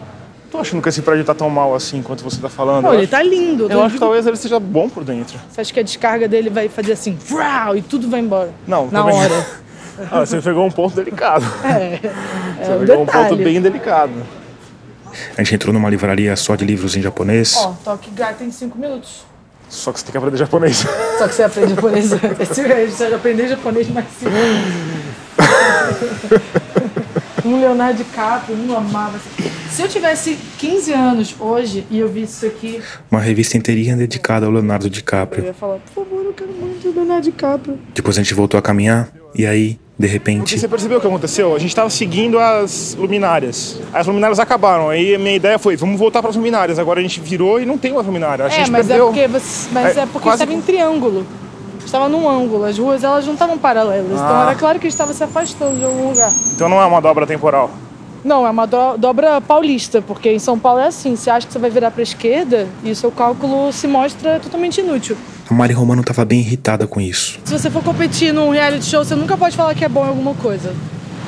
Tô 0.51 0.57
achando 0.57 0.81
que 0.81 0.89
esse 0.89 1.01
prédio 1.03 1.23
tá 1.23 1.35
tão 1.35 1.49
mal 1.49 1.75
assim 1.75 2.01
quanto 2.01 2.23
você 2.23 2.41
tá 2.41 2.49
falando. 2.49 2.85
Pô, 2.85 2.93
ele 2.93 3.03
acho- 3.03 3.11
tá 3.11 3.21
lindo. 3.21 3.67
Eu 3.71 3.83
acho 3.83 3.93
que 3.95 3.99
talvez 3.99 4.25
ele 4.25 4.35
seja 4.35 4.59
bom 4.59 4.89
por 4.89 5.03
dentro. 5.03 5.37
Você 5.51 5.61
acha 5.61 5.71
que 5.73 5.79
a 5.79 5.83
descarga 5.83 6.27
dele 6.27 6.49
vai 6.49 6.67
fazer 6.67 6.93
assim, 6.93 7.13
vrau, 7.15 7.75
e 7.77 7.81
tudo 7.83 8.09
vai 8.09 8.19
embora? 8.19 8.51
Não, 8.67 8.87
Na 8.87 9.01
também- 9.03 9.15
hora. 9.15 9.45
ah, 10.11 10.25
você 10.25 10.41
pegou 10.41 10.65
um 10.65 10.71
ponto 10.71 10.95
delicado. 10.95 11.45
É. 11.63 11.99
Você 12.65 12.71
É 12.71 12.75
um 12.75 12.79
pegou 12.79 12.95
um 13.03 13.05
ponto 13.05 13.21
detalhe. 13.21 13.43
bem 13.43 13.61
delicado. 13.61 14.13
A 15.37 15.41
gente 15.43 15.55
entrou 15.55 15.73
numa 15.73 15.89
livraria 15.89 16.35
só 16.35 16.55
de 16.55 16.65
livros 16.65 16.95
em 16.95 17.01
japonês. 17.01 17.55
Ó, 17.57 17.73
toque 17.83 18.09
gato 18.11 18.43
em 18.43 18.51
5 18.51 18.77
minutos. 18.77 19.23
Só 19.69 19.91
que 19.91 19.99
você 19.99 20.05
tem 20.05 20.11
que 20.13 20.17
aprender 20.17 20.37
japonês. 20.37 20.77
Só 21.19 21.27
que 21.27 21.35
você 21.35 21.43
aprende 21.43 21.75
japonês 21.75 22.11
antes. 22.11 22.47
Você 22.47 22.63
vai 22.67 23.13
aprender 23.13 23.47
japonês 23.49 23.87
mais 23.89 24.05
cedo. 24.19 24.31
Um 27.45 27.59
Leonardo 27.59 28.03
DiCaprio, 28.03 28.57
um 28.57 28.75
amava. 28.75 29.19
Se 29.69 29.81
eu 29.81 29.87
tivesse 29.87 30.37
15 30.57 30.91
anos 30.93 31.35
hoje 31.39 31.85
e 31.89 31.99
eu 31.99 32.07
visse 32.09 32.45
isso 32.45 32.45
aqui, 32.47 32.81
Uma 33.11 33.21
revista 33.21 33.57
inteirinha 33.57 33.95
dedicada 33.95 34.45
ao 34.45 34.51
Leonardo 34.51 34.87
eu 34.87 34.89
DiCaprio. 34.89 35.45
ia 35.45 35.53
falar, 35.53 35.77
por 35.93 36.03
favor, 36.05 36.25
eu 36.25 36.33
quero 36.33 36.51
muito 36.51 36.89
o 36.89 36.93
Leonardo 36.93 37.23
DiCaprio. 37.23 37.79
Depois 37.93 38.17
a 38.17 38.21
gente 38.23 38.33
voltou 38.33 38.57
a 38.57 38.61
caminhar 38.61 39.09
e 39.35 39.45
aí, 39.45 39.79
de 39.97 40.07
Porque 40.07 40.07
repente, 40.07 40.59
você 40.59 40.67
percebeu 40.67 40.97
o 40.97 41.01
que 41.01 41.07
aconteceu? 41.07 41.55
A 41.55 41.59
gente 41.59 41.75
tava 41.75 41.89
seguindo 41.89 42.39
as 42.39 42.95
luminárias. 42.95 43.79
As 43.93 44.07
luminárias 44.07 44.39
acabaram. 44.39 44.89
Aí 44.89 45.13
a 45.13 45.19
minha 45.19 45.35
ideia 45.35 45.59
foi, 45.59 45.75
vamos 45.75 45.99
voltar 45.99 46.21
para 46.21 46.29
as 46.31 46.35
luminárias. 46.35 46.79
Agora 46.79 46.99
a 46.99 47.03
gente 47.03 47.19
virou 47.19 47.59
e 47.61 47.65
não 47.65 47.77
tem 47.77 47.93
mais 47.93 48.05
luminária. 48.05 48.45
A 48.45 48.47
É, 48.47 48.51
gente 48.51 48.71
mas 48.71 48.87
perdeu. 48.87 49.05
é 49.09 49.11
porque, 49.11 49.27
você, 49.27 49.69
mas 49.71 49.97
É, 49.97 50.01
é 50.01 50.05
porque 50.05 50.19
quase 50.27 50.43
estava 50.43 50.57
em 50.57 50.61
triângulo. 50.61 51.25
Estava 51.89 52.07
num 52.07 52.29
ângulo. 52.29 52.65
As 52.65 52.77
ruas 52.77 53.03
elas 53.03 53.25
não 53.25 53.33
estavam 53.33 53.57
paralelas. 53.57 54.11
Então 54.11 54.23
Ah. 54.41 54.43
era 54.43 54.55
claro 54.55 54.77
que 54.79 54.85
estava 54.87 55.11
se 55.11 55.23
afastando 55.23 55.75
de 55.75 55.83
algum 55.83 56.09
lugar. 56.09 56.31
Então 56.53 56.69
não 56.69 56.79
é 56.79 56.85
uma 56.85 57.01
dobra 57.01 57.25
temporal. 57.25 57.71
Não, 58.23 58.45
é 58.45 58.49
uma 58.51 58.67
do- 58.67 58.95
dobra 58.97 59.41
paulista, 59.41 59.99
porque 59.99 60.31
em 60.31 60.37
São 60.37 60.59
Paulo 60.59 60.79
é 60.81 60.85
assim. 60.85 61.15
Você 61.15 61.31
acha 61.31 61.47
que 61.47 61.53
você 61.53 61.57
vai 61.57 61.71
virar 61.71 61.89
para 61.89 62.01
a 62.01 62.03
esquerda 62.03 62.67
e 62.83 62.91
o 62.91 62.95
seu 62.95 63.09
cálculo 63.11 63.73
se 63.73 63.87
mostra 63.87 64.39
totalmente 64.39 64.81
inútil. 64.81 65.17
a 65.49 65.53
Mari 65.55 65.73
Romano 65.73 66.03
tava 66.03 66.23
bem 66.25 66.41
irritada 66.41 66.85
com 66.85 67.01
isso. 67.01 67.39
Se 67.43 67.57
você 67.57 67.71
for 67.71 67.83
competir 67.83 68.31
num 68.31 68.51
reality 68.51 68.85
show, 68.85 69.03
você 69.03 69.15
nunca 69.15 69.35
pode 69.35 69.57
falar 69.57 69.73
que 69.73 69.83
é 69.83 69.89
bom 69.89 70.05
em 70.05 70.09
alguma 70.09 70.35
coisa. 70.35 70.75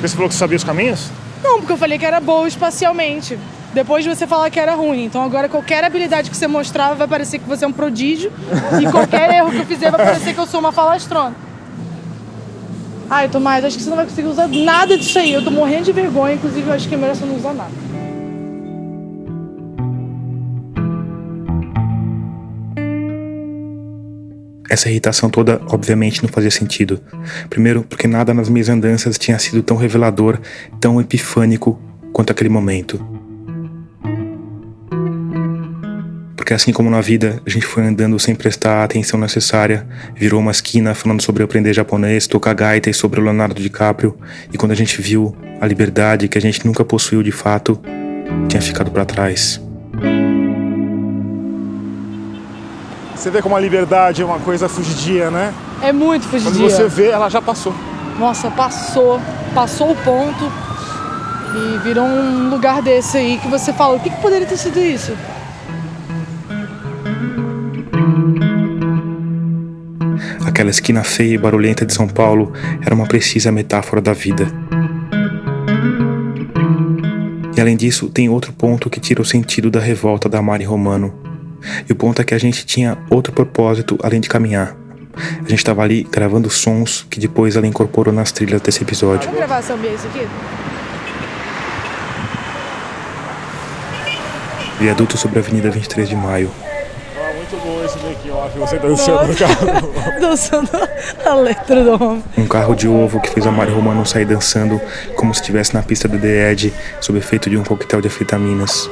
Você 0.00 0.14
falou 0.14 0.28
que 0.28 0.34
você 0.36 0.38
sabia 0.38 0.56
os 0.56 0.62
caminhos? 0.62 1.10
Não, 1.42 1.58
porque 1.58 1.72
eu 1.72 1.76
falei 1.76 1.98
que 1.98 2.06
era 2.06 2.20
boa 2.20 2.46
espacialmente. 2.46 3.36
Depois 3.74 4.04
de 4.04 4.10
você 4.10 4.26
falar 4.26 4.50
que 4.50 4.60
era 4.60 4.74
ruim. 4.74 5.04
Então 5.04 5.22
agora 5.22 5.48
qualquer 5.48 5.82
habilidade 5.84 6.30
que 6.30 6.36
você 6.36 6.46
mostrar 6.46 6.94
vai 6.94 7.08
parecer 7.08 7.38
que 7.38 7.48
você 7.48 7.64
é 7.64 7.68
um 7.68 7.72
prodígio. 7.72 8.32
e 8.80 8.90
qualquer 8.90 9.30
erro 9.34 9.50
que 9.50 9.58
eu 9.58 9.66
fizer 9.66 9.90
vai 9.90 10.04
parecer 10.04 10.34
que 10.34 10.40
eu 10.40 10.46
sou 10.46 10.60
uma 10.60 10.72
falastrona. 10.72 11.34
Ai, 13.08 13.28
Tomás, 13.28 13.64
acho 13.64 13.76
que 13.76 13.82
você 13.82 13.90
não 13.90 13.96
vai 13.96 14.06
conseguir 14.06 14.28
usar 14.28 14.48
nada 14.48 14.96
disso 14.96 15.18
aí. 15.18 15.32
Eu 15.32 15.44
tô 15.44 15.50
morrendo 15.50 15.84
de 15.84 15.92
vergonha, 15.92 16.34
inclusive 16.34 16.66
eu 16.66 16.72
acho 16.72 16.88
que 16.88 16.94
é 16.94 16.98
melhor 16.98 17.14
você 17.14 17.26
não 17.26 17.36
usar 17.36 17.52
nada. 17.52 17.70
Essa 24.70 24.88
irritação 24.88 25.28
toda, 25.28 25.60
obviamente, 25.70 26.22
não 26.22 26.30
fazia 26.30 26.50
sentido. 26.50 26.98
Primeiro, 27.50 27.82
porque 27.82 28.08
nada 28.08 28.32
nas 28.32 28.48
minhas 28.48 28.70
andanças 28.70 29.18
tinha 29.18 29.38
sido 29.38 29.62
tão 29.62 29.76
revelador, 29.76 30.40
tão 30.80 30.98
epifânico 30.98 31.78
quanto 32.14 32.30
aquele 32.30 32.48
momento. 32.48 33.21
Porque 36.42 36.54
assim 36.54 36.72
como 36.72 36.90
na 36.90 37.00
vida, 37.00 37.40
a 37.46 37.48
gente 37.48 37.64
foi 37.64 37.84
andando 37.84 38.18
sem 38.18 38.34
prestar 38.34 38.78
a 38.78 38.84
atenção 38.84 39.16
necessária, 39.20 39.86
virou 40.12 40.40
uma 40.40 40.50
esquina 40.50 40.92
falando 40.92 41.22
sobre 41.22 41.40
aprender 41.44 41.72
japonês, 41.72 42.26
tocar 42.26 42.52
gaita 42.52 42.90
e 42.90 42.92
sobre 42.92 43.20
o 43.20 43.22
Leonardo 43.22 43.62
DiCaprio, 43.62 44.18
e 44.52 44.58
quando 44.58 44.72
a 44.72 44.74
gente 44.74 45.00
viu 45.00 45.36
a 45.60 45.66
liberdade 45.68 46.26
que 46.26 46.36
a 46.36 46.40
gente 46.40 46.66
nunca 46.66 46.84
possuiu 46.84 47.22
de 47.22 47.30
fato, 47.30 47.80
tinha 48.48 48.60
ficado 48.60 48.90
para 48.90 49.04
trás. 49.04 49.60
Você 53.14 53.30
vê 53.30 53.40
como 53.40 53.54
a 53.54 53.60
liberdade 53.60 54.22
é 54.22 54.24
uma 54.24 54.40
coisa 54.40 54.68
fugidia, 54.68 55.30
né? 55.30 55.54
É 55.80 55.92
muito 55.92 56.28
Quando 56.28 56.42
fugidia. 56.42 56.70
você 56.70 56.88
vê, 56.88 57.10
ela 57.10 57.28
já 57.28 57.40
passou. 57.40 57.72
Nossa, 58.18 58.50
passou. 58.50 59.20
Passou 59.54 59.92
o 59.92 59.94
ponto 59.94 60.52
e 61.54 61.78
virou 61.84 62.04
um 62.04 62.50
lugar 62.50 62.82
desse 62.82 63.16
aí 63.16 63.38
que 63.38 63.46
você 63.46 63.72
fala, 63.72 63.94
o 63.94 64.00
que, 64.00 64.10
que 64.10 64.20
poderia 64.20 64.44
ter 64.44 64.56
sido 64.56 64.80
isso? 64.80 65.16
Aquela 70.44 70.70
esquina 70.70 71.02
feia 71.02 71.34
e 71.34 71.38
barulhenta 71.38 71.84
de 71.84 71.92
São 71.92 72.06
Paulo 72.06 72.52
era 72.84 72.94
uma 72.94 73.06
precisa 73.06 73.50
metáfora 73.50 74.00
da 74.00 74.12
vida. 74.12 74.46
E 77.56 77.60
além 77.60 77.76
disso, 77.76 78.08
tem 78.08 78.28
outro 78.28 78.52
ponto 78.52 78.88
que 78.88 79.00
tira 79.00 79.20
o 79.20 79.24
sentido 79.24 79.70
da 79.70 79.80
revolta 79.80 80.28
da 80.28 80.40
Mari 80.40 80.64
Romano. 80.64 81.12
E 81.88 81.92
o 81.92 81.96
ponto 81.96 82.20
é 82.20 82.24
que 82.24 82.34
a 82.34 82.38
gente 82.38 82.66
tinha 82.66 82.98
outro 83.10 83.32
propósito 83.32 83.98
além 84.02 84.20
de 84.20 84.28
caminhar. 84.28 84.76
A 85.14 85.48
gente 85.48 85.58
estava 85.58 85.82
ali 85.82 86.04
gravando 86.04 86.48
sons 86.48 87.06
que 87.10 87.20
depois 87.20 87.56
ela 87.56 87.66
incorporou 87.66 88.12
nas 88.14 88.32
trilhas 88.32 88.60
desse 88.60 88.82
episódio. 88.82 89.26
Vamos 89.26 89.38
gravar 89.38 89.58
essa 89.58 89.74
ambiente 89.74 90.06
aqui? 90.06 90.26
Viaduto 94.78 95.16
sobre 95.16 95.38
a 95.38 95.42
Avenida 95.42 95.70
23 95.70 96.08
de 96.08 96.16
Maio. 96.16 96.50
Ah, 97.52 97.56
muito 97.56 97.56
bom 97.66 97.84
esse 97.84 98.30
ó. 98.30 98.48
Você 98.66 98.78
dançando 98.78 99.26
no 99.26 99.36
carro. 99.36 99.92
Dançando 100.20 100.70
a 101.24 101.34
letra 101.34 101.84
do 101.84 102.02
homem. 102.02 102.24
Um 102.38 102.46
carro 102.46 102.74
de 102.74 102.88
ovo 102.88 103.20
que 103.20 103.30
fez 103.30 103.46
a 103.46 103.50
Mari 103.50 103.72
Romano 103.72 104.06
sair 104.06 104.24
dançando 104.24 104.80
como 105.16 105.34
se 105.34 105.40
estivesse 105.40 105.74
na 105.74 105.82
pista 105.82 106.08
do 106.08 106.18
The 106.18 106.50
Edge, 106.50 106.72
sob 107.00 107.18
efeito 107.18 107.50
de 107.50 107.58
um 107.58 107.64
coquetel 107.64 108.00
de 108.00 108.08
anfetaminas. 108.08 108.88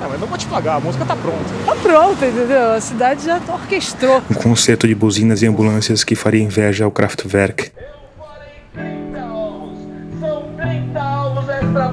Não, 0.00 0.18
não 0.18 0.26
vou 0.26 0.36
te 0.36 0.46
pagar, 0.46 0.76
a 0.76 0.80
música 0.80 1.04
tá 1.04 1.16
pronta. 1.16 1.44
Tá 1.64 1.74
pronto, 1.76 2.24
entendeu? 2.24 2.72
A 2.72 2.80
cidade 2.80 3.24
já 3.24 3.40
orquestrou. 3.48 4.22
Um 4.30 4.34
concerto 4.34 4.86
de 4.86 4.94
buzinas 4.94 5.40
e 5.42 5.46
ambulâncias 5.46 6.04
que 6.04 6.14
faria 6.14 6.42
inveja 6.42 6.84
ao 6.84 6.90
Kraftwerk. 6.90 7.70
São 10.20 10.42
30 10.56 11.00
ovos 11.00 11.48
extra 11.48 11.88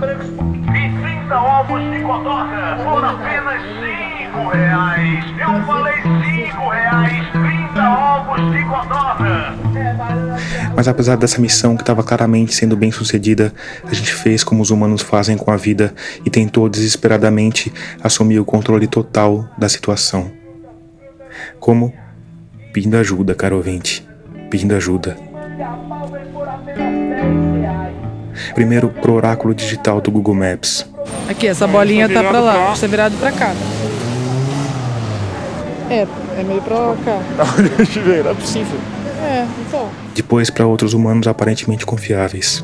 brancos 1.34 1.34
e 1.34 1.40
30 1.40 1.40
ovos 1.40 1.92
de 1.92 2.04
codorna 2.04 2.78
por 2.84 3.04
apenas 3.04 3.62
5 3.62 4.50
reais. 4.50 5.26
Eu 5.40 5.66
falei 5.66 5.96
5 5.96 6.70
reais, 6.70 7.28
30 7.32 7.90
ovos 7.90 8.52
de 8.52 8.64
codorna. 8.64 9.56
Mas 10.76 10.88
apesar 10.88 11.18
dessa 11.18 11.42
missão 11.42 11.76
que 11.76 11.84
estava 11.84 12.04
claramente 12.04 12.54
sendo 12.54 12.76
bem 12.76 12.92
sucedida, 12.92 13.54
a 13.84 13.94
gente 13.94 14.14
fez 14.14 14.44
como 14.44 14.62
os 14.62 14.70
humanos 14.70 15.02
fazem 15.02 15.38
com 15.38 15.52
a 15.52 15.58
vida 15.58 15.94
e 16.26 16.30
tentou 16.30 16.70
desesperadamente 16.70 17.72
assumir 18.04 18.40
o 18.40 18.46
controle 18.46 18.88
total 18.88 19.48
da 19.58 19.70
situação. 19.70 20.32
Como? 21.60 21.94
Pedindo 22.72 22.98
ajuda, 22.98 23.36
caro 23.36 23.58
ouvinte. 23.58 24.08
Pedindo 24.50 24.76
ajuda. 24.76 25.16
Primeiro 28.54 28.90
pro 28.90 29.14
oráculo 29.14 29.54
digital 29.54 30.02
do 30.02 30.12
Google 30.12 30.36
Maps. 30.36 30.86
Aqui, 31.30 31.48
essa 31.48 31.68
bolinha 31.68 32.08
tá 32.10 32.24
pra 32.24 32.40
lá, 32.40 32.74
está 32.74 32.88
virado 32.88 33.16
pra 33.18 33.32
cá. 33.32 33.54
É, 35.90 36.08
é 36.40 36.44
meio 36.44 36.62
pra 36.62 36.96
cá. 37.06 37.20
Não 38.24 38.32
é 38.32 38.34
possível. 38.34 38.80
É, 39.22 39.46
então. 39.68 39.88
Depois 40.16 40.50
para 40.50 40.66
outros 40.66 40.94
humanos 40.94 41.28
aparentemente 41.28 41.86
confiáveis. 41.86 42.64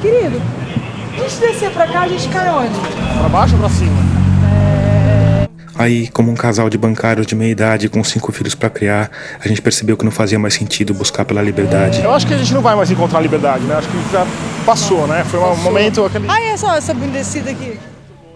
Querido, 0.00 0.40
a 1.14 1.20
gente 1.20 1.36
descer 1.40 1.70
pra 1.70 1.86
cá, 1.86 2.02
a 2.02 2.08
gente 2.08 2.28
cai 2.28 2.48
onde? 2.50 2.78
Pra 3.18 3.28
baixo 3.28 3.54
ou 3.54 3.60
pra 3.60 3.68
cima? 3.70 4.15
Aí, 5.78 6.08
como 6.08 6.30
um 6.30 6.34
casal 6.34 6.70
de 6.70 6.78
bancários 6.78 7.26
de 7.26 7.34
meia 7.34 7.50
idade 7.50 7.88
com 7.88 8.02
cinco 8.02 8.32
filhos 8.32 8.54
para 8.54 8.70
criar, 8.70 9.10
a 9.38 9.46
gente 9.46 9.60
percebeu 9.60 9.96
que 9.96 10.04
não 10.04 10.10
fazia 10.10 10.38
mais 10.38 10.54
sentido 10.54 10.94
buscar 10.94 11.24
pela 11.24 11.42
liberdade. 11.42 12.02
Eu 12.02 12.12
acho 12.12 12.26
que 12.26 12.32
a 12.32 12.38
gente 12.38 12.54
não 12.54 12.62
vai 12.62 12.74
mais 12.74 12.90
encontrar 12.90 13.20
liberdade, 13.20 13.64
né? 13.64 13.74
Acho 13.74 13.88
que 13.88 14.12
já 14.12 14.26
passou, 14.64 15.06
né? 15.06 15.22
Foi 15.24 15.38
um 15.38 15.56
momento 15.56 16.04
aquele. 16.04 16.26
Ah, 16.28 16.40
é 16.40 16.56
só 16.56 16.74
essa 16.74 16.94
descida 16.94 17.50
aqui. 17.50 17.78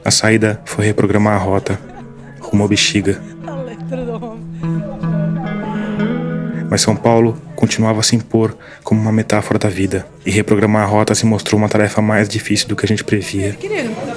A 0.04 0.10
saída 0.10 0.60
foi 0.64 0.84
reprogramar 0.84 1.34
a 1.34 1.38
rota, 1.38 1.78
rumo 2.40 2.62
ao 2.62 2.68
Bexiga. 2.68 3.20
A 3.46 3.54
letra 3.54 4.04
do 4.04 4.12
homem. 4.12 4.50
Mas 6.70 6.82
São 6.82 6.94
Paulo 6.94 7.36
continuava 7.56 7.98
a 7.98 8.02
se 8.02 8.14
impor 8.14 8.56
como 8.84 9.00
uma 9.00 9.10
metáfora 9.10 9.58
da 9.58 9.68
vida, 9.68 10.06
e 10.24 10.30
reprogramar 10.30 10.82
a 10.82 10.86
rota 10.86 11.14
se 11.16 11.26
mostrou 11.26 11.58
uma 11.58 11.68
tarefa 11.68 12.00
mais 12.00 12.28
difícil 12.28 12.68
do 12.68 12.76
que 12.76 12.86
a 12.86 12.88
gente 12.88 13.02
previa. 13.02 13.54
Querido, 13.54 13.90
a 14.08 14.09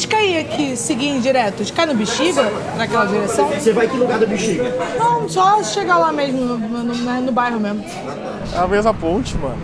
gente 0.00 0.08
cair 0.08 0.38
aqui, 0.38 0.76
seguir 0.76 1.08
em 1.08 1.20
direto, 1.20 1.56
a 1.56 1.58
gente 1.58 1.72
cai 1.74 1.84
no 1.84 1.94
Bexiga, 1.94 2.50
naquela 2.78 3.04
direção? 3.04 3.48
Você 3.48 3.70
vai 3.72 3.86
que 3.86 3.96
lugar 3.96 4.18
do 4.18 4.26
Bexiga? 4.26 4.74
Não, 4.98 5.28
só 5.28 5.62
chegar 5.62 5.98
lá 5.98 6.10
mesmo, 6.10 6.40
no, 6.40 6.56
no, 6.58 6.82
no- 6.84 7.20
no 7.20 7.32
bairro 7.32 7.60
mesmo. 7.60 7.84
É 8.54 8.58
a 8.58 8.66
mesma 8.66 8.94
ponte, 8.94 9.36
mano. 9.36 9.58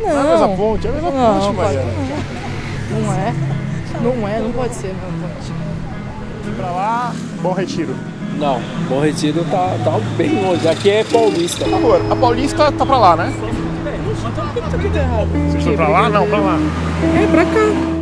Não. 0.00 0.08
é 0.08 0.20
a 0.20 0.24
mesma 0.24 0.48
ponte, 0.56 0.86
é 0.86 0.90
a 0.90 0.92
mesma 0.92 1.10
Não, 1.10 1.40
ponte, 1.40 1.56
Mariana. 1.56 1.92
Não 2.90 3.12
é. 3.12 3.34
Não 4.00 4.28
é, 4.28 4.40
não 4.40 4.52
pode 4.52 4.74
ser, 4.74 4.88
não 4.94 5.28
pode. 5.28 6.56
Pra 6.56 6.70
lá, 6.70 7.12
Bom 7.40 7.52
Retiro. 7.52 7.94
Não, 8.38 8.60
Bom 8.88 9.00
Retiro 9.00 9.44
tá, 9.50 9.76
tá 9.84 9.92
bem 10.16 10.42
longe. 10.42 10.66
Aqui 10.68 10.90
é 10.90 11.04
Paulista. 11.04 11.64
Amor, 11.64 12.00
a 12.10 12.16
Paulista 12.16 12.72
tá 12.72 12.84
pra 12.86 12.98
lá, 12.98 13.16
né? 13.16 13.32
Tá? 13.36 13.48
Vocês 15.50 15.62
foram 15.64 15.76
pra 15.76 15.88
lá? 15.88 16.08
Não, 16.08 16.26
pra 16.26 16.38
lá. 16.38 16.58
É, 17.22 17.26
pra 17.28 17.44
cá. 17.44 17.97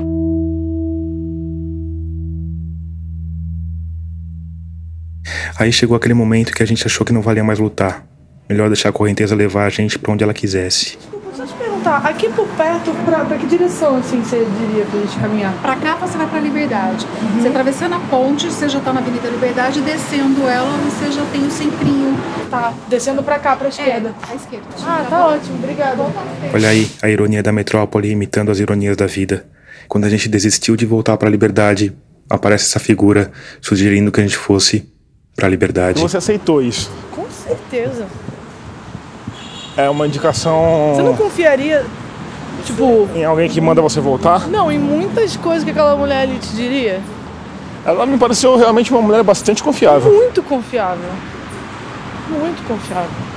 Aí 5.58 5.72
chegou 5.72 5.96
aquele 5.96 6.14
momento 6.14 6.52
que 6.52 6.62
a 6.62 6.66
gente 6.66 6.86
achou 6.86 7.04
que 7.04 7.12
não 7.12 7.22
valia 7.22 7.42
mais 7.42 7.58
lutar. 7.58 8.04
Melhor 8.48 8.68
deixar 8.68 8.90
a 8.90 8.92
correnteza 8.92 9.34
levar 9.34 9.64
a 9.64 9.70
gente 9.70 9.98
pra 9.98 10.12
onde 10.12 10.22
ela 10.22 10.34
quisesse. 10.34 10.98
Deixa 11.24 11.42
eu 11.42 11.46
te 11.46 11.54
perguntar, 11.54 11.96
aqui 11.98 12.28
por 12.28 12.46
perto, 12.48 12.92
pra, 13.04 13.24
pra 13.24 13.36
que 13.38 13.46
direção, 13.46 13.96
assim, 13.96 14.22
você 14.22 14.46
diria 14.58 14.84
pra 14.84 15.00
gente 15.00 15.18
caminhar? 15.18 15.52
Pra 15.60 15.76
cá 15.76 15.96
você 15.96 16.16
vai 16.16 16.26
pra 16.26 16.40
Liberdade. 16.40 17.06
Você 17.38 17.48
atravessando 17.48 17.94
a 17.94 18.00
ponte, 18.00 18.46
você 18.46 18.68
já 18.68 18.80
tá 18.80 18.92
na 18.92 19.00
Avenida 19.00 19.28
Liberdade, 19.28 19.80
descendo 19.80 20.46
ela, 20.46 20.70
você 20.78 21.10
já 21.10 21.24
tem 21.26 21.46
o 21.46 21.50
centrinho. 21.50 22.16
Tá, 22.50 22.72
descendo 22.88 23.22
pra 23.22 23.38
cá, 23.38 23.56
pra 23.56 23.68
esquerda. 23.68 24.14
É, 24.28 24.32
à 24.32 24.34
esquerda. 24.34 24.66
Ah, 24.82 25.06
tá 25.08 25.26
ótimo, 25.26 25.58
obrigada. 25.58 26.06
Olha 26.54 26.68
aí 26.68 26.90
a 27.02 27.08
ironia 27.08 27.42
da 27.42 27.52
metrópole 27.52 28.10
imitando 28.10 28.50
as 28.50 28.58
ironias 28.58 28.96
da 28.96 29.06
vida. 29.06 29.46
Quando 29.88 30.04
a 30.04 30.08
gente 30.08 30.28
desistiu 30.28 30.76
de 30.76 30.86
voltar 30.86 31.16
pra 31.16 31.28
liberdade, 31.28 31.96
aparece 32.30 32.64
essa 32.64 32.78
figura 32.78 33.32
sugerindo 33.60 34.12
que 34.12 34.20
a 34.20 34.22
gente 34.22 34.36
fosse 34.36 34.90
pra 35.36 35.48
liberdade. 35.48 36.00
E 36.00 36.02
você 36.02 36.16
aceitou 36.16 36.62
isso. 36.62 36.90
Com 37.12 37.26
certeza. 37.30 38.06
É 39.76 39.88
uma 39.90 40.06
indicação. 40.06 40.94
Você 40.94 41.02
não 41.02 41.14
confiaria, 41.14 41.84
tipo... 42.64 43.06
Em 43.14 43.24
alguém 43.24 43.48
que 43.48 43.60
manda 43.60 43.82
você 43.82 44.00
voltar? 44.00 44.48
Não, 44.48 44.72
em 44.72 44.78
muitas 44.78 45.36
coisas 45.36 45.62
que 45.62 45.70
aquela 45.70 45.94
mulher 45.94 46.22
ali 46.22 46.38
te 46.38 46.48
diria. 46.48 47.02
Ela 47.84 48.06
me 48.06 48.16
pareceu 48.16 48.56
realmente 48.56 48.90
uma 48.90 49.02
mulher 49.02 49.22
bastante 49.22 49.62
confiável. 49.62 50.10
Muito 50.10 50.42
confiável. 50.42 51.10
Muito 52.28 52.66
confiável. 52.66 53.35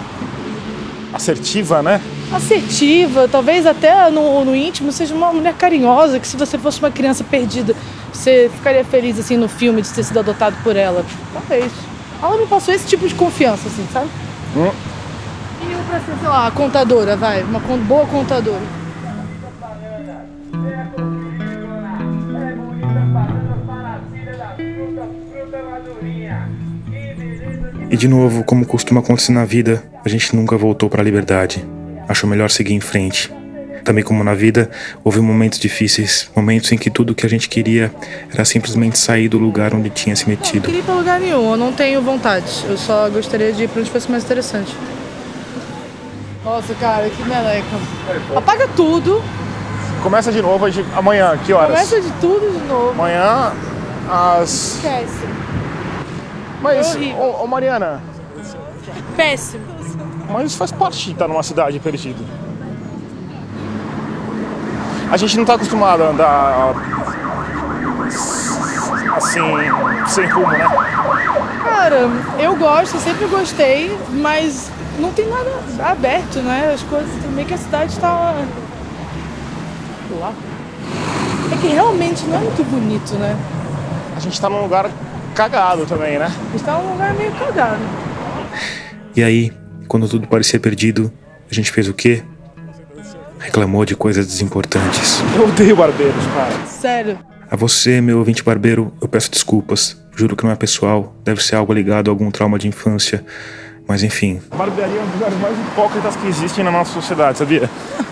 Assertiva, 1.19 1.83
né? 1.83 1.99
Assertiva, 2.31 3.27
talvez 3.27 3.65
até 3.65 4.09
no, 4.09 4.45
no 4.45 4.55
íntimo 4.55 4.89
seja 4.89 5.13
uma 5.13 5.33
mulher 5.33 5.53
carinhosa, 5.53 6.17
que 6.17 6.25
se 6.25 6.37
você 6.37 6.57
fosse 6.57 6.79
uma 6.79 6.89
criança 6.89 7.25
perdida, 7.25 7.75
você 8.13 8.49
ficaria 8.55 8.85
feliz 8.85 9.19
assim 9.19 9.35
no 9.35 9.49
filme 9.49 9.81
de 9.81 9.89
ter 9.89 10.03
sido 10.03 10.17
adotado 10.17 10.55
por 10.63 10.77
ela. 10.77 11.05
Talvez. 11.33 11.73
Ela 12.23 12.37
me 12.37 12.47
passou 12.47 12.73
esse 12.73 12.87
tipo 12.87 13.05
de 13.05 13.15
confiança, 13.15 13.67
assim, 13.67 13.85
sabe? 13.91 14.07
Hum. 14.55 14.71
E 15.61 15.73
eu 15.73 15.79
pra 15.89 15.99
ser, 15.99 16.17
sei 16.17 16.29
lá, 16.29 16.49
contadora, 16.51 17.17
vai, 17.17 17.43
uma 17.43 17.59
boa 17.59 18.05
contadora. 18.05 18.79
E 27.89 27.97
de 27.97 28.07
novo, 28.07 28.43
como 28.43 28.65
costuma 28.65 28.99
acontecer 28.99 29.31
na 29.31 29.45
vida, 29.45 29.83
a 30.05 30.09
gente 30.09 30.35
nunca 30.35 30.55
voltou 30.57 30.89
pra 30.89 31.01
liberdade. 31.03 31.65
Achou 32.07 32.29
melhor 32.29 32.49
seguir 32.51 32.73
em 32.73 32.79
frente. 32.79 33.31
Também 33.83 34.03
como 34.03 34.23
na 34.23 34.33
vida, 34.35 34.69
houve 35.03 35.19
momentos 35.19 35.57
difíceis, 35.57 36.29
momentos 36.35 36.71
em 36.71 36.77
que 36.77 36.89
tudo 36.91 37.15
que 37.15 37.25
a 37.25 37.29
gente 37.29 37.49
queria 37.49 37.91
era 38.31 38.45
simplesmente 38.45 38.99
sair 38.99 39.27
do 39.27 39.39
lugar 39.39 39.73
onde 39.73 39.89
tinha 39.89 40.15
se 40.15 40.23
Não 40.23 40.29
metido. 40.31 40.65
queria 40.65 40.81
ir 40.81 40.83
pra 40.83 40.93
lugar 40.93 41.19
nenhum, 41.19 41.51
eu 41.51 41.57
não 41.57 41.71
tenho 41.71 42.01
vontade. 42.01 42.45
Eu 42.67 42.77
só 42.77 43.09
gostaria 43.09 43.51
de 43.51 43.63
ir 43.63 43.69
pra 43.69 43.81
onde 43.81 43.89
fosse 43.89 44.11
mais 44.11 44.23
interessante. 44.23 44.75
Nossa, 46.45 46.73
cara, 46.75 47.09
que 47.09 47.23
meleca. 47.23 47.65
Apaga 48.35 48.67
tudo, 48.75 49.21
Começa 50.03 50.31
de 50.31 50.41
novo 50.41 50.65
a 50.65 50.69
amanhã, 50.97 51.37
que 51.45 51.51
horas? 51.51 51.71
começa 51.71 51.99
de 51.99 52.09
tudo 52.21 52.57
de 52.57 52.67
novo. 52.67 52.91
Amanhã 52.91 53.51
às. 54.09 54.75
Esquece. 54.75 55.25
Mas, 56.61 56.95
Horrível. 56.95 57.21
ô, 57.21 57.43
ô 57.43 57.47
Mariana, 57.47 58.01
Péssimo. 59.15 59.63
mas 60.29 60.47
isso 60.47 60.57
faz 60.57 60.71
parte 60.71 61.05
de 61.05 61.11
estar 61.11 61.27
numa 61.27 61.43
cidade 61.43 61.79
perdida. 61.79 62.23
A 65.11 65.17
gente 65.17 65.37
não 65.37 65.45
tá 65.45 65.55
acostumado 65.55 66.03
a 66.03 66.07
andar 66.07 66.75
assim, 69.15 69.39
sem 70.07 70.27
rumo, 70.27 70.47
né? 70.51 70.67
Cara, 71.63 72.09
eu 72.39 72.55
gosto, 72.55 72.97
sempre 72.99 73.25
gostei, 73.27 73.97
mas 74.09 74.69
não 74.99 75.11
tem 75.11 75.27
nada 75.27 75.49
aberto, 75.91 76.39
né? 76.39 76.73
As 76.73 76.83
coisas, 76.83 77.09
meio 77.31 77.47
que 77.47 77.53
a 77.53 77.57
cidade 77.57 77.97
tá. 77.99 78.35
Sei 80.07 80.19
lá. 80.19 80.33
É 81.51 81.57
que 81.57 81.67
realmente 81.67 82.25
não 82.25 82.37
é 82.37 82.39
muito 82.41 82.63
bonito, 82.69 83.15
né? 83.15 83.35
A 84.15 84.19
gente 84.19 84.39
tá 84.39 84.49
num 84.49 84.61
lugar 84.61 84.89
cagado 85.39 85.85
também, 85.85 86.19
né? 86.19 86.25
A 86.25 86.51
gente 86.51 86.63
tá 86.65 86.77
num 86.77 86.91
lugar 86.91 87.13
meio 87.13 87.31
cagado. 87.31 87.79
E 89.15 89.23
aí, 89.23 89.53
quando 89.87 90.05
tudo 90.09 90.27
parecia 90.27 90.59
perdido, 90.59 91.09
a 91.49 91.53
gente 91.53 91.71
fez 91.71 91.87
o 91.87 91.93
quê? 91.93 92.21
Reclamou 93.39 93.85
de 93.85 93.95
coisas 93.95 94.27
desimportantes. 94.27 95.21
Eu 95.33 95.45
odeio 95.45 95.77
barbeiros, 95.77 96.25
cara. 96.35 96.65
Sério. 96.65 97.17
A 97.49 97.55
você, 97.55 98.01
meu 98.01 98.17
ouvinte 98.17 98.43
barbeiro, 98.43 98.93
eu 99.01 99.07
peço 99.07 99.31
desculpas. 99.31 99.97
Juro 100.13 100.35
que 100.35 100.43
não 100.43 100.51
é 100.51 100.55
pessoal, 100.57 101.15
deve 101.23 101.41
ser 101.41 101.55
algo 101.55 101.71
ligado 101.71 102.09
a 102.09 102.11
algum 102.11 102.29
trauma 102.29 102.59
de 102.59 102.67
infância. 102.67 103.23
Mas 103.87 104.03
enfim, 104.03 104.39
Barbearia 104.55 104.99
é 104.99 105.01
um 105.01 105.05
dos 105.05 105.13
lugares 105.15 105.39
mais 105.39 105.57
hipócritas 105.57 106.15
que 106.15 106.27
existem 106.27 106.63
na 106.63 106.69
nossa 106.69 106.93
sociedade, 106.93 107.39
sabia? 107.39 107.67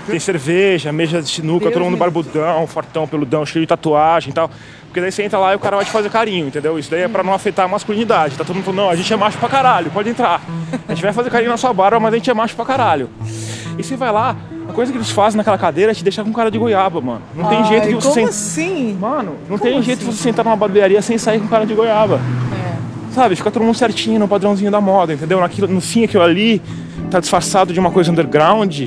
Tem 0.07 0.19
cerveja, 0.19 0.91
mesa 0.91 1.21
de 1.21 1.29
sinuca, 1.29 1.65
Deus 1.65 1.73
todo 1.73 1.83
mundo 1.83 1.97
barbudão, 1.97 2.65
fortão, 2.65 3.07
peludão, 3.07 3.45
cheio 3.45 3.63
de 3.63 3.67
tatuagem 3.67 4.31
e 4.31 4.33
tal. 4.33 4.49
Porque 4.97 5.01
daí 5.05 5.11
você 5.11 5.21
entra 5.21 5.37
lá 5.37 5.53
e 5.53 5.55
o 5.55 5.59
cara 5.59 5.75
vai 5.75 5.85
te 5.85 5.91
fazer 5.91 6.09
carinho, 6.09 6.47
entendeu? 6.47 6.79
Isso 6.79 6.89
daí 6.89 7.01
é 7.03 7.07
pra 7.07 7.21
não 7.21 7.31
afetar 7.31 7.65
a 7.65 7.67
masculinidade. 7.67 8.35
Tá 8.35 8.43
todo 8.43 8.55
mundo 8.55 8.65
falando, 8.65 8.79
não, 8.81 8.89
a 8.89 8.95
gente 8.95 9.13
é 9.13 9.15
macho 9.15 9.37
pra 9.37 9.47
caralho, 9.47 9.91
pode 9.91 10.09
entrar. 10.09 10.41
A 10.87 10.91
gente 10.91 11.03
vai 11.03 11.13
fazer 11.13 11.29
carinho 11.29 11.51
na 11.51 11.57
sua 11.57 11.71
barba, 11.71 11.99
mas 11.99 12.11
a 12.15 12.17
gente 12.17 12.27
é 12.31 12.33
macho 12.33 12.55
pra 12.55 12.65
caralho. 12.65 13.07
E 13.77 13.83
você 13.83 13.95
vai 13.95 14.11
lá, 14.11 14.35
a 14.67 14.73
coisa 14.73 14.91
que 14.91 14.97
eles 14.97 15.11
fazem 15.11 15.37
naquela 15.37 15.55
cadeira 15.55 15.91
é 15.91 15.93
te 15.93 16.03
deixar 16.03 16.23
com 16.23 16.33
cara 16.33 16.49
de 16.49 16.57
goiaba, 16.57 16.99
mano. 16.99 17.21
Não 17.35 17.45
tem 17.47 17.59
Ai, 17.59 17.65
jeito 17.65 17.87
de 17.89 17.93
você 17.93 18.07
como 18.07 18.15
sentar. 18.15 18.29
assim? 18.29 18.97
Mano, 18.99 19.35
não 19.47 19.59
Como 19.59 19.71
tem 19.71 19.83
jeito 19.83 19.99
de 19.99 20.05
assim? 20.05 20.17
você 20.17 20.23
sentar 20.23 20.43
numa 20.43 20.55
barbearia 20.57 20.99
sem 21.03 21.15
sair 21.19 21.39
com 21.39 21.47
cara 21.47 21.67
de 21.67 21.75
goiaba. 21.75 22.19
Sabe, 23.11 23.35
fica 23.35 23.51
todo 23.51 23.61
mundo 23.63 23.75
certinho 23.77 24.17
no 24.19 24.27
padrãozinho 24.27 24.71
da 24.71 24.81
moda, 24.81 25.13
entendeu? 25.13 25.39
Naquilo, 25.39 25.67
no 25.67 25.79
fim, 25.79 26.05
aquilo 26.05 26.23
ali 26.23 26.59
tá 27.11 27.19
disfarçado 27.19 27.71
de 27.71 27.79
uma 27.79 27.91
coisa 27.91 28.11
underground, 28.11 28.81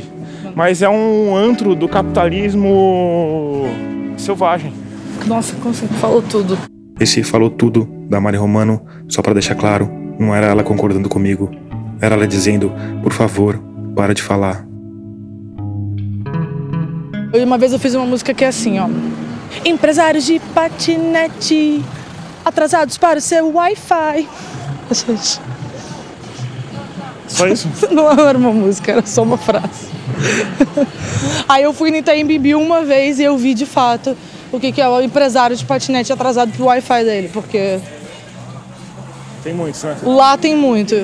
mas 0.56 0.82
é 0.82 0.88
um 0.88 1.36
antro 1.36 1.76
do 1.76 1.86
capitalismo 1.88 3.68
selvagem. 4.16 4.72
Nossa, 5.26 5.54
como 5.56 5.74
você 5.74 5.86
falou 5.86 6.22
tudo. 6.22 6.58
esse 6.98 7.22
falou 7.22 7.50
tudo 7.50 7.88
da 8.08 8.20
Mari 8.20 8.36
Romano, 8.36 8.82
só 9.08 9.22
pra 9.22 9.32
deixar 9.32 9.54
claro, 9.54 9.90
não 10.18 10.34
era 10.34 10.46
ela 10.48 10.62
concordando 10.62 11.08
comigo. 11.08 11.50
Era 12.00 12.14
ela 12.14 12.26
dizendo, 12.26 12.72
por 13.02 13.12
favor, 13.12 13.60
para 13.94 14.14
de 14.14 14.22
falar. 14.22 14.66
Eu- 17.32 17.44
Uma 17.44 17.58
vez 17.58 17.72
eu 17.72 17.78
fiz 17.78 17.94
uma 17.94 18.06
música 18.06 18.34
que 18.34 18.44
é 18.44 18.48
assim, 18.48 18.78
ó. 18.78 18.88
Empresários 19.64 20.24
de 20.24 20.40
patinete 20.54 21.82
atrasados 22.44 22.96
para 22.98 23.18
o 23.18 23.22
seu 23.22 23.52
Wi-Fi. 23.52 24.28
Só 24.92 25.12
isso. 25.12 25.40
Só 27.28 27.46
isso? 27.48 27.68
Não 27.92 28.10
era 28.10 28.36
uma 28.36 28.52
música, 28.52 28.92
era 28.92 29.06
só 29.06 29.22
uma 29.22 29.36
frase. 29.36 29.88
Aí 31.48 31.62
eu 31.62 31.72
fui 31.72 31.90
no 31.90 31.96
Itaim 31.98 32.26
Bibi 32.26 32.54
uma 32.54 32.82
vez 32.82 33.18
e 33.20 33.22
eu 33.24 33.36
vi 33.38 33.54
de 33.54 33.66
fato 33.66 34.16
o 34.52 34.58
que, 34.58 34.72
que 34.72 34.80
é 34.80 34.88
o 34.88 35.00
empresário 35.00 35.56
de 35.56 35.64
patinete 35.64 36.12
atrasado 36.12 36.52
pro 36.52 36.64
Wi-Fi 36.66 37.04
dele, 37.04 37.30
porque 37.32 37.78
Tem 39.42 39.54
muitos, 39.54 39.82
né? 39.82 39.96
lá 40.02 40.36
tem 40.36 40.56
muito. 40.56 40.94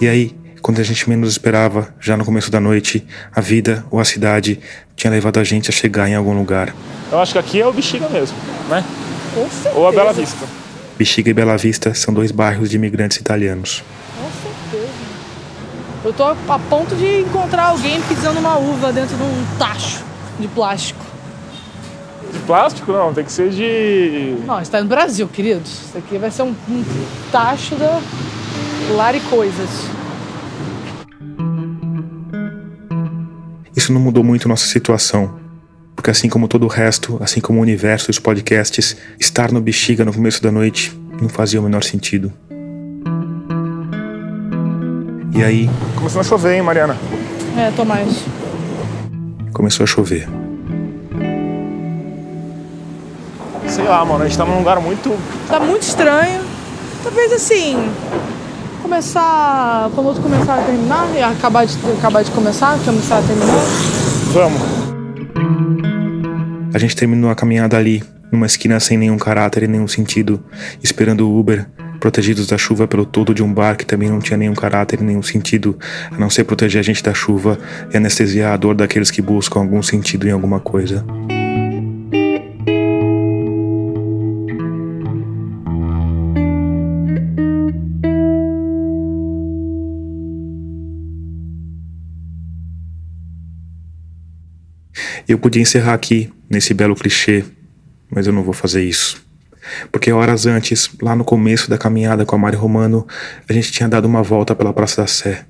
E 0.00 0.06
aí, 0.06 0.34
quando 0.62 0.80
a 0.80 0.84
gente 0.84 1.08
menos 1.08 1.30
esperava, 1.32 1.92
já 2.00 2.16
no 2.16 2.24
começo 2.24 2.50
da 2.50 2.60
noite, 2.60 3.04
a 3.34 3.40
vida 3.40 3.84
ou 3.90 3.98
a 3.98 4.04
cidade 4.04 4.60
tinha 4.94 5.10
levado 5.10 5.40
a 5.40 5.44
gente 5.44 5.70
a 5.70 5.72
chegar 5.72 6.08
em 6.08 6.14
algum 6.14 6.36
lugar. 6.36 6.74
Eu 7.10 7.18
acho 7.18 7.32
que 7.32 7.38
aqui 7.38 7.60
é 7.60 7.66
o 7.66 7.72
bexiga 7.72 8.08
mesmo, 8.08 8.36
né? 8.68 8.84
Com 9.34 9.48
certeza. 9.50 9.74
Ou 9.74 9.88
a 9.88 9.92
Bela 9.92 10.12
Vista. 10.12 10.46
Bexiga 10.96 11.30
e 11.30 11.34
Bela 11.34 11.56
Vista 11.56 11.94
são 11.94 12.12
dois 12.14 12.30
bairros 12.30 12.70
de 12.70 12.76
imigrantes 12.76 13.18
italianos. 13.18 13.82
Eu 16.04 16.12
tô 16.12 16.24
a 16.24 16.58
ponto 16.70 16.94
de 16.94 17.20
encontrar 17.20 17.66
alguém 17.66 18.00
pisando 18.02 18.38
uma 18.38 18.56
uva 18.56 18.92
dentro 18.92 19.16
de 19.16 19.22
um 19.22 19.46
tacho 19.58 20.04
de 20.38 20.46
plástico. 20.48 21.04
De 22.32 22.38
plástico 22.40 22.92
não, 22.92 23.12
tem 23.12 23.24
que 23.24 23.32
ser 23.32 23.50
de. 23.50 24.36
Não, 24.46 24.60
está 24.60 24.80
no 24.80 24.86
Brasil, 24.86 25.26
queridos. 25.26 25.70
Isso 25.70 25.98
aqui 25.98 26.18
vai 26.18 26.30
ser 26.30 26.42
um, 26.42 26.54
um 26.68 26.84
tacho 27.32 27.74
da 27.74 28.00
Lari 28.94 29.20
Coisas. 29.20 29.68
Isso 33.74 33.92
não 33.92 34.00
mudou 34.00 34.22
muito 34.22 34.48
nossa 34.48 34.66
situação. 34.66 35.38
Porque 35.96 36.10
assim 36.10 36.28
como 36.28 36.46
todo 36.46 36.64
o 36.64 36.68
resto, 36.68 37.18
assim 37.20 37.40
como 37.40 37.58
o 37.58 37.62
universo 37.62 38.08
e 38.08 38.12
os 38.12 38.20
podcasts, 38.20 38.96
estar 39.18 39.50
no 39.50 39.60
bexiga 39.60 40.04
no 40.04 40.12
começo 40.12 40.40
da 40.40 40.52
noite 40.52 40.96
não 41.20 41.28
fazia 41.28 41.60
o 41.60 41.64
menor 41.64 41.82
sentido. 41.82 42.32
E 45.38 45.44
aí, 45.44 45.70
Começando 45.94 46.22
a 46.22 46.24
chover, 46.24 46.56
hein, 46.56 46.62
Mariana? 46.62 46.96
É, 47.56 47.70
Tomás. 47.70 48.24
começou 49.52 49.84
a 49.84 49.86
chover. 49.86 50.28
Sei 53.68 53.84
lá, 53.84 54.04
mano, 54.04 54.24
a 54.24 54.26
gente 54.26 54.36
tá 54.36 54.44
num 54.44 54.58
lugar 54.58 54.80
muito. 54.80 55.16
Tá 55.48 55.60
muito 55.60 55.82
estranho. 55.82 56.42
Talvez 57.04 57.32
assim. 57.32 57.76
Começar. 58.82 59.88
Outro 59.96 60.20
começar 60.20 60.58
a 60.58 60.62
terminar, 60.62 61.06
e 61.14 61.22
acabar 61.22 61.64
de, 61.64 61.78
acabar 61.96 62.24
de 62.24 62.32
começar, 62.32 62.76
começar 62.84 63.18
a 63.18 63.22
terminar. 63.22 63.64
Vamos. 64.32 64.60
A 66.74 66.78
gente 66.80 66.96
terminou 66.96 67.30
a 67.30 67.36
caminhada 67.36 67.76
ali, 67.76 68.02
numa 68.32 68.46
esquina 68.46 68.80
sem 68.80 68.98
nenhum 68.98 69.16
caráter 69.16 69.62
e 69.62 69.68
nenhum 69.68 69.86
sentido, 69.86 70.42
esperando 70.82 71.28
o 71.28 71.38
Uber, 71.38 71.64
protegidos 71.98 72.46
da 72.46 72.56
chuva 72.56 72.86
pelo 72.86 73.04
todo 73.04 73.34
de 73.34 73.42
um 73.42 73.52
bar 73.52 73.76
que 73.76 73.84
também 73.84 74.08
não 74.08 74.20
tinha 74.20 74.36
nenhum 74.36 74.54
caráter 74.54 75.00
nenhum 75.00 75.22
sentido, 75.22 75.78
a 76.10 76.18
não 76.18 76.30
ser 76.30 76.44
proteger 76.44 76.80
a 76.80 76.82
gente 76.82 77.02
da 77.02 77.12
chuva 77.12 77.58
e 77.92 77.96
anestesiar 77.96 78.52
a 78.52 78.56
dor 78.56 78.74
daqueles 78.74 79.10
que 79.10 79.20
buscam 79.20 79.60
algum 79.60 79.82
sentido 79.82 80.26
em 80.26 80.30
alguma 80.30 80.60
coisa. 80.60 81.04
Eu 95.28 95.38
podia 95.38 95.60
encerrar 95.60 95.92
aqui, 95.92 96.32
nesse 96.48 96.72
belo 96.72 96.96
clichê, 96.96 97.44
mas 98.10 98.26
eu 98.26 98.32
não 98.32 98.42
vou 98.42 98.54
fazer 98.54 98.82
isso. 98.82 99.27
Porque 99.90 100.12
horas 100.12 100.46
antes, 100.46 100.90
lá 101.00 101.14
no 101.14 101.24
começo 101.24 101.68
da 101.68 101.78
caminhada 101.78 102.24
com 102.24 102.36
a 102.36 102.38
Mari 102.38 102.56
Romano, 102.56 103.06
a 103.48 103.52
gente 103.52 103.72
tinha 103.72 103.88
dado 103.88 104.06
uma 104.06 104.22
volta 104.22 104.54
pela 104.54 104.72
Praça 104.72 105.02
da 105.02 105.06
Sé. 105.06 105.44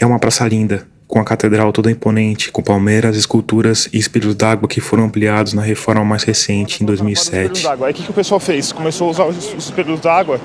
É 0.00 0.06
uma 0.06 0.18
praça 0.18 0.46
linda, 0.46 0.86
com 1.06 1.18
a 1.18 1.24
catedral 1.24 1.72
toda 1.72 1.90
imponente, 1.90 2.52
com 2.52 2.62
palmeiras, 2.62 3.16
esculturas 3.16 3.88
e 3.92 3.98
espelhos 3.98 4.34
d'água 4.34 4.68
que 4.68 4.80
foram 4.80 5.04
ampliados 5.04 5.52
na 5.52 5.62
reforma 5.62 6.04
mais 6.04 6.22
recente, 6.22 6.82
em 6.82 6.86
2007. 6.86 7.62
d'água. 7.62 7.88
Aí 7.88 7.92
o 7.92 7.96
que, 7.96 8.04
que 8.04 8.10
o 8.10 8.14
pessoal 8.14 8.38
fez? 8.40 8.72
Começou 8.72 9.08
a 9.08 9.10
usar 9.10 9.24
os 9.24 9.54
os 9.54 9.64
espelhos 9.64 10.00
d'água 10.00 10.40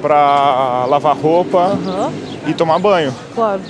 pra 0.00 0.86
lavar 0.86 1.16
roupa 1.16 1.78
e 2.46 2.54
tomar 2.54 2.78
banho. 2.78 3.14
Claro. 3.34 3.60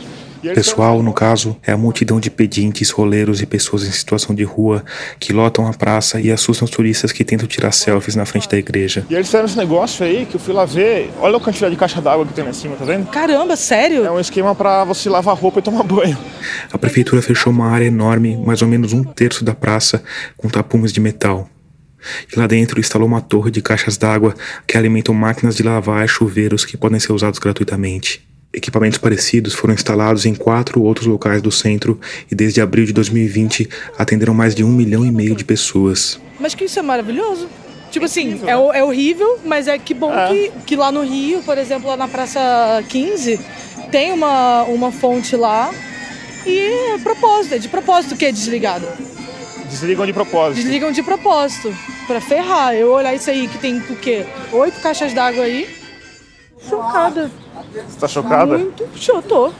Pessoal, 0.42 1.02
no 1.02 1.12
caso, 1.12 1.56
é 1.62 1.72
a 1.72 1.76
multidão 1.76 2.18
de 2.18 2.30
pedintes, 2.30 2.90
roleiros 2.90 3.42
e 3.42 3.46
pessoas 3.46 3.86
em 3.86 3.90
situação 3.90 4.34
de 4.34 4.42
rua 4.42 4.84
que 5.18 5.32
lotam 5.32 5.66
a 5.66 5.72
praça 5.72 6.20
e 6.20 6.30
assustam 6.30 6.64
os 6.64 6.70
turistas 6.70 7.12
que 7.12 7.24
tentam 7.24 7.46
tirar 7.46 7.72
selfies 7.72 8.16
na 8.16 8.24
frente 8.24 8.48
da 8.48 8.56
igreja. 8.56 9.04
E 9.10 9.14
eles 9.14 9.26
fizeram 9.26 9.44
esse 9.44 9.56
negócio 9.56 10.04
aí 10.04 10.26
que 10.26 10.36
eu 10.36 10.40
fui 10.40 10.54
lá 10.54 10.64
ver. 10.64 11.10
Olha 11.20 11.36
a 11.36 11.40
quantidade 11.40 11.74
de 11.74 11.78
caixa 11.78 12.00
d'água 12.00 12.24
que 12.24 12.32
tem 12.32 12.44
lá 12.44 12.50
em 12.50 12.54
cima, 12.54 12.76
tá 12.76 12.84
vendo? 12.84 13.06
Caramba, 13.06 13.54
sério? 13.56 14.04
É 14.04 14.10
um 14.10 14.18
esquema 14.18 14.54
pra 14.54 14.84
você 14.84 15.08
lavar 15.10 15.36
roupa 15.36 15.58
e 15.58 15.62
tomar 15.62 15.82
banho. 15.82 16.16
A 16.72 16.78
prefeitura 16.78 17.20
fechou 17.20 17.52
uma 17.52 17.68
área 17.68 17.86
enorme, 17.86 18.36
mais 18.36 18.62
ou 18.62 18.68
menos 18.68 18.92
um 18.92 19.04
terço 19.04 19.44
da 19.44 19.54
praça, 19.54 20.02
com 20.36 20.48
tapumes 20.48 20.92
de 20.92 21.00
metal. 21.00 21.48
E 22.34 22.38
lá 22.38 22.46
dentro 22.46 22.80
instalou 22.80 23.06
uma 23.06 23.20
torre 23.20 23.50
de 23.50 23.60
caixas 23.60 23.98
d'água 23.98 24.34
que 24.66 24.78
alimentam 24.78 25.14
máquinas 25.14 25.54
de 25.54 25.62
lavar 25.62 26.04
e 26.04 26.08
chuveiros 26.08 26.64
que 26.64 26.76
podem 26.76 26.98
ser 26.98 27.12
usados 27.12 27.38
gratuitamente. 27.38 28.29
Equipamentos 28.52 28.98
parecidos 28.98 29.54
foram 29.54 29.74
instalados 29.74 30.26
em 30.26 30.34
quatro 30.34 30.82
outros 30.82 31.06
locais 31.06 31.40
do 31.40 31.52
centro 31.52 32.00
e 32.30 32.34
desde 32.34 32.60
abril 32.60 32.84
de 32.84 32.92
2020 32.92 33.68
atenderam 33.96 34.34
mais 34.34 34.54
de 34.56 34.64
um 34.64 34.72
milhão 34.72 35.04
e 35.06 35.10
meio 35.12 35.36
de 35.36 35.44
pessoas. 35.44 36.20
Mas 36.38 36.54
que 36.54 36.64
isso 36.64 36.78
é 36.78 36.82
maravilhoso. 36.82 37.48
Tipo 37.92 38.06
assim, 38.06 38.40
é, 38.46 38.56
ho- 38.56 38.72
é 38.72 38.82
horrível, 38.82 39.38
mas 39.44 39.68
é 39.68 39.78
que 39.78 39.94
bom 39.94 40.12
Que, 40.28 40.50
que 40.66 40.76
lá 40.76 40.90
no 40.90 41.02
Rio, 41.02 41.42
por 41.42 41.58
exemplo, 41.58 41.88
lá 41.88 41.96
na 41.96 42.08
Praça 42.08 42.40
15, 42.88 43.38
tem 43.90 44.12
uma, 44.12 44.62
uma 44.64 44.90
fonte 44.90 45.36
lá 45.36 45.72
e 46.46 46.58
é 46.94 46.98
propósito, 46.98 47.54
é 47.54 47.58
de 47.58 47.68
propósito 47.68 48.16
que 48.16 48.24
é 48.24 48.32
desligado. 48.32 48.86
Desligam 49.68 50.04
de 50.06 50.12
propósito. 50.12 50.56
Desligam 50.62 50.90
de 50.90 51.02
propósito, 51.04 51.72
pra 52.08 52.20
ferrar. 52.20 52.74
Eu 52.74 52.90
olhar 52.92 53.14
isso 53.14 53.30
aí 53.30 53.46
que 53.46 53.58
tem 53.58 53.78
o 53.78 53.96
quê? 53.96 54.24
Oito 54.52 54.80
caixas 54.80 55.12
d'água 55.12 55.44
aí. 55.44 55.68
Chocada. 56.68 57.30
Você 57.72 57.98
tá 58.00 58.08
chocada? 58.08 58.58
Muito 58.58 58.84
cho- 58.96 59.22
tô. 59.22 59.52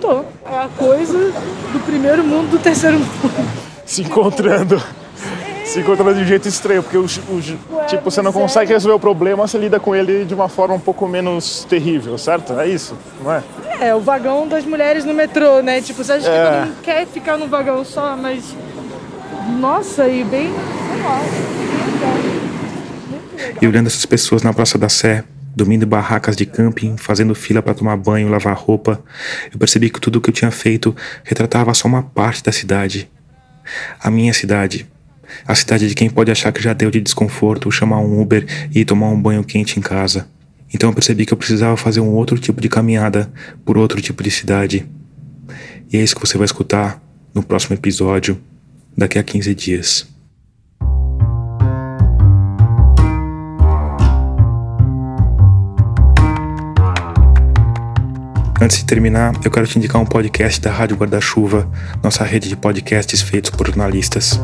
Tô. 0.00 0.18
É 0.50 0.58
a 0.58 0.68
coisa 0.76 1.32
do 1.72 1.84
primeiro 1.86 2.22
mundo 2.24 2.50
do 2.50 2.58
terceiro 2.58 2.98
mundo. 2.98 3.62
Se 3.86 4.02
encontrando. 4.02 4.82
Se 5.64 5.80
encontrando 5.80 6.14
de 6.14 6.22
um 6.22 6.26
jeito 6.26 6.46
estranho, 6.46 6.82
porque 6.82 6.98
o, 6.98 7.04
o- 7.04 7.86
tipo, 7.86 8.10
você 8.10 8.20
não 8.20 8.32
consegue 8.32 8.72
resolver 8.72 8.96
o 8.96 9.00
problema, 9.00 9.46
você 9.46 9.56
lida 9.56 9.80
com 9.80 9.94
ele 9.94 10.24
de 10.26 10.34
uma 10.34 10.48
forma 10.48 10.74
um 10.74 10.78
pouco 10.80 11.08
menos 11.08 11.64
terrível, 11.68 12.18
certo? 12.18 12.52
É 12.60 12.68
isso, 12.68 12.94
não 13.22 13.32
é? 13.32 13.42
É, 13.80 13.94
o 13.94 14.00
vagão 14.00 14.46
das 14.46 14.64
mulheres 14.64 15.04
no 15.06 15.14
metrô, 15.14 15.60
né? 15.62 15.80
Tipo, 15.80 16.04
você 16.04 16.12
acha 16.12 16.22
que 16.30 16.36
É. 16.36 16.44
todo 16.50 16.66
mundo 16.66 16.76
quer 16.82 17.06
ficar 17.06 17.36
num 17.38 17.48
vagão 17.48 17.82
só, 17.84 18.14
mas. 18.16 18.54
Nossa, 19.58 20.06
e 20.06 20.22
bem. 20.24 20.52
sei 20.52 21.02
lá, 21.02 21.20
E 23.60 23.66
olhando 23.66 23.86
essas 23.86 24.04
pessoas 24.06 24.42
na 24.42 24.52
Praça 24.52 24.76
da 24.78 24.88
Sé, 24.88 25.24
dormindo 25.54 25.84
em 25.84 25.88
barracas 25.88 26.36
de 26.36 26.46
camping, 26.46 26.96
fazendo 26.96 27.34
fila 27.34 27.62
para 27.62 27.74
tomar 27.74 27.96
banho, 27.96 28.28
lavar 28.28 28.56
roupa, 28.56 29.02
eu 29.52 29.58
percebi 29.58 29.90
que 29.90 30.00
tudo 30.00 30.16
o 30.16 30.20
que 30.20 30.30
eu 30.30 30.34
tinha 30.34 30.50
feito 30.50 30.94
retratava 31.22 31.72
só 31.74 31.86
uma 31.86 32.02
parte 32.02 32.42
da 32.42 32.52
cidade. 32.52 33.10
A 34.00 34.10
minha 34.10 34.32
cidade. 34.32 34.86
A 35.46 35.54
cidade 35.54 35.88
de 35.88 35.94
quem 35.94 36.10
pode 36.10 36.30
achar 36.30 36.52
que 36.52 36.62
já 36.62 36.72
deu 36.72 36.90
de 36.90 37.00
desconforto 37.00 37.70
chamar 37.70 38.00
um 38.00 38.20
Uber 38.20 38.46
e 38.74 38.84
tomar 38.84 39.08
um 39.08 39.20
banho 39.20 39.44
quente 39.44 39.78
em 39.78 39.82
casa. 39.82 40.28
Então 40.72 40.90
eu 40.90 40.94
percebi 40.94 41.24
que 41.24 41.32
eu 41.32 41.38
precisava 41.38 41.76
fazer 41.76 42.00
um 42.00 42.10
outro 42.10 42.38
tipo 42.38 42.60
de 42.60 42.68
caminhada 42.68 43.32
por 43.64 43.78
outro 43.78 44.00
tipo 44.00 44.22
de 44.22 44.30
cidade. 44.30 44.86
E 45.92 45.96
é 45.96 46.02
isso 46.02 46.14
que 46.14 46.20
você 46.20 46.36
vai 46.36 46.46
escutar 46.46 47.00
no 47.32 47.42
próximo 47.42 47.74
episódio, 47.74 48.40
daqui 48.96 49.18
a 49.18 49.22
15 49.22 49.54
dias. 49.54 50.13
Antes 58.64 58.78
de 58.78 58.86
terminar, 58.86 59.34
eu 59.44 59.50
quero 59.50 59.66
te 59.66 59.76
indicar 59.76 60.00
um 60.00 60.06
podcast 60.06 60.58
da 60.58 60.72
Rádio 60.72 60.96
Guarda-Chuva, 60.96 61.68
nossa 62.02 62.24
rede 62.24 62.48
de 62.48 62.56
podcasts 62.56 63.20
feitos 63.20 63.50
por 63.50 63.66
jornalistas. 63.66 64.40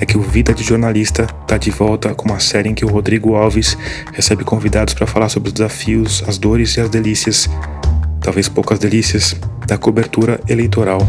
É 0.00 0.06
que 0.06 0.16
o 0.16 0.22
Vida 0.22 0.54
de 0.54 0.62
Jornalista 0.62 1.26
está 1.40 1.58
de 1.58 1.68
volta 1.72 2.14
com 2.14 2.28
uma 2.28 2.38
série 2.38 2.68
em 2.68 2.74
que 2.74 2.84
o 2.84 2.88
Rodrigo 2.88 3.34
Alves 3.34 3.76
recebe 4.12 4.44
convidados 4.44 4.94
para 4.94 5.08
falar 5.08 5.28
sobre 5.28 5.48
os 5.48 5.54
desafios, 5.54 6.22
as 6.28 6.38
dores 6.38 6.76
e 6.76 6.82
as 6.82 6.88
delícias, 6.88 7.50
talvez 8.20 8.48
poucas 8.48 8.78
delícias, 8.78 9.34
da 9.66 9.76
cobertura 9.76 10.38
eleitoral. 10.48 11.00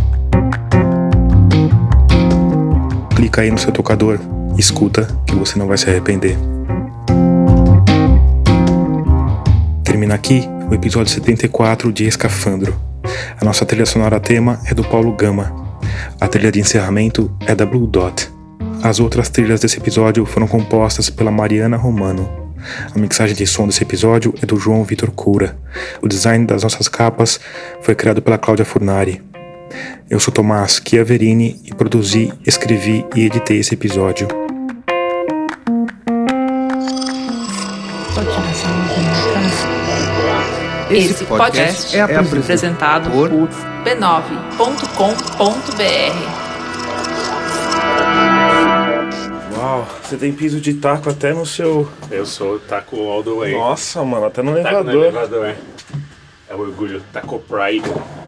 Clica 3.16 3.44
aí 3.44 3.52
no 3.52 3.60
seu 3.60 3.72
tocador, 3.72 4.20
escuta 4.58 5.08
que 5.28 5.36
você 5.36 5.60
não 5.60 5.68
vai 5.68 5.78
se 5.78 5.88
arrepender. 5.88 6.36
Termina 9.94 10.16
aqui 10.16 10.50
o 10.72 10.74
episódio 10.74 11.14
74 11.14 11.94
de 11.94 12.08
Escafandro. 12.08 12.76
A 13.40 13.46
nossa 13.46 13.64
trilha 13.64 13.86
sonora 13.86 14.20
tema 14.20 14.60
é 14.66 14.74
do 14.74 14.84
Paulo 14.84 15.16
Gama. 15.16 15.78
A 16.20 16.28
trilha 16.28 16.52
de 16.52 16.60
encerramento 16.60 17.32
é 17.46 17.54
da 17.54 17.64
Blue 17.64 17.86
Dot. 17.86 18.28
As 18.82 19.00
outras 19.00 19.30
trilhas 19.30 19.60
desse 19.60 19.78
episódio 19.78 20.26
foram 20.26 20.48
compostas 20.48 21.12
pela 21.12 21.30
Mariana 21.30 21.78
Romano. 21.78 22.28
A 22.92 22.98
mixagem 22.98 23.36
de 23.36 23.46
som 23.46 23.68
desse 23.68 23.84
episódio 23.84 24.34
é 24.42 24.48
do 24.48 24.58
João 24.58 24.84
Vitor 24.84 25.12
Cura. 25.12 25.56
O 26.02 26.08
design 26.08 26.48
das 26.48 26.64
nossas 26.64 26.88
capas 26.88 27.40
foi 27.80 27.94
criado 27.94 28.20
pela 28.20 28.40
Cláudia 28.40 28.66
Furnari. 28.66 29.22
Eu 30.10 30.20
sou 30.20 30.34
Tomás 30.34 30.82
Chiaverini 30.84 31.62
e 31.66 31.72
produzi, 31.72 32.34
escrevi 32.48 33.06
e 33.16 33.28
editei 33.28 33.60
esse 33.60 33.76
episódio. 33.76 34.28
Esse 40.96 41.26
podcast 41.26 41.98
é 41.98 42.02
apresentado 42.04 43.10
por 43.10 43.30
b9.com.br. 43.84 44.54
Uau, 49.58 49.88
você 50.04 50.18
tem 50.18 50.32
piso 50.32 50.62
de 50.62 50.76
taco 50.76 51.10
até 51.10 51.34
no 51.34 51.48
seu. 51.48 51.90
Eu 52.12 52.28
sou 52.28 52.60
taco 52.60 53.10
all 53.10 53.24
the 53.24 53.32
way. 53.32 53.54
Nossa, 53.54 54.04
mano, 54.04 54.28
até 54.28 54.44
no 54.44 54.52
Taco 54.62 54.84
no 54.84 54.92
elevador. 54.92 55.46
elevador. 55.46 55.56
É 56.48 56.54
o 56.54 56.60
orgulho 56.60 57.02
Taco 57.12 57.40
Pride. 57.40 57.92